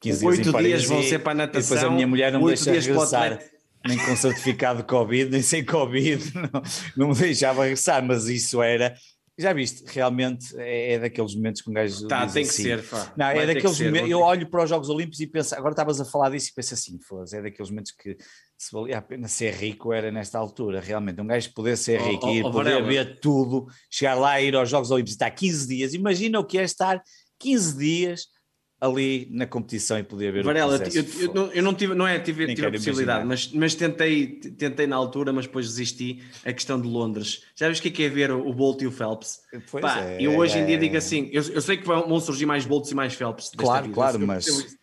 [0.00, 1.76] 15 dias Oito dias vão ser para a natação.
[1.76, 3.38] depois a minha mulher não me deixa regressar,
[3.86, 6.62] nem com certificado de Covid, nem sem Covid, não,
[6.96, 8.94] não me deixava regressar, mas isso era.
[9.38, 12.08] Já viste, realmente é, é daqueles momentos que um gajo.
[12.08, 13.12] Tá, tem assim, que ser, pá.
[13.16, 14.10] Não, é daqueles momentos.
[14.10, 16.72] Eu olho para os Jogos Olímpicos e penso, agora estavas a falar disso e penso
[16.72, 18.16] assim, foda é daqueles momentos que
[18.56, 21.20] se valia a pena ser rico era nesta altura, realmente.
[21.20, 24.56] Um gajo poder ser rico oh, e oh, poder ver tudo, chegar lá e ir
[24.56, 25.92] aos Jogos Olímpicos, estar 15 dias.
[25.92, 27.02] Imagina o que é estar
[27.38, 28.35] 15 dias
[28.80, 32.18] ali na competição e poder ver Varela, eu, eu, não, eu não tive, não é,
[32.18, 36.80] tive, tive a possibilidade, mas, mas tentei, tentei na altura, mas depois desisti a questão
[36.80, 37.42] de Londres.
[37.54, 39.40] Já viste o que é, é ver o Bolt e o Phelps?
[39.70, 42.44] Pois Pá, é, eu hoje em dia digo assim, eu, eu sei que vão surgir
[42.44, 43.50] mais Bolts e mais Phelps.
[43.56, 44.76] Claro, vida, claro, mas...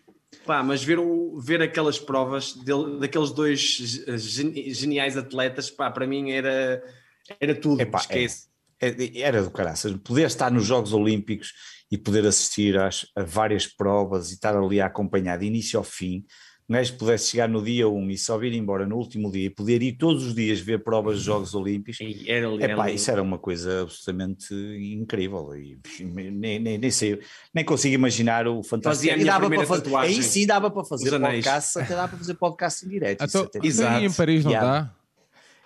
[0.46, 3.62] Pá, mas ver, o, ver aquelas provas dele, daqueles dois
[4.68, 6.84] geniais atletas, pá, para mim era,
[7.40, 8.48] era tudo, Epá, esquece.
[8.48, 8.53] É, é,
[9.16, 11.52] era do caraças, poder estar nos Jogos Olímpicos
[11.92, 15.84] e poder assistir às, a várias provas e estar ali a acompanhar de início ao
[15.84, 16.24] fim,
[16.68, 19.50] um gajo pudesse chegar no dia 1 e só vir embora no último dia e
[19.50, 22.86] poder ir todos os dias ver provas de Jogos Olímpicos, E Era, é era pá,
[22.86, 22.96] lindo.
[22.96, 24.54] isso era uma coisa absolutamente
[24.98, 25.54] incrível.
[25.56, 27.20] E, nem, nem, nem sei,
[27.54, 29.14] nem consigo imaginar o fantástico.
[29.14, 30.16] E dava para fazer, tatuagem.
[30.18, 33.20] aí sim dava para fazer podcast, até dá para fazer podcast em direto.
[33.26, 34.06] isso Então, até- então Exato.
[34.06, 34.80] em Paris não Yeah.
[34.84, 34.96] dá?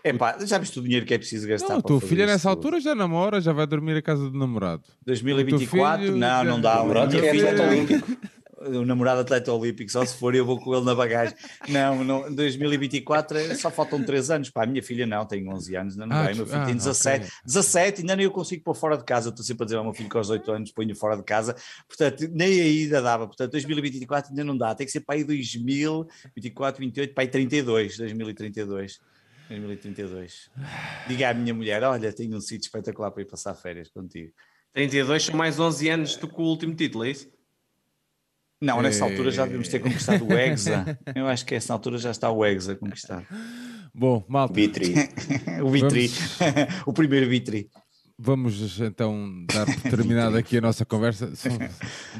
[0.07, 2.31] É pá, já viste o dinheiro que é preciso gastar Não, tua fazer filha isso
[2.33, 2.57] nessa tudo?
[2.57, 4.83] altura já namora, já vai dormir a casa do namorado.
[5.05, 6.05] 2024?
[6.05, 6.75] filho não, não dá.
[6.81, 8.17] O namorado é atleta olímpico.
[8.59, 11.35] O namorado atleta olímpico, só se for eu vou com ele na bagagem.
[11.69, 14.49] Não, não 2024 é- só faltam 3 anos.
[14.49, 16.23] Pá, a minha filha não, tem 11 anos, ainda não Ah.
[16.33, 16.73] Meu filho ah, tem ok.
[16.73, 17.31] 17.
[17.45, 19.27] 17, ainda nem eu consigo pôr fora de casa.
[19.27, 21.23] Eu Estou sempre a dizer ao meu filho que aos 8 anos ponho fora de
[21.23, 21.55] casa.
[21.87, 23.27] Portanto, nem aí ainda dava.
[23.27, 24.73] Portanto, 2024 ainda não dá.
[24.73, 28.99] Tem que ser para aí 2024, 28, para aí 32, 2032.
[29.49, 30.49] 2032.
[31.07, 34.31] Diga à minha mulher: olha, tenho um sítio espetacular para ir passar férias contigo.
[34.73, 37.29] 32 são mais 11 anos do que o último título, é isso?
[38.61, 39.09] Não, nessa É.
[39.09, 40.97] altura já devemos ter conquistado o Hexa.
[41.15, 43.25] Eu acho que essa altura já está o Hexa conquistado.
[43.93, 44.93] Bom, malta, Bitri.
[45.63, 46.09] o Vitri.
[46.85, 47.69] o primeiro Vitri.
[48.19, 51.35] Vamos então dar por terminada aqui a nossa conversa.
[51.35, 51.51] São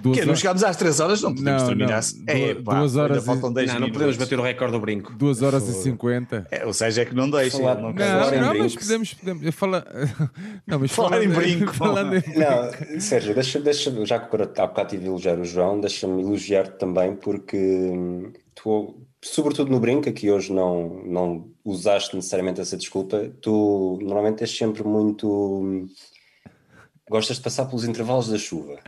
[0.02, 2.02] duas Que não chegámos às 3 horas, não podemos Não, terminar.
[2.02, 2.24] não.
[2.34, 4.80] É, Du- pá, duas horas e- faltam 10 não, não podemos bater o recorde do
[4.80, 5.14] brinco.
[5.14, 5.84] duas horas e Fogo.
[5.84, 6.48] cinquenta.
[6.52, 7.58] É, ou seja, é que não deixa.
[7.58, 9.86] Falar- não Não, Não, Falar em não, mas podemos, podemos eu fala...
[10.68, 11.74] não, mas Falar falando em brinco.
[11.76, 15.80] falando em- Não, Sérgio, deixa, deixa, já que há bocado tive a elogiar o João,
[15.80, 22.62] deixa-me elogiar-te também, porque hum, tu, sobretudo no brinco, que hoje não, não usaste necessariamente
[22.62, 25.88] essa desculpa, tu normalmente és sempre muito.
[27.10, 28.80] Gostas de passar pelos intervalos da chuva.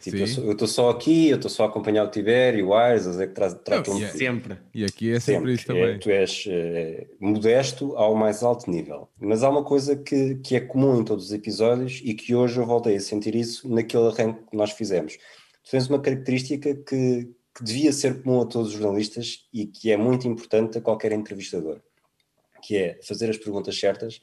[0.00, 0.34] Tipo, eu Sim.
[0.34, 3.24] sou- eu estou só aqui, eu estou só a acompanhar o Tibério, o Aires, é
[3.28, 4.58] que tra tratam é- Sempre.
[4.74, 5.84] E aqui é sempre, isso também.
[5.84, 9.08] é, tu és eh, modesto ao mais alto nível.
[9.20, 12.58] Mas há uma coisa que, que é comum em todos os episódios e que hoje
[12.58, 15.12] eu voltei a sentir isso naquele arranque que nós fizemos.
[15.62, 17.30] Tu tens uma característica que,
[17.62, 21.12] que devia ser comum a todos os jornalistas e que é muito importante a qualquer
[21.12, 21.80] entrevistador,
[22.60, 24.20] que é fazer as perguntas certas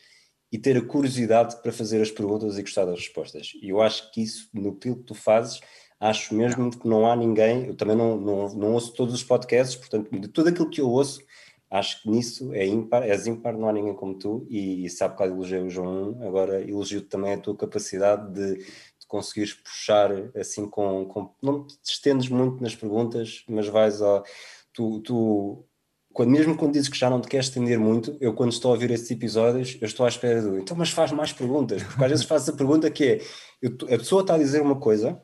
[0.51, 3.53] e ter a curiosidade para fazer as perguntas e gostar das respostas.
[3.61, 5.61] E eu acho que isso, no que tu fazes,
[5.99, 9.75] acho mesmo que não há ninguém, eu também não, não, não ouço todos os podcasts,
[9.75, 11.21] portanto, de tudo aquilo que eu ouço,
[11.69, 15.15] acho que nisso é ímpar, és ímpar, não há ninguém como tu, e, e sabe
[15.15, 18.65] que elogiei o João, agora elogio também a tua capacidade de, de
[19.09, 24.23] conseguires puxar assim com, com, não te estendes muito nas perguntas, mas vais ao,
[24.71, 25.65] tu, tu
[26.13, 28.73] quando, mesmo quando dizes que já não te queres estender muito, eu quando estou a
[28.75, 32.09] ouvir estes episódios, eu estou à espera do, então mas faz mais perguntas, porque às
[32.09, 33.21] vezes fazes a pergunta que é,
[33.61, 35.21] eu, a pessoa está a dizer uma coisa,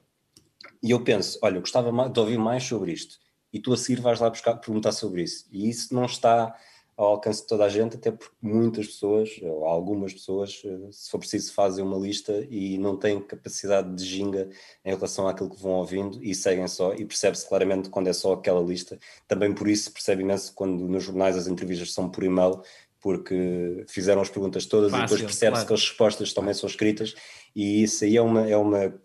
[0.85, 3.17] e eu penso, olha, eu gostava de ouvir mais sobre isto.
[3.51, 5.45] E tu a seguir vais lá buscar, perguntar sobre isso.
[5.51, 6.53] E isso não está
[6.97, 11.11] ao alcance de toda a gente, até porque muitas pessoas, ou algumas pessoas, eh, se
[11.11, 14.49] for preciso, fazem uma lista e não têm capacidade de ginga
[14.83, 16.93] em relação àquilo que vão ouvindo e seguem só.
[16.93, 18.97] E percebe-se claramente quando é só aquela lista.
[19.27, 22.61] Também por isso percebe imenso quando nos jornais as entrevistas são por e-mail,
[23.01, 25.67] porque fizeram as perguntas todas e Fácil, depois percebe-se claro.
[25.67, 27.13] que as respostas também são escritas.
[27.53, 28.97] E isso aí é uma, é uma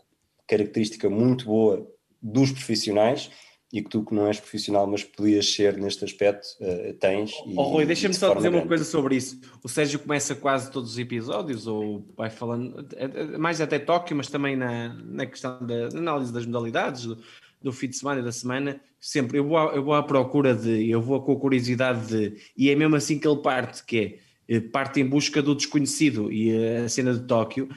[0.46, 1.86] característica muito boa
[2.22, 3.30] dos profissionais
[3.72, 7.30] e que tu que não és profissional, mas podias ser neste aspecto, eh, tens.
[7.46, 9.40] E, Oh, Rui, deixa-me de só dizer uma coisa sobre isso.
[9.62, 14.16] O Sérgio começa quase todos os episódios, ou vai falando, é- é- mais até Tóquio,
[14.16, 17.18] mas também na, na questão da análise das modalidades, do,
[17.62, 18.80] do fim de semana e da semana.
[18.98, 22.36] Sempre eu vou, à, eu vou à procura de, eu vou com a curiosidade de,
[22.56, 24.18] e é mesmo assim que ele parte, que
[24.48, 26.30] é eh, parte em busca do desconhecido.
[26.32, 27.68] E eh, a cena de Tóquio,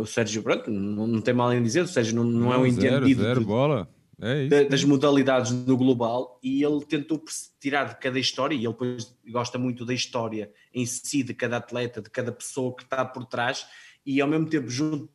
[0.00, 2.70] o Sérgio, pronto, não, não tem mal em dizer, o Sérgio não, não é um
[2.70, 3.86] zero, entendido zero, de- bola.
[4.20, 7.22] É da- das modalidades do global e ele tentou
[7.60, 11.58] tirar de cada história e ele depois gosta muito da história em si, de cada
[11.58, 13.66] atleta, de cada pessoa que está por trás
[14.04, 15.08] e ao mesmo tempo junto,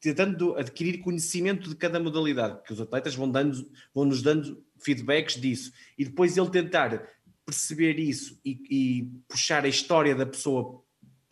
[0.00, 5.40] tentando adquirir conhecimento de cada modalidade, que os atletas vão, dando, vão nos dando feedbacks
[5.40, 5.72] disso.
[5.96, 7.08] E depois ele tentar
[7.46, 10.81] perceber isso e, e puxar a história da pessoa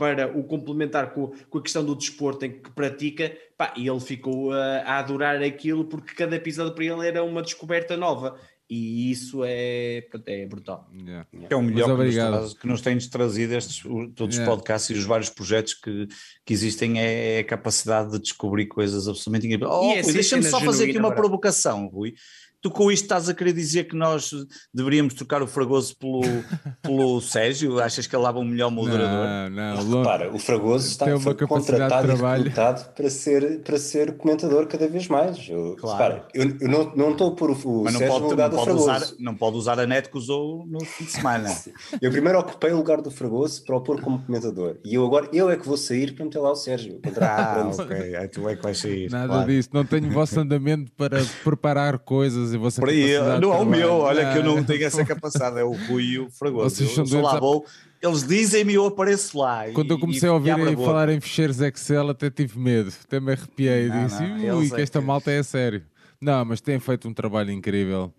[0.00, 4.00] para o complementar com, com a questão do desporto em que pratica, pá, e ele
[4.00, 8.38] ficou a, a adorar aquilo porque cada episódio para ele era uma descoberta nova.
[8.72, 10.88] E isso é, é brutal.
[10.96, 11.26] Yeah.
[11.50, 14.46] É o melhor que nos, que nos tens trazido estes, o- todos os Yeah.
[14.56, 16.06] podcasts e os vários projetos que,
[16.46, 19.70] que existem é, é a capacidade de descobrir coisas absolutamente incríveis.
[19.70, 22.14] Oh, E é ser deixa-me só fazer aqui uma provocação, Rui.
[22.62, 24.30] Tu com isto estás a querer dizer que nós
[24.72, 26.20] deveríamos trocar o Fragoso pelo,
[26.82, 27.80] pelo Sérgio?
[27.80, 29.26] Achas que ele dava um melhor moderador?
[29.50, 29.98] Não, não.
[29.98, 32.42] Repara, o Fragoso está Tem uma foi capacidade de contratado e trabalho.
[32.44, 35.38] recrutado para ser, para ser comentador cada vez mais.
[35.48, 35.96] Eu, Claro.
[36.14, 38.30] repara, eu, eu não, não estou a pôr o, o Mas não Sérgio pode, no
[38.30, 38.90] lugar não, do pode Fragoso.
[39.04, 41.48] usar, não pode usar a net que usou no fim de semana.
[42.00, 44.76] Eu primeiro ocupei o lugar do Fragoso para o pôr como comentador.
[44.84, 47.00] E eu agora, eu é que vou sair para meter lá o Sérgio.
[47.20, 48.16] Ah, ok.
[48.16, 49.10] Aí tu é que vais sair.
[49.10, 49.46] Nada claro.
[49.50, 53.64] disso, não tenho vosso andamento para preparar coisas e você Por aí, não é o
[53.66, 56.76] meu, olha que eu não tenho essa capacidade, é o Rui e o Fragoso.
[56.76, 57.64] Vocês eu sou lá a- vou,
[58.02, 59.64] eles dizem-me e eu apareço lá.
[59.72, 60.76] Quando eu e- comecei e a ouvir boca.
[60.86, 63.88] falar em ficheiros Excel, até tive medo, até me arrepiei.
[63.88, 65.82] Não, disse, não, ui, que é esta malta é a sério.
[66.20, 68.12] Não, mas têm feito um trabalho incrível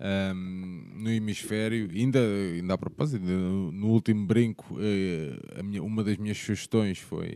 [0.00, 1.88] ahm, no hemisfério.
[1.92, 7.32] Ainda, ainda a propósito, no, no último brinco, eh, minha- uma das minhas sugestões foi.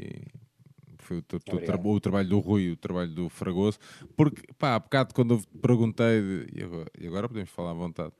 [1.13, 1.87] Foi o, tra- o tra- Obrigado.
[1.87, 3.79] o trabalho do Rui, o trabalho do Fragoso,
[4.17, 7.75] porque, pá, há bocado quando eu te perguntei, e agora, e agora podemos falar à
[7.75, 8.13] vontade,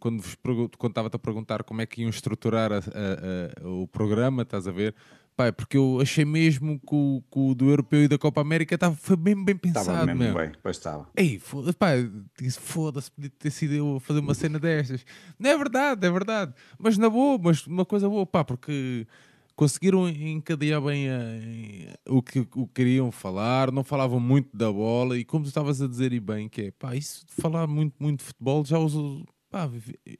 [0.00, 3.68] quando vos pergun- quando estava-te a perguntar como é que iam estruturar a- a- a-
[3.68, 4.94] o programa, estás a ver?
[5.36, 8.40] Pá, é porque eu achei mesmo que o, que o do Europeu e da Copa
[8.40, 10.36] América estava, foi bem, bem pensado Estava mesmo mesmo.
[10.36, 11.08] bem, pois estava.
[11.16, 11.40] Ei,
[11.78, 11.90] pá,
[12.40, 15.06] disse, foda-se, podia ter sido eu a fazer uma cena destas.
[15.38, 16.52] Não é verdade, é verdade.
[16.76, 19.06] Mas na boa, mas uma coisa boa, pá, porque
[19.58, 25.18] conseguiram encadear bem a- o, que, o que queriam falar, não falavam muito da bola,
[25.18, 27.92] e como tu estavas a dizer e bem, que é, pá, isso de falar muito,
[27.98, 29.68] muito de futebol, já uso, pá,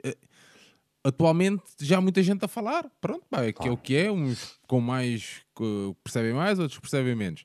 [0.02, 0.16] eh,
[1.04, 4.10] atualmente já há muita gente a falar, pronto, pá, é que é o que é,
[4.10, 5.42] uns com mais,
[6.02, 7.44] percebem mais, outros percebem menos.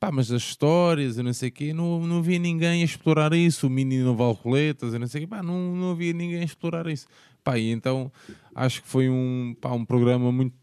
[0.00, 3.34] Pá, mas as histórias, eu não sei o quê, não, não havia ninguém a explorar
[3.34, 3.66] isso.
[3.66, 6.86] O vale roletas, eu não sei o quê, pá, não, não havia ninguém a explorar
[6.86, 7.06] isso.
[7.44, 8.10] Pá, e então
[8.54, 10.54] acho que foi um, pá, um programa muito,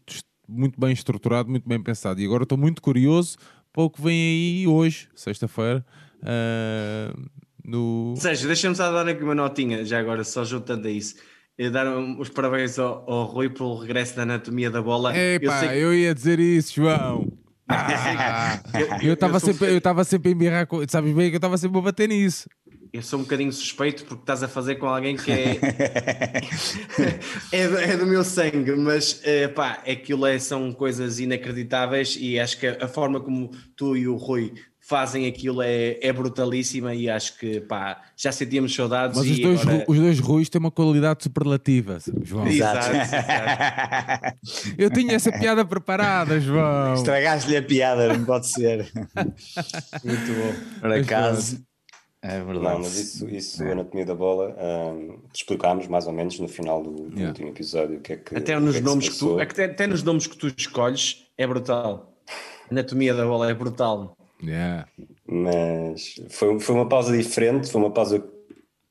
[0.48, 2.20] muito bem estruturado, muito bem pensado.
[2.20, 3.36] E agora estou muito curioso
[3.72, 5.84] para o que vem aí hoje, sexta-feira,
[6.22, 7.12] ah,
[7.64, 8.14] no...
[8.16, 11.16] Seja, deixa-me só dar aqui uma notinha, já agora, só juntando a isso.
[11.58, 11.86] Eh, Dar
[12.18, 15.16] os parabéns ao, ao Rui pelo regresso da anatomia da bola.
[15.16, 17.26] Epá, sei que- eu ia dizer isso, João.
[17.68, 18.62] Ah,
[19.02, 21.82] eu estava sempre, eu sempre a embirrar com, sabes bem que eu estava sempre a
[21.82, 22.48] bater nisso.
[22.96, 25.60] Eu sou um bocadinho suspeito porque estás a fazer com alguém que é.
[27.52, 32.40] é, do, é do meu sangue, mas eh, pá, aquilo é, são coisas inacreditáveis e
[32.40, 37.10] acho que a forma como tu e o Rui fazem aquilo é, é brutalíssima e
[37.10, 39.18] acho que pá, já sentíamos saudades.
[39.18, 39.84] Mas e os dois, agora...
[39.88, 42.46] Os dois Ruiz têm uma qualidade superlativa, João.
[42.46, 42.86] Exato,
[44.78, 46.94] Eu tinha essa piada preparada, João.
[46.94, 48.90] Estragaste-lhe a piada, não pode ser.
[50.02, 50.54] Muito bom.
[50.80, 51.65] Por Mas acaso.
[52.28, 52.78] É Não, verdade.
[52.80, 57.02] mas isso, isso anatomia da bola, hum, explicámos mais ou menos no final do, do
[57.14, 57.28] Yeah.
[57.28, 58.34] último episódio o que é que.
[58.36, 59.40] Até nos que é nomes que tu, passou.
[59.40, 62.12] até, até nos nomes que tu escolhes é brutal.
[62.28, 64.16] A anatomia da bola é brutal.
[64.42, 64.86] Yeah.
[65.26, 68.22] Mas foi, foi uma pausa diferente, foi uma pausa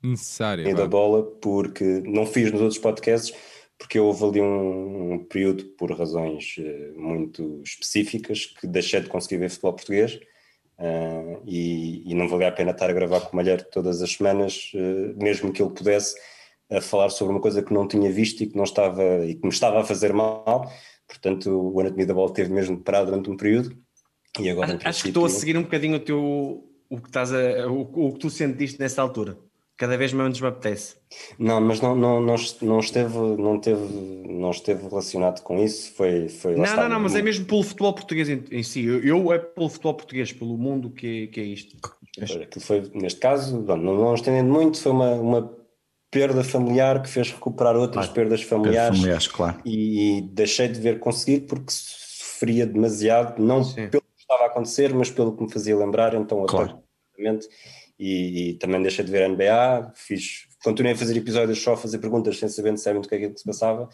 [0.02, 0.74] Necessária.
[0.74, 0.88] da vá.
[0.88, 3.36] bola, porque não fiz nos outros podcasts,
[3.78, 9.38] porque houve ali um, um período, por razões eh, muito específicas, que deixei de conseguir
[9.38, 10.20] ver futebol português.
[10.78, 14.12] Ah, e, e não valia a pena estar a gravar com o Malheiro todas as
[14.12, 16.16] semanas, eh, mesmo que ele pudesse,
[16.70, 19.44] a falar sobre uma coisa que não tinha visto e que não estava e que
[19.44, 20.72] me estava a fazer mal.
[21.08, 23.78] Portanto, o Anatomia da Bola teve mesmo de parar durante um período.
[24.40, 27.32] E agora, em Acho que estou a seguir um bocadinho o teu o que estás
[27.34, 29.38] a, o, o que tu sentiste nessa altura.
[29.78, 30.96] Cada vez menos me apetece.
[31.38, 33.82] Não, mas não, não, não, não esteve, não teve,
[34.30, 35.94] não esteve relacionado com isso.
[35.94, 38.86] Foi, foi Não, não, não, mas é mesmo pelo futebol português em, em si.
[38.86, 41.76] Eu, eu é pelo futebol português, pelo mundo que, que é isto.
[42.18, 45.66] Aquilo foi, neste caso, bom, não, não estendendo muito, foi uma, uma
[46.10, 49.60] perda familiar que fez recuperar outras perdas familiares, Familiares, claro.
[49.66, 53.90] e, deixei de ver conseguir porque sofria demasiado, não Sim.
[53.90, 56.80] pelo que estava a acontecer, mas pelo que me fazia lembrar, então Claro.
[57.20, 57.40] até.
[57.98, 61.78] E, e também deixei de ver a NBA, fiz, continuei a fazer episódios só a
[61.78, 63.88] fazer perguntas sem saber necessariamente o que é que se passava,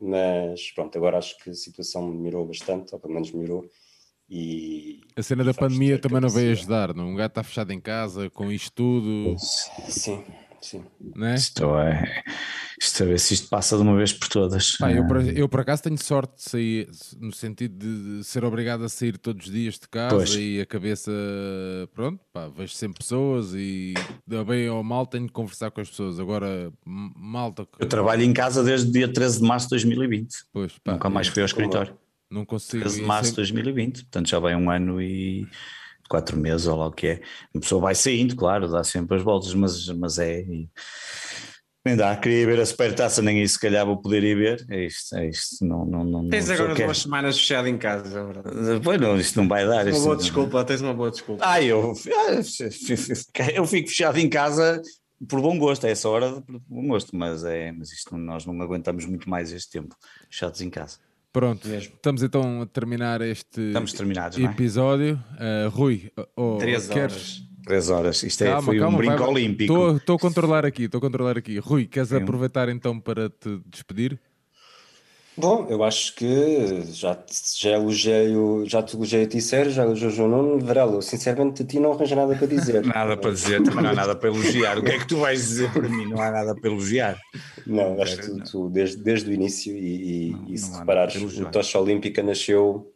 [0.00, 3.68] mas pronto, agora acho que a situação melhorou bastante, ou pelo menos melhorou.
[4.28, 6.94] E, A cena e da pandemia ter também não veio ajudar.
[6.94, 7.08] Não?
[7.08, 10.24] Um gajo está fechado em casa com isto tudo, Sim,
[10.62, 10.84] sim.
[11.14, 11.34] né?
[11.34, 12.22] Isto é.
[12.80, 14.72] Isto a ver se isto passa de uma vez por todas.
[14.76, 18.82] Pá, eu, por, eu por acaso tenho sorte de sair, no sentido de ser obrigado
[18.84, 20.34] a sair todos os dias de casa Pois.
[20.34, 21.12] e a cabeça,
[21.94, 23.94] pronto, pá, vejo sempre pessoas e
[24.26, 26.18] da bem ou mal tenho de conversar com as pessoas.
[26.18, 30.28] Agora, malta, que, Eu trabalho em casa desde o dia 13 de março de 2020.
[30.52, 31.96] pois, pá, Nunca mais fui ao escritório.
[32.30, 32.80] não consigo.
[32.82, 34.02] 13 de março de sempre- 2020.
[34.02, 35.46] Portanto, já vai um ano e
[36.12, 37.20] quatro meses, ou lá o que é.
[37.54, 40.40] Uma pessoa vai saindo, claro, dá sempre as voltas, mas, mas é.
[40.42, 40.68] e-
[41.84, 44.64] Nem dá, queria ver a supertaça, nem isso se calhar vou poder ir ver.
[44.70, 45.64] É isto, é isto.
[45.66, 48.80] Não, não, não, Tens agora quer- duas semanas fechado em casa, é verdade.
[48.84, 49.86] Pois não, isto não vai dar.
[49.88, 51.42] Uma boa não- desculpa, tens uma boa desculpa.
[51.44, 51.92] Ah, eu,
[53.54, 54.80] eu fico fechado em casa
[55.28, 58.60] por bom gosto, é essa hora por bom gosto, mas, é, mas isto nós não
[58.60, 59.96] aguentamos muito mais este tempo,
[60.30, 60.98] fechados em casa.
[61.32, 61.94] Pronto, Mesmo.
[61.94, 63.72] estamos então a terminar este
[64.38, 64.44] é?
[64.44, 65.18] episódio.
[65.38, 67.12] Ah, Rui, oh, Três queres...
[67.14, 67.42] horas.
[67.64, 69.96] Três horas, isto é, Calma, foi calma, um brinco vai- olímpico.
[69.96, 71.58] Estou a controlar aqui, estou a controlar aqui.
[71.58, 72.16] Rui, queres Sim.
[72.16, 74.18] aproveitar então para te despedir?
[75.34, 77.18] Bom, eu acho que já,
[77.56, 78.34] já elogiei,
[78.66, 81.80] já te elogiei a ti, Sérgio, já elogiei o João Nuno, Varela, sinceramente a ti
[81.80, 82.84] não arranjo nada para dizer.
[82.86, 84.78] nada para dizer, também não há nada para elogiar.
[84.78, 86.06] O que é que tu vais dizer para mim?
[86.06, 87.18] Não há nada para elogiar.
[87.66, 91.16] Não, acho que tu, tu, desde, desde o início e, e, não, e se reparares,
[91.16, 92.92] o Tocha Olímpica nasceu,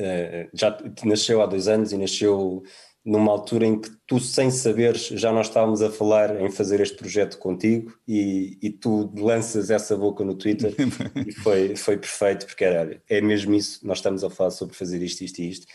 [0.00, 2.62] uh, já nasceu há dois anos e nasceu
[3.04, 6.96] numa altura em que tu, sem saberes, já nós estávamos a falar em fazer este
[6.96, 10.74] projeto contigo e, e tu lanças essa boca no Twitter
[11.26, 15.02] e foi, foi perfeito, porque era, é mesmo isso, nós estamos a falar sobre fazer
[15.02, 15.66] isto, isto e isto,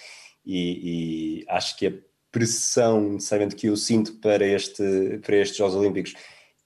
[0.43, 1.93] e, e acho que a
[2.31, 6.15] pressão, necessariamente, que eu sinto para, este, para estes Jogos Olímpicos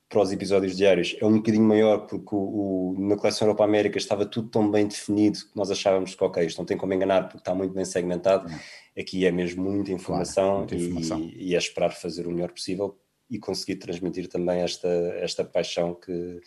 [0.09, 3.97] para os episódios diários é um bocadinho maior porque o, o, na coleção Europa América
[3.97, 7.23] estava tudo tão bem definido que nós achávamos que ok, isto não tem como enganar
[7.23, 8.47] porque está muito bem segmentado.
[8.47, 8.59] Não
[8.97, 11.19] Aqui é mesmo muita informação, claro, muita informação.
[11.19, 12.97] E, e, é esperar fazer o melhor possível
[13.29, 16.41] e conseguir transmitir também esta, esta paixão que,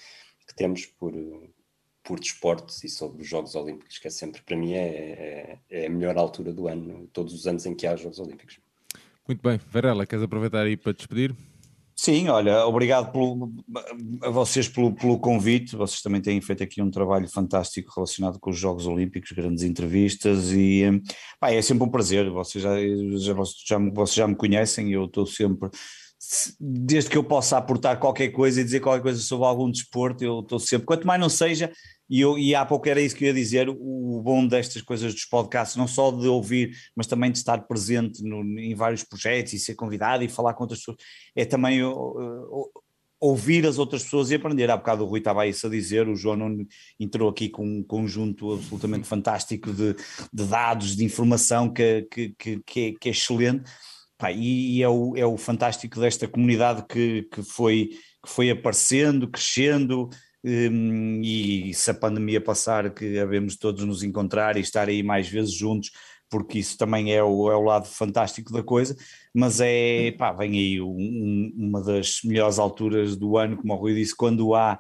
[0.47, 1.12] que temos por,
[2.05, 5.86] por desportos e sobre os Jogos Olímpicos, que é sempre, para mim, é, é, é,
[5.86, 8.60] a melhor altura do ano, todos os anos em que há Jogos Olímpicos.
[9.26, 9.58] Muito bem.
[9.68, 11.34] Varela, queres aproveitar aí para despedir?
[11.99, 13.50] Sim, olha, obrigado pelo,
[14.23, 15.75] a vocês pelo, pelo, convite.
[15.75, 20.52] Vocês também têm feito aqui um trabalho fantástico relacionado com os Jogos Olímpicos, grandes entrevistas
[20.52, 20.83] e
[21.41, 22.31] pá, é sempre um prazer.
[22.31, 23.34] Vocês já, já,
[23.65, 25.70] já, vocês já me conhecem e eu estou sempre
[26.60, 30.41] desde que eu possa aportar qualquer coisa e dizer qualquer coisa sobre algum desporto, eu
[30.41, 31.70] estou sempre, quanto mais não seja,
[32.09, 35.12] e, eu, e há pouco era isso que eu ia dizer, o, bom destas coisas
[35.12, 39.52] dos podcasts, não só de ouvir, mas também de estar presente no, em vários projetos
[39.52, 40.99] e ser convidado e falar com outras pessoas,
[41.35, 41.81] é também
[43.20, 44.70] ouvir as outras pessoas e aprender.
[44.70, 46.67] Há bocado o Rui estava isso a dizer, o João
[46.99, 49.94] entrou aqui com um conjunto absolutamente fantástico de,
[50.33, 53.70] de dados, de informação que, que, que, que, é, que é excelente
[54.18, 57.91] Pá, e é o, é o fantástico desta comunidade que, que, foi,
[58.25, 60.09] que foi aparecendo, crescendo,
[60.49, 65.52] e se a pandemia passar, que havemos todos nos encontrar e estar aí mais vezes
[65.52, 65.91] juntos,
[66.31, 68.97] porque isso também é o, é o lado fantástico da coisa,
[69.34, 73.94] mas é, pá, vem aí um, uma das melhores alturas do ano, como o Rui
[73.94, 74.78] disse, quando há,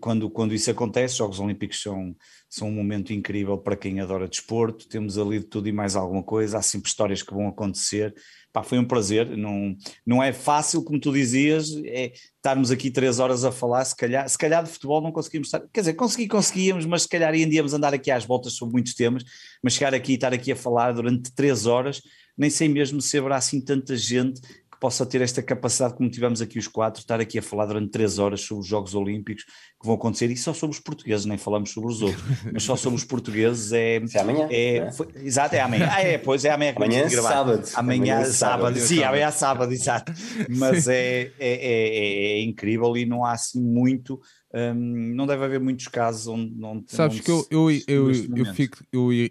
[0.00, 2.16] quando, quando isso acontece, os Jogos Olímpicos são,
[2.48, 6.22] são um momento incrível para quem adora desporto, temos ali de tudo e mais alguma
[6.22, 8.14] coisa, há sempre histórias que vão acontecer,
[8.52, 13.18] Pá, foi um prazer, não, não é fácil, como tu dizias, é estarmos aqui três
[13.18, 16.26] horas a falar, se calhar, se calhar de futebol não conseguimos estar, quer dizer, consegui,
[16.26, 19.22] conseguíamos, mas se calhar ainda íamos andar aqui às voltas sobre muitos temas,
[19.62, 22.00] mas chegar aqui e estar aqui a falar durante três horas,
[22.36, 24.40] nem sei mesmo se haverá assim tanta gente
[24.78, 27.90] que possa ter esta capacidade, como tivemos aqui os quatro, estar aqui a falar durante
[27.90, 31.36] três horas sobre os Jogos Olímpicos que vão acontecer, e só sobre os portugueses, nem
[31.36, 33.96] falamos sobre os outros, mas só sobre os portugueses é.
[33.96, 34.48] é amanhã.
[34.50, 34.92] É, é?
[34.92, 35.88] Foi, exato, é amanhã.
[35.90, 37.62] Ah, é, pois é amanhã que amanhã é sábado.
[37.74, 38.34] Amanhã, amanhã é sábado.
[38.34, 38.78] sábado.
[38.78, 40.12] Sim, amanhã é sábado, exato.
[40.48, 44.20] Mas é, é, é, é, incrível e não há assim muito.
[44.54, 46.64] Hum, não deve haver muitos casos onde.
[46.64, 48.78] onde Sabes onde que eu, eu, eu, eu, eu fico.
[48.92, 49.30] Eu, eu,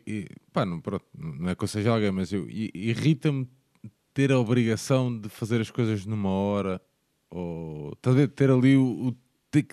[0.51, 3.48] pá, não, pronto, não é que eu seja alguém, mas eu irrita-me
[4.17, 6.81] ter a obrigação de fazer as coisas numa hora,
[7.29, 7.95] ou
[8.35, 9.15] ter ali o, o
[9.51, 9.67] ter,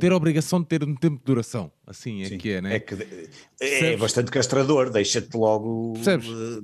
[0.00, 1.70] ter a obrigação de ter um tempo de duração.
[1.92, 2.76] Assim é Sim, que é, né?
[2.76, 2.94] É, que,
[3.60, 5.92] é, é bastante castrador, deixa-te logo.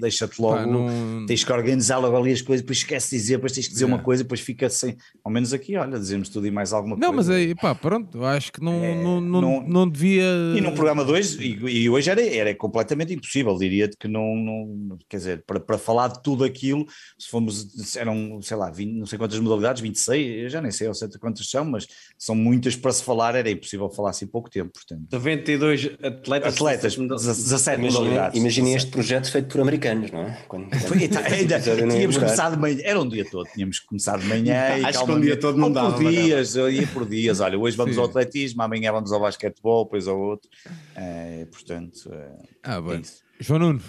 [0.00, 0.57] Deixa-te logo.
[0.57, 1.26] Pá, não...
[1.26, 3.84] Tens que organizar logo ali as coisas, depois esquece de dizer, depois tens que dizer
[3.84, 3.86] é.
[3.86, 4.97] uma coisa, depois fica assim.
[5.23, 7.12] Ao menos aqui, olha, dizemos tudo e mais alguma não, coisa.
[7.12, 10.24] Não, mas aí, pá, pronto, acho que não, é, não, não, não, não, devia.
[10.57, 14.98] E num programa 2, e, e, hoje era, era completamente impossível, diria-te que não, não.
[15.10, 16.86] Quer dizer, para, para falar de tudo aquilo,
[17.18, 17.97] se fomos.
[17.97, 21.18] Eram, sei lá, 20, não sei quantas modalidades, 26, eu já nem sei ao certo
[21.20, 25.07] quantas são, mas são muitas para se falar, era impossível falar assim pouco tempo, portanto.
[25.19, 26.55] 92 atletas.
[26.55, 28.39] Atletas, 17 modalidades.
[28.39, 30.39] Imaginem este projeto feito por americanos, não é?
[30.47, 34.29] Quando, quando tá, ainda, tínhamos começado de manhã, era um dia todo, tínhamos começado de
[34.29, 35.93] manhã e Acho que um dia todo não dava.
[35.93, 38.01] por dias, eu ia por dias, olha, hoje vamos Sim.
[38.01, 40.49] ao atletismo, amanhã vamos ao basquetebol, depois ao outro,
[40.95, 42.31] é, portanto, é,
[42.63, 43.01] ah, bem.
[43.01, 43.83] É João Nuno,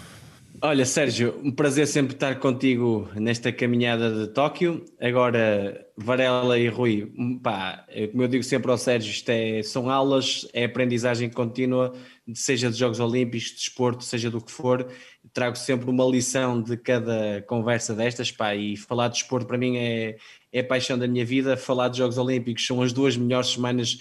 [0.62, 4.84] Olha, Sérgio, um prazer sempre estar contigo nesta caminhada de Tóquio.
[5.00, 7.10] Agora, Varela e Rui,
[7.42, 11.94] pá, é como eu digo sempre ao Sérgio, isto é, são aulas, é aprendizagem contínua,
[12.34, 14.86] seja de Jogos Olímpicos, de desporto, seja do que for.
[15.32, 19.78] Trago sempre uma lição de cada conversa destas, pá, e falar de desporto para mim
[19.78, 20.18] é,
[20.52, 21.56] é a paixão da minha vida.
[21.56, 23.98] Falar de Jogos Olímpicos são as duas melhores semanas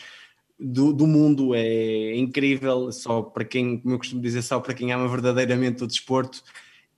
[0.60, 4.92] do, do, mundo é incrível, só para quem, como eu costumo dizer, só para quem
[4.92, 6.44] ama verdadeiramente o desporto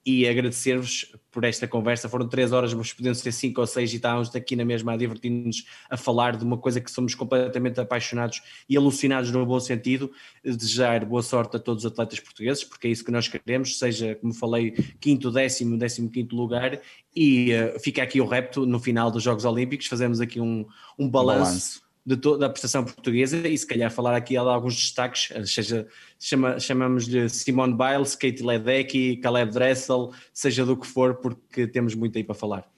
[0.04, 2.08] e agradecer-vos por esta conversa.
[2.08, 4.96] Foram três horas, mas podiam ser cinco ou seis e estávamos aqui na mesma a
[4.96, 10.10] divertir-nos a falar de uma coisa que somos completamente apaixonados e alucinados no bom sentido.
[10.44, 14.16] Desejar boa sorte a todos os atletas portugueses, porque é isso que nós queremos, seja,
[14.16, 16.80] como falei, quinto, décimo, décimo quinto lugar.
[17.14, 20.66] E uh, fica aqui o repto no final dos Jogos Olímpicos, fazemos aqui um,
[20.98, 25.86] um balanço de da prestação portuguesa e se calhar falar aqui de alguns destaques, seja
[26.18, 32.18] chama, chamamos-lhe Simone Biles, Kate Ledecky, Caleb Dressel, seja do que for, porque temos muito
[32.18, 32.68] aí para falar.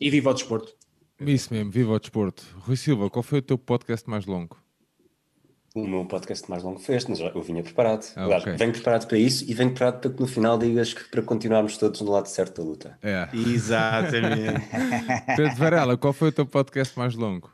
[0.00, 0.74] E viva o desporto!
[1.20, 2.44] Isso mesmo, viva o desporto.
[2.58, 4.60] Rui Silva, qual foi o teu podcast mais longo?
[5.74, 8.04] O meu podcast mais longo foi este, mas eu vinha preparado.
[8.14, 8.56] Ah, okay.
[8.56, 11.78] Venho preparado para isso e venho preparado para que no final digas que para continuarmos
[11.78, 12.98] todos no lado certo da luta.
[13.00, 13.28] É.
[13.32, 14.60] Exatamente.
[15.36, 17.50] Pedro Varela, qual foi o teu podcast mais longo?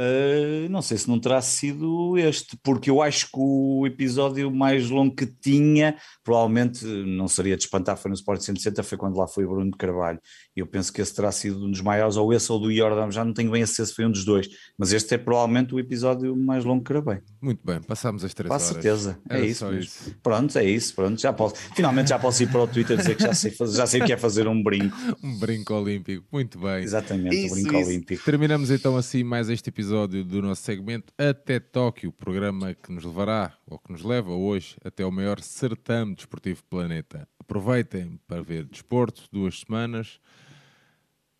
[0.00, 4.88] Uh, não sei se não terá sido este, porque eu acho que o episódio mais
[4.88, 9.28] longo que tinha, provavelmente não seria de espantar, foi no Sport 160, foi quando lá
[9.28, 10.18] foi Bruno Carvalho.
[10.56, 13.10] E eu penso que esse terá sido um dos maiores, ou esse ou do Jordan,
[13.10, 15.74] já não tenho bem a certeza se foi um dos dois, mas este é provavelmente
[15.74, 17.22] o episódio mais longo que gravei.
[17.40, 18.66] Muito bem, passamos as três Com horas.
[18.66, 22.50] Com certeza, é isso, isso, Pronto, é isso, pronto, já posso, finalmente já posso ir
[22.50, 24.62] para o Twitter dizer que já sei, fazer, já sei o que é fazer um
[24.62, 24.96] brinco.
[25.22, 26.82] um brinco olímpico, muito bem.
[26.82, 27.88] Exatamente, isso, um brinco isso.
[27.88, 28.24] olímpico.
[28.24, 33.04] Terminamos então assim mais este episódio episódio do nosso segmento Até Tóquio, programa que nos
[33.04, 37.28] levará, ou que nos leva hoje, até o maior certame desportivo do planeta.
[37.38, 40.20] Aproveitem para ver desporto, duas semanas.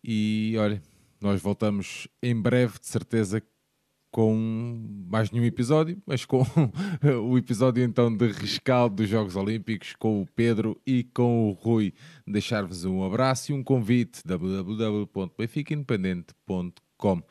[0.03, 0.81] E olha,
[1.21, 3.41] nós voltamos em breve, de certeza,
[4.11, 4.35] com
[5.09, 6.45] mais nenhum episódio, mas com
[7.27, 11.93] o episódio então de rescaldo dos Jogos Olímpicos com o Pedro e com o Rui.
[12.27, 17.23] Deixar-vos um abraço e um convite www.benficaindependente.com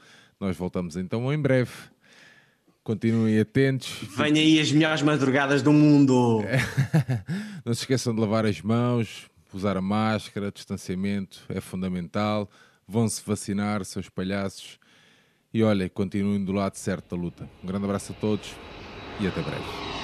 [0.43, 1.71] nós voltamos então em breve.
[2.83, 4.01] Continuem atentos.
[4.17, 6.43] Venham aí as melhores madrugadas do mundo.
[7.65, 12.51] Não se esqueçam de lavar as mãos, usar a máscara, distanciamento é fundamental.
[12.87, 14.79] Vão-se vacinar, seus palhaços.
[15.53, 17.49] E olha, continuem do lado certo da luta.
[17.63, 18.55] Um grande abraço a todos
[19.21, 20.02] e até breve.